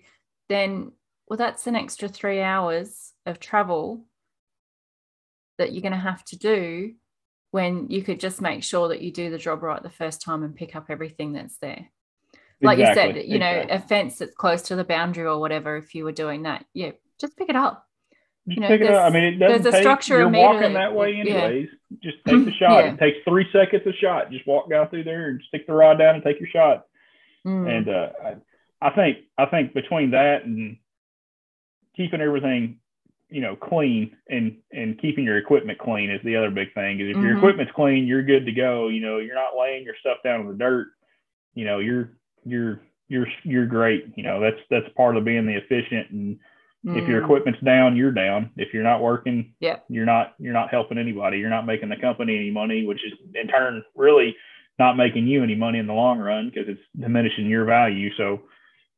then 0.49 0.91
well 1.27 1.37
that's 1.37 1.67
an 1.67 1.75
extra 1.75 2.07
3 2.07 2.41
hours 2.41 3.13
of 3.25 3.39
travel 3.39 4.05
that 5.57 5.71
you're 5.71 5.81
going 5.81 5.93
to 5.93 5.97
have 5.97 6.23
to 6.25 6.37
do 6.37 6.93
when 7.51 7.87
you 7.89 8.01
could 8.01 8.19
just 8.19 8.41
make 8.41 8.63
sure 8.63 8.89
that 8.89 9.01
you 9.01 9.11
do 9.11 9.29
the 9.29 9.37
job 9.37 9.61
right 9.63 9.83
the 9.83 9.89
first 9.89 10.21
time 10.21 10.43
and 10.43 10.55
pick 10.55 10.75
up 10.75 10.85
everything 10.89 11.33
that's 11.33 11.57
there 11.57 11.87
like 12.61 12.79
you 12.79 12.85
said 12.93 13.15
you 13.25 13.39
know 13.39 13.49
exactly. 13.49 13.75
a 13.75 13.79
fence 13.79 14.17
that's 14.17 14.35
close 14.35 14.63
to 14.63 14.75
the 14.75 14.83
boundary 14.83 15.25
or 15.25 15.39
whatever 15.39 15.77
if 15.77 15.93
you 15.95 16.03
were 16.03 16.11
doing 16.11 16.43
that 16.43 16.65
yeah 16.73 16.91
just 17.19 17.37
pick 17.37 17.49
it 17.49 17.55
up 17.55 17.87
Just 18.47 18.55
You 18.57 18.61
know, 18.61 18.67
pick 18.67 18.81
it 18.81 18.91
up. 18.91 19.05
I 19.05 19.09
mean, 19.09 19.23
it 19.23 19.31
doesn't 19.37 19.63
there's 19.63 19.73
a 19.73 19.77
take, 19.77 19.81
structure 19.83 20.17
you're 20.19 20.29
walking 20.29 20.73
that 20.73 20.93
way 20.93 21.11
yeah. 21.13 21.33
anyways. 21.33 21.69
Just 22.01 22.17
take 22.27 22.43
the 22.45 22.51
shot. 22.59 22.83
Yeah. 22.83 22.93
It 22.93 22.99
takes 22.99 23.17
three 23.27 23.47
seconds 23.53 23.83
a 23.85 23.93
shot. 23.93 24.31
Just 24.31 24.45
walk 24.45 24.69
down 24.69 24.89
through 24.89 25.05
there 25.05 25.29
and 25.29 25.41
stick 25.47 25.65
the 25.65 25.73
rod 25.73 25.97
down 25.97 26.15
and 26.15 26.23
take 26.23 26.39
your 26.39 26.49
shot. 26.49 26.85
Mm. 27.45 27.69
And 27.77 27.89
uh, 27.89 28.09
I, 28.23 28.87
I 28.87 28.89
think 28.95 29.17
I 29.37 29.45
think 29.45 29.73
between 29.73 30.11
that 30.11 30.43
and 30.43 30.77
keeping 31.95 32.21
everything, 32.21 32.79
you 33.29 33.41
know, 33.41 33.55
clean 33.55 34.15
and 34.29 34.57
and 34.71 34.99
keeping 34.99 35.23
your 35.23 35.37
equipment 35.37 35.79
clean 35.79 36.09
is 36.09 36.21
the 36.23 36.35
other 36.35 36.51
big 36.51 36.73
thing. 36.73 36.99
Is 36.99 37.15
if 37.15 37.23
your 37.23 37.35
Mhm. 37.35 37.37
equipment's 37.37 37.71
clean, 37.73 38.07
you're 38.07 38.23
good 38.23 38.45
to 38.45 38.51
go. 38.51 38.89
You 38.89 39.01
know, 39.01 39.19
you're 39.19 39.35
not 39.35 39.57
laying 39.59 39.83
your 39.85 39.95
stuff 40.01 40.17
down 40.23 40.41
in 40.41 40.47
the 40.49 40.53
dirt. 40.55 40.87
You 41.53 41.65
know, 41.65 41.79
you're 41.79 42.11
you're 42.45 42.81
you're 43.07 43.27
you're 43.43 43.65
great. 43.67 44.11
You 44.15 44.23
know, 44.23 44.39
that's 44.41 44.59
that's 44.69 44.93
part 44.95 45.15
of 45.15 45.23
being 45.23 45.45
the 45.45 45.55
efficient. 45.57 46.09
And 46.11 46.39
if 46.85 47.07
your 47.07 47.21
Mm. 47.21 47.23
equipment's 47.23 47.59
down, 47.61 47.95
you're 47.95 48.11
down. 48.11 48.51
If 48.57 48.73
you're 48.73 48.83
not 48.83 49.01
working, 49.01 49.53
yeah, 49.59 49.77
you're 49.89 50.05
not 50.05 50.33
you're 50.37 50.53
not 50.53 50.69
helping 50.69 50.97
anybody. 50.97 51.39
You're 51.39 51.49
not 51.49 51.65
making 51.65 51.89
the 51.89 51.95
company 51.95 52.35
any 52.35 52.51
money, 52.51 52.85
which 52.85 53.03
is 53.05 53.13
in 53.35 53.47
turn 53.47 53.83
really 53.95 54.35
not 54.79 54.97
making 54.97 55.27
you 55.27 55.43
any 55.43 55.55
money 55.55 55.79
in 55.79 55.87
the 55.87 55.93
long 55.93 56.19
run 56.19 56.49
because 56.49 56.67
it's 56.67 56.81
diminishing 56.99 57.45
your 57.47 57.63
value. 57.63 58.11
So, 58.17 58.41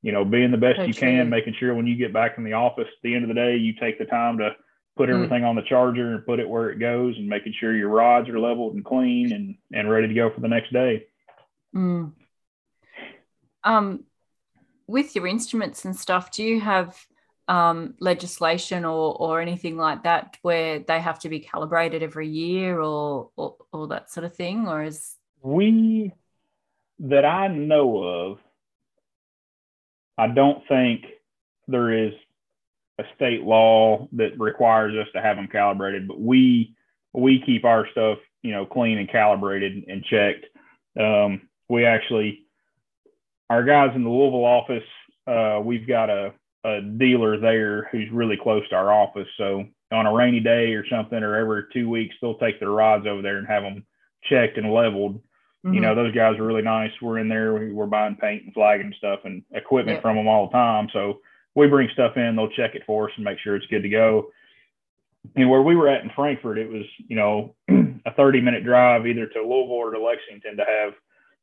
you 0.02 0.12
know, 0.14 0.24
being 0.26 0.50
the 0.52 0.58
best 0.58 0.80
you 0.88 0.94
true. 0.94 1.08
can, 1.10 1.30
making 1.30 1.54
sure 1.60 1.76
when 1.76 1.86
you 1.86 1.96
get 1.96 2.14
back 2.14 2.38
in 2.38 2.44
the 2.44 2.54
office 2.54 2.88
at 2.88 3.02
the 3.04 3.14
end 3.14 3.24
of 3.24 3.28
the 3.28 3.34
day, 3.36 3.58
you 3.58 3.74
take 3.74 4.00
the 4.00 4.06
time 4.06 4.38
to 4.38 4.56
put 4.96 5.10
Mm. 5.10 5.16
everything 5.16 5.44
on 5.44 5.56
the 5.58 5.62
charger 5.64 6.14
and 6.14 6.26
put 6.26 6.40
it 6.40 6.48
where 6.48 6.70
it 6.70 6.80
goes 6.80 7.18
and 7.18 7.28
making 7.28 7.52
sure 7.60 7.76
your 7.76 7.90
rods 7.90 8.30
are 8.30 8.40
leveled 8.40 8.76
and 8.76 8.86
clean 8.86 9.34
and, 9.34 9.56
and 9.74 9.90
ready 9.92 10.08
to 10.08 10.14
go 10.14 10.30
for 10.30 10.40
the 10.40 10.48
next 10.48 10.72
day. 10.72 11.06
Mm. 11.76 12.14
Um, 13.66 14.06
with 14.88 15.16
your 15.16 15.28
instruments 15.28 15.84
and 15.86 15.96
stuff, 15.96 16.32
do 16.32 16.44
you 16.44 16.62
have 16.62 16.96
um, 17.48 17.96
legislation 18.00 18.86
or 18.86 19.16
or 19.16 19.42
anything 19.42 19.78
like 19.78 20.04
that 20.04 20.38
where 20.42 20.80
they 20.80 21.00
have 21.00 21.20
to 21.20 21.30
be 21.30 21.40
calibrated 21.40 22.02
every 22.04 22.28
year 22.28 22.80
or 22.80 23.30
or, 23.36 23.56
or 23.72 23.88
that 23.88 24.10
sort 24.12 24.26
of 24.26 24.36
thing, 24.36 24.68
or 24.68 24.84
is 24.84 25.16
We, 25.42 26.12
that 27.00 27.24
I 27.26 27.48
know 27.50 28.04
of, 28.04 28.40
I 30.18 30.28
don't 30.28 30.68
think 30.68 31.06
there 31.68 31.92
is 32.08 32.14
a 32.98 33.04
state 33.16 33.44
law 33.44 34.08
that 34.14 34.40
requires 34.40 34.96
us 34.96 35.12
to 35.14 35.22
have 35.22 35.36
them 35.36 35.48
calibrated, 35.48 36.08
but 36.08 36.20
we 36.20 36.76
we 37.14 37.44
keep 37.46 37.64
our 37.64 37.88
stuff, 37.92 38.18
you 38.42 38.52
know, 38.52 38.66
clean 38.66 38.98
and 38.98 39.10
calibrated 39.10 39.84
and 39.88 40.04
checked. 40.04 40.46
Um, 41.00 41.48
we 41.70 41.86
actually, 41.86 42.46
our 43.50 43.64
guys 43.64 43.92
in 43.96 44.04
the 44.04 44.10
Louisville 44.10 44.46
office, 44.46 44.84
uh, 45.28 45.60
we've 45.64 45.88
got 45.88 46.10
a, 46.10 46.34
a 46.66 46.82
dealer 46.82 47.38
there 47.40 47.84
who's 47.92 48.10
really 48.12 48.38
close 48.38 48.68
to 48.70 48.76
our 48.76 48.92
office. 48.92 49.28
So 49.38 49.66
on 49.92 50.08
a 50.08 50.14
rainy 50.14 50.40
day 50.40 50.74
or 50.74 50.86
something, 50.88 51.22
or 51.24 51.36
every 51.36 51.64
two 51.72 51.88
weeks, 51.90 52.16
they'll 52.22 52.38
take 52.40 52.60
their 52.60 52.72
rods 52.72 53.06
over 53.08 53.22
there 53.22 53.38
and 53.38 53.48
have 53.48 53.64
them 53.64 53.86
checked 54.24 54.58
and 54.58 54.74
leveled 54.74 55.22
Mm-hmm. 55.66 55.74
you 55.74 55.82
know 55.82 55.96
those 55.96 56.14
guys 56.14 56.38
are 56.38 56.44
really 56.46 56.62
nice 56.62 56.92
we're 57.02 57.18
in 57.18 57.28
there 57.28 57.56
we- 57.56 57.72
we're 57.72 57.88
buying 57.88 58.16
paint 58.16 58.44
and 58.44 58.54
flagging 58.54 58.94
stuff 59.00 59.22
and 59.26 59.42
equipment 59.52 59.96
Yeah. 59.98 60.02
from 60.02 60.16
them 60.16 60.28
all 60.28 60.46
the 60.46 60.52
time 60.52 60.90
so 60.94 61.22
we 61.56 61.66
bring 61.66 61.90
stuff 61.92 62.18
in 62.18 62.36
they'll 62.36 62.52
check 62.52 62.76
it 62.76 62.84
for 62.86 63.08
us 63.10 63.16
and 63.16 63.26
make 63.26 63.40
sure 63.40 63.56
it's 63.56 63.66
good 63.66 63.82
to 63.82 63.90
go 63.90 64.32
and 65.36 65.50
where 65.50 65.64
we 65.64 65.76
were 65.76 65.88
at 65.88 66.04
in 66.04 66.12
frankfort 66.12 66.60
it 66.60 66.70
was 66.70 66.84
you 67.08 67.16
know 67.16 67.56
a 68.06 68.12
30 68.16 68.42
minute 68.42 68.64
drive 68.64 69.08
either 69.08 69.26
to 69.26 69.40
louisville 69.42 69.72
or 69.72 69.90
to 69.92 70.00
lexington 70.00 70.56
to 70.58 70.66
have 70.66 70.94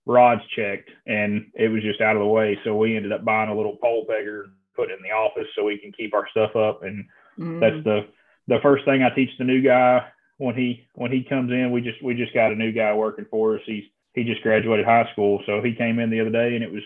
rods 0.07 0.43
checked, 0.55 0.91
and 1.07 1.51
it 1.55 1.69
was 1.69 1.83
just 1.83 2.01
out 2.01 2.15
of 2.17 2.21
the 2.21 2.27
way. 2.27 2.59
So 2.65 2.77
we 2.77 2.97
ended 2.97 3.13
up 3.13 3.25
buying 3.25 3.51
a 3.51 3.57
little 3.57 3.77
pole 3.77 4.05
pegger, 4.09 4.51
put 4.75 4.91
in 4.91 4.99
the 5.03 5.11
office 5.11 5.47
so 5.55 5.65
we 5.65 5.79
can 5.79 5.93
keep 5.93 6.15
our 6.15 6.29
stuff 6.31 6.57
up. 6.57 6.83
And 6.83 7.05
mm. 7.39 7.61
that's 7.61 7.83
the 7.85 8.07
the 8.49 8.59
first 8.63 8.85
thing 8.85 9.03
I 9.03 9.15
teach 9.15 9.31
the 9.39 9.45
new 9.45 9.63
guy 9.63 10.07
when 10.39 10.55
he 10.55 10.87
when 10.95 11.13
he 11.13 11.25
comes 11.25 11.51
in. 11.51 11.73
We 11.73 11.81
just 11.81 12.03
we 12.03 12.15
just 12.15 12.35
got 12.35 12.53
a 12.53 12.57
new 12.57 12.73
guy 12.73 12.95
working 12.95 13.27
for 13.31 13.57
us. 13.57 13.63
He's 13.67 13.85
he 14.15 14.25
just 14.25 14.43
graduated 14.43 14.85
high 14.85 15.09
school, 15.13 15.43
so 15.47 15.63
he 15.63 15.75
came 15.75 15.99
in 15.99 16.11
the 16.11 16.21
other 16.21 16.31
day, 16.31 16.55
and 16.55 16.65
it 16.65 16.73
was 16.73 16.83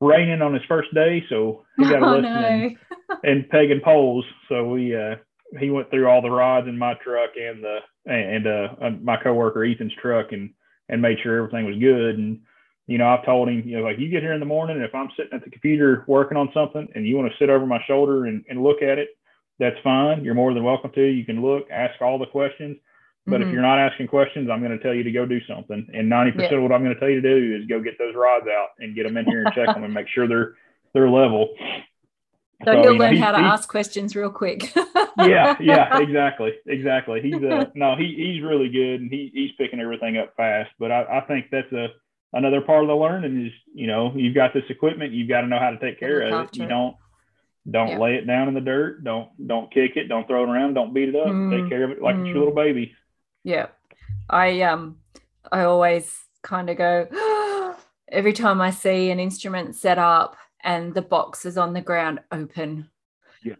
raining 0.00 0.42
on 0.42 0.54
his 0.54 0.62
first 0.68 0.92
day, 0.94 1.24
so 1.28 1.64
he 1.78 1.84
got 1.84 2.02
a 2.02 2.06
oh, 2.06 2.16
lesson 2.16 2.22
no. 2.22 3.18
in, 3.24 3.30
in 3.30 3.46
pegging 3.50 3.80
poles. 3.84 4.24
So 4.48 4.68
we 4.68 4.94
uh, 4.96 5.16
he 5.58 5.70
went 5.70 5.90
through 5.90 6.08
all 6.08 6.22
the 6.22 6.30
rods 6.30 6.68
in 6.68 6.78
my 6.78 6.94
truck 7.02 7.30
and 7.36 7.62
the 7.62 7.78
and 8.06 8.46
uh, 8.46 8.90
my 9.02 9.16
coworker 9.22 9.64
Ethan's 9.64 9.94
truck 10.00 10.32
and 10.32 10.50
and 10.88 11.00
made 11.00 11.18
sure 11.22 11.38
everything 11.38 11.66
was 11.66 11.78
good. 11.78 12.18
And 12.18 12.40
you 12.92 12.98
know, 12.98 13.08
I've 13.08 13.24
told 13.24 13.48
him, 13.48 13.62
you 13.64 13.78
know, 13.78 13.84
like 13.84 13.98
you 13.98 14.10
get 14.10 14.22
here 14.22 14.34
in 14.34 14.40
the 14.40 14.44
morning, 14.44 14.76
and 14.76 14.84
if 14.84 14.94
I'm 14.94 15.08
sitting 15.16 15.32
at 15.32 15.42
the 15.42 15.48
computer 15.48 16.04
working 16.06 16.36
on 16.36 16.50
something, 16.52 16.86
and 16.94 17.06
you 17.06 17.16
want 17.16 17.32
to 17.32 17.38
sit 17.38 17.48
over 17.48 17.64
my 17.64 17.82
shoulder 17.86 18.26
and, 18.26 18.44
and 18.50 18.62
look 18.62 18.82
at 18.82 18.98
it, 18.98 19.08
that's 19.58 19.76
fine. 19.82 20.22
You're 20.22 20.34
more 20.34 20.52
than 20.52 20.62
welcome 20.62 20.92
to. 20.94 21.02
You 21.02 21.24
can 21.24 21.40
look, 21.40 21.70
ask 21.70 22.02
all 22.02 22.18
the 22.18 22.26
questions. 22.26 22.76
But 23.26 23.40
mm-hmm. 23.40 23.48
if 23.48 23.52
you're 23.54 23.62
not 23.62 23.78
asking 23.78 24.08
questions, 24.08 24.50
I'm 24.50 24.60
going 24.60 24.76
to 24.76 24.82
tell 24.82 24.92
you 24.92 25.04
to 25.04 25.10
go 25.10 25.24
do 25.24 25.40
something. 25.48 25.88
And 25.94 26.12
90% 26.12 26.36
yeah. 26.36 26.54
of 26.54 26.62
what 26.62 26.72
I'm 26.72 26.84
going 26.84 26.92
to 26.92 27.00
tell 27.00 27.08
you 27.08 27.22
to 27.22 27.40
do 27.40 27.56
is 27.56 27.66
go 27.66 27.80
get 27.80 27.96
those 27.98 28.14
rods 28.14 28.44
out 28.46 28.68
and 28.78 28.94
get 28.94 29.04
them 29.04 29.16
in 29.16 29.24
here 29.24 29.44
and 29.44 29.54
check 29.54 29.68
them 29.74 29.84
and 29.84 29.94
make 29.94 30.08
sure 30.08 30.28
they're 30.28 30.54
they're 30.92 31.08
level. 31.08 31.54
So, 32.66 32.72
so 32.72 32.82
he'll 32.82 32.96
learn 32.96 33.14
know, 33.14 33.24
how 33.24 33.32
to 33.32 33.38
ask 33.38 33.70
questions 33.70 34.14
real 34.14 34.30
quick. 34.30 34.74
yeah, 35.18 35.56
yeah, 35.60 35.98
exactly, 36.00 36.52
exactly. 36.66 37.22
He's 37.22 37.42
uh, 37.42 37.66
no, 37.74 37.96
he 37.96 38.14
he's 38.16 38.42
really 38.42 38.68
good 38.68 39.00
and 39.00 39.10
he 39.10 39.30
he's 39.32 39.52
picking 39.56 39.80
everything 39.80 40.18
up 40.18 40.34
fast. 40.36 40.70
But 40.78 40.92
I, 40.92 41.18
I 41.18 41.20
think 41.22 41.46
that's 41.50 41.72
a 41.72 41.88
another 42.32 42.60
part 42.60 42.82
of 42.82 42.88
the 42.88 42.94
learning 42.94 43.46
is 43.46 43.52
you 43.74 43.86
know 43.86 44.12
you've 44.14 44.34
got 44.34 44.54
this 44.54 44.64
equipment, 44.68 45.12
you've 45.12 45.28
got 45.28 45.42
to 45.42 45.46
know 45.46 45.58
how 45.58 45.70
to 45.70 45.78
take 45.78 45.98
care 45.98 46.22
of 46.22 46.46
it. 46.46 46.56
You 46.56 46.66
don't 46.66 46.96
don't 47.70 47.88
yeah. 47.88 47.98
lay 47.98 48.14
it 48.16 48.26
down 48.26 48.48
in 48.48 48.54
the 48.54 48.60
dirt, 48.60 49.04
don't 49.04 49.28
don't 49.46 49.72
kick 49.72 49.92
it, 49.96 50.08
don't 50.08 50.26
throw 50.26 50.44
it 50.44 50.48
around, 50.48 50.74
don't 50.74 50.92
beat 50.92 51.08
it 51.08 51.16
up. 51.16 51.28
Mm. 51.28 51.62
Take 51.62 51.70
care 51.70 51.84
of 51.84 51.90
it 51.90 52.02
like 52.02 52.16
mm. 52.16 52.20
it's 52.20 52.28
your 52.28 52.38
little 52.38 52.54
baby. 52.54 52.94
Yeah, 53.44 53.68
I 54.28 54.62
um 54.62 54.98
I 55.50 55.62
always 55.62 56.24
kind 56.42 56.70
of 56.70 56.76
go 56.76 57.76
every 58.10 58.32
time 58.32 58.60
I 58.60 58.70
see 58.70 59.10
an 59.10 59.20
instrument 59.20 59.76
set 59.76 59.98
up 59.98 60.36
and 60.64 60.94
the 60.94 61.02
box 61.02 61.44
is 61.44 61.56
on 61.56 61.72
the 61.72 61.80
ground 61.80 62.20
open. 62.30 62.88
Yeah. 63.42 63.54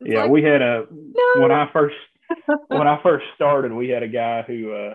It's 0.00 0.12
yeah, 0.12 0.22
like, 0.22 0.30
we 0.30 0.42
had 0.42 0.62
a 0.62 0.86
no. 0.90 1.42
when 1.42 1.52
I 1.52 1.70
first 1.72 1.96
when 2.68 2.88
I 2.88 3.00
first 3.02 3.26
started, 3.34 3.72
we 3.72 3.88
had 3.88 4.02
a 4.02 4.08
guy 4.08 4.42
who 4.42 4.72
uh 4.72 4.94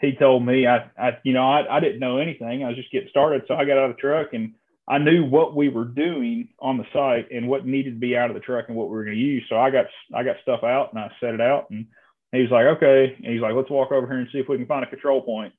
he 0.00 0.14
told 0.14 0.44
me 0.44 0.66
I, 0.66 0.90
I 0.98 1.18
you 1.24 1.32
know, 1.32 1.48
I, 1.48 1.76
I 1.76 1.80
didn't 1.80 2.00
know 2.00 2.18
anything. 2.18 2.64
I 2.64 2.68
was 2.68 2.76
just 2.76 2.92
getting 2.92 3.08
started. 3.08 3.42
So 3.48 3.54
I 3.54 3.64
got 3.64 3.78
out 3.78 3.90
of 3.90 3.96
the 3.96 4.00
truck 4.00 4.28
and 4.32 4.54
I 4.88 4.98
knew 4.98 5.24
what 5.24 5.56
we 5.56 5.68
were 5.68 5.84
doing 5.84 6.48
on 6.60 6.76
the 6.78 6.84
site 6.92 7.30
and 7.32 7.48
what 7.48 7.66
needed 7.66 7.94
to 7.94 8.00
be 8.00 8.16
out 8.16 8.30
of 8.30 8.34
the 8.34 8.40
truck 8.40 8.66
and 8.68 8.76
what 8.76 8.88
we 8.88 8.96
were 8.96 9.04
going 9.04 9.16
to 9.16 9.22
use. 9.22 9.44
So 9.48 9.56
I 9.56 9.70
got 9.70 9.86
I 10.14 10.22
got 10.22 10.36
stuff 10.42 10.62
out 10.62 10.92
and 10.92 11.00
I 11.00 11.10
set 11.20 11.34
it 11.34 11.40
out 11.40 11.70
and 11.70 11.86
he 12.32 12.42
was 12.42 12.50
like, 12.50 12.66
okay. 12.76 13.16
And 13.22 13.32
he's 13.32 13.40
like, 13.40 13.54
let's 13.54 13.70
walk 13.70 13.92
over 13.92 14.06
here 14.06 14.18
and 14.18 14.28
see 14.32 14.38
if 14.38 14.48
we 14.48 14.56
can 14.56 14.66
find 14.66 14.84
a 14.84 14.88
control 14.88 15.22
point. 15.22 15.52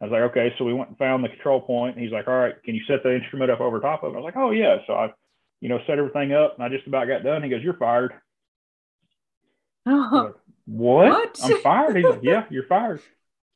I 0.00 0.04
was 0.04 0.12
like, 0.12 0.30
okay. 0.30 0.54
So 0.56 0.64
we 0.64 0.72
went 0.72 0.90
and 0.90 0.98
found 0.98 1.24
the 1.24 1.28
control 1.28 1.60
point. 1.60 1.96
And 1.96 2.04
he's 2.04 2.12
like, 2.12 2.28
all 2.28 2.38
right, 2.38 2.62
can 2.62 2.74
you 2.74 2.82
set 2.86 3.02
the 3.02 3.14
instrument 3.14 3.50
up 3.50 3.60
over 3.60 3.80
top 3.80 4.02
of 4.02 4.12
it? 4.12 4.16
I 4.16 4.20
was 4.20 4.24
like, 4.24 4.36
oh, 4.36 4.50
yeah. 4.50 4.78
So 4.86 4.94
I, 4.94 5.12
you 5.60 5.68
know, 5.68 5.78
set 5.86 5.98
everything 5.98 6.32
up 6.32 6.54
and 6.54 6.64
I 6.64 6.74
just 6.74 6.86
about 6.86 7.08
got 7.08 7.22
done. 7.22 7.42
He 7.42 7.50
goes, 7.50 7.62
you're 7.62 7.74
fired. 7.74 8.12
Oh, 9.86 10.10
like, 10.12 10.34
what? 10.66 11.10
what? 11.10 11.40
I'm 11.42 11.62
fired. 11.62 11.96
He's 11.96 12.04
like, 12.04 12.20
yeah, 12.22 12.44
you're 12.50 12.66
fired. 12.66 13.00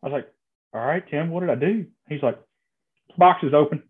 I 0.05 0.09
was 0.09 0.13
like, 0.13 0.29
all 0.75 0.87
right, 0.87 1.03
Tim, 1.11 1.31
what 1.31 1.41
did 1.41 1.51
I 1.51 1.55
do? 1.55 1.87
He's 2.11 2.23
like, 2.23 2.39
box 3.17 3.43
is 3.43 3.55
open. 3.55 3.83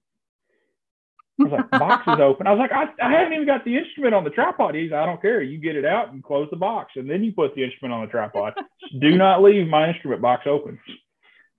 I 1.41 1.43
was 1.43 1.53
like, 1.53 1.71
box 1.73 2.05
is 2.07 2.19
open. 2.21 2.47
I 2.47 2.53
was 2.53 2.61
like, 2.61 2.71
I, 2.71 2.85
I 3.05 3.11
haven't 3.11 3.33
even 3.33 3.47
got 3.47 3.65
the 3.65 3.77
instrument 3.77 4.15
on 4.15 4.23
the 4.23 4.31
tripod. 4.31 4.77
He's, 4.77 4.93
I 4.93 5.05
don't 5.07 5.21
care. 5.21 5.43
You 5.43 5.59
get 5.59 5.75
it 5.75 5.85
out 5.85 6.13
and 6.13 6.23
close 6.23 6.47
the 6.51 6.57
box, 6.57 6.93
and 6.95 7.11
then 7.11 7.25
you 7.25 7.33
put 7.33 7.57
the 7.57 7.65
instrument 7.65 7.95
on 7.95 8.03
the 8.03 8.11
tripod. 8.11 8.55
Do 9.01 9.19
not 9.19 9.43
leave 9.43 9.67
my 9.67 9.89
instrument 9.91 10.23
box 10.23 10.45
open. 10.47 10.79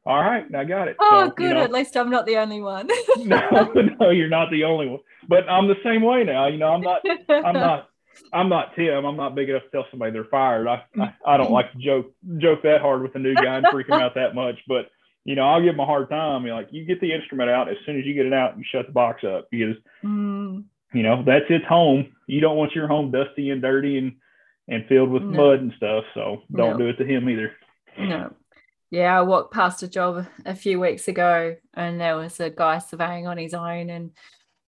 All 0.06 0.22
right, 0.22 0.46
I 0.56 0.64
got 0.64 0.88
it. 0.88 0.96
Oh, 1.00 1.26
so, 1.26 1.32
good. 1.32 1.44
You 1.44 1.54
know, 1.56 1.64
At 1.64 1.72
least 1.74 1.98
I'm 1.98 2.12
not 2.12 2.26
the 2.26 2.38
only 2.38 2.62
one. 2.62 2.88
no, 3.18 3.74
no, 4.00 4.12
you're 4.12 4.30
not 4.30 4.52
the 4.52 4.64
only 4.64 4.88
one. 4.88 5.00
But 5.28 5.50
I'm 5.50 5.68
the 5.68 5.76
same 5.84 6.04
way 6.04 6.24
now. 6.24 6.48
You 6.48 6.60
know, 6.60 6.68
I'm 6.68 6.82
not. 6.82 7.02
I'm 7.28 7.56
not. 7.56 7.90
I'm 8.34 8.50
not 8.50 8.76
Tim. 8.76 9.06
I'm 9.06 9.18
not 9.18 9.36
big 9.36 9.50
enough 9.50 9.64
to 9.64 9.70
tell 9.70 9.86
somebody 9.92 10.12
they're 10.12 10.26
fired. 10.26 10.68
I, 10.68 10.84
I, 11.00 11.14
I 11.26 11.38
don't 11.38 11.52
like 11.52 11.72
to 11.72 11.78
joke 11.78 12.14
joke 12.38 12.64
that 12.64 12.82
hard 12.82 13.02
with 13.02 13.16
a 13.16 13.20
new 13.20 13.36
guy 13.36 13.58
and 13.58 13.68
freak 13.72 13.88
him 13.88 14.00
out 14.00 14.16
that 14.16 14.36
much. 14.36 14.60
But 14.68 14.90
you 15.26 15.36
know, 15.36 15.42
I'll 15.42 15.62
give 15.62 15.74
them 15.74 15.80
a 15.80 15.86
hard 15.86 16.10
time. 16.10 16.46
You're 16.46 16.56
like, 16.56 16.70
you 16.72 16.86
get 16.86 17.02
the 17.02 17.12
instrument 17.12 17.50
out 17.50 17.68
as 17.68 17.78
soon 17.86 18.00
as 18.00 18.06
you 18.06 18.14
get 18.14 18.28
it 18.28 18.34
out, 18.34 18.58
you 18.58 18.64
shut 18.72 18.86
the 18.86 18.94
box 18.94 19.24
up 19.24 19.48
because, 19.50 19.76
mm. 20.04 20.64
you 20.94 21.04
know, 21.04 21.24
that's 21.26 21.46
its 21.50 21.66
home. 21.66 22.14
You 22.28 22.42
don't 22.42 22.58
want 22.58 22.74
your 22.74 22.88
home 22.88 23.12
dusty 23.12 23.50
and 23.50 23.62
dirty 23.62 23.98
and 23.98 24.16
and 24.68 24.86
filled 24.88 25.10
with 25.10 25.24
no. 25.24 25.52
mud 25.52 25.60
and 25.60 25.74
stuff. 25.78 26.06
So 26.14 26.44
don't 26.56 26.72
no. 26.72 26.78
do 26.78 26.88
it 26.90 26.98
to 26.98 27.06
him 27.06 27.30
either. 27.30 27.52
No. 27.98 28.34
Yeah, 28.92 29.18
I 29.18 29.22
walked 29.24 29.54
past 29.54 29.84
a 29.84 29.88
job 29.88 30.28
a 30.46 30.56
few 30.56 30.80
weeks 30.80 31.08
ago, 31.08 31.56
and 31.74 32.00
there 32.00 32.16
was 32.16 32.40
a 32.40 32.50
guy 32.50 32.78
surveying 32.78 33.28
on 33.28 33.38
his 33.38 33.54
own, 33.54 33.90
and 33.90 34.12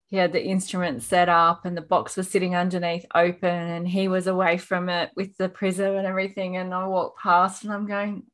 he 0.09 0.17
had 0.17 0.33
the 0.33 0.45
instrument 0.45 1.03
set 1.03 1.29
up, 1.29 1.65
and 1.65 1.77
the 1.77 1.83
box 1.83 2.17
was 2.17 2.31
sitting 2.31 2.55
underneath 2.55 3.07
open, 3.15 3.49
and 3.49 3.89
he 3.89 4.09
was 4.09 4.27
away 4.27 4.59
from 4.59 4.89
it 4.89 5.11
with 5.17 5.37
the 5.37 5.49
prism 5.49 5.97
and 5.97 6.07
everything. 6.07 6.57
And 6.57 6.73
I 6.75 6.87
walked 6.87 7.21
past, 7.21 7.65
and 7.65 7.73
I'm 7.73 7.87
going, 7.87 8.25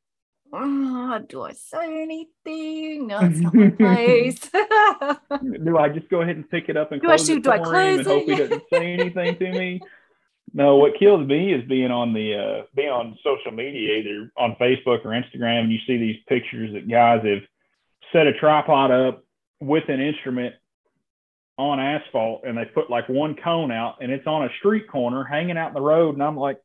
oh, 0.53 1.19
do 1.29 1.43
I 1.43 1.53
say 1.53 2.03
anything? 2.03 3.07
No, 3.07 3.21
it's 3.23 3.39
not 3.39 3.55
my 3.55 3.71
place. 3.79 4.41
do 5.65 5.79
I 5.79 5.89
just 5.89 6.09
go 6.09 6.23
ahead 6.23 6.37
and 6.37 6.51
pick 6.51 6.69
it 6.69 6.77
up 6.77 6.93
and 6.93 7.01
do 7.01 7.07
close 7.07 7.23
I 7.23 7.33
shoot, 7.33 7.39
it 7.39 7.45
do 7.45 7.51
I 7.51 7.59
close 7.59 7.99
and 7.99 8.07
hope 8.07 8.25
he 8.25 8.37
doesn't 8.37 8.63
say 8.73 8.93
anything 8.99 9.37
to 9.37 9.53
me? 9.53 9.81
No, 10.53 10.77
what 10.77 10.99
kills 10.99 11.27
me 11.27 11.53
is 11.53 11.67
being 11.69 11.93
on 11.93 12.13
the 12.13 12.35
uh, 12.35 12.65
being 12.75 12.89
on 12.89 13.17
social 13.23 13.53
media, 13.53 13.99
either 13.99 14.33
on 14.37 14.57
Facebook 14.61 15.05
or 15.05 15.11
Instagram, 15.11 15.61
and 15.61 15.73
you 15.73 15.79
see 15.87 15.97
these 15.97 16.17
pictures 16.29 16.73
that 16.73 16.89
guys 16.89 17.25
have 17.25 17.43
set 18.13 18.27
a 18.27 18.33
tripod 18.33 18.91
up 18.91 19.23
with 19.61 19.89
an 19.89 20.01
instrument 20.01 20.55
on 21.61 21.81
asphalt, 21.81 22.43
and 22.45 22.57
they 22.57 22.65
put 22.65 22.91
like 22.91 23.09
one 23.09 23.37
cone 23.43 23.71
out, 23.71 23.97
and 24.01 24.11
it's 24.11 24.27
on 24.27 24.45
a 24.45 24.49
street 24.59 24.89
corner 24.89 25.25
hanging 25.25 25.57
out 25.57 25.69
in 25.69 25.75
the 25.75 25.81
road, 25.81 26.15
and 26.15 26.23
I'm 26.23 26.37
like, 26.37 26.59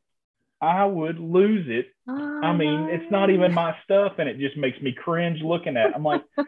I 0.60 0.84
would 0.84 1.18
lose 1.18 1.66
it. 1.68 1.88
Oh, 2.08 2.40
I 2.42 2.56
mean, 2.56 2.88
it's 2.90 3.10
not 3.10 3.30
even 3.30 3.52
my 3.52 3.76
stuff, 3.84 4.14
and 4.18 4.28
it 4.28 4.38
just 4.38 4.56
makes 4.56 4.80
me 4.80 4.92
cringe 4.92 5.40
looking 5.42 5.76
at. 5.76 5.90
It. 5.90 5.92
I'm 5.94 6.02
like, 6.02 6.22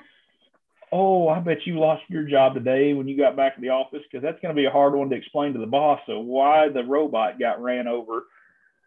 oh, 0.93 1.29
I 1.29 1.41
bet 1.41 1.67
you 1.67 1.79
lost 1.79 2.03
your 2.09 2.25
job 2.25 2.55
today 2.55 2.93
when 2.95 3.09
you 3.09 3.17
got 3.17 3.37
back 3.37 3.55
to 3.57 3.61
the 3.61 3.69
office 3.69 4.03
because 4.11 4.23
that's 4.23 4.41
going 4.41 4.55
to 4.55 4.59
be 4.59 4.67
a 4.67 4.71
hard 4.71 4.95
one 4.95 5.11
to 5.11 5.17
explain 5.17 5.53
to 5.53 5.59
the 5.59 5.67
boss. 5.67 6.01
So 6.07 6.21
why 6.21 6.69
the 6.69 6.85
robot 6.85 7.39
got 7.39 7.61
ran 7.61 7.87
over? 7.87 8.25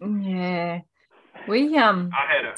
Yeah, 0.02 0.82
we 1.48 1.78
um, 1.78 2.12
I 2.14 2.34
had 2.34 2.46
a. 2.46 2.56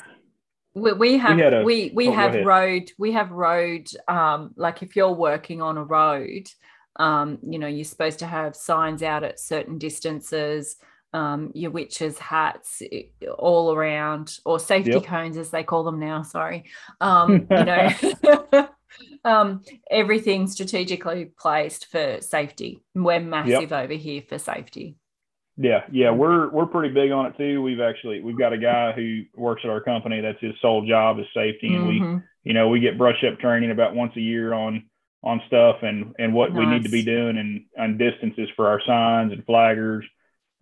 We, 0.76 0.94
we 0.94 1.18
have 1.20 1.36
we 1.36 1.44
a, 1.44 1.64
we, 1.64 1.92
we 1.94 2.08
oh, 2.08 2.14
have 2.14 2.46
road 2.46 2.92
we 2.98 3.12
have 3.12 3.30
road 3.30 3.88
um 4.08 4.54
like 4.56 4.82
if 4.82 4.96
you're 4.96 5.12
working 5.12 5.62
on 5.62 5.78
a 5.78 5.84
road 5.84 6.48
um 6.98 7.40
you 7.48 7.60
know 7.60 7.68
you're 7.68 7.84
supposed 7.84 8.20
to 8.20 8.28
have 8.28 8.56
signs 8.56 9.02
out 9.04 9.24
at 9.24 9.40
certain 9.40 9.78
distances 9.78 10.78
um, 11.14 11.52
your 11.54 11.70
witches 11.70 12.18
hats 12.18 12.82
all 13.38 13.72
around 13.72 14.40
or 14.46 14.60
safety 14.60 14.94
yep. 14.94 15.04
cones 15.04 15.38
as 15.38 15.52
they 15.52 15.64
call 15.64 15.84
them 15.84 16.00
now 16.00 16.24
sorry 16.24 16.66
um, 17.02 17.48
you 17.50 17.64
know 17.66 17.90
um, 19.26 19.62
everything 19.90 20.48
strategically 20.48 21.26
placed 21.38 21.88
for 21.88 22.18
safety 22.22 22.82
we're 22.96 23.20
massive 23.20 23.72
yep. 23.72 23.72
over 23.72 23.94
here 23.94 24.24
for 24.28 24.40
safety 24.40 24.96
yeah 25.58 25.84
yeah 25.92 26.10
we're 26.10 26.50
we're 26.50 26.66
pretty 26.66 26.94
big 26.94 27.12
on 27.12 27.28
it 27.28 27.38
too 27.38 27.62
we've 27.62 27.80
actually 27.80 28.22
we've 28.22 28.38
got 28.38 28.54
a 28.54 28.58
guy 28.58 28.92
who 28.92 29.22
works 29.36 29.62
at 29.64 29.70
our 29.70 29.82
company 29.82 30.20
that's 30.20 30.40
his 30.42 30.54
sole 30.62 30.86
job 30.88 31.20
is 31.20 31.26
safety 31.34 31.76
and 31.76 31.86
mm-hmm. 31.86 32.16
we 32.16 32.22
you 32.44 32.54
know 32.54 32.70
we 32.70 32.80
get 32.80 32.98
brush 32.98 33.24
up 33.24 33.40
training 33.40 33.70
about 33.70 33.94
once 33.94 34.14
a 34.16 34.22
year 34.22 34.54
on 34.54 34.84
on 35.24 35.42
stuff 35.48 35.78
and 35.84 36.14
and 36.20 36.34
what 36.34 36.52
nice. 36.52 36.60
we 36.60 36.66
need 36.66 36.84
to 36.84 36.90
be 36.90 37.04
doing 37.04 37.38
and 37.38 37.66
on 37.78 37.98
distances 37.98 38.50
for 38.56 38.68
our 38.68 38.82
signs 38.86 39.32
and 39.32 39.46
flaggers 39.46 40.04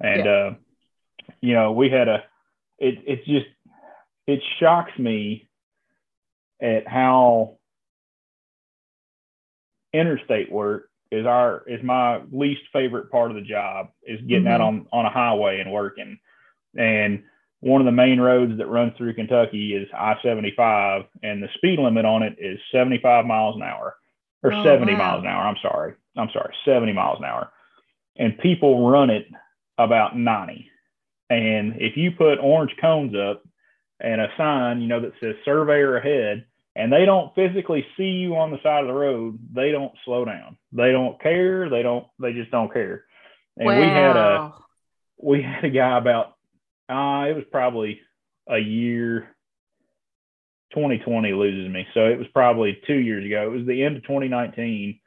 and, 0.01 0.25
yeah. 0.25 0.31
uh, 0.31 0.53
you 1.41 1.53
know, 1.53 1.71
we 1.71 1.89
had 1.89 2.07
a, 2.07 2.23
it, 2.79 2.99
it 3.05 3.25
just, 3.25 3.47
it 4.27 4.41
shocks 4.59 4.91
me 4.97 5.47
at 6.61 6.87
how 6.87 7.57
interstate 9.93 10.51
work 10.51 10.89
is 11.11 11.25
our, 11.25 11.63
is 11.67 11.83
my 11.83 12.21
least 12.31 12.61
favorite 12.73 13.11
part 13.11 13.31
of 13.31 13.35
the 13.35 13.43
job 13.43 13.89
is 14.03 14.19
getting 14.21 14.45
mm-hmm. 14.45 14.53
out 14.53 14.61
on, 14.61 14.87
on 14.91 15.05
a 15.05 15.09
highway 15.09 15.59
and 15.59 15.71
working. 15.71 16.19
And 16.77 17.23
one 17.59 17.81
of 17.81 17.85
the 17.85 17.91
main 17.91 18.19
roads 18.19 18.57
that 18.57 18.67
runs 18.67 18.93
through 18.97 19.13
Kentucky 19.13 19.75
is 19.75 19.87
I 19.93 20.15
75, 20.23 21.03
and 21.21 21.43
the 21.43 21.49
speed 21.55 21.77
limit 21.77 22.05
on 22.05 22.23
it 22.23 22.37
is 22.39 22.59
75 22.71 23.25
miles 23.25 23.55
an 23.55 23.63
hour 23.63 23.95
or 24.43 24.53
oh, 24.53 24.63
70 24.63 24.93
wow. 24.93 24.97
miles 24.97 25.23
an 25.23 25.27
hour. 25.27 25.43
I'm 25.43 25.57
sorry. 25.61 25.93
I'm 26.17 26.29
sorry, 26.33 26.53
70 26.65 26.93
miles 26.93 27.19
an 27.19 27.25
hour. 27.25 27.51
And 28.17 28.37
people 28.39 28.89
run 28.89 29.09
it 29.09 29.27
about 29.77 30.17
90. 30.17 30.69
And 31.29 31.75
if 31.77 31.95
you 31.95 32.11
put 32.11 32.39
orange 32.39 32.75
cones 32.81 33.15
up 33.15 33.43
and 33.99 34.19
a 34.19 34.27
sign, 34.37 34.81
you 34.81 34.87
know, 34.87 34.99
that 34.99 35.13
says 35.21 35.35
surveyor 35.45 35.97
ahead, 35.97 36.45
and 36.75 36.91
they 36.91 37.05
don't 37.05 37.33
physically 37.35 37.85
see 37.97 38.03
you 38.03 38.35
on 38.35 38.51
the 38.51 38.61
side 38.63 38.81
of 38.81 38.87
the 38.87 38.93
road, 38.93 39.39
they 39.53 39.71
don't 39.71 39.93
slow 40.05 40.25
down. 40.25 40.57
They 40.71 40.91
don't 40.91 41.21
care. 41.21 41.69
They 41.69 41.81
don't. 41.83 42.07
They 42.19 42.33
just 42.33 42.51
don't 42.51 42.71
care. 42.71 43.05
And 43.57 43.67
wow. 43.67 43.79
we 43.79 43.85
had 43.85 44.17
a 44.17 44.53
we 45.17 45.41
had 45.41 45.65
a 45.65 45.69
guy 45.69 45.97
about 45.97 46.27
uh, 46.89 47.29
it 47.29 47.35
was 47.35 47.45
probably 47.51 48.01
a 48.47 48.57
year 48.57 49.35
2020 50.73 51.33
loses 51.33 51.71
me. 51.71 51.87
So 51.93 52.05
it 52.05 52.17
was 52.17 52.27
probably 52.33 52.79
two 52.87 52.97
years 52.97 53.25
ago. 53.25 53.43
It 53.43 53.57
was 53.57 53.67
the 53.67 53.83
end 53.83 53.97
of 53.97 54.03
2019. 54.03 54.99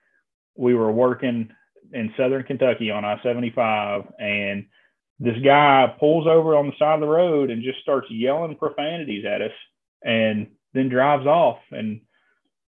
We 0.56 0.74
were 0.74 0.92
working 0.92 1.50
in 1.92 2.14
Southern 2.16 2.44
Kentucky 2.44 2.90
on 2.90 3.04
I 3.04 3.20
75, 3.22 4.12
and 4.18 4.66
this 5.20 5.36
guy 5.44 5.94
pulls 5.98 6.26
over 6.26 6.56
on 6.56 6.66
the 6.66 6.76
side 6.78 6.94
of 6.94 7.00
the 7.00 7.06
road 7.06 7.50
and 7.50 7.62
just 7.62 7.80
starts 7.80 8.10
yelling 8.10 8.56
profanities 8.56 9.24
at 9.24 9.42
us 9.42 9.52
and 10.02 10.48
then 10.72 10.88
drives 10.88 11.26
off. 11.26 11.58
And 11.70 12.00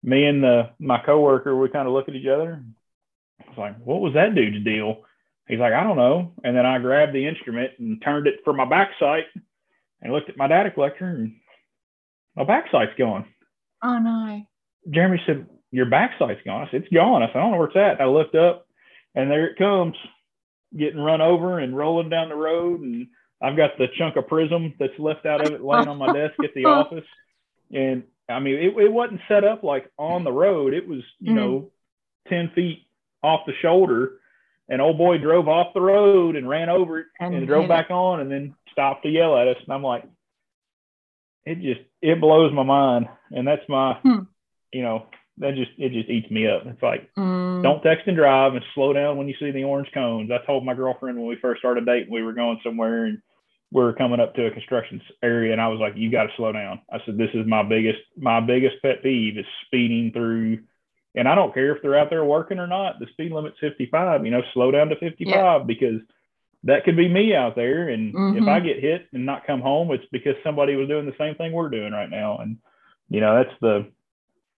me 0.03 0.25
and 0.25 0.43
the 0.43 0.71
my 0.79 1.01
coworker, 1.05 1.55
we 1.55 1.69
kind 1.69 1.87
of 1.87 1.93
look 1.93 2.09
at 2.09 2.15
each 2.15 2.27
other. 2.27 2.63
I 3.41 3.49
was 3.49 3.57
like, 3.57 3.77
what 3.83 4.01
was 4.01 4.13
that 4.13 4.35
dude's 4.35 4.63
deal? 4.63 5.03
He's 5.47 5.59
like, 5.59 5.73
I 5.73 5.83
don't 5.83 5.97
know. 5.97 6.33
And 6.43 6.55
then 6.55 6.65
I 6.65 6.79
grabbed 6.79 7.13
the 7.13 7.27
instrument 7.27 7.71
and 7.79 8.01
turned 8.01 8.27
it 8.27 8.39
for 8.43 8.53
my 8.53 8.65
back 8.65 8.91
sight 8.99 9.25
and 10.01 10.13
looked 10.13 10.29
at 10.29 10.37
my 10.37 10.47
data 10.47 10.71
collector 10.71 11.05
and 11.05 11.35
my 12.35 12.43
back 12.43 12.65
sight's 12.71 12.97
gone. 12.97 13.25
Oh 13.83 13.99
no. 13.99 14.41
Jeremy 14.89 15.21
said, 15.25 15.47
Your 15.71 15.85
back 15.85 16.11
sight's 16.19 16.41
gone. 16.45 16.67
I 16.67 16.71
said, 16.71 16.83
It's 16.83 16.93
gone. 16.93 17.23
I 17.23 17.27
said, 17.27 17.37
I 17.37 17.41
don't 17.41 17.51
know 17.51 17.57
where 17.57 17.67
it's 17.67 17.77
at. 17.77 18.01
I 18.01 18.05
looked 18.05 18.35
up 18.35 18.67
and 19.15 19.29
there 19.29 19.47
it 19.47 19.57
comes, 19.57 19.95
getting 20.77 20.99
run 20.99 21.21
over 21.21 21.59
and 21.59 21.77
rolling 21.77 22.09
down 22.09 22.29
the 22.29 22.35
road. 22.35 22.81
And 22.81 23.07
I've 23.41 23.57
got 23.57 23.77
the 23.77 23.87
chunk 23.97 24.15
of 24.15 24.27
prism 24.27 24.73
that's 24.79 24.97
left 24.97 25.25
out 25.25 25.45
of 25.45 25.53
it 25.53 25.63
laying 25.63 25.87
on 25.87 25.97
my 25.97 26.13
desk 26.13 26.35
at 26.43 26.53
the 26.55 26.65
office. 26.65 27.05
And 27.71 28.03
I 28.29 28.39
mean, 28.39 28.55
it, 28.55 28.77
it 28.77 28.91
wasn't 28.91 29.21
set 29.27 29.43
up 29.43 29.63
like 29.63 29.89
on 29.97 30.23
the 30.23 30.31
road. 30.31 30.73
It 30.73 30.87
was, 30.87 31.01
you 31.19 31.33
mm-hmm. 31.33 31.35
know, 31.35 31.71
10 32.29 32.51
feet 32.55 32.87
off 33.21 33.41
the 33.45 33.53
shoulder. 33.61 34.19
And 34.69 34.81
old 34.81 34.97
boy 34.97 35.17
drove 35.17 35.49
off 35.49 35.73
the 35.73 35.81
road 35.81 36.35
and 36.35 36.47
ran 36.47 36.69
over 36.69 36.99
it 36.99 37.07
and, 37.19 37.35
and 37.35 37.47
drove 37.47 37.67
back 37.67 37.87
it. 37.89 37.93
on 37.93 38.21
and 38.21 38.31
then 38.31 38.55
stopped 38.71 39.03
to 39.03 39.09
yell 39.09 39.37
at 39.37 39.47
us. 39.47 39.57
And 39.63 39.73
I'm 39.73 39.83
like, 39.83 40.05
it 41.45 41.61
just 41.61 41.81
it 42.01 42.19
blows 42.21 42.53
my 42.53 42.63
mind, 42.63 43.07
and 43.31 43.47
that's 43.47 43.67
my 43.67 43.93
hmm. 44.01 44.23
you 44.71 44.83
know 44.83 45.07
that 45.37 45.55
just 45.55 45.71
it 45.77 45.91
just 45.91 46.09
eats 46.09 46.29
me 46.29 46.47
up. 46.47 46.63
It's 46.65 46.81
like 46.81 47.09
mm. 47.17 47.63
don't 47.63 47.81
text 47.81 48.07
and 48.07 48.15
drive 48.15 48.53
and 48.53 48.63
slow 48.75 48.93
down 48.93 49.17
when 49.17 49.27
you 49.27 49.35
see 49.39 49.51
the 49.51 49.63
orange 49.63 49.89
cones. 49.93 50.29
I 50.31 50.45
told 50.45 50.63
my 50.63 50.75
girlfriend 50.75 51.17
when 51.17 51.27
we 51.27 51.37
first 51.41 51.59
started 51.59 51.85
dating 51.85 52.13
we 52.13 52.21
were 52.21 52.33
going 52.33 52.59
somewhere 52.63 53.05
and 53.05 53.19
we 53.71 53.81
were 53.81 53.93
coming 53.93 54.19
up 54.19 54.35
to 54.35 54.45
a 54.45 54.51
construction 54.51 55.01
area 55.23 55.51
and 55.51 55.59
I 55.59 55.67
was 55.67 55.79
like, 55.79 55.93
you 55.95 56.11
got 56.11 56.23
to 56.23 56.33
slow 56.37 56.51
down. 56.51 56.81
I 56.91 56.99
said, 57.05 57.17
this 57.17 57.31
is 57.33 57.47
my 57.47 57.63
biggest 57.63 57.99
my 58.15 58.39
biggest 58.39 58.75
pet 58.83 59.01
peeve 59.01 59.37
is 59.37 59.45
speeding 59.65 60.11
through. 60.13 60.59
And 61.15 61.27
I 61.27 61.35
don't 61.35 61.53
care 61.53 61.75
if 61.75 61.81
they're 61.81 61.97
out 61.97 62.09
there 62.09 62.25
working 62.25 62.59
or 62.59 62.67
not. 62.67 62.99
The 62.99 63.07
speed 63.11 63.31
limit's 63.31 63.57
55. 63.59 64.25
You 64.25 64.31
know, 64.31 64.41
slow 64.53 64.71
down 64.71 64.89
to 64.89 64.95
55 64.95 65.27
yeah. 65.27 65.59
because 65.65 66.01
that 66.63 66.83
could 66.85 66.95
be 66.95 67.09
me 67.09 67.35
out 67.35 67.55
there. 67.55 67.89
And 67.89 68.13
mm-hmm. 68.13 68.43
if 68.43 68.47
I 68.47 68.59
get 68.59 68.79
hit 68.79 69.07
and 69.13 69.25
not 69.25 69.45
come 69.45 69.61
home, 69.61 69.91
it's 69.91 70.05
because 70.11 70.35
somebody 70.43 70.75
was 70.75 70.87
doing 70.87 71.05
the 71.05 71.15
same 71.17 71.35
thing 71.35 71.51
we're 71.51 71.69
doing 71.69 71.91
right 71.91 72.09
now. 72.09 72.37
And, 72.37 72.57
you 73.09 73.19
know, 73.19 73.35
that's 73.35 73.55
the, 73.61 73.91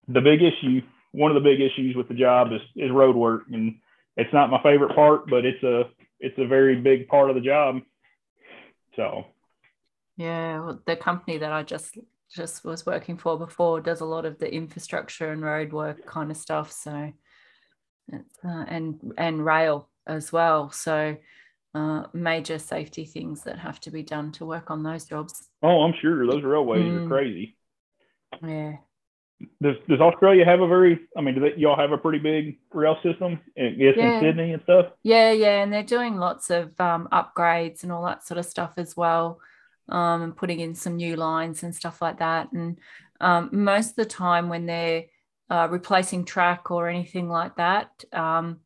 the 0.07 0.21
big 0.21 0.41
issue. 0.41 0.81
One 1.11 1.35
of 1.35 1.41
the 1.41 1.49
big 1.49 1.61
issues 1.61 1.95
with 1.95 2.07
the 2.07 2.13
job 2.13 2.51
is, 2.51 2.61
is 2.75 2.91
road 2.91 3.15
work. 3.15 3.43
And 3.51 3.79
it's 4.17 4.33
not 4.33 4.51
my 4.51 4.61
favorite 4.61 4.95
part, 4.95 5.29
but 5.29 5.45
it's 5.45 5.63
a, 5.63 5.83
it's 6.19 6.37
a 6.37 6.47
very 6.47 6.75
big 6.75 7.07
part 7.07 7.29
of 7.29 7.35
the 7.35 7.41
job. 7.41 7.81
So, 8.95 9.25
yeah, 10.17 10.59
well, 10.59 10.81
the 10.85 10.95
company 10.95 11.37
that 11.39 11.51
I 11.51 11.63
just 11.63 11.97
just 12.33 12.65
was 12.65 12.85
working 12.85 13.17
for 13.17 13.37
before 13.37 13.81
does 13.81 14.01
a 14.01 14.05
lot 14.05 14.25
of 14.25 14.39
the 14.39 14.51
infrastructure 14.51 15.31
and 15.31 15.41
road 15.41 15.73
work 15.73 16.05
kind 16.05 16.31
of 16.31 16.37
stuff. 16.37 16.71
So, 16.71 17.11
uh, 18.13 18.17
and 18.43 19.13
and 19.17 19.45
rail 19.45 19.89
as 20.07 20.31
well. 20.31 20.71
So, 20.71 21.17
uh, 21.75 22.07
major 22.13 22.57
safety 22.57 23.03
things 23.03 23.43
that 23.43 23.59
have 23.59 23.79
to 23.81 23.91
be 23.91 24.01
done 24.01 24.31
to 24.31 24.45
work 24.45 24.71
on 24.71 24.81
those 24.81 25.03
jobs. 25.03 25.49
Oh, 25.61 25.81
I'm 25.81 25.93
sure 26.01 26.25
those 26.25 26.43
railways 26.43 26.85
mm. 26.85 27.05
are 27.05 27.07
crazy. 27.07 27.57
Yeah. 28.41 28.77
Does 29.61 29.75
Does 29.89 29.99
Australia 29.99 30.45
have 30.45 30.61
a 30.61 30.67
very? 30.67 31.01
I 31.17 31.21
mean, 31.21 31.35
do 31.35 31.41
they, 31.41 31.55
y'all 31.57 31.77
have 31.77 31.91
a 31.91 31.97
pretty 31.97 32.19
big 32.19 32.57
rail 32.71 32.97
system? 33.03 33.41
Yes, 33.57 33.95
yeah. 33.97 34.17
in 34.17 34.21
Sydney 34.21 34.53
and 34.53 34.63
stuff. 34.63 34.85
Yeah, 35.03 35.33
yeah, 35.33 35.61
and 35.61 35.73
they're 35.73 35.83
doing 35.83 36.15
lots 36.15 36.49
of 36.49 36.79
um, 36.79 37.09
upgrades 37.11 37.83
and 37.83 37.91
all 37.91 38.05
that 38.05 38.25
sort 38.25 38.37
of 38.37 38.45
stuff 38.45 38.75
as 38.77 38.95
well, 38.95 39.41
um, 39.89 40.21
and 40.21 40.37
putting 40.37 40.61
in 40.61 40.73
some 40.73 40.95
new 40.95 41.17
lines 41.17 41.63
and 41.63 41.75
stuff 41.75 42.01
like 42.01 42.19
that. 42.19 42.53
And 42.53 42.79
um, 43.19 43.49
most 43.51 43.89
of 43.89 43.95
the 43.97 44.05
time, 44.05 44.47
when 44.47 44.65
they're 44.65 45.03
uh, 45.49 45.67
replacing 45.69 46.23
track 46.23 46.71
or 46.71 46.87
anything 46.87 47.27
like 47.27 47.57
that, 47.57 47.89
um, 48.13 48.61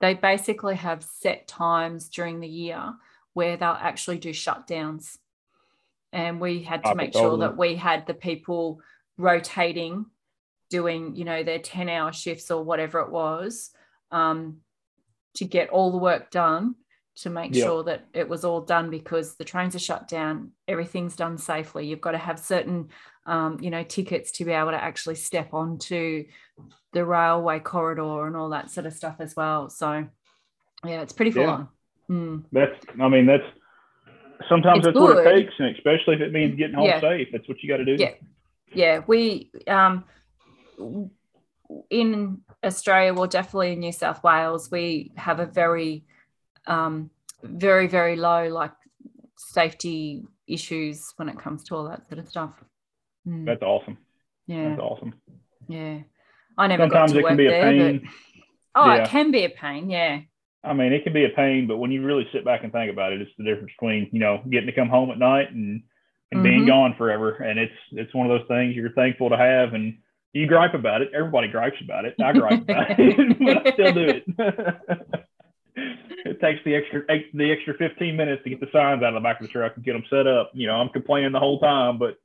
they 0.00 0.14
basically 0.14 0.76
have 0.76 1.02
set 1.02 1.48
times 1.48 2.08
during 2.08 2.40
the 2.40 2.48
year 2.48 2.94
where 3.34 3.56
they'll 3.56 3.70
actually 3.70 4.18
do 4.18 4.30
shutdowns. 4.30 5.16
And 6.12 6.40
we 6.40 6.62
had 6.62 6.84
to 6.84 6.94
make 6.94 7.12
sure 7.12 7.36
that 7.38 7.56
we 7.56 7.76
had 7.76 8.06
the 8.06 8.14
people 8.14 8.80
rotating, 9.18 10.06
doing, 10.70 11.14
you 11.16 11.24
know, 11.24 11.42
their 11.42 11.58
10 11.58 11.88
hour 11.88 12.12
shifts 12.12 12.50
or 12.50 12.64
whatever 12.64 13.00
it 13.00 13.10
was, 13.10 13.70
um, 14.10 14.58
to 15.34 15.44
get 15.44 15.68
all 15.70 15.90
the 15.90 15.98
work 15.98 16.30
done 16.30 16.74
to 17.16 17.30
make 17.30 17.54
yep. 17.54 17.66
sure 17.66 17.82
that 17.82 18.06
it 18.14 18.28
was 18.28 18.44
all 18.44 18.60
done 18.60 18.90
because 18.90 19.34
the 19.34 19.44
trains 19.44 19.74
are 19.74 19.80
shut 19.80 20.06
down, 20.06 20.52
everything's 20.68 21.16
done 21.16 21.36
safely. 21.36 21.86
You've 21.86 22.00
got 22.00 22.12
to 22.12 22.18
have 22.18 22.38
certain, 22.38 22.88
um, 23.26 23.58
you 23.60 23.70
know, 23.70 23.82
tickets 23.82 24.30
to 24.32 24.44
be 24.44 24.52
able 24.52 24.70
to 24.70 24.82
actually 24.82 25.16
step 25.16 25.52
onto 25.52 26.24
the 26.92 27.04
railway 27.04 27.58
corridor 27.60 28.26
and 28.26 28.36
all 28.36 28.50
that 28.50 28.70
sort 28.70 28.86
of 28.86 28.92
stuff 28.92 29.16
as 29.18 29.36
well. 29.36 29.68
So, 29.68 30.06
yeah, 30.84 31.02
it's 31.02 31.12
pretty 31.12 31.30
full 31.30 31.42
yeah. 31.42 31.50
on. 31.50 31.68
Mm. 32.10 32.44
That's, 32.52 32.84
I 33.00 33.08
mean, 33.08 33.26
that's 33.26 33.44
sometimes 34.48 34.78
it's 34.78 34.86
that's 34.86 34.96
good. 34.96 35.16
what 35.16 35.26
it 35.26 35.34
takes, 35.34 35.54
and 35.58 35.74
especially 35.76 36.14
if 36.14 36.20
it 36.20 36.32
means 36.32 36.56
getting 36.56 36.74
home 36.74 36.86
yeah. 36.86 37.00
safe. 37.00 37.28
That's 37.32 37.48
what 37.48 37.62
you 37.62 37.68
got 37.68 37.78
to 37.78 37.84
do. 37.84 37.96
Yeah, 37.98 38.14
yeah. 38.72 39.00
We 39.06 39.50
um, 39.66 40.04
in 41.90 42.40
Australia, 42.64 43.14
well, 43.14 43.26
definitely 43.26 43.72
in 43.72 43.80
New 43.80 43.92
South 43.92 44.22
Wales, 44.22 44.70
we 44.70 45.12
have 45.16 45.40
a 45.40 45.46
very, 45.46 46.04
um, 46.66 47.10
very, 47.42 47.86
very 47.86 48.16
low 48.16 48.48
like 48.48 48.72
safety 49.36 50.24
issues 50.46 51.12
when 51.16 51.28
it 51.28 51.38
comes 51.38 51.64
to 51.64 51.76
all 51.76 51.84
that 51.84 52.08
sort 52.08 52.18
of 52.18 52.28
stuff. 52.28 52.52
Mm. 53.26 53.44
That's 53.44 53.62
awesome. 53.62 53.98
Yeah, 54.46 54.70
that's 54.70 54.80
awesome. 54.80 55.14
Yeah. 55.68 55.98
I 56.58 56.66
never 56.66 56.84
Sometimes 56.84 57.12
got 57.12 57.18
to 57.18 57.22
work 57.22 57.36
there, 57.36 58.00
but 58.00 58.10
oh, 58.74 58.86
yeah. 58.86 59.04
it 59.04 59.08
can 59.08 59.30
be 59.30 59.44
a 59.44 59.50
pain. 59.50 59.88
Yeah. 59.88 60.20
I 60.64 60.74
mean, 60.74 60.92
it 60.92 61.04
can 61.04 61.12
be 61.12 61.24
a 61.24 61.30
pain, 61.30 61.66
but 61.68 61.78
when 61.78 61.92
you 61.92 62.04
really 62.04 62.26
sit 62.32 62.44
back 62.44 62.64
and 62.64 62.72
think 62.72 62.92
about 62.92 63.12
it, 63.12 63.22
it's 63.22 63.30
the 63.38 63.44
difference 63.44 63.70
between 63.78 64.10
you 64.12 64.18
know 64.18 64.42
getting 64.50 64.66
to 64.66 64.72
come 64.72 64.88
home 64.88 65.10
at 65.10 65.18
night 65.18 65.52
and 65.52 65.82
and 66.30 66.38
mm-hmm. 66.38 66.42
being 66.42 66.66
gone 66.66 66.94
forever. 66.98 67.30
And 67.30 67.58
it's 67.58 67.72
it's 67.92 68.14
one 68.14 68.30
of 68.30 68.38
those 68.38 68.48
things 68.48 68.74
you're 68.74 68.92
thankful 68.92 69.30
to 69.30 69.36
have, 69.36 69.74
and 69.74 69.98
you 70.32 70.46
gripe 70.46 70.74
about 70.74 71.00
it. 71.00 71.10
Everybody 71.14 71.48
gripes 71.48 71.80
about 71.82 72.04
it. 72.04 72.16
I 72.22 72.32
gripe 72.32 72.62
about 72.62 72.90
it, 72.98 73.38
but 73.38 73.66
I 73.66 73.72
still 73.72 73.92
do 73.92 74.08
it. 74.08 74.24
it 75.76 76.40
takes 76.40 76.60
the 76.64 76.74
extra 76.74 77.02
the 77.34 77.52
extra 77.52 77.74
15 77.74 78.16
minutes 78.16 78.42
to 78.42 78.50
get 78.50 78.60
the 78.60 78.68
signs 78.72 79.02
out 79.02 79.14
of 79.14 79.14
the 79.14 79.20
back 79.20 79.40
of 79.40 79.46
the 79.46 79.52
truck 79.52 79.76
and 79.76 79.84
get 79.84 79.92
them 79.92 80.04
set 80.10 80.26
up. 80.26 80.50
You 80.54 80.66
know, 80.66 80.74
I'm 80.74 80.88
complaining 80.88 81.32
the 81.32 81.38
whole 81.38 81.60
time, 81.60 81.98
but 81.98 82.18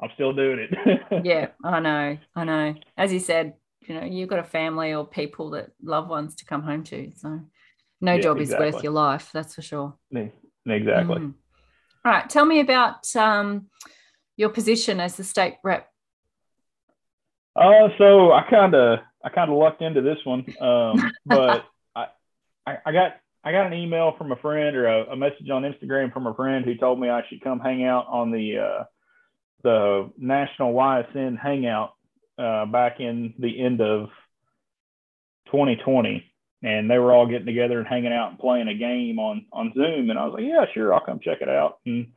I'm 0.00 0.10
still 0.14 0.32
doing 0.32 0.68
it. 0.70 1.24
yeah, 1.24 1.48
I 1.64 1.80
know. 1.80 2.18
I 2.36 2.44
know. 2.44 2.74
As 2.96 3.12
you 3.12 3.18
said, 3.18 3.54
you 3.88 3.94
know 3.94 4.04
you've 4.04 4.28
got 4.28 4.38
a 4.38 4.44
family 4.44 4.92
or 4.94 5.06
people 5.06 5.50
that 5.50 5.70
loved 5.82 6.08
ones 6.08 6.34
to 6.36 6.44
come 6.44 6.62
home 6.62 6.82
to 6.84 7.12
so 7.16 7.40
no 8.00 8.14
yeah, 8.14 8.20
job 8.20 8.38
exactly. 8.38 8.68
is 8.68 8.74
worth 8.74 8.82
your 8.82 8.92
life 8.92 9.30
that's 9.32 9.54
for 9.54 9.62
sure 9.62 9.94
exactly 10.66 11.18
mm. 11.18 11.34
all 12.04 12.12
right 12.12 12.28
tell 12.28 12.44
me 12.44 12.60
about 12.60 13.14
um, 13.16 13.66
your 14.36 14.48
position 14.48 15.00
as 15.00 15.16
the 15.16 15.24
state 15.24 15.56
rep 15.62 15.88
uh, 17.56 17.88
so 17.98 18.32
i 18.32 18.44
kind 18.48 18.74
of 18.74 19.00
i 19.24 19.28
kind 19.28 19.50
of 19.50 19.56
lucked 19.56 19.82
into 19.82 20.00
this 20.00 20.18
one 20.24 20.44
um, 20.60 21.12
but 21.26 21.64
I, 21.94 22.06
I, 22.66 22.78
I 22.86 22.92
got 22.92 23.16
i 23.44 23.52
got 23.52 23.66
an 23.66 23.74
email 23.74 24.14
from 24.16 24.32
a 24.32 24.36
friend 24.36 24.76
or 24.76 24.86
a, 24.86 25.12
a, 25.12 25.16
message 25.16 25.50
on 25.50 25.62
instagram 25.62 26.12
from 26.12 26.26
a 26.26 26.34
friend 26.34 26.64
who 26.64 26.74
told 26.76 26.98
me 27.00 27.08
i 27.08 27.22
should 27.28 27.42
come 27.42 27.60
hang 27.60 27.84
out 27.84 28.06
on 28.08 28.30
the 28.30 28.58
uh, 28.58 28.84
the 29.62 30.10
national 30.18 30.74
ysn 30.74 31.38
hangout 31.38 31.94
uh, 32.38 32.66
back 32.66 33.00
in 33.00 33.34
the 33.38 33.62
end 33.62 33.80
of 33.80 34.08
2020, 35.46 36.24
and 36.62 36.90
they 36.90 36.98
were 36.98 37.12
all 37.12 37.26
getting 37.26 37.46
together 37.46 37.78
and 37.78 37.88
hanging 37.88 38.12
out 38.12 38.30
and 38.30 38.38
playing 38.38 38.68
a 38.68 38.74
game 38.74 39.18
on 39.18 39.46
on 39.52 39.72
Zoom. 39.74 40.10
And 40.10 40.18
I 40.18 40.24
was 40.24 40.34
like, 40.34 40.44
yeah, 40.44 40.64
sure, 40.72 40.94
I'll 40.94 41.04
come 41.04 41.20
check 41.20 41.40
it 41.40 41.48
out. 41.48 41.78
And 41.84 42.08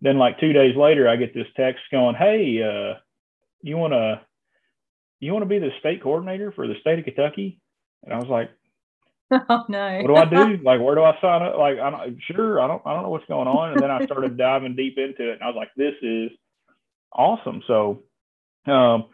then 0.00 0.18
like 0.18 0.38
two 0.38 0.52
days 0.52 0.76
later, 0.76 1.08
I 1.08 1.16
get 1.16 1.34
this 1.34 1.46
text 1.56 1.82
going, 1.90 2.14
hey, 2.14 2.62
uh, 2.62 2.98
you 3.62 3.76
want 3.76 3.92
to 3.92 4.20
you 5.20 5.32
want 5.32 5.42
to 5.42 5.48
be 5.48 5.58
the 5.58 5.70
state 5.80 6.02
coordinator 6.02 6.52
for 6.52 6.66
the 6.66 6.74
state 6.80 6.98
of 6.98 7.04
Kentucky? 7.04 7.60
And 8.04 8.14
I 8.14 8.18
was 8.18 8.28
like, 8.28 8.50
Oh 9.48 9.64
no. 9.68 10.00
what 10.02 10.08
do 10.08 10.16
I 10.16 10.46
do? 10.46 10.58
Like, 10.64 10.80
where 10.80 10.94
do 10.94 11.02
I 11.02 11.16
sign 11.20 11.42
up? 11.42 11.56
Like, 11.58 11.78
I 11.78 11.90
don't 11.90 12.18
sure, 12.26 12.60
I 12.60 12.66
don't 12.66 12.82
I 12.84 12.94
don't 12.94 13.02
know 13.02 13.10
what's 13.10 13.26
going 13.26 13.48
on. 13.48 13.72
And 13.72 13.82
then 13.82 13.90
I 13.90 14.04
started 14.06 14.36
diving 14.38 14.76
deep 14.76 14.98
into 14.98 15.30
it, 15.30 15.34
and 15.34 15.42
I 15.42 15.46
was 15.46 15.56
like, 15.56 15.70
this 15.76 15.94
is 16.02 16.30
awesome. 17.12 17.62
So, 17.66 18.02
um, 18.66 19.06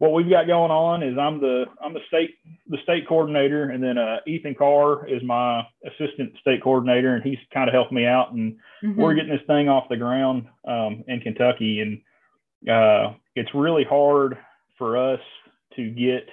what 0.00 0.14
we've 0.14 0.30
got 0.30 0.46
going 0.46 0.70
on 0.70 1.02
is 1.02 1.18
I'm 1.18 1.40
the 1.40 1.66
I'm 1.84 1.92
the 1.92 2.00
state 2.08 2.30
the 2.66 2.78
state 2.82 3.06
coordinator, 3.06 3.68
and 3.68 3.84
then 3.84 3.98
uh, 3.98 4.16
Ethan 4.26 4.54
Carr 4.54 5.06
is 5.06 5.22
my 5.22 5.62
assistant 5.84 6.32
state 6.40 6.62
coordinator, 6.62 7.14
and 7.14 7.22
he's 7.22 7.38
kind 7.52 7.68
of 7.68 7.74
helped 7.74 7.92
me 7.92 8.06
out, 8.06 8.32
and 8.32 8.56
mm-hmm. 8.82 8.98
we're 8.98 9.12
getting 9.12 9.30
this 9.30 9.46
thing 9.46 9.68
off 9.68 9.90
the 9.90 9.98
ground 9.98 10.46
um, 10.66 11.04
in 11.06 11.20
Kentucky, 11.20 11.80
and 11.80 12.00
uh, 12.72 13.12
it's 13.36 13.50
really 13.54 13.84
hard 13.84 14.38
for 14.78 14.96
us 14.96 15.20
to 15.76 15.90
get 15.90 16.26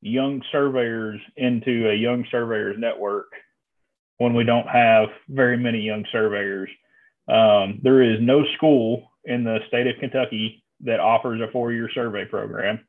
young 0.00 0.40
surveyors 0.52 1.20
into 1.36 1.90
a 1.90 1.94
young 1.94 2.24
surveyors 2.30 2.76
network 2.78 3.32
when 4.18 4.32
we 4.32 4.44
don't 4.44 4.68
have 4.68 5.08
very 5.28 5.56
many 5.56 5.80
young 5.80 6.04
surveyors. 6.12 6.70
Um, 7.28 7.80
there 7.82 8.00
is 8.00 8.18
no 8.20 8.44
school 8.56 9.10
in 9.24 9.42
the 9.42 9.58
state 9.66 9.88
of 9.88 9.96
Kentucky 9.98 10.62
that 10.80 11.00
offers 11.00 11.40
a 11.40 11.50
four 11.50 11.72
year 11.72 11.88
survey 11.94 12.24
program. 12.24 12.80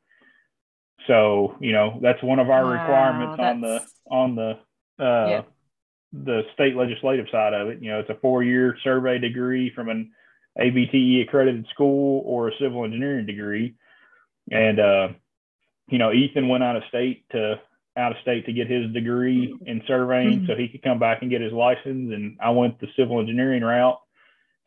So, 1.06 1.56
you 1.60 1.72
know, 1.72 1.98
that's 2.02 2.22
one 2.22 2.38
of 2.38 2.50
our 2.50 2.64
wow, 2.64 2.72
requirements 2.72 3.40
on 3.40 3.60
the 3.60 3.80
on 4.10 4.34
the 4.36 4.50
uh, 5.02 5.28
yeah. 5.28 5.42
the 6.12 6.42
state 6.54 6.76
legislative 6.76 7.26
side 7.32 7.54
of 7.54 7.68
it. 7.68 7.82
You 7.82 7.90
know, 7.92 8.00
it's 8.00 8.10
a 8.10 8.18
four 8.20 8.42
year 8.42 8.76
survey 8.84 9.18
degree 9.18 9.72
from 9.74 9.88
an 9.88 10.12
ABET 10.58 11.22
accredited 11.22 11.66
school 11.72 12.22
or 12.26 12.48
a 12.48 12.58
civil 12.60 12.84
engineering 12.84 13.26
degree. 13.26 13.76
And 14.50 14.78
uh, 14.78 15.08
you 15.88 15.98
know, 15.98 16.12
Ethan 16.12 16.48
went 16.48 16.64
out 16.64 16.76
of 16.76 16.82
state 16.88 17.24
to 17.32 17.60
out 17.96 18.12
of 18.12 18.18
state 18.22 18.46
to 18.46 18.52
get 18.52 18.70
his 18.70 18.92
degree 18.92 19.54
in 19.66 19.82
surveying 19.86 20.40
mm-hmm. 20.40 20.46
so 20.46 20.56
he 20.56 20.68
could 20.68 20.82
come 20.82 20.98
back 20.98 21.22
and 21.22 21.30
get 21.30 21.40
his 21.40 21.52
license 21.52 22.12
and 22.12 22.36
I 22.40 22.50
went 22.50 22.80
the 22.80 22.86
civil 22.96 23.18
engineering 23.18 23.62
route. 23.62 23.98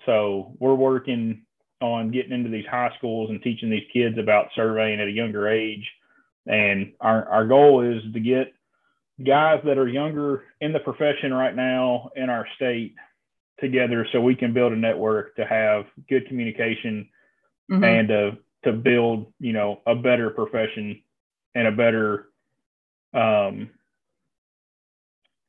So 0.06 0.56
we're 0.60 0.76
working 0.76 1.46
on 1.84 2.12
getting 2.12 2.32
into 2.32 2.50
these 2.50 2.66
high 2.66 2.92
schools 2.98 3.30
and 3.30 3.42
teaching 3.42 3.70
these 3.70 3.84
kids 3.92 4.18
about 4.18 4.48
surveying 4.56 5.02
at 5.02 5.08
a 5.08 5.12
younger 5.12 5.50
age. 5.50 5.86
And 6.48 6.94
our, 7.02 7.28
our 7.28 7.46
goal 7.46 7.82
is 7.82 8.02
to 8.14 8.20
get 8.22 8.54
guys 9.24 9.62
that 9.66 9.78
are 9.78 9.88
younger 9.88 10.46
in 10.62 10.72
the 10.72 10.80
profession 10.80 11.34
right 11.34 11.54
now 11.54 12.10
in 12.16 12.30
our 12.30 12.48
state 12.56 12.96
together 13.60 14.08
so 14.12 14.22
we 14.22 14.34
can 14.34 14.54
build 14.54 14.72
a 14.72 14.78
network 14.78 15.36
to 15.36 15.46
have 15.46 15.86
good 16.08 16.26
communication 16.28 17.10
mm-hmm. 17.70 17.84
and 17.84 18.08
to, 18.08 18.32
to 18.64 18.72
build, 18.72 19.34
you 19.40 19.52
know, 19.52 19.82
a 19.86 19.94
better 19.94 20.30
profession 20.30 21.02
and 21.54 21.68
a 21.68 21.72
better, 21.72 22.30
um, 23.14 23.70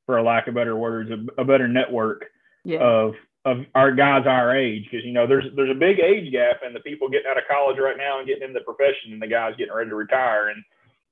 for 0.06 0.18
a 0.18 0.22
lack 0.22 0.48
of 0.48 0.54
better 0.54 0.76
words, 0.76 1.10
a, 1.12 1.40
a 1.40 1.44
better 1.44 1.68
network 1.68 2.24
yeah. 2.64 2.80
of 2.80 3.14
of 3.44 3.58
our 3.74 3.92
guys 3.92 4.26
our 4.26 4.56
age 4.56 4.84
because 4.90 5.04
you 5.04 5.12
know 5.12 5.26
there's 5.26 5.44
there's 5.54 5.70
a 5.70 5.78
big 5.78 6.00
age 6.00 6.32
gap 6.32 6.60
in 6.66 6.72
the 6.72 6.80
people 6.80 7.08
getting 7.08 7.30
out 7.30 7.36
of 7.36 7.44
college 7.50 7.76
right 7.78 7.96
now 7.98 8.18
and 8.18 8.26
getting 8.26 8.42
in 8.42 8.54
the 8.54 8.60
profession 8.60 9.12
and 9.12 9.20
the 9.20 9.26
guys 9.26 9.52
getting 9.58 9.74
ready 9.74 9.90
to 9.90 9.96
retire 9.96 10.48
and 10.48 10.62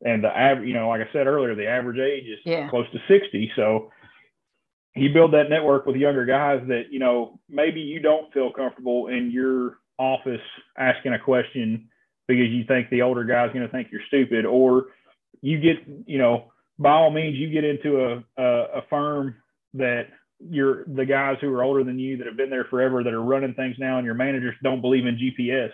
and 0.04 0.24
the 0.24 0.28
average 0.28 0.66
you 0.66 0.74
know 0.74 0.88
like 0.88 1.02
I 1.02 1.12
said 1.12 1.26
earlier 1.26 1.54
the 1.54 1.66
average 1.66 1.98
age 1.98 2.24
is 2.24 2.38
yeah. 2.44 2.68
close 2.68 2.86
to 2.92 2.98
60 3.06 3.52
so 3.54 3.90
he 4.94 5.08
build 5.08 5.32
that 5.32 5.50
network 5.50 5.86
with 5.86 5.96
younger 5.96 6.24
guys 6.24 6.62
that 6.68 6.84
you 6.90 6.98
know 6.98 7.38
maybe 7.48 7.80
you 7.80 8.00
don't 8.00 8.32
feel 8.32 8.50
comfortable 8.50 9.08
in 9.08 9.30
your 9.30 9.78
office 9.98 10.40
asking 10.78 11.12
a 11.12 11.18
question 11.18 11.88
because 12.28 12.48
you 12.48 12.64
think 12.64 12.88
the 12.88 13.02
older 13.02 13.24
guy's 13.24 13.52
going 13.52 13.66
to 13.66 13.72
think 13.72 13.88
you're 13.92 14.00
stupid 14.06 14.46
or 14.46 14.86
you 15.42 15.60
get 15.60 15.76
you 16.06 16.18
know 16.18 16.50
by 16.78 16.92
all 16.92 17.10
means 17.10 17.36
you 17.36 17.50
get 17.50 17.64
into 17.64 18.00
a, 18.00 18.24
a, 18.42 18.78
a 18.78 18.82
firm 18.88 19.36
that 19.74 20.08
you're 20.50 20.84
the 20.86 21.04
guys 21.04 21.36
who 21.40 21.52
are 21.52 21.62
older 21.62 21.84
than 21.84 21.98
you 21.98 22.16
that 22.16 22.26
have 22.26 22.36
been 22.36 22.50
there 22.50 22.64
forever 22.64 23.02
that 23.02 23.12
are 23.12 23.22
running 23.22 23.54
things 23.54 23.76
now 23.78 23.98
and 23.98 24.04
your 24.04 24.14
managers 24.14 24.54
don't 24.62 24.80
believe 24.80 25.06
in 25.06 25.16
GPS 25.16 25.70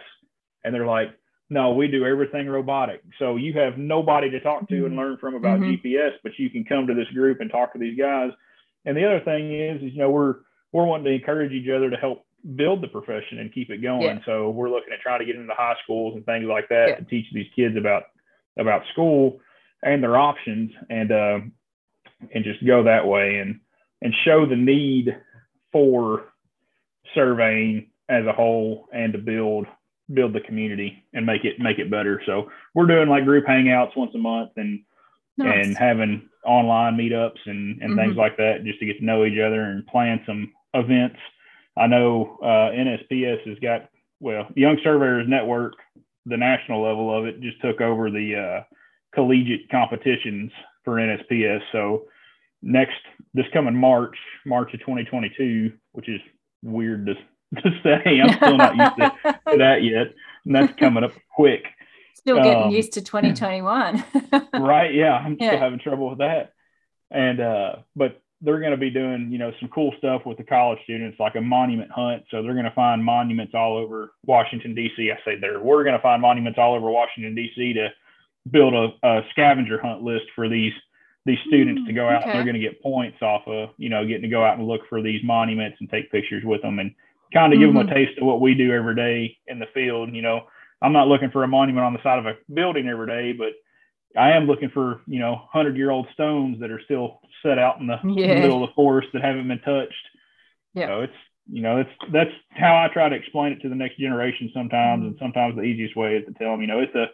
and 0.64 0.74
they're 0.74 0.86
like 0.86 1.08
no 1.50 1.72
we 1.72 1.88
do 1.88 2.04
everything 2.04 2.48
robotic 2.48 3.02
so 3.18 3.36
you 3.36 3.52
have 3.52 3.78
nobody 3.78 4.30
to 4.30 4.40
talk 4.40 4.68
to 4.68 4.86
and 4.86 4.96
learn 4.96 5.16
from 5.18 5.34
about 5.34 5.60
mm-hmm. 5.60 5.86
GPS 5.86 6.12
but 6.22 6.32
you 6.38 6.50
can 6.50 6.64
come 6.64 6.86
to 6.86 6.94
this 6.94 7.08
group 7.14 7.40
and 7.40 7.50
talk 7.50 7.72
to 7.72 7.78
these 7.78 7.98
guys 7.98 8.30
and 8.84 8.96
the 8.96 9.04
other 9.04 9.20
thing 9.20 9.52
is 9.52 9.82
is 9.82 9.92
you 9.92 9.98
know 9.98 10.10
we're 10.10 10.36
we're 10.72 10.84
wanting 10.84 11.06
to 11.06 11.12
encourage 11.12 11.52
each 11.52 11.68
other 11.68 11.90
to 11.90 11.96
help 11.96 12.24
build 12.54 12.82
the 12.82 12.88
profession 12.88 13.38
and 13.38 13.52
keep 13.52 13.70
it 13.70 13.82
going 13.82 14.02
yeah. 14.02 14.18
so 14.24 14.50
we're 14.50 14.70
looking 14.70 14.92
at 14.92 15.00
trying 15.00 15.18
to 15.18 15.26
get 15.26 15.36
into 15.36 15.54
high 15.54 15.74
schools 15.82 16.14
and 16.14 16.24
things 16.26 16.46
like 16.46 16.68
that 16.68 16.88
yeah. 16.88 16.94
to 16.96 17.04
teach 17.04 17.26
these 17.32 17.48
kids 17.56 17.76
about 17.76 18.04
about 18.58 18.82
school 18.92 19.40
and 19.82 20.02
their 20.02 20.16
options 20.16 20.70
and 20.90 21.12
uh 21.12 21.38
and 22.34 22.44
just 22.44 22.64
go 22.66 22.82
that 22.82 23.06
way 23.06 23.38
and 23.38 23.60
and 24.02 24.14
show 24.24 24.46
the 24.46 24.56
need 24.56 25.16
for 25.72 26.24
surveying 27.14 27.90
as 28.08 28.24
a 28.26 28.32
whole 28.32 28.88
and 28.92 29.12
to 29.12 29.18
build 29.18 29.66
build 30.14 30.32
the 30.32 30.40
community 30.40 31.04
and 31.12 31.26
make 31.26 31.44
it 31.44 31.58
make 31.58 31.78
it 31.78 31.90
better. 31.90 32.22
So 32.26 32.50
we're 32.74 32.86
doing 32.86 33.08
like 33.08 33.24
group 33.24 33.44
hangouts 33.46 33.96
once 33.96 34.14
a 34.14 34.18
month 34.18 34.52
and 34.56 34.80
nice. 35.36 35.66
and 35.66 35.76
having 35.76 36.28
online 36.44 36.96
meetups 36.96 37.38
and, 37.46 37.82
and 37.82 37.90
mm-hmm. 37.90 37.98
things 37.98 38.16
like 38.16 38.36
that 38.38 38.64
just 38.64 38.78
to 38.80 38.86
get 38.86 38.98
to 38.98 39.04
know 39.04 39.24
each 39.24 39.38
other 39.38 39.62
and 39.62 39.86
plan 39.86 40.20
some 40.26 40.52
events. 40.74 41.18
I 41.76 41.86
know 41.86 42.38
uh, 42.42 42.72
NSPS 42.72 43.46
has 43.46 43.58
got 43.58 43.88
well, 44.20 44.48
Young 44.56 44.78
Surveyors 44.82 45.28
Network, 45.28 45.74
the 46.26 46.36
national 46.36 46.82
level 46.82 47.16
of 47.16 47.26
it, 47.26 47.40
just 47.40 47.60
took 47.60 47.80
over 47.80 48.10
the 48.10 48.34
uh, 48.34 48.74
collegiate 49.14 49.70
competitions 49.70 50.50
for 50.84 50.94
NSPS. 50.94 51.60
So 51.72 52.06
next 52.62 52.96
this 53.34 53.46
coming 53.52 53.74
March, 53.74 54.16
March 54.46 54.72
of 54.74 54.80
2022, 54.80 55.72
which 55.92 56.08
is 56.08 56.20
weird 56.62 57.06
to, 57.06 57.14
to 57.62 57.70
say. 57.82 58.20
I'm 58.20 58.36
still 58.36 58.56
not 58.56 58.76
used 58.76 58.96
to, 58.96 59.32
to 59.52 59.58
that 59.58 59.82
yet, 59.82 60.14
and 60.44 60.54
that's 60.54 60.78
coming 60.78 61.04
up 61.04 61.12
quick. 61.34 61.64
Still 62.14 62.36
getting 62.42 62.64
um, 62.64 62.70
used 62.70 62.92
to 62.94 63.02
2021. 63.02 64.04
right? 64.54 64.92
Yeah, 64.92 65.14
I'm 65.14 65.36
yeah. 65.38 65.50
still 65.50 65.60
having 65.60 65.78
trouble 65.78 66.10
with 66.10 66.18
that. 66.18 66.52
And 67.10 67.40
uh, 67.40 67.76
but 67.96 68.20
they're 68.40 68.60
going 68.60 68.72
to 68.72 68.76
be 68.76 68.90
doing 68.90 69.30
you 69.32 69.38
know 69.38 69.52
some 69.60 69.68
cool 69.70 69.94
stuff 69.98 70.22
with 70.26 70.36
the 70.36 70.44
college 70.44 70.78
students, 70.84 71.18
like 71.18 71.36
a 71.36 71.40
monument 71.40 71.90
hunt. 71.90 72.24
So 72.30 72.42
they're 72.42 72.52
going 72.52 72.64
to 72.64 72.72
find 72.72 73.04
monuments 73.04 73.54
all 73.54 73.76
over 73.78 74.12
Washington 74.26 74.74
D.C. 74.74 75.10
I 75.10 75.16
say 75.24 75.38
there. 75.40 75.60
We're 75.60 75.84
going 75.84 75.96
to 75.96 76.02
find 76.02 76.20
monuments 76.20 76.58
all 76.58 76.74
over 76.74 76.90
Washington 76.90 77.34
D.C. 77.34 77.74
to 77.74 77.88
build 78.50 78.74
a, 78.74 79.06
a 79.06 79.20
scavenger 79.30 79.80
hunt 79.80 80.02
list 80.02 80.24
for 80.34 80.48
these 80.48 80.72
these 81.28 81.38
students 81.46 81.86
to 81.86 81.92
go 81.92 82.08
out 82.08 82.22
okay. 82.22 82.30
and 82.30 82.34
they're 82.34 82.44
going 82.44 82.60
to 82.60 82.66
get 82.66 82.82
points 82.82 83.20
off 83.20 83.42
of 83.46 83.68
you 83.76 83.88
know 83.88 84.06
getting 84.06 84.22
to 84.22 84.28
go 84.28 84.44
out 84.44 84.58
and 84.58 84.66
look 84.66 84.80
for 84.88 85.02
these 85.02 85.20
monuments 85.22 85.76
and 85.80 85.90
take 85.90 86.10
pictures 86.10 86.42
with 86.44 86.62
them 86.62 86.78
and 86.78 86.94
kind 87.32 87.52
of 87.52 87.58
mm-hmm. 87.58 87.66
give 87.66 87.74
them 87.74 87.88
a 87.88 87.94
taste 87.94 88.18
of 88.18 88.26
what 88.26 88.40
we 88.40 88.54
do 88.54 88.72
every 88.72 88.96
day 88.96 89.36
in 89.46 89.58
the 89.58 89.66
field 89.74 90.12
you 90.14 90.22
know 90.22 90.40
i'm 90.80 90.92
not 90.92 91.06
looking 91.06 91.30
for 91.30 91.44
a 91.44 91.48
monument 91.48 91.84
on 91.84 91.92
the 91.92 92.02
side 92.02 92.18
of 92.18 92.26
a 92.26 92.34
building 92.52 92.88
every 92.88 93.06
day 93.06 93.32
but 93.32 93.52
i 94.20 94.30
am 94.30 94.46
looking 94.46 94.70
for 94.70 95.02
you 95.06 95.20
know 95.20 95.32
100 95.32 95.76
year 95.76 95.90
old 95.90 96.06
stones 96.14 96.58
that 96.60 96.70
are 96.70 96.80
still 96.84 97.20
set 97.42 97.58
out 97.58 97.78
in 97.78 97.86
the 97.86 97.98
yeah. 98.04 98.40
middle 98.40 98.64
of 98.64 98.70
the 98.70 98.74
forest 98.74 99.08
that 99.12 99.22
haven't 99.22 99.46
been 99.46 99.60
touched 99.60 99.94
yeah 100.72 100.86
so 100.86 101.00
it's 101.02 101.12
you 101.50 101.60
know 101.60 101.76
that's 101.76 102.12
that's 102.12 102.30
how 102.50 102.74
i 102.74 102.88
try 102.92 103.08
to 103.08 103.16
explain 103.16 103.52
it 103.52 103.60
to 103.60 103.68
the 103.68 103.74
next 103.74 103.98
generation 103.98 104.50
sometimes 104.54 105.00
mm-hmm. 105.00 105.08
and 105.08 105.16
sometimes 105.18 105.54
the 105.56 105.62
easiest 105.62 105.94
way 105.94 106.16
is 106.16 106.24
to 106.24 106.32
tell 106.32 106.52
them 106.52 106.62
you 106.62 106.66
know 106.66 106.80
it's 106.80 106.94
a 106.94 107.06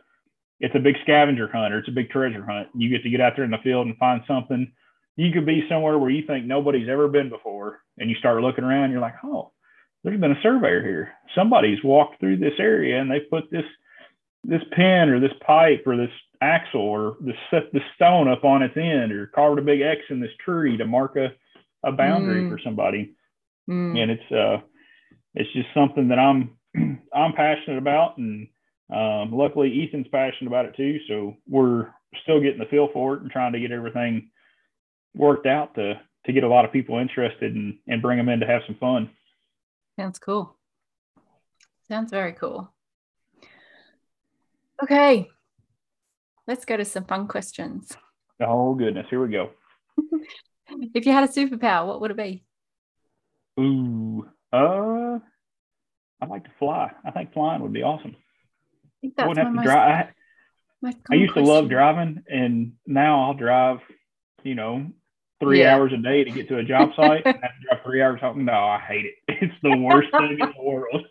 it's 0.60 0.74
a 0.74 0.80
big 0.80 0.96
scavenger 1.02 1.50
hunt 1.52 1.74
or 1.74 1.78
it's 1.78 1.88
a 1.88 1.92
big 1.92 2.10
treasure 2.10 2.44
hunt. 2.44 2.68
You 2.74 2.88
get 2.88 3.02
to 3.02 3.10
get 3.10 3.20
out 3.20 3.34
there 3.36 3.44
in 3.44 3.50
the 3.50 3.58
field 3.58 3.86
and 3.86 3.96
find 3.96 4.22
something. 4.26 4.72
You 5.16 5.32
could 5.32 5.46
be 5.46 5.66
somewhere 5.68 5.98
where 5.98 6.10
you 6.10 6.26
think 6.26 6.46
nobody's 6.46 6.88
ever 6.88 7.06
been 7.06 7.28
before, 7.28 7.80
and 7.98 8.10
you 8.10 8.16
start 8.16 8.42
looking 8.42 8.64
around. 8.64 8.90
You're 8.90 9.00
like, 9.00 9.14
oh, 9.22 9.52
there's 10.04 10.20
been 10.20 10.32
a 10.32 10.42
surveyor 10.42 10.82
here. 10.82 11.12
Somebody's 11.34 11.82
walked 11.82 12.20
through 12.20 12.36
this 12.36 12.54
area 12.58 13.00
and 13.00 13.10
they 13.10 13.20
put 13.20 13.50
this 13.50 13.64
this 14.46 14.62
pin 14.72 15.08
or 15.08 15.18
this 15.18 15.32
pipe 15.44 15.84
or 15.86 15.96
this 15.96 16.10
axle 16.42 16.82
or 16.82 17.16
this 17.22 17.36
set 17.50 17.72
the 17.72 17.80
stone 17.94 18.28
up 18.28 18.44
on 18.44 18.62
its 18.62 18.76
end 18.76 19.10
or 19.10 19.28
carved 19.28 19.58
a 19.58 19.62
big 19.62 19.80
X 19.80 20.02
in 20.10 20.20
this 20.20 20.36
tree 20.44 20.76
to 20.76 20.84
mark 20.84 21.16
a, 21.16 21.32
a 21.82 21.90
boundary 21.90 22.42
mm. 22.42 22.50
for 22.50 22.60
somebody. 22.62 23.14
Mm. 23.68 23.98
And 23.98 24.10
it's 24.10 24.32
uh 24.32 24.60
it's 25.34 25.52
just 25.54 25.68
something 25.72 26.08
that 26.08 26.18
I'm 26.18 26.58
I'm 27.14 27.32
passionate 27.32 27.78
about 27.78 28.18
and 28.18 28.48
um, 28.90 29.32
luckily, 29.32 29.82
Ethan's 29.82 30.08
passionate 30.08 30.48
about 30.48 30.66
it 30.66 30.76
too, 30.76 30.98
so 31.08 31.36
we're 31.48 31.88
still 32.22 32.40
getting 32.40 32.58
the 32.58 32.66
feel 32.66 32.88
for 32.92 33.14
it 33.14 33.22
and 33.22 33.30
trying 33.30 33.52
to 33.52 33.60
get 33.60 33.72
everything 33.72 34.30
worked 35.14 35.46
out 35.46 35.74
to 35.76 36.00
to 36.26 36.32
get 36.32 36.44
a 36.44 36.48
lot 36.48 36.64
of 36.64 36.72
people 36.72 36.98
interested 36.98 37.54
and 37.54 37.78
and 37.88 38.02
bring 38.02 38.18
them 38.18 38.28
in 38.28 38.40
to 38.40 38.46
have 38.46 38.62
some 38.66 38.76
fun. 38.76 39.10
Sounds 39.98 40.18
cool. 40.18 40.56
Sounds 41.88 42.10
very 42.10 42.32
cool. 42.32 42.72
Okay, 44.82 45.28
let's 46.46 46.64
go 46.64 46.76
to 46.76 46.84
some 46.84 47.04
fun 47.04 47.26
questions. 47.26 47.96
Oh 48.40 48.74
goodness, 48.74 49.06
here 49.08 49.24
we 49.24 49.32
go. 49.32 49.50
if 50.94 51.06
you 51.06 51.12
had 51.12 51.24
a 51.24 51.32
superpower, 51.32 51.86
what 51.86 52.00
would 52.02 52.10
it 52.10 52.16
be? 52.16 52.44
Ooh, 53.58 54.28
uh, 54.52 55.18
I'd 56.20 56.28
like 56.28 56.44
to 56.44 56.50
fly. 56.58 56.90
I 57.04 57.12
think 57.12 57.32
flying 57.32 57.62
would 57.62 57.72
be 57.72 57.82
awesome 57.82 58.16
think 59.04 59.16
that's 59.16 59.24
I 59.24 59.28
wouldn't 59.28 59.46
have 59.46 59.56
to 59.56 59.62
drive. 59.62 60.06
I, 60.84 60.94
I 61.10 61.14
used 61.14 61.34
to 61.34 61.42
love 61.42 61.68
driving, 61.68 62.22
and 62.28 62.72
now 62.86 63.24
I'll 63.24 63.34
drive, 63.34 63.78
you 64.42 64.54
know, 64.54 64.90
three 65.40 65.60
yeah. 65.60 65.74
hours 65.74 65.92
a 65.92 65.98
day 65.98 66.24
to 66.24 66.30
get 66.30 66.48
to 66.48 66.58
a 66.58 66.64
job 66.64 66.90
site 66.96 67.24
and 67.24 67.34
have 67.34 67.42
to 67.42 67.66
drive 67.68 67.84
three 67.84 68.02
hours 68.02 68.20
home. 68.20 68.44
No, 68.44 68.52
I 68.52 68.80
hate 68.80 69.06
it. 69.06 69.14
It's 69.40 69.54
the 69.62 69.76
worst 69.76 70.10
thing 70.10 70.38
in 70.40 70.52
the 70.56 70.62
world. 70.62 71.04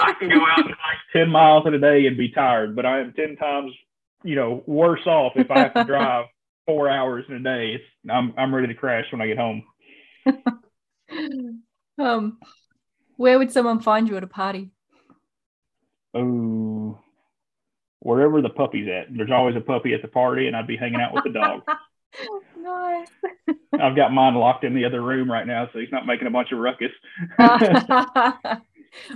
I 0.00 0.12
can 0.14 0.28
go 0.28 0.40
out 0.40 0.66
like 0.66 0.76
10 1.12 1.28
miles 1.28 1.66
in 1.66 1.74
a 1.74 1.78
day 1.78 2.06
and 2.06 2.16
be 2.16 2.30
tired, 2.30 2.74
but 2.74 2.84
I 2.86 3.00
am 3.00 3.12
10 3.12 3.36
times, 3.36 3.72
you 4.22 4.34
know, 4.34 4.62
worse 4.66 5.06
off 5.06 5.32
if 5.36 5.50
I 5.50 5.58
have 5.60 5.74
to 5.74 5.84
drive 5.86 6.26
four 6.66 6.88
hours 6.88 7.24
in 7.28 7.34
a 7.36 7.40
day. 7.40 7.74
It's, 7.74 7.84
I'm, 8.10 8.34
I'm 8.36 8.54
ready 8.54 8.68
to 8.68 8.74
crash 8.74 9.06
when 9.12 9.20
I 9.20 9.28
get 9.28 9.38
home. 9.38 9.62
um, 11.98 12.38
where 13.16 13.38
would 13.38 13.52
someone 13.52 13.80
find 13.80 14.08
you 14.08 14.16
at 14.16 14.24
a 14.24 14.28
party? 14.28 14.70
Oh, 16.12 16.73
wherever 18.04 18.42
the 18.42 18.50
puppy's 18.50 18.86
at. 18.86 19.06
There's 19.10 19.30
always 19.30 19.56
a 19.56 19.60
puppy 19.60 19.94
at 19.94 20.02
the 20.02 20.08
party, 20.08 20.46
and 20.46 20.54
I'd 20.54 20.66
be 20.66 20.76
hanging 20.76 21.00
out 21.00 21.14
with 21.14 21.24
the 21.24 21.30
dog. 21.30 21.62
nice. 22.58 23.08
I've 23.72 23.96
got 23.96 24.12
mine 24.12 24.34
locked 24.34 24.62
in 24.62 24.74
the 24.74 24.84
other 24.84 25.00
room 25.00 25.30
right 25.30 25.46
now, 25.46 25.68
so 25.72 25.78
he's 25.78 25.90
not 25.90 26.06
making 26.06 26.26
a 26.26 26.30
bunch 26.30 26.52
of 26.52 26.58
ruckus. 26.58 26.92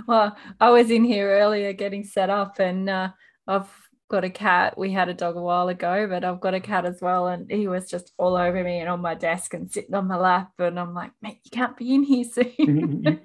well, 0.07 0.35
I 0.59 0.71
was 0.71 0.89
in 0.89 1.03
here 1.03 1.29
earlier 1.29 1.71
getting 1.71 2.03
set 2.03 2.31
up, 2.31 2.59
and 2.59 2.89
uh, 2.89 3.09
I've 3.47 3.69
got 4.09 4.23
a 4.23 4.29
cat. 4.29 4.77
We 4.77 4.91
had 4.91 5.07
a 5.07 5.13
dog 5.13 5.37
a 5.37 5.41
while 5.41 5.69
ago, 5.69 6.07
but 6.09 6.25
I've 6.25 6.41
got 6.41 6.55
a 6.55 6.59
cat 6.59 6.85
as 6.85 6.99
well. 7.01 7.27
And 7.27 7.49
he 7.49 7.67
was 7.67 7.89
just 7.89 8.11
all 8.17 8.35
over 8.35 8.63
me 8.63 8.79
and 8.79 8.89
on 8.89 9.01
my 9.01 9.13
desk 9.13 9.53
and 9.53 9.71
sitting 9.71 9.93
on 9.93 10.07
my 10.07 10.17
lap. 10.17 10.51
And 10.57 10.79
I'm 10.79 10.93
like, 10.93 11.11
mate, 11.21 11.39
you 11.43 11.51
can't 11.51 11.77
be 11.77 11.93
in 11.93 12.03
here 12.03 12.25
soon. 12.25 13.19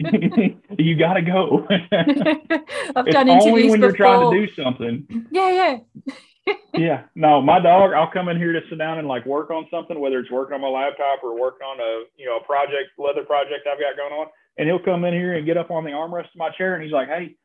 you 0.78 0.96
got 0.96 1.14
to 1.14 1.22
go. 1.22 1.66
I've 1.70 3.06
done 3.06 3.28
it's 3.28 3.46
only 3.46 3.70
when 3.70 3.80
before. 3.80 3.88
you're 3.88 3.96
trying 3.96 4.30
to 4.30 4.46
do 4.46 4.62
something. 4.62 5.26
Yeah, 5.30 5.50
yeah. 5.50 6.54
yeah. 6.74 7.02
No, 7.14 7.40
my 7.40 7.60
dog, 7.60 7.92
I'll 7.94 8.12
come 8.12 8.28
in 8.28 8.36
here 8.36 8.52
to 8.52 8.60
sit 8.68 8.78
down 8.78 8.98
and 8.98 9.08
like 9.08 9.24
work 9.24 9.50
on 9.50 9.66
something, 9.70 9.98
whether 9.98 10.18
it's 10.18 10.30
working 10.30 10.54
on 10.54 10.60
my 10.60 10.68
laptop 10.68 11.24
or 11.24 11.40
work 11.40 11.60
on 11.66 11.80
a, 11.80 12.04
you 12.16 12.26
know, 12.26 12.36
a 12.36 12.44
project, 12.44 12.90
leather 12.98 13.24
project 13.24 13.66
I've 13.66 13.80
got 13.80 13.96
going 13.96 14.12
on. 14.12 14.26
And 14.58 14.68
he'll 14.68 14.78
come 14.78 15.04
in 15.04 15.14
here 15.14 15.34
and 15.34 15.46
get 15.46 15.56
up 15.56 15.70
on 15.70 15.84
the 15.84 15.90
armrest 15.90 16.26
of 16.26 16.36
my 16.36 16.50
chair 16.50 16.74
and 16.74 16.84
he's 16.84 16.92
like, 16.92 17.08
hey, 17.08 17.36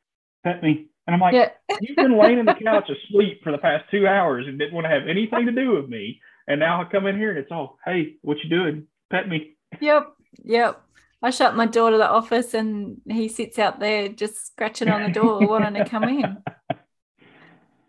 pet 0.44 0.61
me. 0.61 0.88
And 1.10 1.15
I'm 1.15 1.22
like, 1.22 1.34
yeah. 1.34 1.49
you've 1.81 1.95
been 1.95 2.19
laying 2.19 2.38
in 2.38 2.45
the 2.45 2.53
couch 2.53 2.88
asleep 3.10 3.41
for 3.44 3.52
the 3.52 3.57
past 3.57 3.86
two 3.90 4.07
hours 4.07 4.45
and 4.48 4.60
didn't 4.60 4.76
want 4.76 4.86
to 4.86 4.91
have 4.91 5.07
anything 5.07 5.48
to 5.48 5.52
do 5.52 5.72
with 5.72 5.90
me. 5.90 6.22
And 6.48 6.60
now 6.60 6.84
I 6.84 6.86
come 6.86 7.07
in 7.07 7.18
here 7.18 7.31
and 7.31 7.40
it's 7.40 7.52
all, 7.52 7.80
hey, 7.84 8.18
what 8.22 8.38
you 8.44 8.49
doing? 8.52 8.86
Pet 9.10 9.27
me. 9.27 9.57
Yep. 9.81 10.14
Yep. 10.44 10.84
I 11.23 11.31
shut 11.31 11.56
my 11.56 11.65
door 11.65 11.90
to 11.90 11.98
the 11.98 12.07
office 12.07 12.53
and 12.53 13.02
he 13.07 13.27
sits 13.27 13.57
out 13.57 13.80
there 13.80 14.10
just 14.10 14.52
scratching 14.52 14.90
on 14.90 15.02
the 15.02 15.10
door, 15.10 15.40
wanting 15.48 15.84
to 15.84 15.90
come 15.90 16.03
in. 16.03 16.38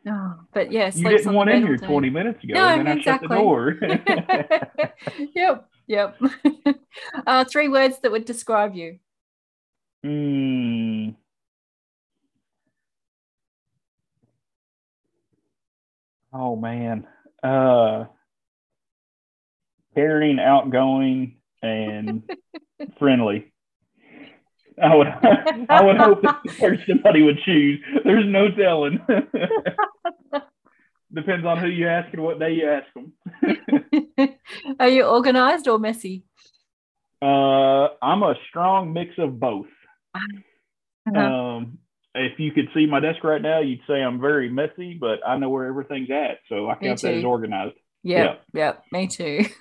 Oh, 0.09 0.34
but 0.55 0.72
yeah, 0.72 0.90
you 0.94 1.06
didn't 1.06 1.34
want 1.34 1.51
in 1.51 1.60
here 1.60 1.76
20 1.76 2.09
minutes 2.09 2.42
ago. 2.42 2.55
No, 2.55 2.68
and 2.68 2.86
then 2.86 2.98
exactly. 2.98 3.28
I 3.28 3.36
shut 3.36 3.98
the 3.98 4.88
door. 4.88 5.28
yep. 5.34 5.68
Yep. 5.88 6.20
uh, 7.26 7.44
three 7.44 7.68
words 7.68 7.98
that 7.98 8.10
would 8.10 8.24
describe 8.24 8.74
you. 8.74 8.98
Hmm. 10.02 11.10
Oh 16.32 16.57
man. 16.57 17.07
Uh 17.43 18.05
caring, 19.94 20.39
outgoing, 20.39 21.36
and 21.62 22.23
friendly. 22.98 23.52
I 24.82 24.94
would 24.94 25.09
I 25.69 25.85
would 25.85 25.98
hope 25.98 26.23
that's 26.23 26.39
the 26.44 26.52
first 26.52 26.82
somebody 26.89 27.23
would 27.23 27.39
choose. 27.44 27.81
There's 28.05 28.27
no 28.27 28.51
telling. 28.51 29.01
Depends 31.12 31.44
on 31.44 31.59
who 31.59 31.66
you 31.66 31.89
ask 31.89 32.12
and 32.12 32.23
what 32.23 32.39
day 32.39 32.52
you 32.52 32.70
ask 32.70 32.86
them. 32.94 33.12
Are 34.78 34.89
you 34.89 35.05
organized 35.05 35.66
or 35.66 35.78
messy? 35.78 36.23
Uh, 37.20 37.89
I'm 38.01 38.23
a 38.23 38.36
strong 38.48 38.93
mix 38.93 39.15
of 39.19 39.40
both. 39.40 39.66
Uh-huh. 40.15 41.19
Um, 41.19 41.78
if 42.15 42.39
you 42.39 42.53
could 42.53 42.69
see 42.74 42.87
my 42.87 43.01
desk 43.01 43.23
right 43.23 43.41
now, 43.41 43.61
you'd 43.61 43.81
say 43.87 44.03
I'm 44.03 44.20
very 44.20 44.49
messy, 44.51 44.95
but 44.95 45.20
I 45.27 45.39
know 45.39 45.49
where 45.49 45.66
everything's 45.66 46.11
at, 46.11 46.39
so 46.49 46.69
I 46.69 46.74
count 46.74 47.01
that 47.03 47.15
as 47.15 47.24
organized. 47.24 47.77
Yep, 48.03 48.43
yeah, 48.53 48.61
yep, 48.61 48.85
me 48.91 49.07
too. 49.07 49.45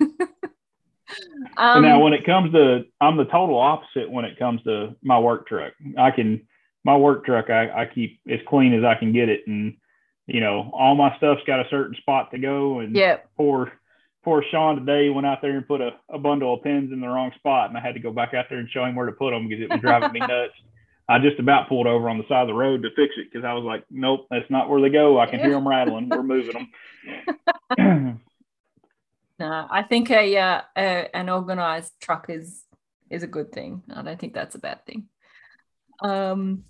um, 1.56 1.82
now, 1.82 2.00
when 2.00 2.12
it 2.12 2.24
comes 2.24 2.52
to, 2.52 2.84
I'm 3.00 3.16
the 3.16 3.24
total 3.24 3.58
opposite 3.58 4.10
when 4.10 4.24
it 4.24 4.38
comes 4.38 4.62
to 4.64 4.96
my 5.02 5.18
work 5.18 5.46
truck. 5.46 5.72
I 5.98 6.10
can, 6.10 6.46
my 6.84 6.96
work 6.96 7.24
truck, 7.24 7.50
I, 7.50 7.82
I 7.82 7.86
keep 7.86 8.20
as 8.28 8.40
clean 8.48 8.74
as 8.74 8.84
I 8.84 8.98
can 8.98 9.12
get 9.12 9.28
it, 9.28 9.42
and 9.46 9.76
you 10.26 10.40
know, 10.40 10.70
all 10.72 10.94
my 10.94 11.16
stuff's 11.16 11.42
got 11.46 11.60
a 11.60 11.68
certain 11.70 11.96
spot 11.96 12.30
to 12.30 12.38
go. 12.38 12.80
And 12.80 12.94
yep. 12.94 13.28
poor, 13.36 13.72
poor 14.22 14.44
Sean 14.50 14.76
today 14.76 15.10
went 15.10 15.26
out 15.26 15.42
there 15.42 15.56
and 15.56 15.66
put 15.66 15.80
a, 15.80 15.90
a 16.08 16.18
bundle 16.18 16.54
of 16.54 16.62
pins 16.62 16.92
in 16.92 17.00
the 17.00 17.08
wrong 17.08 17.32
spot, 17.36 17.68
and 17.68 17.76
I 17.76 17.80
had 17.80 17.94
to 17.94 18.00
go 18.00 18.12
back 18.12 18.32
out 18.32 18.46
there 18.48 18.58
and 18.58 18.68
show 18.70 18.84
him 18.84 18.94
where 18.94 19.06
to 19.06 19.12
put 19.12 19.32
them 19.32 19.48
because 19.48 19.64
it 19.64 19.70
was 19.70 19.80
driving 19.80 20.12
me 20.12 20.20
nuts. 20.20 20.54
I 21.10 21.18
just 21.18 21.40
about 21.40 21.68
pulled 21.68 21.88
over 21.88 22.08
on 22.08 22.18
the 22.18 22.24
side 22.28 22.42
of 22.42 22.46
the 22.46 22.54
road 22.54 22.82
to 22.84 22.90
fix 22.90 23.14
it 23.16 23.26
because 23.30 23.44
I 23.44 23.52
was 23.54 23.64
like, 23.64 23.84
nope, 23.90 24.28
that's 24.30 24.48
not 24.48 24.70
where 24.70 24.80
they 24.80 24.90
go. 24.90 25.18
I 25.18 25.26
can 25.26 25.40
hear 25.40 25.50
them 25.50 25.66
rattling. 25.66 26.08
We're 26.08 26.22
moving 26.22 26.68
them. 27.76 28.20
no, 29.40 29.66
I 29.68 29.82
think 29.82 30.08
a, 30.12 30.38
uh, 30.38 30.60
a, 30.76 31.16
an 31.16 31.28
organized 31.28 31.92
truck 32.00 32.26
is 32.28 32.62
is 33.10 33.24
a 33.24 33.26
good 33.26 33.50
thing. 33.50 33.82
I 33.92 34.02
don't 34.02 34.20
think 34.20 34.34
that's 34.34 34.54
a 34.54 34.60
bad 34.60 34.86
thing. 34.86 35.08
Um, 36.00 36.62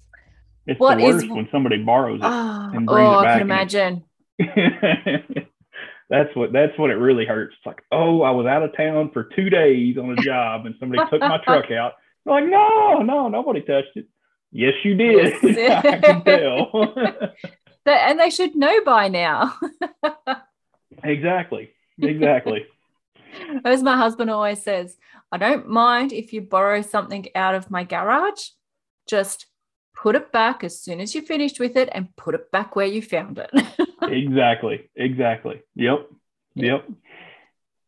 it's 0.66 0.80
what 0.80 0.96
the 0.96 1.04
worst 1.04 1.26
is, 1.26 1.30
when 1.30 1.48
somebody 1.52 1.82
borrows 1.82 2.20
it 2.20 2.24
oh, 2.24 2.70
and 2.72 2.86
brings 2.86 3.08
oh, 3.08 3.20
it 3.20 3.24
back. 3.24 3.34
I 3.34 3.38
can 3.38 3.42
imagine. 3.42 4.04
that's 6.08 6.34
what 6.34 6.50
that's 6.50 6.78
what 6.78 6.88
it 6.88 6.94
really 6.94 7.26
hurts. 7.26 7.54
It's 7.58 7.66
like, 7.66 7.82
oh, 7.92 8.22
I 8.22 8.30
was 8.30 8.46
out 8.46 8.62
of 8.62 8.74
town 8.74 9.10
for 9.12 9.24
two 9.24 9.50
days 9.50 9.98
on 9.98 10.18
a 10.18 10.22
job 10.22 10.64
and 10.64 10.76
somebody 10.80 11.02
took 11.10 11.20
my 11.20 11.38
truck 11.44 11.70
out. 11.72 11.92
I'm 12.26 12.32
like, 12.32 12.44
no, 12.46 13.02
no, 13.02 13.28
nobody 13.28 13.60
touched 13.60 13.96
it. 13.96 14.06
Yes, 14.52 14.74
you 14.85 14.94
did. 14.94 15.35
Yes. 15.43 15.85
I 15.85 15.98
can 15.98 16.24
tell. 16.24 16.94
and 17.86 18.20
they 18.20 18.31
should 18.31 18.55
know 18.55 18.82
by 18.85 19.09
now. 19.09 19.56
exactly. 21.02 21.70
Exactly. 22.01 22.66
As 23.64 23.82
my 23.82 23.97
husband 23.97 24.31
always 24.31 24.62
says, 24.62 24.97
I 25.31 25.39
don't 25.39 25.68
mind 25.68 26.12
if 26.12 26.32
you 26.32 26.40
borrow 26.40 26.82
something 26.82 27.28
out 27.35 27.55
of 27.55 27.70
my 27.70 27.85
garage. 27.85 28.48
Just 29.09 29.47
put 29.94 30.16
it 30.16 30.32
back 30.32 30.64
as 30.64 30.81
soon 30.81 31.01
as 31.01 31.14
you're 31.14 31.24
finished 31.24 31.60
with 31.60 31.77
it 31.77 31.89
and 31.93 32.14
put 32.16 32.35
it 32.35 32.51
back 32.51 32.74
where 32.74 32.86
you 32.86 33.02
found 33.02 33.39
it. 33.39 33.51
exactly. 34.02 34.90
Exactly. 34.97 35.62
Yep. 35.74 36.09
Yep. 36.55 36.89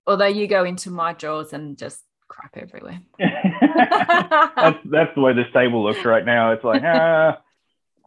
Although 0.06 0.26
you 0.26 0.47
go 0.47 0.64
into 0.64 0.90
my 0.90 1.12
drawers 1.12 1.52
and 1.52 1.76
just 1.78 2.02
crap 2.32 2.56
everywhere. 2.56 3.00
that's 3.18 4.78
that's 4.90 5.14
the 5.14 5.20
way 5.20 5.34
this 5.34 5.52
table 5.52 5.84
looks 5.84 6.04
right 6.04 6.24
now. 6.24 6.52
It's 6.52 6.64
like 6.64 6.82
ah, 6.84 7.38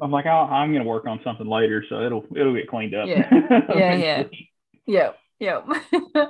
I'm 0.02 0.12
like 0.12 0.26
oh, 0.26 0.30
I'm 0.30 0.74
gonna 0.74 0.84
work 0.84 1.06
on 1.06 1.22
something 1.24 1.48
later, 1.48 1.86
so 1.88 2.02
it'll 2.02 2.26
it'll 2.36 2.56
get 2.56 2.68
cleaned 2.68 2.96
up. 2.96 3.08
Yeah, 3.08 3.30
yeah, 3.76 4.24
yeah, 4.88 5.12
yeah, 5.40 5.62
yeah. 6.16 6.26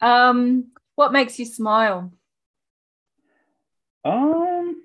um, 0.00 0.68
what 0.94 1.12
makes 1.12 1.38
you 1.38 1.44
smile? 1.44 2.12
Um, 4.02 4.82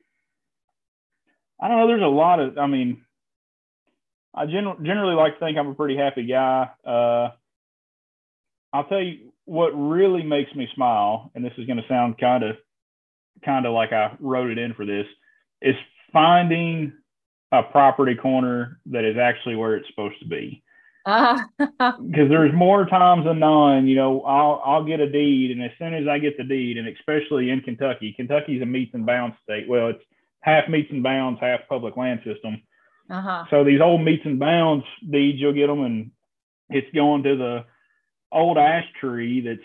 I 1.61 1.69
don't 1.69 1.77
know. 1.79 1.87
There's 1.87 2.01
a 2.01 2.07
lot 2.07 2.41
of. 2.41 2.57
I 2.57 2.67
mean, 2.67 3.05
I 4.33 4.45
gen- 4.45 4.83
generally 4.83 5.15
like 5.15 5.35
to 5.35 5.39
think 5.39 5.57
I'm 5.57 5.69
a 5.69 5.75
pretty 5.75 5.95
happy 5.95 6.25
guy. 6.25 6.69
Uh, 6.85 7.29
I'll 8.73 8.83
tell 8.83 9.01
you 9.01 9.31
what 9.45 9.69
really 9.69 10.23
makes 10.23 10.53
me 10.55 10.67
smile, 10.75 11.31
and 11.35 11.45
this 11.45 11.53
is 11.57 11.65
going 11.65 11.77
to 11.77 11.87
sound 11.87 12.17
kind 12.17 12.43
of 12.43 12.57
kind 13.43 13.65
of 13.65 13.73
like 13.73 13.93
I 13.93 14.15
wrote 14.19 14.49
it 14.49 14.57
in 14.57 14.73
for 14.73 14.85
this, 14.85 15.05
is 15.61 15.75
finding 16.11 16.93
a 17.51 17.63
property 17.63 18.15
corner 18.15 18.79
that 18.87 19.03
is 19.03 19.17
actually 19.17 19.55
where 19.55 19.75
it's 19.75 19.87
supposed 19.89 20.19
to 20.19 20.27
be. 20.27 20.63
Because 21.07 22.25
uh, 22.25 22.29
there's 22.29 22.53
more 22.53 22.85
times 22.85 23.25
than 23.25 23.39
none, 23.39 23.87
you 23.87 23.95
know, 23.95 24.21
I'll 24.21 24.61
I'll 24.65 24.83
get 24.83 24.99
a 24.99 25.09
deed, 25.09 25.51
and 25.51 25.63
as 25.63 25.71
soon 25.77 25.93
as 25.93 26.07
I 26.07 26.17
get 26.17 26.35
the 26.35 26.43
deed, 26.43 26.77
and 26.77 26.87
especially 26.87 27.51
in 27.51 27.61
Kentucky, 27.61 28.13
Kentucky's 28.13 28.61
a 28.61 28.65
metes 28.65 28.95
and 28.95 29.05
bounds 29.05 29.35
state. 29.43 29.67
Well, 29.69 29.89
it's 29.89 30.03
half 30.41 30.67
metes 30.67 30.89
and 30.91 31.03
bounds, 31.03 31.39
half 31.39 31.61
public 31.69 31.95
land 31.95 32.21
system. 32.25 32.61
Uh-huh. 33.09 33.45
So 33.51 33.63
these 33.63 33.81
old 33.81 34.01
metes 34.01 34.23
and 34.25 34.39
bounds 34.39 34.85
deeds, 35.07 35.39
you'll 35.39 35.53
get 35.53 35.67
them, 35.67 35.83
and 35.83 36.11
it's 36.69 36.91
going 36.95 37.21
to 37.23 37.35
the 37.35 37.65
old 38.35 38.57
ash 38.57 38.85
tree 38.99 39.41
that's 39.41 39.59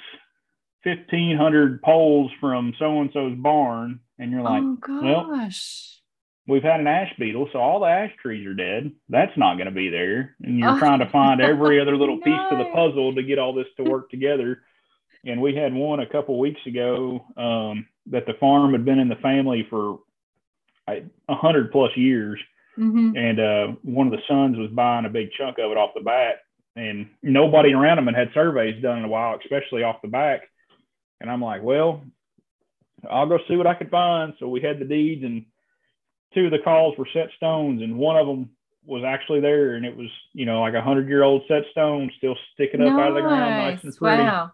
1500 0.84 1.82
poles 1.82 2.30
from 2.40 2.72
so 2.78 3.00
and 3.00 3.10
so's 3.12 3.36
barn 3.36 4.00
and 4.18 4.30
you're 4.30 4.42
like 4.42 4.62
oh, 4.62 5.02
well 5.02 5.50
we've 6.46 6.62
had 6.62 6.80
an 6.80 6.86
ash 6.86 7.12
beetle 7.18 7.48
so 7.52 7.58
all 7.58 7.80
the 7.80 7.86
ash 7.86 8.12
trees 8.22 8.46
are 8.46 8.54
dead 8.54 8.90
that's 9.08 9.36
not 9.36 9.56
going 9.56 9.66
to 9.66 9.74
be 9.74 9.90
there 9.90 10.36
and 10.42 10.58
you're 10.58 10.70
oh. 10.70 10.78
trying 10.78 11.00
to 11.00 11.10
find 11.10 11.40
every 11.40 11.80
other 11.80 11.96
little 11.96 12.16
no. 12.16 12.22
piece 12.24 12.40
to 12.50 12.56
the 12.56 12.70
puzzle 12.72 13.14
to 13.14 13.22
get 13.22 13.38
all 13.38 13.52
this 13.52 13.66
to 13.76 13.82
work 13.82 14.08
together 14.10 14.62
and 15.24 15.42
we 15.42 15.54
had 15.54 15.74
one 15.74 16.00
a 16.00 16.08
couple 16.08 16.38
weeks 16.38 16.60
ago 16.66 17.26
um, 17.36 17.86
that 18.06 18.24
the 18.26 18.32
farm 18.40 18.72
had 18.72 18.86
been 18.86 18.98
in 18.98 19.08
the 19.08 19.16
family 19.16 19.66
for 19.68 19.98
a 20.88 21.34
hundred 21.34 21.70
plus 21.70 21.90
years 21.96 22.40
mm-hmm. 22.78 23.16
and 23.16 23.38
uh, 23.38 23.66
one 23.82 24.06
of 24.06 24.12
the 24.12 24.22
sons 24.26 24.56
was 24.56 24.70
buying 24.70 25.04
a 25.04 25.10
big 25.10 25.28
chunk 25.36 25.58
of 25.58 25.70
it 25.70 25.76
off 25.76 25.90
the 25.94 26.00
bat 26.00 26.36
and 26.76 27.08
nobody 27.22 27.72
around 27.72 27.96
them 27.96 28.06
had 28.06 28.16
had 28.16 28.34
surveys 28.34 28.82
done 28.82 28.98
in 28.98 29.04
a 29.04 29.08
while, 29.08 29.38
especially 29.42 29.82
off 29.82 30.02
the 30.02 30.08
back. 30.08 30.42
And 31.20 31.30
I'm 31.30 31.42
like, 31.42 31.62
well, 31.62 32.02
I'll 33.08 33.28
go 33.28 33.38
see 33.48 33.56
what 33.56 33.66
I 33.66 33.74
can 33.74 33.88
find. 33.88 34.34
So 34.38 34.48
we 34.48 34.60
had 34.60 34.78
the 34.78 34.84
deeds, 34.84 35.24
and 35.24 35.46
two 36.34 36.46
of 36.46 36.50
the 36.50 36.58
calls 36.58 36.96
were 36.96 37.08
set 37.12 37.28
stones, 37.36 37.82
and 37.82 37.98
one 37.98 38.16
of 38.16 38.26
them 38.26 38.50
was 38.84 39.04
actually 39.06 39.40
there, 39.40 39.74
and 39.74 39.84
it 39.84 39.96
was 39.96 40.08
you 40.32 40.46
know 40.46 40.60
like 40.60 40.74
a 40.74 40.82
hundred 40.82 41.08
year 41.08 41.22
old 41.22 41.42
set 41.48 41.62
stone 41.70 42.10
still 42.16 42.36
sticking 42.54 42.80
up 42.80 42.98
out 42.98 43.08
of 43.08 43.14
the 43.14 43.20
ground, 43.20 43.74
nice 43.74 43.84
and 43.84 43.96
pretty. 43.96 44.22
Wow. 44.22 44.52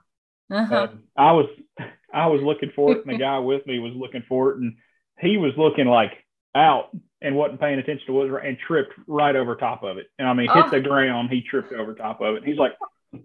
Uh-huh. 0.51 0.76
Um, 0.76 1.02
I 1.16 1.32
was 1.32 1.48
I 2.12 2.26
was 2.28 2.40
looking 2.43 2.72
for 2.74 2.93
it, 2.93 3.05
and 3.05 3.14
the 3.14 3.18
guy 3.18 3.38
with 3.38 3.66
me 3.66 3.78
was 3.78 3.93
looking 3.94 4.24
for 4.28 4.52
it, 4.52 4.59
and 4.59 4.76
he 5.20 5.36
was 5.36 5.52
looking 5.56 5.86
like 5.86 6.12
out 6.55 6.90
and 7.22 7.34
wasn't 7.34 7.60
paying 7.60 7.78
attention 7.78 8.06
to 8.06 8.12
what 8.12 8.30
was 8.30 8.40
and 8.44 8.59
tripped 8.66 8.93
right 9.06 9.34
over 9.36 9.56
top 9.56 9.82
of 9.82 9.98
it. 9.98 10.06
And 10.18 10.28
I 10.28 10.34
mean, 10.34 10.48
hit 10.52 10.66
Oh. 10.66 10.70
the 10.70 10.80
ground. 10.80 11.30
He 11.30 11.40
tripped 11.43 11.72
over 11.72 11.94
top 11.94 12.20
of 12.20 12.36
it. 12.36 12.44
He's 12.44 12.59
like, 12.59 12.72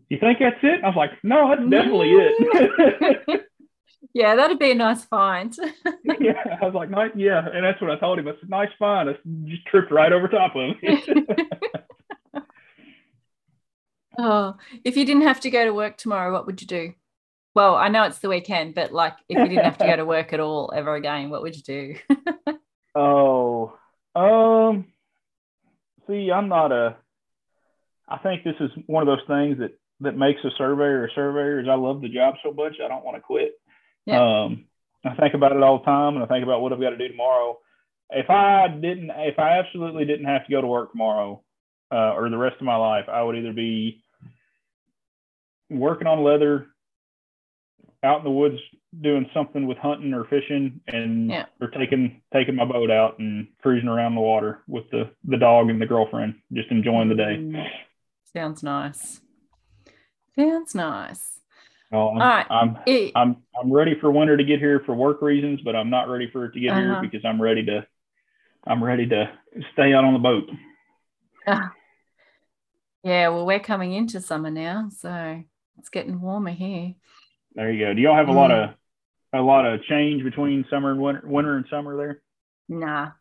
"You 0.09 0.17
think 0.19 0.39
that's 0.39 0.63
it?" 0.63 0.83
I 0.83 0.87
was 0.87 0.95
like, 0.95 1.11
"No, 1.23 1.49
that's 1.49 1.69
definitely 1.69 2.11
it." 2.11 3.45
yeah, 4.13 4.35
that'd 4.35 4.59
be 4.59 4.71
a 4.71 4.75
nice 4.75 5.03
find. 5.05 5.55
yeah, 6.19 6.57
I 6.61 6.65
was 6.65 6.73
like, 6.73 6.89
"Nice, 6.89 7.11
yeah," 7.15 7.47
and 7.53 7.63
that's 7.65 7.81
what 7.81 7.91
I 7.91 7.97
told 7.97 8.19
him. 8.19 8.27
I 8.27 8.31
said, 8.39 8.49
"Nice 8.49 8.69
find." 8.79 9.09
I 9.09 9.13
just 9.45 9.65
tripped 9.67 9.91
right 9.91 10.11
over 10.13 10.27
top 10.27 10.55
of 10.55 10.75
it. 10.81 11.27
oh, 14.17 14.55
if 14.83 14.97
you 14.97 15.05
didn't 15.05 15.23
have 15.23 15.39
to 15.41 15.49
go 15.49 15.65
to 15.65 15.73
work 15.73 15.97
tomorrow, 15.97 16.31
what 16.31 16.45
would 16.45 16.61
you 16.61 16.67
do? 16.67 16.93
Well, 17.53 17.75
I 17.75 17.89
know 17.89 18.03
it's 18.03 18.19
the 18.19 18.29
weekend, 18.29 18.75
but 18.75 18.93
like 18.93 19.13
if 19.27 19.37
you 19.37 19.47
didn't 19.49 19.65
have 19.65 19.77
to 19.79 19.85
go 19.85 19.95
to 19.97 20.05
work 20.05 20.31
at 20.31 20.39
all 20.39 20.71
ever 20.73 20.95
again, 20.95 21.29
what 21.29 21.41
would 21.41 21.55
you 21.55 21.61
do? 21.63 21.95
Oh, 22.95 23.77
um, 24.15 24.85
see, 26.07 26.31
I'm 26.31 26.49
not 26.49 26.71
a. 26.71 26.97
I 28.07 28.17
think 28.17 28.43
this 28.43 28.55
is 28.59 28.69
one 28.87 29.07
of 29.07 29.07
those 29.07 29.25
things 29.27 29.59
that 29.59 29.71
that 30.01 30.17
makes 30.17 30.43
a 30.43 30.49
surveyor 30.57 31.05
a 31.05 31.11
surveyor. 31.13 31.61
Is 31.61 31.67
I 31.69 31.75
love 31.75 32.01
the 32.01 32.09
job 32.09 32.35
so 32.43 32.51
much, 32.51 32.75
I 32.83 32.87
don't 32.87 33.05
want 33.05 33.17
to 33.17 33.21
quit. 33.21 33.53
Yeah. 34.05 34.43
Um, 34.43 34.65
I 35.05 35.15
think 35.15 35.33
about 35.33 35.51
it 35.51 35.63
all 35.63 35.79
the 35.79 35.85
time, 35.85 36.15
and 36.15 36.23
I 36.23 36.27
think 36.27 36.43
about 36.43 36.61
what 36.61 36.73
I've 36.73 36.81
got 36.81 36.91
to 36.91 36.97
do 36.97 37.07
tomorrow. 37.07 37.59
If 38.09 38.29
I 38.29 38.67
didn't, 38.67 39.09
if 39.09 39.39
I 39.39 39.59
absolutely 39.59 40.05
didn't 40.05 40.25
have 40.25 40.45
to 40.45 40.51
go 40.51 40.61
to 40.61 40.67
work 40.67 40.91
tomorrow, 40.91 41.41
uh, 41.91 42.13
or 42.13 42.29
the 42.29 42.37
rest 42.37 42.57
of 42.59 42.65
my 42.65 42.75
life, 42.75 43.05
I 43.07 43.23
would 43.23 43.35
either 43.35 43.53
be 43.53 44.03
working 45.69 46.07
on 46.07 46.23
leather, 46.23 46.67
out 48.03 48.19
in 48.19 48.23
the 48.23 48.31
woods 48.31 48.57
doing 49.01 49.29
something 49.33 49.67
with 49.67 49.77
hunting 49.77 50.13
or 50.13 50.25
fishing 50.25 50.81
and 50.87 51.29
Yeah. 51.29 51.45
or 51.61 51.69
taking 51.69 52.21
taking 52.33 52.55
my 52.55 52.65
boat 52.65 52.89
out 52.91 53.19
and 53.19 53.47
cruising 53.61 53.87
around 53.87 54.15
the 54.15 54.21
water 54.21 54.63
with 54.67 54.89
the 54.91 55.09
the 55.25 55.37
dog 55.37 55.69
and 55.69 55.81
the 55.81 55.85
girlfriend 55.85 56.35
just 56.51 56.69
enjoying 56.71 57.09
the 57.09 57.15
day 57.15 57.37
Mm, 57.37 57.69
Sounds 58.33 58.63
nice. 58.63 59.21
Sounds 60.37 60.73
nice. 60.75 61.39
well, 61.91 62.09
I'm, 62.09 62.17
right. 62.19 62.45
I'm 62.49 62.77
It- 62.85 63.11
i'm 63.15 63.37
i'm 63.61 63.71
ready 63.71 63.95
for 63.99 64.11
winter 64.11 64.35
to 64.35 64.43
get 64.43 64.59
here 64.59 64.81
for 64.85 64.93
work 64.95 65.21
reasons 65.21 65.61
but 65.61 65.75
i'm 65.75 65.89
not 65.89 66.09
ready 66.09 66.29
for 66.31 66.45
it 66.45 66.53
to 66.53 66.59
get 66.59 66.73
here 66.75 66.91
Uh-huh. 66.93 67.01
because 67.01 67.23
i'm 67.25 67.41
ready 67.41 67.63
to 67.65 67.85
i'm 68.65 68.83
ready 68.83 69.05
to 69.07 69.31
stay 69.73 69.93
out 69.93 70.03
on 70.05 70.13
the 70.13 70.19
boat 70.19 70.49
yeah, 73.03 73.29
well, 73.29 73.45
we're 73.47 73.59
coming 73.59 73.93
into 73.93 74.21
summer 74.21 74.51
now, 74.51 74.89
so 74.95 75.43
it's 75.79 75.89
getting 75.89 76.21
warmer 76.21 76.51
here. 76.51 76.93
There 77.55 77.71
you 77.71 77.85
go 77.85 77.93
do 77.93 78.01
y'all 78.01 78.15
have 78.15 78.27
a 78.29 78.31
lot 78.31 78.51
Mm. 78.51 78.69
of 78.69 78.75
a 79.33 79.41
lot 79.41 79.65
of 79.65 79.81
change 79.83 80.23
between 80.23 80.65
summer 80.69 80.91
and 80.91 81.01
winter 81.01 81.21
winter 81.25 81.55
and 81.55 81.65
summer 81.69 81.95
there 81.97 82.21
Nah, 82.69 83.11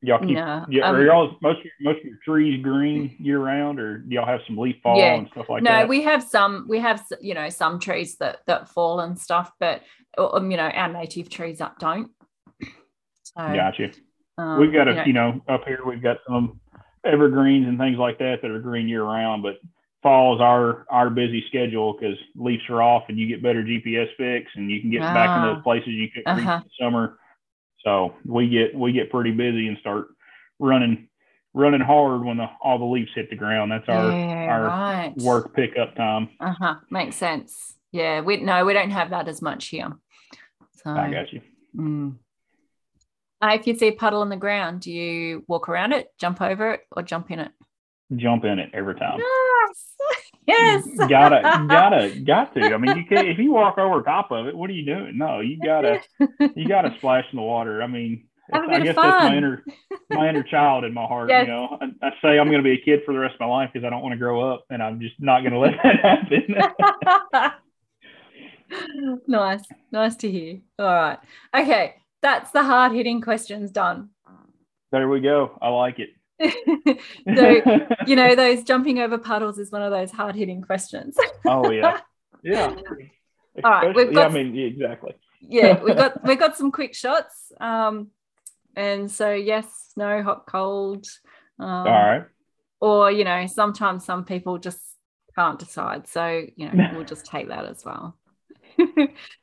y'all 0.00 0.18
keep 0.20 0.36
yeah, 0.36 0.64
um, 0.84 0.94
are 0.94 1.04
y'all 1.04 1.36
most 1.40 1.58
of 1.58 1.64
your, 1.64 1.72
most 1.80 1.98
of 1.98 2.04
your 2.04 2.18
trees 2.24 2.62
green 2.62 3.14
year 3.18 3.40
round, 3.40 3.80
or 3.80 3.98
do 3.98 4.14
y'all 4.14 4.26
have 4.26 4.40
some 4.46 4.56
leaf 4.58 4.76
fall 4.82 4.96
Yeah. 4.98 5.14
and 5.14 5.28
stuff 5.32 5.46
like 5.48 5.62
no, 5.62 5.70
that? 5.70 5.88
we 5.88 6.02
have 6.02 6.22
some. 6.22 6.66
We 6.68 6.78
have 6.80 7.04
you 7.20 7.34
know 7.34 7.48
some 7.48 7.80
trees 7.80 8.16
that 8.18 8.40
that 8.46 8.68
fall 8.68 9.00
and 9.00 9.18
stuff, 9.18 9.50
but 9.58 9.82
um, 10.18 10.50
you 10.50 10.56
know 10.56 10.68
our 10.68 10.92
native 10.92 11.30
trees 11.30 11.60
up 11.60 11.78
don't. 11.80 12.10
So 13.24 13.32
Gotcha. 13.36 13.90
um, 14.38 14.60
we've 14.60 14.72
got 14.72 14.86
a, 14.88 14.92
you 14.92 14.96
know, 14.96 15.04
you 15.06 15.12
know, 15.12 15.40
up 15.48 15.64
here 15.66 15.80
we've 15.84 16.02
got 16.02 16.18
some 16.28 16.60
evergreens 17.04 17.66
and 17.66 17.78
things 17.78 17.98
like 17.98 18.18
that 18.18 18.40
that 18.42 18.50
are 18.50 18.60
green 18.60 18.88
year 18.88 19.02
round, 19.02 19.42
but 19.42 19.54
fall 20.02 20.34
is 20.34 20.40
our 20.40 20.84
our 20.90 21.10
busy 21.10 21.44
schedule 21.48 21.92
because 21.92 22.16
leaves 22.34 22.62
are 22.68 22.82
off 22.82 23.04
and 23.08 23.18
you 23.18 23.26
get 23.26 23.42
better 23.42 23.62
GPS 23.62 24.08
fix 24.16 24.50
and 24.54 24.70
you 24.70 24.80
can 24.80 24.90
get 24.90 25.00
back 25.00 25.36
into 25.36 25.50
Ah. 25.50 25.54
those 25.54 25.62
places 25.62 25.88
you 25.90 26.08
couldn't 26.10 26.36
reach 26.36 26.46
Uh-huh. 26.46 26.56
in 26.56 26.62
the 26.64 26.84
summer. 26.84 27.18
So 27.84 28.14
we 28.24 28.48
get 28.48 28.74
we 28.74 28.92
get 28.92 29.10
pretty 29.10 29.30
busy 29.32 29.68
and 29.68 29.78
start 29.78 30.08
running 30.58 31.08
running 31.54 31.80
hard 31.80 32.24
when 32.24 32.36
the 32.38 32.46
all 32.62 32.78
the 32.78 32.84
leaves 32.84 33.10
hit 33.14 33.28
the 33.30 33.36
ground. 33.36 33.70
That's 33.72 33.88
our 33.88 34.10
yeah, 34.10 34.46
our 34.50 34.64
right. 34.66 35.14
work 35.18 35.54
pickup 35.54 35.94
time. 35.96 36.28
Uh 36.40 36.54
huh. 36.58 36.74
Makes 36.90 37.16
sense. 37.16 37.74
Yeah, 37.92 38.20
we 38.22 38.38
no, 38.38 38.64
we 38.64 38.72
don't 38.72 38.90
have 38.90 39.10
that 39.10 39.28
as 39.28 39.42
much 39.42 39.66
here. 39.68 39.92
So 40.82 40.90
I 40.90 41.10
got 41.10 41.32
you. 41.32 41.40
Mm. 41.76 42.16
Uh, 43.40 43.50
if 43.54 43.66
you 43.66 43.76
see 43.76 43.88
a 43.88 43.92
puddle 43.92 44.20
on 44.20 44.28
the 44.28 44.36
ground, 44.36 44.80
do 44.82 44.92
you 44.92 45.44
walk 45.48 45.68
around 45.68 45.92
it, 45.92 46.06
jump 46.18 46.40
over 46.40 46.72
it, 46.74 46.80
or 46.92 47.02
jump 47.02 47.30
in 47.30 47.40
it? 47.40 47.50
Jump 48.16 48.44
in 48.44 48.58
it 48.58 48.70
every 48.72 48.94
time. 48.94 49.20
Yes. 49.20 49.94
yes. 50.46 51.08
gotta 51.08 51.66
gotta 51.68 52.20
got 52.20 52.54
to. 52.54 52.74
I 52.74 52.76
mean, 52.76 52.96
you 52.96 53.04
can't 53.08 53.28
if 53.28 53.38
you 53.38 53.52
walk 53.52 53.78
over 53.78 54.02
top 54.02 54.30
of 54.30 54.46
it. 54.46 54.56
What 54.56 54.70
are 54.70 54.74
you 54.74 54.84
doing? 54.84 55.16
No, 55.16 55.40
you 55.40 55.58
gotta 55.58 56.00
you 56.54 56.68
gotta 56.68 56.94
splash 56.98 57.24
in 57.32 57.36
the 57.36 57.42
water. 57.42 57.82
I 57.82 57.86
mean, 57.86 58.26
I 58.52 58.58
a 58.58 58.60
I 58.62 58.66
bit 58.66 58.78
of 58.78 58.84
guess 58.84 58.96
that's 58.96 59.24
my 59.24 59.36
inner 59.36 59.64
my 60.10 60.28
inner 60.28 60.42
child 60.42 60.84
in 60.84 60.92
my 60.92 61.04
heart. 61.04 61.30
Yes. 61.30 61.46
You 61.46 61.52
know, 61.52 61.78
I, 61.80 62.06
I 62.06 62.10
say 62.22 62.38
I'm 62.38 62.48
going 62.48 62.62
to 62.62 62.68
be 62.68 62.74
a 62.74 62.84
kid 62.84 63.00
for 63.06 63.12
the 63.12 63.20
rest 63.20 63.34
of 63.34 63.40
my 63.40 63.46
life 63.46 63.70
because 63.72 63.86
I 63.86 63.90
don't 63.90 64.02
want 64.02 64.12
to 64.12 64.18
grow 64.18 64.52
up, 64.52 64.64
and 64.70 64.82
I'm 64.82 65.00
just 65.00 65.14
not 65.18 65.40
going 65.40 65.52
to 65.52 65.58
let 65.58 65.74
that 65.82 66.00
happen. 66.00 66.56
nice. 69.26 69.62
Nice 69.90 70.16
to 70.16 70.30
hear. 70.30 70.60
All 70.78 70.86
right. 70.86 71.18
Okay. 71.54 71.94
That's 72.20 72.52
the 72.52 72.62
hard 72.62 72.92
hitting 72.92 73.20
questions 73.20 73.72
done. 73.72 74.10
there 74.92 75.08
we 75.08 75.20
go. 75.20 75.58
I 75.60 75.68
like 75.68 75.98
it. 75.98 76.10
So, 76.42 77.86
you 78.06 78.16
know, 78.16 78.34
those 78.34 78.62
jumping 78.64 78.98
over 78.98 79.18
puddles 79.18 79.58
is 79.58 79.70
one 79.70 79.82
of 79.82 79.90
those 79.90 80.10
hard 80.10 80.34
hitting 80.34 80.62
questions. 80.62 81.16
oh 81.46 81.70
yeah, 81.70 82.00
yeah. 82.42 82.74
All 83.64 83.70
right, 83.70 83.94
we've 83.94 84.12
got- 84.12 84.14
yeah, 84.14 84.26
I 84.26 84.28
mean, 84.42 84.54
yeah, 84.54 84.66
exactly. 84.66 85.14
yeah, 85.40 85.80
we've 85.84 85.96
got 85.96 86.24
we've 86.26 86.38
got 86.38 86.56
some 86.56 86.72
quick 86.72 86.94
shots. 86.94 87.52
Um, 87.60 88.08
and 88.76 89.10
so 89.10 89.32
yes, 89.32 89.92
no, 89.96 90.22
hot, 90.22 90.46
cold. 90.46 91.06
Um, 91.58 91.68
All 91.68 91.84
right. 91.84 92.24
Or 92.80 93.10
you 93.10 93.24
know, 93.24 93.46
sometimes 93.46 94.04
some 94.04 94.24
people 94.24 94.58
just 94.58 94.80
can't 95.36 95.58
decide. 95.58 96.08
So 96.08 96.44
you 96.56 96.70
know, 96.72 96.90
we'll 96.94 97.04
just 97.04 97.26
take 97.26 97.48
that 97.48 97.64
as 97.66 97.84
well. 97.84 98.16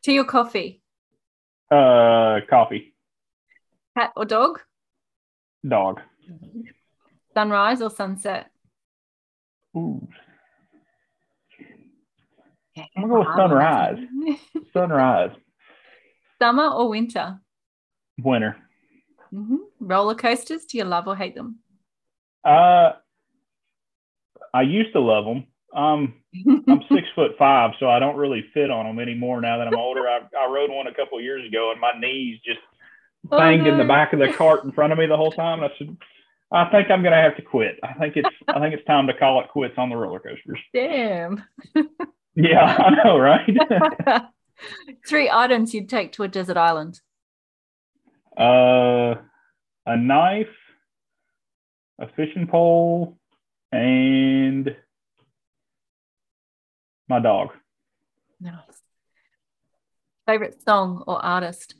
Tea 0.03 0.19
or 0.19 0.25
coffee, 0.25 0.81
Uh, 1.71 2.39
coffee, 2.49 2.95
cat 3.95 4.11
or 4.17 4.25
dog, 4.25 4.59
dog. 5.65 6.01
Sunrise 7.33 7.81
or 7.81 7.89
sunset. 7.89 8.49
Ooh, 9.77 10.07
I'm 12.77 12.85
gonna 12.95 13.07
go 13.07 13.19
with 13.19 13.27
sunrise. 13.35 13.97
sunrise. 14.73 15.31
Summer 16.41 16.67
or 16.69 16.89
winter. 16.89 17.39
Winter. 18.21 18.55
hmm 19.31 19.57
Roller 19.79 20.15
coasters. 20.15 20.65
Do 20.65 20.77
you 20.77 20.85
love 20.85 21.07
or 21.07 21.15
hate 21.15 21.35
them? 21.35 21.59
Uh, 22.43 22.93
I 24.53 24.61
used 24.63 24.93
to 24.93 24.99
love 25.01 25.25
them. 25.25 25.45
Um, 25.73 26.13
I'm 26.67 26.81
six 26.91 27.07
foot 27.15 27.31
five, 27.37 27.71
so 27.79 27.89
I 27.89 27.99
don't 27.99 28.15
really 28.17 28.45
fit 28.53 28.71
on 28.71 28.85
them 28.85 28.99
anymore 28.99 29.41
now 29.41 29.57
that 29.57 29.67
I'm 29.67 29.75
older. 29.75 30.07
I, 30.07 30.21
I 30.37 30.49
rode 30.49 30.71
one 30.71 30.87
a 30.87 30.93
couple 30.93 31.17
of 31.17 31.23
years 31.23 31.45
ago, 31.47 31.71
and 31.71 31.79
my 31.81 31.91
knees 31.99 32.39
just 32.45 32.59
Oh, 33.31 33.37
banged 33.37 33.67
in 33.67 33.77
the 33.77 33.83
back 33.83 34.13
of 34.13 34.19
the 34.19 34.31
cart 34.31 34.63
in 34.63 34.71
front 34.71 34.93
of 34.93 34.97
me 34.97 35.05
the 35.05 35.17
whole 35.17 35.31
time. 35.31 35.61
And 35.61 35.71
I 35.71 35.77
said, 35.77 35.97
I 36.51 36.65
think 36.71 36.89
I'm 36.89 37.03
gonna 37.03 37.21
have 37.21 37.35
to 37.37 37.41
quit. 37.43 37.79
I 37.83 37.93
think 37.93 38.17
it's 38.17 38.29
I 38.47 38.59
think 38.59 38.73
it's 38.73 38.85
time 38.85 39.07
to 39.07 39.13
call 39.13 39.39
it 39.41 39.49
quits 39.49 39.75
on 39.77 39.89
the 39.89 39.95
roller 39.97 40.19
coasters. 40.19 40.59
Damn. 40.73 41.43
Yeah, 42.35 42.63
I 42.63 43.03
know, 43.03 43.17
right? 43.17 43.49
Three 45.07 45.29
items 45.29 45.73
you'd 45.73 45.89
take 45.89 46.13
to 46.13 46.23
a 46.23 46.27
desert 46.29 46.55
island. 46.55 47.01
uh, 48.37 49.15
a 49.85 49.97
knife, 49.97 50.47
a 51.99 52.07
fishing 52.15 52.47
pole, 52.47 53.17
and 53.73 54.73
my 57.09 57.19
dog. 57.19 57.49
Nice. 58.39 58.53
Favorite 60.25 60.61
song 60.63 61.03
or 61.07 61.23
artist? 61.25 61.75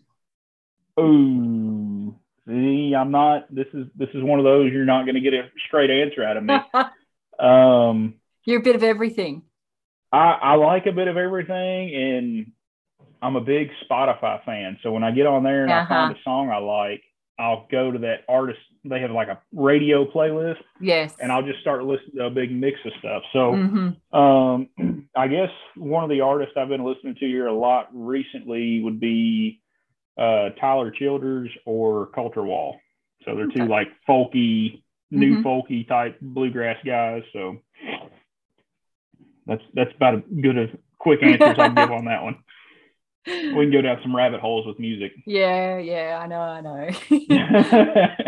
Ooh, 1.00 2.19
see, 2.50 2.94
I'm 2.96 3.12
not. 3.12 3.54
This 3.54 3.68
is 3.74 3.88
this 3.96 4.10
is 4.14 4.24
one 4.24 4.40
of 4.40 4.46
those 4.46 4.72
you're 4.74 4.86
not 4.86 5.06
going 5.06 5.16
to 5.16 5.22
get 5.22 5.34
a 5.34 5.50
straight 5.68 5.90
answer 5.92 6.24
out 6.24 6.38
of 6.38 6.44
me. 6.44 6.58
Um, 7.40 8.16
You're 8.44 8.60
a 8.60 8.64
bit 8.64 8.76
of 8.76 8.84
everything. 8.84 9.44
I, 10.12 10.32
I 10.42 10.56
like 10.56 10.88
a 10.88 10.92
bit 10.92 11.08
of 11.08 11.16
everything, 11.16 11.96
and 11.96 12.52
I'm 13.22 13.38
a 13.38 13.42
big 13.42 13.70
Spotify 13.90 14.44
fan. 14.44 14.78
So 14.84 14.92
when 14.92 15.04
I 15.06 15.12
get 15.12 15.26
on 15.26 15.44
there 15.44 15.64
and 15.64 15.72
I 15.72 15.88
find 15.88 16.12
a 16.12 16.20
song 16.26 16.50
I 16.50 16.58
like, 16.58 17.02
I'll 17.40 17.66
go 17.72 17.92
to 17.92 18.00
that 18.00 18.26
artist. 18.28 18.60
They 18.84 19.00
have 19.00 19.12
like 19.12 19.30
a 19.30 19.40
radio 19.54 20.04
playlist, 20.06 20.58
Yes. 20.82 21.16
and 21.22 21.32
I'll 21.32 21.44
just 21.44 21.62
start 21.62 21.86
listening 21.86 22.18
to 22.18 22.26
a 22.26 22.30
big 22.30 22.52
mix 22.52 22.78
of 22.86 22.92
stuff. 23.00 23.24
So 23.32 23.54
Mhm. 23.54 23.96
um, 24.14 25.08
I 25.16 25.30
guess 25.30 25.50
one 25.78 26.04
of 26.04 26.10
the 26.10 26.20
artists 26.20 26.56
I've 26.58 26.68
been 26.68 26.84
listening 26.84 27.16
to 27.16 27.26
here 27.26 27.48
a 27.48 27.54
lot 27.54 27.88
recently 27.94 28.82
would 28.84 29.00
be 29.00 29.62
uh, 30.20 30.50
Tyler 30.60 30.92
Childers 30.92 31.50
or 31.66 32.08
Colter 32.08 32.44
Wall. 32.44 32.78
So 33.26 33.36
they're 33.36 33.48
two 33.48 33.64
Okay. 33.64 33.68
like 33.68 33.88
folky, 34.08 34.84
new 35.12 35.38
Mhm. 35.38 35.44
folky 35.44 35.88
type 35.88 36.18
bluegrass 36.22 36.78
guys. 36.86 37.24
So 37.34 37.58
that's 39.48 39.64
that's 39.74 39.94
about 39.96 40.16
as 40.16 40.22
good 40.42 40.58
a 40.58 40.68
quick 40.98 41.24
answer 41.24 41.52
I 41.52 41.56
can 41.56 41.76
give 41.76 41.92
on 41.92 42.06
that 42.06 42.24
one. 42.24 42.38
We 43.28 43.66
can 43.66 43.72
go 43.72 43.82
down 43.82 44.00
some 44.02 44.16
rabbit 44.16 44.40
holes 44.40 44.66
with 44.66 44.80
music. 44.80 45.12
yeah, 45.26 45.78
yeah, 45.78 46.18
I 46.22 46.28
know, 46.28 46.40
I 46.40 46.62
know. 46.62 46.90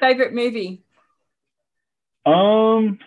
Favorite 0.00 0.32
movie? 0.34 0.82
um, 2.26 2.98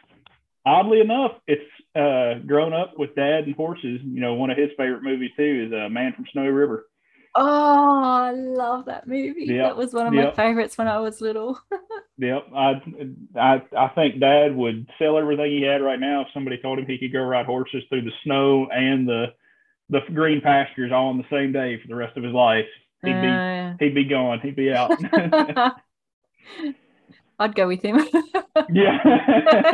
oddly 0.65 1.01
enough, 1.01 1.33
it's 1.47 1.61
uh, 1.95 2.39
grown 2.45 2.73
up 2.73 2.97
with 2.97 3.15
Dad 3.15 3.45
and 3.45 3.55
horses. 3.55 3.99
You 4.03 4.21
know, 4.21 4.33
one 4.35 4.49
of 4.49 4.57
his 4.57 4.69
favorite 4.77 5.03
movies 5.03 5.31
too 5.35 5.65
is 5.67 5.73
uh, 5.73 5.89
Man 5.89 6.13
from 6.13 6.25
Snowy 6.31 6.49
River. 6.49 6.87
Oh, 7.35 8.01
I 8.03 8.31
love 8.31 8.85
that 8.85 9.07
movie. 9.07 9.45
Yep, 9.45 9.63
That 9.63 9.77
was 9.77 9.93
one 9.93 10.05
of 10.07 10.13
my 10.13 10.31
favorites 10.31 10.77
when 10.77 10.87
I 10.87 10.99
was 10.99 11.21
little. 11.21 11.59
Yep, 12.19 12.45
I, 12.55 12.79
I 13.35 13.61
I 13.75 13.87
think 13.95 14.19
Dad 14.19 14.55
would 14.55 14.87
sell 14.99 15.17
everything 15.17 15.49
he 15.49 15.63
had 15.63 15.81
right 15.81 15.99
now 15.99 16.21
if 16.21 16.27
somebody 16.31 16.59
told 16.59 16.77
him 16.77 16.85
he 16.85 16.99
could 16.99 17.11
go 17.11 17.23
ride 17.23 17.47
horses 17.47 17.83
through 17.89 18.03
the 18.03 18.11
snow 18.23 18.67
and 18.71 19.07
the 19.07 19.33
the 19.89 19.99
green 20.13 20.39
pastures 20.39 20.91
all 20.91 21.07
on 21.07 21.17
the 21.17 21.25
same 21.31 21.51
day 21.51 21.81
for 21.81 21.87
the 21.87 21.95
rest 21.95 22.15
of 22.15 22.23
his 22.23 22.31
life. 22.33 22.67
He'd 23.03 23.19
be 23.19 23.27
Uh, 23.27 23.73
he'd 23.79 23.95
be 23.95 24.05
gone. 24.05 24.39
He'd 24.41 24.55
be 24.55 24.71
out. 24.71 24.91
I'd 27.39 27.55
go 27.55 27.67
with 27.67 27.81
him. 27.81 27.97
yeah, 28.71 28.99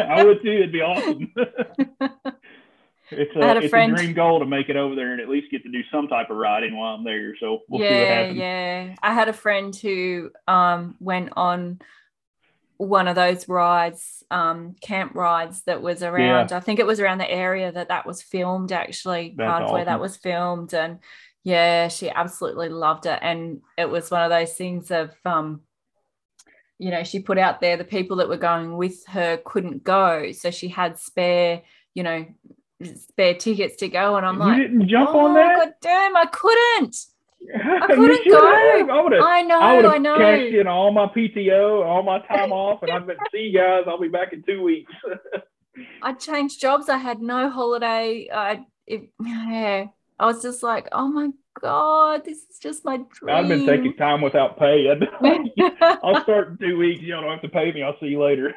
I 0.09 0.23
would 0.23 0.41
too. 0.41 0.49
It'd 0.49 0.71
be 0.71 0.81
awesome. 0.81 1.33
It's 3.11 3.35
a, 3.35 3.39
a 3.39 3.55
it's 3.57 3.69
friend- 3.69 3.93
a 3.93 3.95
dream 3.95 4.13
goal 4.13 4.39
to 4.39 4.45
make 4.45 4.69
it 4.69 4.75
over 4.75 4.95
there 4.95 5.11
and 5.11 5.21
at 5.21 5.29
least 5.29 5.51
get 5.51 5.63
to 5.63 5.71
do 5.71 5.81
some 5.91 6.07
type 6.07 6.29
of 6.29 6.37
riding 6.37 6.77
while 6.77 6.95
I'm 6.95 7.03
there. 7.03 7.35
So 7.39 7.59
we'll 7.67 7.81
see 7.81 7.85
what 7.85 7.91
yeah, 7.91 8.13
happens. 8.13 8.37
yeah. 8.37 8.95
I 9.01 9.13
had 9.13 9.29
a 9.29 9.33
friend 9.33 9.75
who 9.75 10.31
um, 10.47 10.95
went 10.99 11.33
on 11.35 11.79
one 12.79 13.09
of 13.09 13.15
those 13.15 13.49
rides, 13.49 14.23
um, 14.31 14.73
camp 14.79 15.13
rides 15.13 15.63
that 15.63 15.81
was 15.81 16.01
around. 16.01 16.53
I 16.53 16.61
think 16.61 16.79
it 16.79 16.87
was 16.87 17.01
around 17.01 17.17
the 17.17 17.29
area 17.29 17.71
that 17.73 17.89
that 17.89 18.05
was 18.05 18.21
filmed. 18.21 18.71
Actually, 18.71 19.33
That's 19.35 19.49
part 19.49 19.63
of 19.63 19.71
where 19.71 19.85
that 19.85 19.99
was 19.99 20.15
filmed, 20.15 20.73
and 20.73 20.99
yeah, 21.43 21.89
she 21.89 22.09
absolutely 22.09 22.69
loved 22.69 23.05
it. 23.05 23.19
And 23.21 23.61
it 23.77 23.89
was 23.89 24.09
one 24.09 24.23
of 24.23 24.29
those 24.29 24.53
things 24.53 24.91
of, 24.91 25.11
um, 25.25 25.61
you 26.77 26.89
know, 26.89 27.03
she 27.03 27.19
put 27.19 27.37
out 27.37 27.59
there 27.59 27.75
the 27.75 27.83
people 27.83 28.17
that 28.17 28.29
were 28.29 28.37
going 28.37 28.77
with 28.77 29.05
her 29.07 29.37
couldn't 29.43 29.83
go, 29.83 30.31
so 30.31 30.49
she 30.49 30.69
had 30.69 30.97
spare, 30.97 31.63
you 31.93 32.03
know, 32.03 32.25
spare 32.83 33.33
tickets 33.35 33.75
to 33.77 33.89
go. 33.89 34.15
And 34.15 34.25
I'm 34.25 34.37
like 34.39 34.57
you 34.57 34.63
like, 34.63 34.71
didn't 34.71 34.89
jump 34.89 35.09
oh 35.13 35.27
on 35.27 35.33
that? 35.35 35.57
god 35.57 35.73
damn, 35.81 36.15
I 36.15 36.25
couldn't. 36.25 36.95
I 37.55 37.87
couldn't 37.87 38.29
go. 38.29 38.37
I 38.37 39.01
would 39.01 39.13
have. 39.13 39.23
I 39.23 39.41
know, 39.41 39.59
I 39.59 39.95
I, 39.95 39.97
know. 39.97 40.17
cashed 40.17 40.53
in 40.53 40.67
all 40.67 40.91
my 40.91 41.07
PTO, 41.07 41.85
all 41.85 42.03
my 42.03 42.19
time 42.27 42.51
off, 42.51 42.83
and 42.83 42.91
I've 42.91 43.07
been 43.07 43.17
see 43.31 43.49
you 43.51 43.57
guys. 43.57 43.83
I'll 43.87 43.99
be 43.99 44.09
back 44.09 44.33
in 44.33 44.43
two 44.43 44.61
weeks. 44.61 44.91
I 46.01 46.13
changed 46.13 46.59
jobs. 46.59 46.89
I 46.89 46.97
had 46.97 47.21
no 47.21 47.49
holiday. 47.49 48.29
I 48.33 48.65
it, 48.85 49.09
yeah. 49.23 49.85
I 50.19 50.25
was 50.25 50.41
just 50.41 50.63
like, 50.63 50.89
oh 50.91 51.07
my 51.07 51.29
god, 51.61 52.25
this 52.25 52.39
is 52.49 52.59
just 52.59 52.83
my 52.83 52.97
dream. 52.97 53.35
I've 53.35 53.47
been 53.47 53.65
taking 53.65 53.95
time 53.95 54.21
without 54.21 54.59
pay. 54.59 54.87
I'll 56.03 56.21
start 56.23 56.49
in 56.49 56.57
two 56.57 56.77
weeks. 56.77 57.01
Y'all 57.01 57.21
don't 57.21 57.31
have 57.31 57.41
to 57.41 57.49
pay 57.49 57.71
me. 57.71 57.83
I'll 57.83 57.97
see 58.01 58.07
you 58.07 58.21
later. 58.21 58.53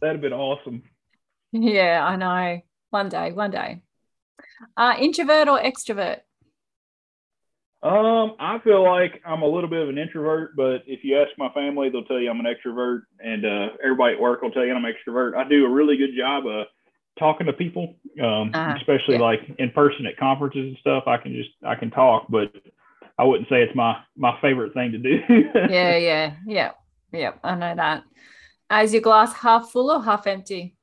That'd 0.00 0.16
have 0.16 0.20
been 0.22 0.32
awesome. 0.32 0.82
yeah, 1.74 2.04
I 2.04 2.16
know. 2.16 2.62
One 2.90 3.08
day, 3.08 3.32
one 3.32 3.50
day. 3.50 3.82
Uh, 4.76 4.96
introvert 4.98 5.48
or 5.48 5.60
extrovert? 5.60 6.20
Um, 7.82 8.36
I 8.38 8.60
feel 8.62 8.84
like 8.84 9.20
I'm 9.26 9.42
a 9.42 9.46
little 9.46 9.68
bit 9.68 9.82
of 9.82 9.88
an 9.88 9.98
introvert, 9.98 10.54
but 10.56 10.82
if 10.86 11.02
you 11.02 11.18
ask 11.20 11.30
my 11.36 11.48
family, 11.52 11.90
they'll 11.90 12.04
tell 12.04 12.20
you 12.20 12.30
I'm 12.30 12.38
an 12.38 12.46
extrovert, 12.46 13.02
and 13.18 13.44
uh, 13.44 13.68
everybody 13.82 14.14
at 14.14 14.20
work 14.20 14.40
will 14.40 14.52
tell 14.52 14.64
you 14.64 14.72
I'm 14.72 14.84
an 14.84 14.92
extrovert. 14.94 15.34
I 15.34 15.48
do 15.48 15.66
a 15.66 15.68
really 15.68 15.96
good 15.96 16.14
job 16.16 16.46
of 16.46 16.66
talking 17.18 17.46
to 17.46 17.52
people, 17.52 17.96
um, 18.22 18.54
Uh-huh, 18.54 18.76
especially 18.76 19.16
yeah. 19.16 19.18
like 19.18 19.40
in 19.58 19.70
person 19.70 20.06
at 20.06 20.16
conferences 20.16 20.68
and 20.68 20.76
stuff. 20.78 21.04
I 21.08 21.16
can 21.16 21.34
just 21.34 21.50
I 21.66 21.74
can 21.74 21.90
talk, 21.90 22.26
but 22.28 22.52
I 23.18 23.24
wouldn't 23.24 23.48
say 23.48 23.62
it's 23.62 23.74
my 23.74 23.96
my 24.16 24.38
favorite 24.40 24.74
thing 24.74 24.92
to 24.92 24.98
do. 24.98 25.18
Yeah, 25.66 25.96
yeah, 25.96 26.36
yeah, 26.46 26.72
yeah. 27.12 27.32
I 27.42 27.54
know 27.54 27.74
that. 27.76 28.04
Uh, 28.70 28.86
your 28.90 29.02
glass 29.02 29.32
half 29.34 29.70
full 29.70 29.90
or 29.90 30.02
half 30.02 30.26
empty? 30.26 30.76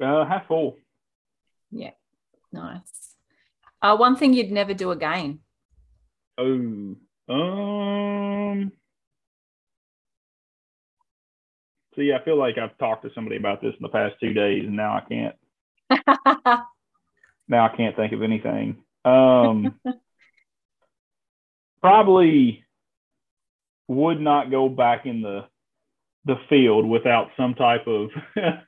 Uh, 0.00 0.24
half 0.26 0.46
full. 0.46 0.76
Yeah, 1.70 1.90
nice. 2.52 3.14
Uh, 3.82 3.96
one 3.96 4.16
thing 4.16 4.32
you'd 4.32 4.50
never 4.50 4.74
do 4.74 4.90
again. 4.90 5.40
Oh, 6.38 6.96
um. 7.28 8.72
See, 11.96 12.12
I 12.12 12.22
feel 12.24 12.38
like 12.38 12.58
I've 12.58 12.76
talked 12.78 13.04
to 13.04 13.10
somebody 13.14 13.36
about 13.36 13.62
this 13.62 13.72
in 13.72 13.82
the 13.82 13.88
past 13.88 14.16
two 14.20 14.34
days, 14.34 14.64
and 14.66 14.76
now 14.76 14.94
I 14.94 15.00
can't. 15.08 15.36
Now 17.48 17.66
I 17.66 17.76
can't 17.76 17.96
think 17.96 18.12
of 18.12 18.22
anything. 18.22 18.82
Um, 19.04 19.78
probably 21.80 22.64
would 23.88 24.20
not 24.20 24.50
go 24.50 24.68
back 24.68 25.06
in 25.06 25.22
the 25.22 25.44
the 26.24 26.36
field 26.48 26.84
without 26.88 27.28
some 27.36 27.54
type 27.54 27.86
of 27.86 28.10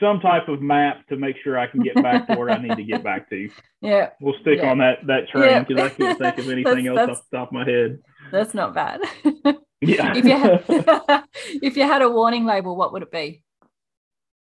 some 0.00 0.20
type 0.20 0.48
of 0.48 0.60
map 0.60 1.06
to 1.08 1.16
make 1.16 1.36
sure 1.42 1.58
I 1.58 1.66
can 1.66 1.80
get 1.82 1.94
back 2.02 2.26
to 2.28 2.34
where 2.36 2.50
I 2.50 2.58
need 2.58 2.76
to 2.76 2.82
get 2.84 3.02
back 3.02 3.30
to. 3.30 3.48
yeah, 3.80 4.10
We'll 4.20 4.34
stick 4.42 4.58
Yeah. 4.62 4.70
on 4.70 4.78
that 4.78 5.06
that 5.06 5.28
train 5.28 5.44
Yeah. 5.50 5.62
because 5.64 5.84
I 5.84 5.88
can't 5.94 6.18
think 6.18 6.38
of 6.38 6.48
anything 6.50 6.84
That's- 6.84 6.86
else 6.86 6.96
that's- 6.96 7.18
off 7.18 7.24
the 7.30 7.36
top 7.38 7.48
of 7.48 7.52
my 7.54 7.64
head. 7.64 7.98
that's 8.32 8.54
not 8.54 8.74
bad. 8.74 9.00
Yeah. 9.82 10.14
if 10.16 10.24
you 10.24 10.36
had, 10.36 11.24
if 11.62 11.76
you 11.76 11.82
had 11.82 12.00
a 12.00 12.08
warning 12.08 12.46
label, 12.46 12.74
what 12.76 12.94
would 12.94 13.02
it 13.02 13.10
be? 13.12 13.42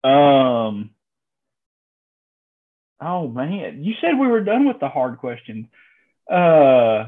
Um. 0.05 0.91
Oh 3.01 3.29
man, 3.29 3.83
you 3.83 3.95
said 4.03 4.19
we 4.19 4.27
were 4.29 4.45
done 4.45 4.69
with 4.69 4.79
the 4.79 4.91
hard 4.91 5.17
questions. 5.19 5.67
Uh, 6.31 7.07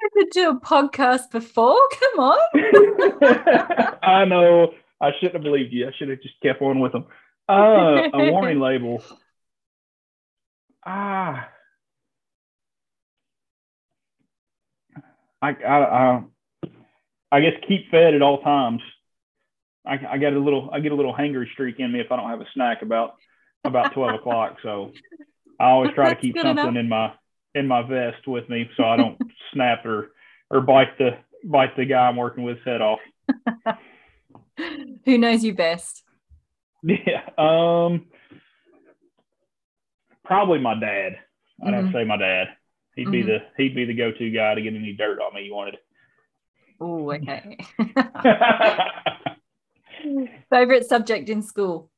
I 0.00 0.08
could 0.14 0.30
do 0.30 0.48
a 0.50 0.60
podcast 0.60 1.30
before. 1.30 1.78
Come 2.00 2.20
on. 2.20 2.38
I 4.02 4.24
know 4.24 4.72
I 5.00 5.10
shouldn't 5.14 5.34
have 5.34 5.42
believed 5.42 5.72
you. 5.72 5.86
I 5.86 5.92
should 5.96 6.08
have 6.08 6.22
just 6.22 6.40
kept 6.42 6.60
on 6.62 6.80
with 6.80 6.92
them. 6.92 7.06
Uh, 7.48 8.08
a 8.12 8.30
warning 8.30 8.60
label. 8.60 9.02
Ah. 10.84 11.48
I, 15.40 15.50
I, 15.50 15.78
I, 15.78 16.22
I 17.30 17.40
guess 17.40 17.52
keep 17.66 17.90
fed 17.90 18.14
at 18.14 18.22
all 18.22 18.40
times. 18.42 18.82
I, 19.86 19.98
I 20.10 20.18
get 20.18 20.32
a 20.32 20.38
little, 20.38 20.70
I 20.72 20.80
get 20.80 20.92
a 20.92 20.96
little 20.96 21.14
hangry 21.14 21.50
streak 21.52 21.76
in 21.78 21.92
me 21.92 22.00
if 22.00 22.10
I 22.10 22.16
don't 22.16 22.28
have 22.28 22.40
a 22.40 22.46
snack 22.54 22.82
about 22.82 23.14
about 23.64 23.92
twelve 23.92 24.14
o'clock. 24.14 24.56
So 24.62 24.92
I 25.58 25.70
always 25.70 25.92
try 25.92 26.12
to 26.14 26.20
keep 26.20 26.36
something 26.36 26.64
enough. 26.64 26.76
in 26.76 26.88
my 26.88 27.12
in 27.54 27.66
my 27.66 27.82
vest 27.82 28.26
with 28.26 28.48
me 28.48 28.68
so 28.76 28.84
I 28.84 28.96
don't 28.96 29.18
snap 29.52 29.84
or 29.86 30.12
or 30.50 30.60
bite 30.60 30.98
the 30.98 31.10
bite 31.44 31.76
the 31.76 31.84
guy 31.84 32.08
I'm 32.08 32.16
working 32.16 32.44
with 32.44 32.58
head 32.64 32.80
off. 32.80 33.00
Who 35.04 35.18
knows 35.18 35.44
you 35.44 35.54
best? 35.54 36.02
Yeah. 36.82 37.22
Um. 37.38 38.06
Probably 40.24 40.58
my 40.60 40.78
dad. 40.78 41.18
I'd 41.64 41.74
have 41.74 41.84
Mhm. 41.84 41.92
to 41.92 41.98
say 41.98 42.04
my 42.04 42.16
dad. 42.16 42.48
He'd 42.94 43.10
be 43.10 43.22
Mhm. 43.22 43.26
the 43.26 43.38
he'd 43.56 43.74
be 43.74 43.84
the 43.84 43.94
go-to 43.94 44.30
guy 44.30 44.54
to 44.54 44.62
get 44.62 44.74
any 44.74 44.92
dirt 44.92 45.20
on 45.20 45.34
me 45.34 45.42
you 45.44 45.54
wanted. 45.54 45.78
Oh, 46.80 47.10
okay. 47.12 47.56
Favorite 50.50 50.86
subject 50.86 51.28
in 51.28 51.42
school? 51.42 51.90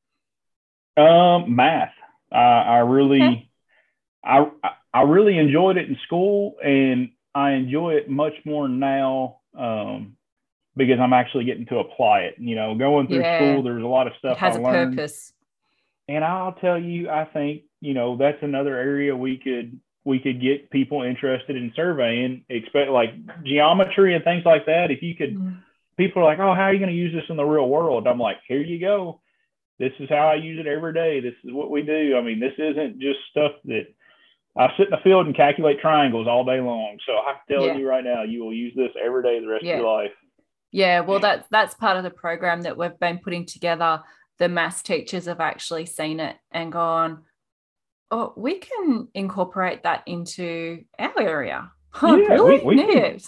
um, 0.97 1.55
math. 1.55 1.93
Uh, 2.33 2.37
I 2.37 2.79
really, 2.79 3.23
Okay. 3.23 3.51
I 4.25 4.51
I 4.95 5.03
really 5.03 5.39
enjoyed 5.39 5.77
it 5.77 5.89
in 5.89 5.97
school, 6.07 6.57
and 6.63 7.11
I 7.35 7.53
enjoy 7.53 7.95
it 7.95 8.09
much 8.09 8.35
more 8.45 8.69
now. 8.69 9.41
Um, 9.57 10.17
because 10.81 10.99
I'm 11.01 11.13
actually 11.13 11.45
getting 11.45 11.67
to 11.67 11.79
apply 11.79 12.21
it. 12.21 12.37
You 12.39 12.57
know, 12.57 12.75
going 12.75 13.07
through 13.07 13.21
Yeah. 13.21 13.37
school, 13.37 13.63
there's 13.63 13.83
a 13.83 13.87
lot 13.87 14.07
of 14.07 14.15
It 14.15 14.19
stuff 14.19 14.39
has 14.39 14.57
I 14.57 14.61
a 14.61 14.63
learned. 14.63 14.97
purpose. 14.97 15.33
and 16.09 16.25
I'll 16.25 16.55
tell 16.55 16.79
you, 16.81 17.09
I 17.11 17.25
think 17.27 17.63
you 17.81 17.95
know 17.95 18.17
that's 18.17 18.43
another 18.43 18.77
area 18.77 19.15
we 19.17 19.37
could 19.37 19.79
we 20.05 20.19
could 20.19 20.41
get 20.41 20.71
people 20.71 21.03
interested 21.03 21.55
in 21.57 21.73
surveying, 21.77 22.43
expect 22.49 22.91
like 22.91 23.13
geometry 23.45 24.15
and 24.15 24.25
things 24.25 24.45
like 24.47 24.65
that. 24.67 24.91
If 24.91 25.03
you 25.03 25.15
could, 25.15 25.35
Mm. 25.37 25.59
people 25.99 26.23
are 26.23 26.25
like, 26.25 26.39
"Oh, 26.39 26.55
how 26.55 26.63
are 26.65 26.73
you 26.73 26.79
going 26.79 26.91
to 26.91 26.97
use 26.97 27.13
this 27.13 27.29
in 27.29 27.37
the 27.37 27.45
real 27.45 27.69
world?" 27.69 28.07
I'm 28.07 28.19
like, 28.19 28.39
"Here 28.49 28.63
you 28.63 28.79
go. 28.81 29.21
This 29.79 29.93
is 30.01 30.09
how 30.09 30.29
I 30.29 30.35
use 30.37 30.59
it 30.59 30.67
every 30.67 30.95
day. 30.95 31.21
This 31.21 31.35
is 31.45 31.53
what 31.53 31.71
we 31.71 31.83
do. 31.83 32.17
I 32.17 32.23
mean, 32.23 32.41
this 32.41 32.55
isn't 32.59 32.99
just 32.99 33.21
stuff 33.31 33.53
that 33.67 33.87
I 34.57 34.73
sit 34.77 34.87
in 34.87 34.91
the 34.91 34.97
field 35.05 35.27
and 35.27 35.35
calculate 35.37 35.81
triangles 35.81 36.27
all 36.27 36.45
day 36.45 36.61
long. 36.61 36.99
So 37.07 37.13
I'm 37.19 37.37
telling 37.49 37.69
Yeah. 37.75 37.77
you 37.79 37.89
right 37.89 38.05
now, 38.05 38.23
you 38.23 38.43
will 38.43 38.53
use 38.55 38.75
this 38.75 38.91
every 39.01 39.23
day 39.23 39.39
the 39.39 39.47
rest 39.47 39.65
Yeah. 39.65 39.75
of 39.75 39.81
your 39.81 39.89
life. 39.91 40.13
Yeah, 40.73 41.01
well, 41.01 41.19
that's 41.21 41.47
that's 41.51 41.75
part 41.75 41.97
of 41.97 42.05
the 42.05 42.11
program 42.11 42.63
that 42.63 42.77
we've 42.77 42.99
been 43.01 43.19
putting 43.19 43.45
together. 43.47 44.03
The 44.39 44.49
maths 44.49 44.83
teachers 44.83 45.27
have 45.27 45.41
actually 45.41 45.87
seen 45.87 46.21
it 46.21 46.37
and 46.53 46.73
gone, 46.73 47.25
oh, 48.11 48.33
we 48.37 48.59
can 48.59 49.09
incorporate 49.15 49.83
that 49.83 50.03
into 50.07 50.85
our 50.99 51.21
area. 51.21 51.71
Oh, 52.03 52.17
Yeah, 52.21 52.29
really? 52.29 52.65
we- 52.65 52.77
we 52.77 52.87
can-. 52.93 53.19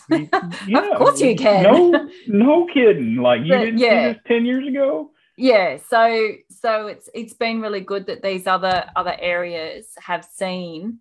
Yeah, 0.68 0.90
of 0.92 0.98
course 0.98 1.20
you 1.20 1.34
can. 1.36 1.62
No, 1.64 2.08
no 2.28 2.66
kidding. 2.72 3.16
Like 3.16 3.40
you 3.42 3.48
But, 3.52 3.58
didn't 3.64 3.78
yeah. 3.78 3.90
see 4.08 4.12
this 4.14 4.22
ten 4.26 4.46
years 4.46 4.66
ago. 4.68 5.10
yeah 5.36 5.78
so 5.88 6.32
so 6.50 6.86
it's 6.86 7.08
it's 7.14 7.32
been 7.34 7.60
really 7.60 7.80
good 7.80 8.06
that 8.06 8.22
these 8.22 8.46
other 8.46 8.84
other 8.94 9.16
areas 9.18 9.86
have 9.98 10.24
seen 10.24 10.98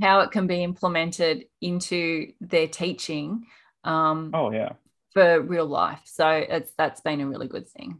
how 0.00 0.20
it 0.20 0.30
can 0.30 0.46
be 0.46 0.62
implemented 0.62 1.44
into 1.60 2.32
their 2.40 2.68
teaching 2.68 3.44
um, 3.84 4.30
Oh 4.32 4.50
yeah, 4.52 4.72
for 5.12 5.40
real 5.40 5.66
life 5.66 6.00
so 6.04 6.28
it's 6.28 6.72
that's 6.78 7.00
been 7.00 7.20
a 7.20 7.26
really 7.28 7.48
good 7.48 7.68
thing 7.68 7.98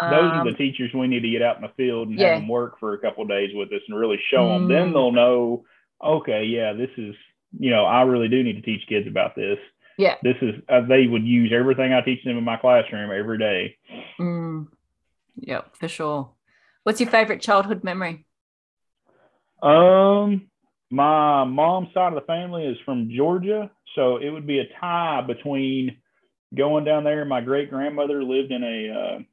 those 0.00 0.32
are 0.32 0.44
the 0.44 0.50
Um, 0.50 0.56
teachers 0.56 0.90
we 0.94 1.08
need 1.08 1.20
to 1.20 1.30
get 1.30 1.42
out 1.42 1.56
in 1.56 1.62
the 1.62 1.72
field 1.76 2.08
and 2.08 2.18
yeah. 2.18 2.28
have 2.30 2.38
them 2.40 2.48
work 2.48 2.78
for 2.80 2.94
a 2.94 2.98
couple 2.98 3.22
of 3.22 3.28
days 3.28 3.50
with 3.54 3.70
us 3.72 3.82
and 3.86 3.98
really 3.98 4.18
show 4.30 4.48
them. 4.48 4.64
Mm. 4.64 4.68
Then 4.68 4.92
they'll 4.94 5.12
know. 5.12 5.64
Okay, 6.02 6.44
yeah, 6.44 6.72
this 6.72 6.88
is. 6.96 7.14
You 7.58 7.70
know, 7.70 7.84
I 7.84 8.02
really 8.02 8.28
do 8.28 8.42
need 8.42 8.54
to 8.54 8.62
teach 8.62 8.86
kids 8.88 9.06
about 9.06 9.34
this. 9.36 9.58
Yeah. 9.98 10.14
This 10.22 10.36
is. 10.40 10.54
Uh, 10.70 10.82
they 10.82 11.06
would 11.06 11.26
use 11.26 11.52
everything 11.52 11.92
I 11.92 12.00
teach 12.00 12.24
them 12.24 12.38
in 12.38 12.44
my 12.44 12.56
classroom 12.56 13.10
every 13.10 13.36
day. 13.36 13.76
mm, 14.18 14.68
yeah 15.36 15.62
for 15.78 15.88
sure 15.88 16.30
what's 16.84 17.00
your 17.00 17.10
favorite 17.10 17.42
childhood 17.42 17.84
memory 17.84 18.24
Um, 19.62 20.49
my 20.90 21.44
mom's 21.44 21.92
side 21.94 22.12
of 22.12 22.14
the 22.14 22.26
family 22.26 22.64
is 22.64 22.76
from 22.84 23.10
Georgia, 23.14 23.70
so 23.94 24.16
it 24.16 24.30
would 24.30 24.46
be 24.46 24.58
a 24.58 24.68
tie 24.80 25.22
between 25.26 25.96
going 26.56 26.84
down 26.84 27.04
there. 27.04 27.24
My 27.24 27.40
great 27.40 27.70
grandmother 27.70 28.22
lived 28.22 28.50
in 28.50 28.64
a, 28.64 29.24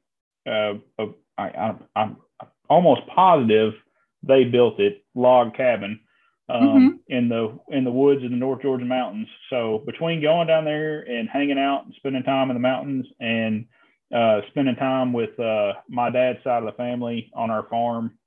uh, 0.48 0.50
uh, 0.50 0.74
a 0.98 1.06
I, 1.36 1.74
I'm 1.94 2.16
almost 2.68 3.02
positive 3.14 3.72
they 4.22 4.44
built 4.44 4.80
it 4.80 5.04
log 5.14 5.54
cabin 5.56 6.00
um, 6.48 7.00
in 7.08 7.28
the 7.28 7.58
in 7.68 7.84
the 7.84 7.90
woods 7.90 8.22
in 8.22 8.30
the 8.30 8.36
North 8.36 8.62
Georgia 8.62 8.84
mountains. 8.84 9.28
So 9.50 9.82
between 9.86 10.22
going 10.22 10.46
down 10.46 10.64
there 10.64 11.00
and 11.00 11.28
hanging 11.28 11.58
out 11.58 11.84
and 11.84 11.94
spending 11.96 12.22
time 12.22 12.50
in 12.50 12.54
the 12.54 12.60
mountains 12.60 13.06
and 13.20 13.66
uh, 14.14 14.40
spending 14.48 14.76
time 14.76 15.12
with 15.12 15.38
uh, 15.38 15.74
my 15.88 16.10
dad's 16.10 16.42
side 16.42 16.62
of 16.62 16.64
the 16.64 16.76
family 16.76 17.30
on 17.34 17.50
our 17.50 17.68
farm, 17.68 18.18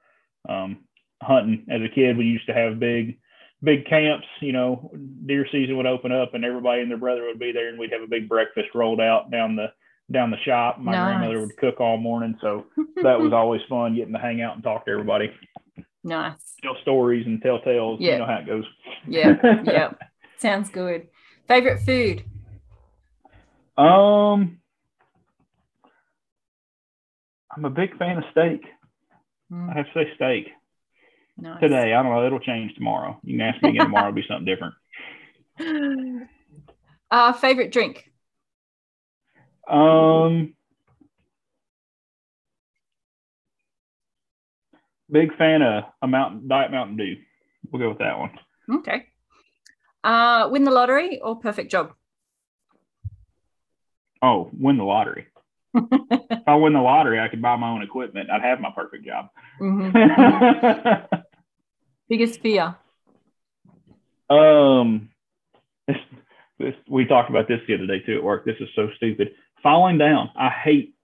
um, 0.48 0.86
hunting 1.22 1.66
as 1.70 1.82
a 1.82 1.94
kid, 1.94 2.18
we 2.18 2.26
used 2.26 2.46
to 2.46 2.54
have 2.54 2.80
big 2.80 3.18
big 3.64 3.86
camps. 3.88 4.28
You 4.42 4.54
know, 4.54 4.92
deer 5.26 5.48
season 5.52 5.78
would 5.78 5.86
open 5.86 6.12
up 6.12 6.34
and 6.34 6.46
everybody 6.46 6.82
and 6.82 6.92
their 6.92 6.98
brother 6.98 7.24
would 7.26 7.40
be 7.40 7.52
there, 7.52 7.70
and 7.70 7.80
we'd 7.80 7.92
have 7.94 8.02
a 8.02 8.08
big 8.08 8.30
breakfast 8.30 8.70
rolled 8.76 9.02
out 9.02 9.32
down 9.32 9.56
the 9.56 9.68
down 10.12 10.32
the 10.32 10.38
shop. 10.46 10.80
My 10.80 10.94
Nice. 10.94 11.06
grandmother 11.06 11.40
would 11.42 11.58
cook 11.58 11.80
all 11.80 11.98
morning, 11.98 12.38
so 12.42 12.66
that 13.02 13.20
was 13.20 13.32
always 13.34 13.62
fun 13.70 13.96
getting 13.96 14.14
to 14.14 14.20
hang 14.20 14.42
out 14.42 14.56
and 14.56 14.64
talk 14.64 14.86
to 14.86 14.92
everybody, 14.92 15.32
nice 16.04 16.56
tell 16.64 16.76
stories 16.82 17.26
and 17.26 17.42
tell 17.42 17.60
tales. 17.62 18.00
Yeah. 18.02 18.14
You 18.14 18.20
know 18.20 18.26
how 18.26 18.38
it 18.40 18.48
goes. 18.48 18.66
yeah 19.08 19.36
yeah 19.64 19.92
sounds 20.38 20.70
good 20.70 21.08
favorite 21.48 21.80
food 21.82 22.24
Um, 23.78 24.60
I'm 27.56 27.66
a 27.66 27.70
big 27.70 27.98
fan 27.98 28.18
of 28.18 28.24
steak. 28.32 28.62
I 28.64 29.54
Mm, 29.54 29.76
have 29.76 29.86
to 29.88 29.92
say 29.94 30.12
steak 30.16 30.48
nice. 31.42 31.60
today. 31.60 31.94
I 31.94 32.02
don't 32.04 32.12
know. 32.12 32.26
It'll 32.26 32.40
change 32.40 32.74
tomorrow. 32.76 33.20
You 33.24 33.38
can 33.38 33.42
ask 33.48 33.62
me 33.62 33.70
again 33.70 33.84
tomorrow. 33.84 34.10
It'll 34.10 34.16
be 34.16 34.24
something 34.28 34.46
different. 34.46 34.74
uh 37.12 37.34
favorite 37.34 37.72
drink 37.72 38.10
Um, 39.68 40.54
big 45.10 45.36
fan 45.38 45.62
of 45.62 45.84
a 46.02 46.08
mountain 46.08 46.48
diet 46.48 46.72
Mountain 46.72 46.98
Dew. 46.98 47.16
We'll 47.72 47.82
go 47.82 47.90
with 47.90 48.00
that 48.00 48.18
one. 48.18 48.32
okay 48.80 49.08
uh 50.04 50.48
win 50.52 50.64
the 50.64 50.72
lottery 50.72 51.20
or 51.22 51.36
perfect 51.38 51.70
job 51.72 51.94
Oh, 54.24 54.50
win 54.54 54.78
the 54.78 54.84
lottery. 54.84 55.26
if 55.74 56.44
I 56.48 56.54
win 56.56 56.74
the 56.74 56.80
lottery, 56.80 57.20
I 57.20 57.28
could 57.28 57.42
buy 57.42 57.56
my 57.56 57.70
own 57.72 57.82
equipment. 57.82 58.30
I'd 58.30 58.44
have 58.44 58.60
my 58.60 58.70
perfect 58.76 59.04
job. 59.04 59.30
Mhm. 59.60 59.94
biggest 62.12 62.42
fear 62.42 62.76
um, 64.30 65.10
this, 65.88 65.98
this 66.60 66.74
we 66.90 67.06
talked 67.06 67.30
about 67.30 67.48
this 67.48 67.60
the 67.68 67.74
other 67.76 67.88
day 67.88 68.00
too 68.06 68.18
at 68.18 68.24
work. 68.24 68.46
This 68.46 68.56
is 68.62 68.70
so 68.76 68.88
stupid. 68.98 69.32
Falling 69.64 69.98
down. 69.98 70.30
I 70.38 70.50
hate 70.50 70.96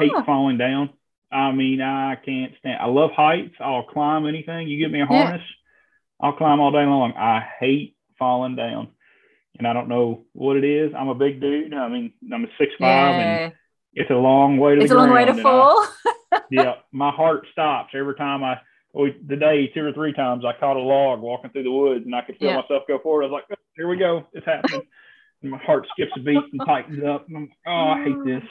hate 0.00 0.12
Ah, 0.16 0.24
falling 0.24 0.58
down. 0.58 0.90
I 1.30 1.52
mean, 1.52 1.80
I 1.80 2.16
can't 2.16 2.52
stand. 2.58 2.78
I 2.80 2.86
love 2.86 3.10
heights. 3.12 3.54
I'll 3.60 3.84
climb 3.84 4.26
anything. 4.26 4.66
You 4.68 4.78
give 4.78 4.90
me 4.90 4.98
a 5.00 5.02
Yeah. 5.02 5.06
harness, 5.06 5.42
I'll 6.20 6.32
climb 6.32 6.58
all 6.60 6.72
day 6.72 6.84
long. 6.84 7.12
I 7.16 7.46
hate 7.60 7.96
falling 8.18 8.56
down, 8.56 8.88
and 9.58 9.66
I 9.68 9.72
don't 9.72 9.88
know 9.88 10.24
what 10.32 10.56
it 10.56 10.64
is. 10.64 10.92
I'm 10.98 11.08
a 11.08 11.14
big 11.14 11.40
dude. 11.40 11.72
I 11.74 11.88
mean, 11.88 12.12
I'm 12.32 12.44
a 12.44 12.48
six 12.58 12.72
five, 12.80 13.14
and 13.20 13.52
it's 13.94 14.10
a 14.10 14.14
long 14.14 14.58
way 14.58 14.74
to 14.74 14.80
it's 14.82 14.90
a 14.90 14.96
long 14.96 15.12
way 15.12 15.24
to 15.24 15.30
and 15.30 15.40
I- 15.40 15.42
fall 15.44 15.86
yeah, 16.50 16.74
my 16.92 17.10
heart 17.12 17.46
stops 17.52 17.90
every 17.94 18.14
time 18.16 18.42
I. 18.42 18.58
We, 18.94 19.10
day, 19.12 19.68
two 19.68 19.84
or 19.84 19.92
three 19.92 20.12
times, 20.12 20.44
I 20.44 20.52
caught 20.58 20.76
a 20.76 20.80
log 20.80 21.20
walking 21.20 21.50
through 21.50 21.64
the 21.64 21.70
woods, 21.72 22.04
and 22.06 22.14
I 22.14 22.22
could 22.22 22.36
feel 22.38 22.50
Yeah. 22.50 22.60
myself 22.62 22.84
go 22.88 22.98
forward. 22.98 23.24
I 23.24 23.26
was 23.26 23.32
like, 23.32 23.44
"Oh, 23.52 23.56
"Here 23.76 23.88
we 23.88 23.96
go, 23.96 24.26
it's 24.32 24.46
happening." 24.46 24.82
and 25.42 25.50
my 25.52 25.58
heart 25.58 25.86
skips 25.92 26.12
a 26.16 26.20
beat 26.20 26.42
and 26.52 26.60
tightens 26.66 27.04
up. 27.04 27.28
And 27.28 27.36
I'm, 27.36 27.42
like, 27.44 27.52
oh, 27.66 27.70
I 27.70 28.02
hate 28.02 28.24
this. 28.24 28.42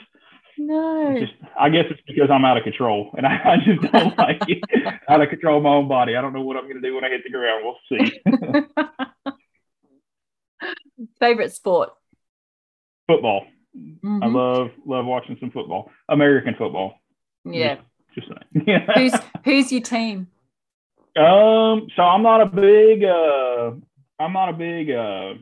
no 0.56 1.16
just, 1.18 1.32
I 1.58 1.68
guess 1.68 1.84
it's 1.90 2.00
because 2.06 2.30
I'm 2.30 2.44
out 2.44 2.56
of 2.56 2.64
control, 2.64 3.10
and 3.16 3.26
I, 3.26 3.40
I 3.44 3.56
just 3.64 3.82
don't 3.92 4.16
like 4.18 4.40
it. 4.48 4.62
Out 5.08 5.20
of 5.20 5.28
control 5.28 5.58
of 5.58 5.64
my 5.64 5.70
own 5.70 5.88
body. 5.88 6.16
I 6.16 6.22
don't 6.22 6.32
know 6.32 6.42
what 6.42 6.56
I'm 6.56 6.64
going 6.64 6.80
to 6.80 6.88
do 6.88 6.94
when 6.94 7.04
I 7.04 7.08
hit 7.10 7.22
the 7.24 7.30
ground. 7.30 7.64
We'll 7.64 7.98
see. 7.98 8.20
favorite 11.20 11.52
sport 11.52 11.90
football. 13.06 13.46
I 13.74 13.78
Mhm. 14.06 14.34
love 14.34 14.70
love 14.86 15.04
watching 15.06 15.36
some 15.40 15.50
football. 15.50 15.90
American 16.08 16.54
football. 16.56 16.94
yeah 17.44 17.76
Just 17.76 17.86
saying. 18.14 18.64
Yeah. 18.66 18.86
who's 18.94 19.14
who's 19.44 19.72
your 19.72 19.80
team 19.82 20.28
Um, 21.16 21.88
so 21.96 22.02
I'm 22.02 22.22
not 22.22 22.40
a 22.42 22.46
big 22.46 23.04
uh 23.04 23.72
I'm 24.20 24.32
not 24.32 24.48
a 24.50 24.52
big 24.52 24.90
uh 24.90 25.34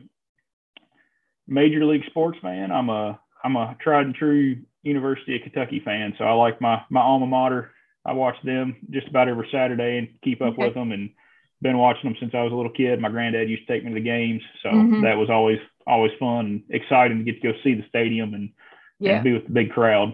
major 1.47 1.85
league 1.85 2.05
sports 2.07 2.37
fan. 2.41 2.71
I'm 2.71 2.89
a 2.89 3.19
I'm 3.43 3.55
a 3.55 3.75
tried 3.81 4.05
and 4.05 4.15
true 4.15 4.57
University 4.83 5.35
of 5.35 5.41
Kentucky 5.43 5.81
fan. 5.83 6.13
So 6.17 6.23
I 6.25 6.33
like 6.33 6.61
my 6.61 6.81
my 6.89 7.01
alma 7.01 7.27
mater. 7.27 7.71
I 8.05 8.13
watch 8.13 8.35
them 8.43 8.75
just 8.89 9.07
about 9.07 9.27
every 9.27 9.47
Saturday 9.51 9.97
and 9.97 10.07
keep 10.23 10.41
up 10.41 10.53
Okay. 10.53 10.63
with 10.65 10.73
them 10.73 10.91
and 10.91 11.09
been 11.61 11.77
watching 11.77 12.03
them 12.09 12.15
since 12.19 12.33
I 12.33 12.43
was 12.43 12.53
a 12.53 12.55
little 12.55 12.71
kid. 12.71 13.01
My 13.01 13.09
granddad 13.09 13.49
used 13.49 13.67
to 13.67 13.73
take 13.73 13.83
me 13.83 13.89
to 13.89 13.95
the 13.95 14.01
games, 14.01 14.41
so 14.63 14.69
Mhm. 14.69 15.01
that 15.03 15.17
was 15.17 15.29
always 15.29 15.59
always 15.85 16.11
fun 16.19 16.45
and 16.45 16.63
exciting 16.69 17.17
to 17.19 17.23
get 17.23 17.41
to 17.41 17.51
go 17.51 17.57
see 17.63 17.73
the 17.73 17.87
stadium 17.87 18.33
and, 18.33 18.49
yeah 18.99 19.15
and 19.15 19.23
be 19.23 19.33
with 19.33 19.45
the 19.45 19.51
big 19.53 19.71
crowd. 19.71 20.13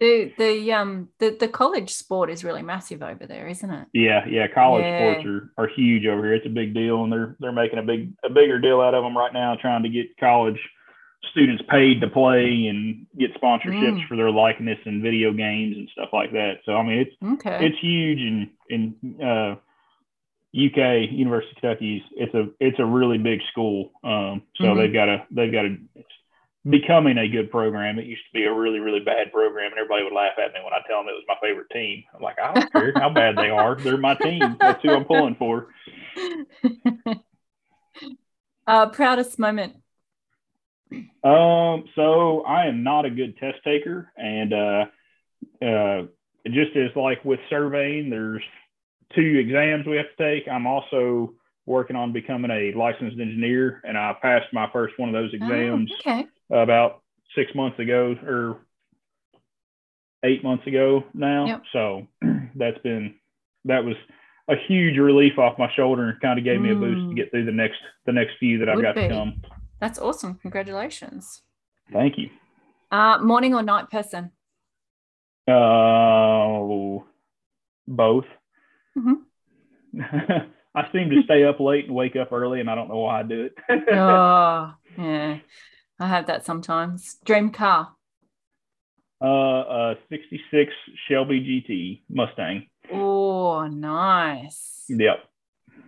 The 0.00 0.32
the 0.38 0.72
um 0.72 1.08
the, 1.18 1.36
the 1.38 1.48
college 1.48 1.90
sport 1.90 2.30
is 2.30 2.42
really 2.42 2.62
massive 2.62 3.02
over 3.02 3.26
there 3.26 3.46
isn't 3.48 3.70
it 3.70 3.86
Yeah, 3.92 4.26
yeah. 4.26 4.46
College 4.48 4.84
Yeah. 4.86 4.96
sports 4.96 5.26
are, 5.26 5.52
are 5.62 5.68
huge 5.68 6.06
over 6.06 6.24
here. 6.24 6.34
It's 6.34 6.46
a 6.46 6.50
big 6.50 6.74
deal, 6.74 7.04
and 7.04 7.12
they're 7.12 7.36
they're 7.40 7.52
making 7.52 7.78
a 7.78 7.82
big 7.82 8.12
a 8.24 8.30
bigger 8.30 8.58
deal 8.58 8.80
out 8.80 8.94
of 8.94 9.04
them 9.04 9.16
right 9.16 9.32
now, 9.32 9.54
trying 9.60 9.82
to 9.82 9.88
get 9.88 10.16
college 10.18 10.58
students 11.30 11.62
paid 11.68 12.00
to 12.00 12.08
play 12.08 12.66
and 12.68 13.06
get 13.18 13.34
sponsorships 13.40 14.00
Mm. 14.00 14.08
for 14.08 14.16
their 14.16 14.30
likeness 14.30 14.78
in 14.86 15.02
video 15.02 15.32
games 15.32 15.76
and 15.76 15.88
stuff 15.90 16.08
like 16.12 16.32
that. 16.32 16.54
So 16.64 16.76
I 16.76 16.82
mean, 16.82 16.98
it's 17.00 17.16
okay 17.34 17.66
it's 17.66 17.78
huge 17.80 18.18
in 18.20 18.50
in 18.70 19.22
uh, 19.22 19.56
UK 20.52 21.10
University 21.12 21.52
of 21.56 21.60
Kentucky's. 21.60 22.02
It's 22.16 22.34
a 22.34 22.48
it's 22.58 22.78
a 22.80 22.84
really 22.84 23.18
big 23.18 23.40
school. 23.52 23.92
Um, 24.02 24.42
so 24.56 24.64
Mhm. 24.64 24.76
they've 24.78 24.92
got 24.92 25.08
a 25.08 25.26
they've 25.30 25.52
got 25.52 25.66
a 25.66 25.76
becoming 26.68 27.16
a 27.18 27.28
good 27.28 27.50
program. 27.50 27.98
It 27.98 28.06
used 28.06 28.22
to 28.32 28.38
be 28.38 28.44
a 28.44 28.52
really 28.52 28.80
really 28.80 29.00
bad 29.00 29.32
program, 29.32 29.72
and 29.72 29.78
everybody 29.78 30.04
would 30.04 30.12
laugh 30.12 30.38
at 30.38 30.52
me 30.52 30.60
when 30.62 30.74
I 30.74 30.80
tell 30.86 30.98
them 30.98 31.08
it 31.08 31.12
was 31.12 31.24
my 31.26 31.36
favorite 31.40 31.70
team. 31.70 32.04
I'm 32.14 32.22
like, 32.22 32.38
I 32.38 32.52
don't 32.52 32.72
care 32.72 32.92
how 32.96 33.10
bad 33.10 33.36
they 33.36 33.50
are. 33.50 33.76
They're 33.76 33.96
my 33.96 34.14
team. 34.14 34.56
That's 34.60 34.82
who 34.82 34.90
I'm 34.90 35.04
pulling 35.04 35.36
for. 35.36 35.68
uh 38.66 38.88
proudest 38.90 39.38
moment 39.38 39.76
Um, 41.24 41.84
so 41.94 42.42
I 42.42 42.66
am 42.66 42.82
not 42.82 43.06
a 43.06 43.10
good 43.10 43.38
test 43.38 43.58
taker, 43.64 44.12
and 44.16 44.52
uh, 44.52 44.84
uh, 45.64 46.02
just 46.46 46.76
as 46.76 46.90
like 46.94 47.24
with 47.24 47.40
surveying, 47.48 48.10
there's 48.10 48.42
two 49.14 49.38
exams 49.38 49.86
we 49.86 49.96
have 49.96 50.14
to 50.16 50.22
take. 50.22 50.48
I'm 50.48 50.66
also 50.66 51.34
working 51.64 51.96
on 51.96 52.12
becoming 52.12 52.50
a 52.50 52.76
licensed 52.76 53.18
engineer, 53.18 53.80
and 53.84 53.96
I 53.96 54.14
passed 54.20 54.52
my 54.52 54.68
first 54.72 54.98
one 54.98 55.08
of 55.08 55.14
those 55.14 55.32
exams 55.32 55.90
Oh, 56.06 56.10
okay 56.10 56.28
about 56.50 57.02
six 57.34 57.54
months 57.54 57.78
ago 57.78 58.14
or 58.26 58.58
eight 60.24 60.42
months 60.44 60.66
ago 60.66 61.04
now. 61.14 61.46
Yep. 61.46 61.62
So 61.72 62.06
that's 62.54 62.78
been 62.78 63.14
that 63.64 63.84
was 63.84 63.96
a 64.48 64.54
huge 64.66 64.98
relief 64.98 65.38
off 65.38 65.58
my 65.58 65.70
shoulder 65.74 66.08
and 66.08 66.20
kind 66.20 66.38
of 66.38 66.44
gave 66.44 66.60
me 66.60 66.70
a 66.70 66.74
boost 66.74 67.00
to 67.08 67.14
Mm. 67.14 67.16
get 67.16 67.30
through 67.30 67.44
the 67.44 67.52
next 67.52 67.78
the 68.06 68.12
next 68.12 68.32
few 68.38 68.58
that 68.58 68.68
I've 68.68 68.82
got 68.82 68.94
be. 68.96 69.02
to 69.02 69.08
come. 69.08 69.42
that's 69.80 69.98
awesome 69.98 70.34
congratulations 70.42 71.42
Thank 71.92 72.18
you. 72.18 72.30
uh 72.90 73.18
morning 73.18 73.54
or 73.54 73.62
night 73.62 73.90
person 73.90 74.32
Uh, 75.48 76.98
both. 77.88 78.24
Mhm. 78.96 79.22
I 80.74 80.88
seem 80.92 81.10
to 81.10 81.22
stay 81.24 81.44
up 81.44 81.58
late 81.58 81.86
and 81.86 81.94
wake 81.94 82.14
up 82.14 82.30
early, 82.32 82.60
and 82.60 82.70
I 82.70 82.76
don't 82.76 82.88
know 82.88 82.98
why 82.98 83.20
I 83.20 83.22
do 83.24 83.42
it. 83.46 83.54
oh, 83.92 84.72
yeah. 84.98 85.38
I 86.00 86.06
have 86.08 86.26
that 86.26 86.44
sometimes. 86.46 87.16
Dream 87.24 87.50
car. 87.50 87.94
uh, 89.20 89.24
uh, 89.60 89.94
66 90.08 90.72
Shelby 91.08 91.40
GT 91.40 92.02
Mustang. 92.08 92.66
Oh, 92.92 93.66
nice. 93.66 94.86
Yep. 94.88 95.18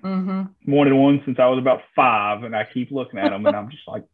hmm 0.02 0.42
Wanted 0.66 0.92
one 0.94 1.22
since 1.24 1.38
I 1.40 1.46
was 1.46 1.58
about 1.58 1.80
five, 1.96 2.44
and 2.44 2.54
I 2.54 2.64
keep 2.72 2.90
looking 2.90 3.18
at 3.18 3.30
them, 3.30 3.46
and 3.46 3.56
I'm 3.56 3.70
just 3.70 3.88
like, 3.88 4.04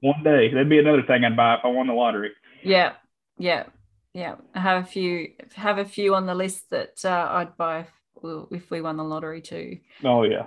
one 0.00 0.24
day 0.24 0.48
that'd 0.48 0.68
be 0.68 0.78
another 0.78 1.02
thing 1.02 1.24
I'd 1.24 1.36
buy 1.36 1.54
if 1.54 1.60
I 1.64 1.68
won 1.68 1.86
the 1.86 1.92
lottery. 1.92 2.30
Yeah, 2.64 2.94
yeah, 3.38 3.64
yeah. 4.14 4.36
I 4.54 4.60
have 4.60 4.82
a 4.82 4.86
few 4.86 5.28
have 5.54 5.78
a 5.78 5.84
few 5.84 6.14
on 6.16 6.26
the 6.26 6.34
list 6.34 6.70
that 6.70 7.04
uh, 7.04 7.28
I'd 7.30 7.56
buy 7.56 7.80
if, 7.80 7.88
if 8.50 8.70
we 8.70 8.80
won 8.80 8.96
the 8.96 9.04
lottery 9.04 9.42
too. 9.42 9.78
Oh 10.04 10.24
yeah, 10.24 10.46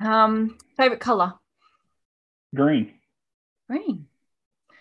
Um, 0.00 0.58
favorite 0.76 1.00
color? 1.00 1.34
green. 2.54 2.94
Green. 3.68 4.06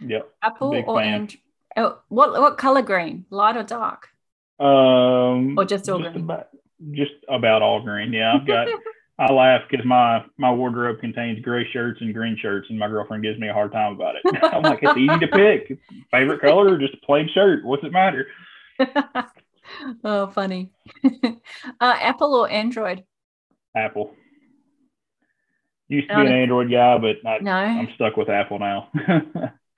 Yep. 0.01 0.29
Apple 0.43 0.71
Big 0.71 0.85
or 0.87 1.01
and 1.01 1.35
oh, 1.75 1.99
what 2.09 2.31
what 2.33 2.57
color 2.57 2.81
green? 2.81 3.25
Light 3.29 3.57
or 3.57 3.63
dark? 3.63 4.09
Um, 4.59 5.57
Or 5.57 5.65
just 5.65 5.87
all 5.89 5.99
green? 5.99 6.15
about 6.15 6.47
just 6.91 7.13
about 7.29 7.61
all 7.61 7.81
green. 7.81 8.13
Yeah, 8.13 8.33
I've 8.35 8.47
got. 8.47 8.67
I 9.19 9.31
laugh 9.33 9.63
because 9.67 9.83
my 9.83 10.23
my 10.37 10.51
wardrobe 10.51 10.99
contains 10.99 11.43
gray 11.43 11.67
shirts 11.71 11.99
and 12.01 12.13
green 12.13 12.37
shirts, 12.39 12.67
and 12.69 12.77
my 12.77 12.87
girlfriend 12.87 13.23
gives 13.23 13.39
me 13.39 13.47
a 13.49 13.53
hard 13.53 13.71
time 13.71 13.93
about 13.93 14.13
it. 14.15 14.43
I'm 14.43 14.61
like, 14.61 14.79
it's 14.83 14.95
easy 14.95 15.17
to 15.19 15.27
pick. 15.27 15.79
Favorite 16.11 16.39
color 16.39 16.73
or 16.73 16.77
just 16.77 16.93
a 16.93 17.05
plain 17.05 17.27
shirt? 17.33 17.65
What's 17.65 17.83
it 17.83 17.91
matter? 17.91 18.27
oh, 20.03 20.27
funny. 20.27 20.69
uh, 21.03 21.33
Apple 21.81 22.35
or 22.35 22.47
Android? 22.47 23.05
Apple. 23.75 24.13
Used 25.87 26.09
to 26.09 26.15
be 26.15 26.21
an 26.21 26.27
Android 26.27 26.69
guy, 26.69 26.97
but 26.99 27.27
I, 27.27 27.39
No. 27.39 27.53
I'm 27.53 27.89
stuck 27.95 28.17
with 28.17 28.29
Apple 28.29 28.59
now. 28.59 28.89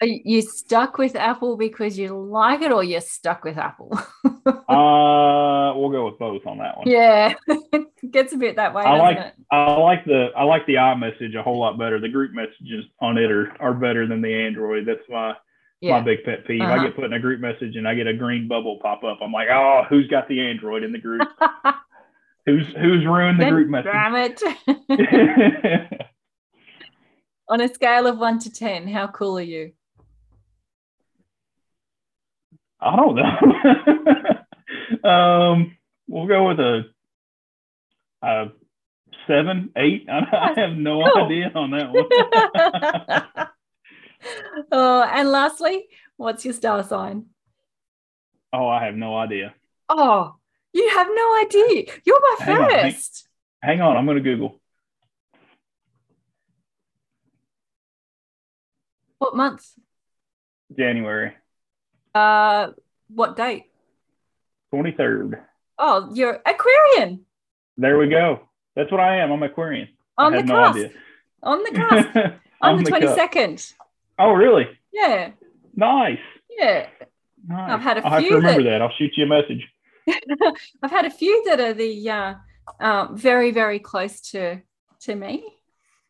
Are 0.01 0.07
you 0.07 0.41
stuck 0.41 0.97
with 0.97 1.15
Apple 1.15 1.57
because 1.57 1.99
you 1.99 2.17
like 2.17 2.61
it, 2.61 2.71
or 2.71 2.83
you're 2.83 3.01
stuck 3.01 3.43
with 3.43 3.57
Apple? 3.57 3.91
uh, 4.45 5.73
we'll 5.75 5.89
go 5.89 6.05
with 6.05 6.17
both 6.17 6.45
on 6.45 6.57
that 6.59 6.77
one. 6.77 6.87
yeah, 6.87 7.33
it 7.47 7.87
gets 8.11 8.31
a 8.31 8.37
bit 8.37 8.55
that 8.55 8.73
way, 8.73 8.83
I 8.83 8.97
like 8.97 9.17
it? 9.17 9.33
I 9.51 9.73
like 9.73 10.05
the 10.05 10.29
I 10.37 10.43
like 10.43 10.65
the 10.67 10.75
iMessage 10.75 11.35
a 11.37 11.43
whole 11.43 11.59
lot 11.59 11.77
better. 11.77 11.99
The 11.99 12.07
group 12.07 12.31
messages 12.33 12.85
on 13.01 13.17
it 13.17 13.29
are, 13.29 13.51
are 13.59 13.73
better 13.73 14.07
than 14.07 14.21
the 14.21 14.33
Android. 14.33 14.85
That's 14.87 15.01
my 15.09 15.33
Yeah. 15.81 15.99
my 15.99 16.01
big 16.05 16.23
pet 16.23 16.45
peeve. 16.47 16.61
Uh-huh. 16.61 16.71
I 16.73 16.85
get 16.85 16.95
put 16.95 17.03
in 17.03 17.11
a 17.13 17.19
group 17.19 17.41
message 17.41 17.75
and 17.75 17.85
I 17.85 17.93
get 17.93 18.07
a 18.07 18.13
green 18.13 18.47
bubble 18.47 18.79
pop 18.81 19.03
up. 19.03 19.19
I'm 19.21 19.33
like, 19.33 19.49
oh, 19.51 19.83
who's 19.89 20.07
got 20.07 20.29
the 20.29 20.39
Android 20.39 20.83
in 20.83 20.93
the 20.93 20.99
group? 20.99 21.27
who's 22.45 22.67
who's 22.79 23.05
ruined 23.05 23.37
the 23.37 23.43
Then 23.43 23.53
group 23.53 23.69
message? 23.69 23.91
Damn 23.91 24.15
it. 24.15 26.07
On 27.49 27.59
a 27.59 27.67
scale 27.67 28.07
of 28.07 28.17
one 28.17 28.39
to 28.39 28.49
10, 28.49 28.87
how 28.87 29.07
cool 29.07 29.37
are 29.39 29.41
you? 29.41 29.73
I 32.81 32.95
don't 32.95 33.15
know. 33.15 34.39
um, 35.09 35.77
we'll 36.07 36.27
go 36.27 36.47
with 36.47 36.59
a, 36.59 36.83
a 38.21 38.45
seven, 39.27 39.71
eight. 39.75 40.07
I, 40.09 40.19
I 40.55 40.59
have 40.59 40.77
no 40.77 41.03
idea 41.03 41.51
on 41.53 41.71
that 41.71 41.91
one. 41.91 43.47
oh, 44.71 45.03
and 45.03 45.29
lastly, 45.29 45.87
what's 46.17 46.45
your 46.45 46.53
star 46.53 46.83
sign? 46.83 47.25
oh, 48.51 48.67
I 48.67 48.85
have 48.85 48.95
no 48.95 49.15
idea. 49.17 49.53
Oh, 49.89 50.35
you 50.73 50.89
have 50.89 51.07
no 51.13 51.37
idea. 51.39 51.85
You're 52.03 52.19
my 52.19 52.35
Hang 52.39 52.57
on, 52.57 52.69
hang- 52.69 52.91
first. 52.93 53.27
Hang 53.61 53.81
on, 53.81 53.97
I'm 53.97 54.05
going 54.05 54.17
to 54.17 54.23
Google. 54.23 54.59
What 59.17 59.35
month? 59.35 59.65
January 60.77 61.33
Uh, 62.15 62.69
what 63.13 63.35
date? 63.35 63.65
23rd. 64.73 65.39
Oh, 65.77 66.09
you're 66.13 66.39
Aquarian 66.45 67.21
There 67.77 67.97
we 67.97 68.07
go. 68.09 68.41
That's 68.75 68.91
what 68.91 68.99
I 68.99 69.17
am. 69.17 69.31
I'm 69.31 69.41
Aquarian. 69.43 69.87
on 70.17 70.33
I 70.33 70.41
the 70.41 70.43
no 70.47 70.53
cusp. 70.55 70.75
idea. 70.77 70.89
On 71.43 71.63
the 71.63 71.71
cusp. 71.75 72.33
on 72.61 72.77
the 72.77 72.83
cup. 72.83 72.89
twenty 72.99 73.15
second. 73.15 73.73
Oh, 74.17 74.31
really? 74.33 74.67
Yeah, 74.93 75.31
Nice. 75.75 76.17
yeah. 76.49 76.87
nice. 77.47 77.71
I've 77.71 77.81
had 77.81 77.97
a 77.99 78.05
I'll 78.05 78.11
have 78.11 78.23
to 78.23 78.35
remember 78.35 78.63
that- 78.63 78.69
that. 78.69 78.81
I'll 78.81 78.91
shoot 78.97 79.11
you 79.15 79.23
a 79.23 79.27
message. 79.27 79.65
I've 80.83 80.91
had 80.91 81.05
a 81.05 81.09
few 81.09 81.43
that 81.45 81.59
are 81.59 81.73
the 81.73 82.09
uh, 82.09 82.33
um, 82.79 83.15
very, 83.17 83.51
very 83.51 83.79
close 83.79 84.19
to 84.31 84.59
to 85.01 85.15
me. 85.15 85.43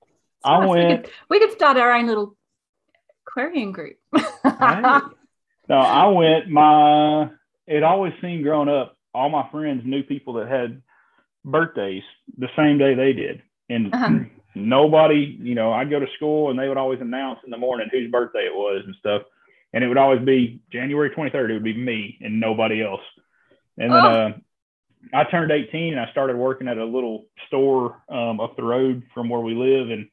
It's 0.01 0.09
I 0.45 0.65
nice. 0.65 0.69
We 0.69 0.95
could, 0.97 1.11
we 1.29 1.39
could 1.39 1.51
start 1.51 1.77
our 1.77 1.91
own 1.91 2.07
little 2.07 2.35
Aquarian 3.27 3.71
group. 3.71 3.97
Hey. 4.15 4.23
No, 5.69 5.77
I 5.77 6.07
went. 6.07 6.49
My 6.49 7.29
it 7.67 7.83
always 7.83 8.13
seemed 8.21 8.43
growing 8.43 8.67
up, 8.69 8.97
all 9.13 9.29
my 9.29 9.47
friends 9.51 9.83
knew 9.85 10.01
people 10.03 10.33
that 10.33 10.47
had 10.47 10.81
birthdays 11.45 12.03
the 12.37 12.49
same 12.55 12.77
day 12.79 12.95
they 12.95 13.13
did, 13.13 13.43
and 13.69 13.93
Uh-huh. 13.93 14.19
nobody, 14.55 15.37
you 15.39 15.53
know, 15.55 15.71
I'd 15.71 15.89
go 15.91 15.99
to 15.99 16.11
school 16.15 16.49
and 16.49 16.57
they 16.57 16.67
would 16.67 16.77
always 16.77 16.99
announce 17.01 17.39
in 17.45 17.51
the 17.51 17.57
morning 17.57 17.87
whose 17.91 18.09
birthday 18.09 18.45
it 18.47 18.55
was 18.55 18.83
and 18.85 18.95
stuff, 18.95 19.21
and 19.73 19.83
it 19.83 19.87
would 19.87 19.97
always 19.97 20.21
be 20.21 20.59
January 20.71 21.11
23rd. 21.11 21.51
It 21.51 21.53
would 21.53 21.63
be 21.63 21.77
me 21.77 22.17
and 22.21 22.39
nobody 22.39 22.81
else. 22.83 23.01
And 23.77 23.91
then 23.93 24.05
Oh. 24.05 24.09
uh, 24.09 24.33
I 25.13 25.23
turned 25.25 25.51
18 25.51 25.93
and 25.93 25.99
I 26.01 26.09
started 26.11 26.35
working 26.35 26.67
at 26.67 26.77
a 26.77 26.83
little 26.85 27.27
store 27.47 28.01
um, 28.09 28.39
up 28.39 28.55
the 28.57 28.63
road 28.63 29.03
from 29.13 29.29
where 29.29 29.39
we 29.41 29.53
live, 29.53 29.91
and 29.91 30.09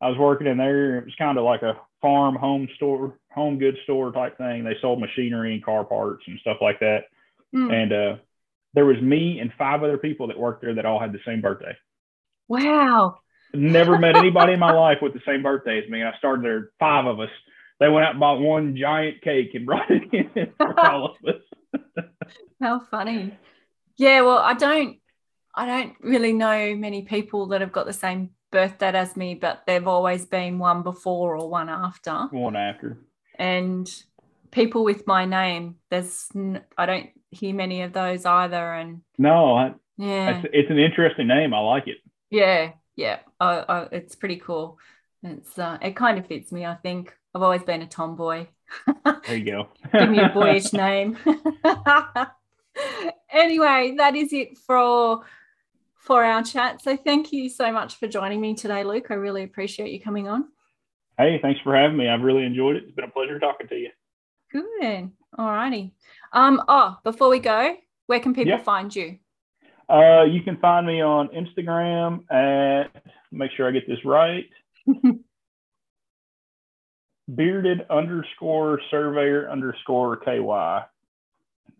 I 0.00 0.08
was 0.10 0.18
working 0.18 0.46
in 0.46 0.58
there. 0.58 0.98
It 0.98 1.06
was 1.06 1.14
kind 1.16 1.38
of 1.38 1.44
like 1.44 1.62
a 1.62 1.76
farm 2.02 2.36
home 2.36 2.68
store, 2.76 3.18
home 3.38 3.58
goods 3.58 3.78
store 3.84 4.12
type 4.12 4.36
thing. 4.36 4.64
They 4.64 4.76
sold 4.80 5.00
machinery 5.00 5.54
and 5.54 5.64
car 5.64 5.84
parts 5.84 6.24
and 6.26 6.38
stuff 6.40 6.58
like 6.60 6.80
that. 6.80 7.04
Mm. 7.54 7.72
And 7.72 7.92
uh, 7.92 8.16
there 8.74 8.84
was 8.84 9.00
me 9.00 9.38
and 9.40 9.52
five 9.56 9.82
other 9.82 9.98
people 9.98 10.26
that 10.28 10.38
worked 10.38 10.62
there 10.62 10.74
that 10.74 10.86
all 10.86 11.00
had 11.00 11.12
the 11.12 11.20
same 11.24 11.40
birthday. 11.40 11.76
Wow. 12.48 13.18
Never 13.54 13.98
met 13.98 14.16
anybody 14.16 14.52
in 14.52 14.60
my 14.60 14.72
life 14.72 14.98
with 15.00 15.14
the 15.14 15.22
same 15.26 15.42
birthday 15.42 15.82
as 15.82 15.88
me. 15.88 16.02
I 16.02 16.16
started 16.18 16.44
there, 16.44 16.70
five 16.78 17.06
of 17.06 17.20
us. 17.20 17.30
They 17.80 17.88
went 17.88 18.04
out 18.04 18.12
and 18.12 18.20
bought 18.20 18.40
one 18.40 18.76
giant 18.76 19.22
cake 19.22 19.54
and 19.54 19.64
brought 19.66 19.90
it 19.90 20.02
in 20.12 20.52
for 20.56 20.78
all 20.78 21.16
of 21.16 21.34
us. 21.34 22.04
How 22.60 22.80
funny. 22.90 23.38
Yeah, 23.96 24.22
well, 24.22 24.38
I 24.38 24.54
don't 24.54 24.98
I 25.54 25.66
don't 25.66 25.94
really 26.00 26.32
know 26.32 26.76
many 26.76 27.02
people 27.02 27.46
that 27.48 27.60
have 27.60 27.72
got 27.72 27.86
the 27.86 27.92
same 27.92 28.30
birthday 28.50 28.92
as 28.96 29.16
me, 29.16 29.34
but 29.34 29.62
they've 29.66 29.86
always 29.86 30.26
been 30.26 30.58
one 30.58 30.82
before 30.82 31.36
or 31.36 31.48
one 31.48 31.68
after. 31.68 32.28
One 32.30 32.56
after. 32.56 32.98
And 33.38 33.88
people 34.50 34.84
with 34.84 35.06
my 35.06 35.24
name, 35.24 35.76
there's 35.90 36.28
n- 36.34 36.62
I 36.76 36.86
don't 36.86 37.10
hear 37.30 37.54
many 37.54 37.82
of 37.82 37.92
those 37.92 38.24
either. 38.24 38.74
And 38.74 39.02
No, 39.18 39.54
I, 39.54 39.74
yeah, 39.96 40.40
it's, 40.42 40.50
it's 40.52 40.70
an 40.70 40.78
interesting 40.78 41.28
name. 41.28 41.54
I 41.54 41.60
like 41.60 41.88
it. 41.88 41.98
yeah, 42.30 42.72
yeah, 42.96 43.20
I, 43.40 43.64
I, 43.68 43.88
it's 43.92 44.14
pretty 44.14 44.36
cool. 44.36 44.78
It's 45.22 45.58
uh, 45.58 45.78
it 45.82 45.96
kind 45.96 46.18
of 46.18 46.26
fits 46.26 46.52
me. 46.52 46.64
I 46.64 46.76
think 46.76 47.14
I've 47.34 47.42
always 47.42 47.62
been 47.62 47.82
a 47.82 47.86
tomboy. 47.86 48.46
There 49.26 49.36
you 49.36 49.44
go. 49.44 49.68
Give 49.98 50.08
me 50.08 50.20
a 50.20 50.26
boyish 50.26 50.72
name. 50.74 51.18
anyway, 53.32 53.94
that 53.98 54.16
is 54.16 54.32
it 54.32 54.58
for 54.58 55.24
for 55.96 56.24
our 56.24 56.42
chat. 56.42 56.82
So 56.82 56.96
thank 56.96 57.32
you 57.32 57.48
so 57.48 57.72
much 57.72 57.96
for 57.96 58.08
joining 58.08 58.40
me 58.40 58.54
today, 58.54 58.84
Luke. 58.84 59.06
I 59.10 59.14
really 59.14 59.42
appreciate 59.42 59.92
you 59.92 60.00
coming 60.00 60.28
on. 60.28 60.46
Hey, 61.18 61.38
thanks 61.42 61.60
for 61.62 61.76
having 61.76 61.96
me. 61.96 62.08
I've 62.08 62.22
really 62.22 62.44
enjoyed 62.44 62.76
it. 62.76 62.84
It's 62.84 62.94
been 62.94 63.04
a 63.04 63.10
pleasure 63.10 63.38
talking 63.38 63.68
to 63.68 63.74
you. 63.76 63.90
Good. 64.52 65.10
All 65.36 65.50
righty. 65.50 65.92
Um, 66.32 66.62
oh, 66.68 66.96
before 67.04 67.28
we 67.28 67.38
go, 67.40 67.76
where 68.06 68.20
can 68.20 68.34
people 68.34 68.52
Yeah. 68.52 68.62
find 68.62 68.94
you? 68.94 69.18
Uh, 69.90 70.24
you 70.24 70.42
can 70.42 70.56
find 70.58 70.86
me 70.86 71.00
on 71.02 71.28
Instagram 71.28 72.30
at, 72.30 73.02
make 73.32 73.50
sure 73.52 73.66
I 73.68 73.72
get 73.72 73.86
this 73.86 74.04
right, 74.04 74.48
bearded 77.34 77.86
underscore 77.90 78.80
surveyor 78.90 79.50
underscore 79.50 80.16
KY. 80.16 80.84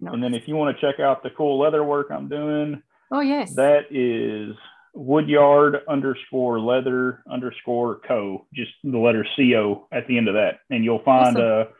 And 0.06 0.22
then 0.22 0.34
if 0.34 0.46
you 0.46 0.54
want 0.56 0.76
to 0.76 0.80
check 0.80 1.00
out 1.00 1.22
the 1.22 1.30
cool 1.30 1.58
leather 1.58 1.82
work 1.82 2.08
I'm 2.10 2.28
doing, 2.28 2.82
Oh 3.10 3.20
yes. 3.20 3.54
that 3.56 3.86
is 3.90 4.54
woodyard 4.98 5.78
underscore 5.88 6.60
leather 6.60 7.22
underscore 7.30 8.00
co, 8.06 8.46
just 8.52 8.72
the 8.82 8.98
letter 8.98 9.26
CO 9.36 9.86
at 9.92 10.06
the 10.08 10.18
end 10.18 10.28
of 10.28 10.34
that. 10.34 10.60
And 10.70 10.84
you'll 10.84 11.02
find 11.04 11.36
Awesome. 11.36 11.70
uh, 11.70 11.72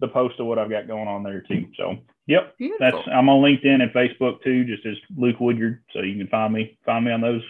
the 0.00 0.08
post 0.08 0.38
of 0.38 0.46
what 0.46 0.58
I've 0.58 0.70
got 0.70 0.86
going 0.86 1.08
on 1.08 1.22
there 1.22 1.42
too. 1.42 1.66
So, 1.76 1.98
yep. 2.26 2.56
Beautiful. 2.56 2.78
That's 2.80 3.08
I'm 3.08 3.28
on 3.28 3.42
LinkedIn 3.42 3.82
and 3.82 3.92
Facebook 3.92 4.42
too, 4.42 4.64
just 4.64 4.86
as 4.86 4.96
Luke 5.16 5.40
Woodyard. 5.40 5.82
So 5.92 6.00
you 6.00 6.16
can 6.16 6.28
find 6.28 6.52
me 6.52 6.78
find 6.86 7.04
me 7.04 7.12
on 7.12 7.20
those 7.20 7.42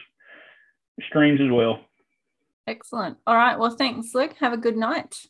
streams 1.09 1.41
as 1.41 1.51
well. 1.51 1.81
Excellent. 2.67 3.19
All 3.27 3.37
right. 3.37 3.59
Well, 3.59 3.71
thanks, 3.77 4.15
Luke. 4.15 4.35
Have 4.41 4.53
a 4.53 4.57
good 4.57 4.77
night. 4.77 5.27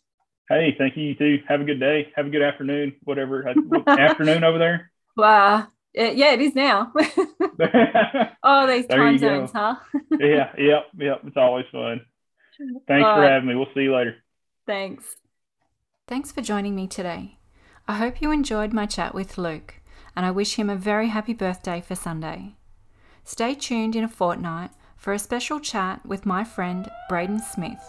Hey, 0.49 0.75
thank 0.77 0.97
you 0.97 1.05
you 1.05 1.15
too. 1.15 1.39
Have 1.47 1.61
a 1.61 1.65
good 1.65 1.79
day. 1.79 2.13
Have 2.17 2.27
a 2.27 2.31
good 2.31 2.43
afternoon. 2.43 2.95
Whatever 3.05 3.49
afternoon 3.87 4.45
over 4.45 4.59
there. 4.59 4.91
Uh, 5.17 5.67
yeah, 5.95 6.33
it 6.33 6.41
is 6.41 6.55
now. 6.55 6.93
oh, 8.43 8.67
these 8.67 8.87
There 8.87 8.99
time 8.99 9.15
you 9.15 9.21
go. 9.21 9.47
zones, 9.47 9.53
huh? 9.53 9.77
yeah, 10.19 10.53
yep, 10.59 10.87
yep. 10.99 11.21
It's 11.27 11.37
always 11.37 11.67
fun. 11.73 12.01
Thanks 12.87 13.07
All 13.07 13.15
for 13.15 13.21
right. 13.23 13.33
having 13.33 13.49
me. 13.49 13.55
We'll 13.55 13.67
see 13.75 13.83
you 13.83 13.95
later. 13.95 14.17
Thanks. 14.67 15.17
Thanks 16.07 16.33
for 16.33 16.43
joining 16.43 16.75
me 16.75 16.87
today. 16.87 17.39
I 17.89 17.95
hope 17.95 18.21
you 18.21 18.31
enjoyed 18.31 18.73
my 18.73 18.87
chat 18.87 19.15
with 19.15 19.39
Luke, 19.39 19.75
and 20.15 20.27
I 20.27 20.31
wish 20.31 20.57
him 20.57 20.69
a 20.71 20.77
very 20.77 21.09
happy 21.09 21.33
birthday 21.35 21.81
for 21.81 21.95
Sunday. 21.95 22.55
Stay 23.25 23.55
tuned 23.55 23.97
in 23.97 24.05
a 24.05 24.09
fortnight 24.09 24.71
for 24.97 25.13
a 25.13 25.19
special 25.19 25.61
chat 25.61 26.05
with 26.05 26.27
my 26.27 26.45
friend 26.45 26.89
Braden 27.09 27.41
Smith, 27.41 27.83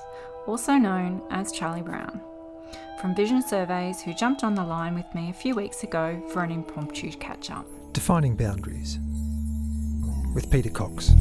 also 0.48 0.74
known 0.74 1.22
as 1.30 1.52
Charlie 1.52 1.82
Brown, 1.82 2.22
from 3.00 3.16
Vision 3.16 3.42
Surveys, 3.42 4.02
who 4.02 4.14
jumped 4.14 4.44
on 4.44 4.56
the 4.56 4.64
line 4.64 4.96
with 4.96 5.14
me 5.14 5.30
a 5.30 5.34
few 5.34 5.54
weeks 5.56 5.84
ago 5.84 6.22
for 6.32 6.44
an 6.44 6.52
impromptu 6.52 7.12
catch 7.14 7.52
up. 7.52 7.66
Defining 7.94 8.36
Boundaries 8.36 8.98
with 10.34 10.50
Peter 10.50 10.70
Cox. 10.70 11.12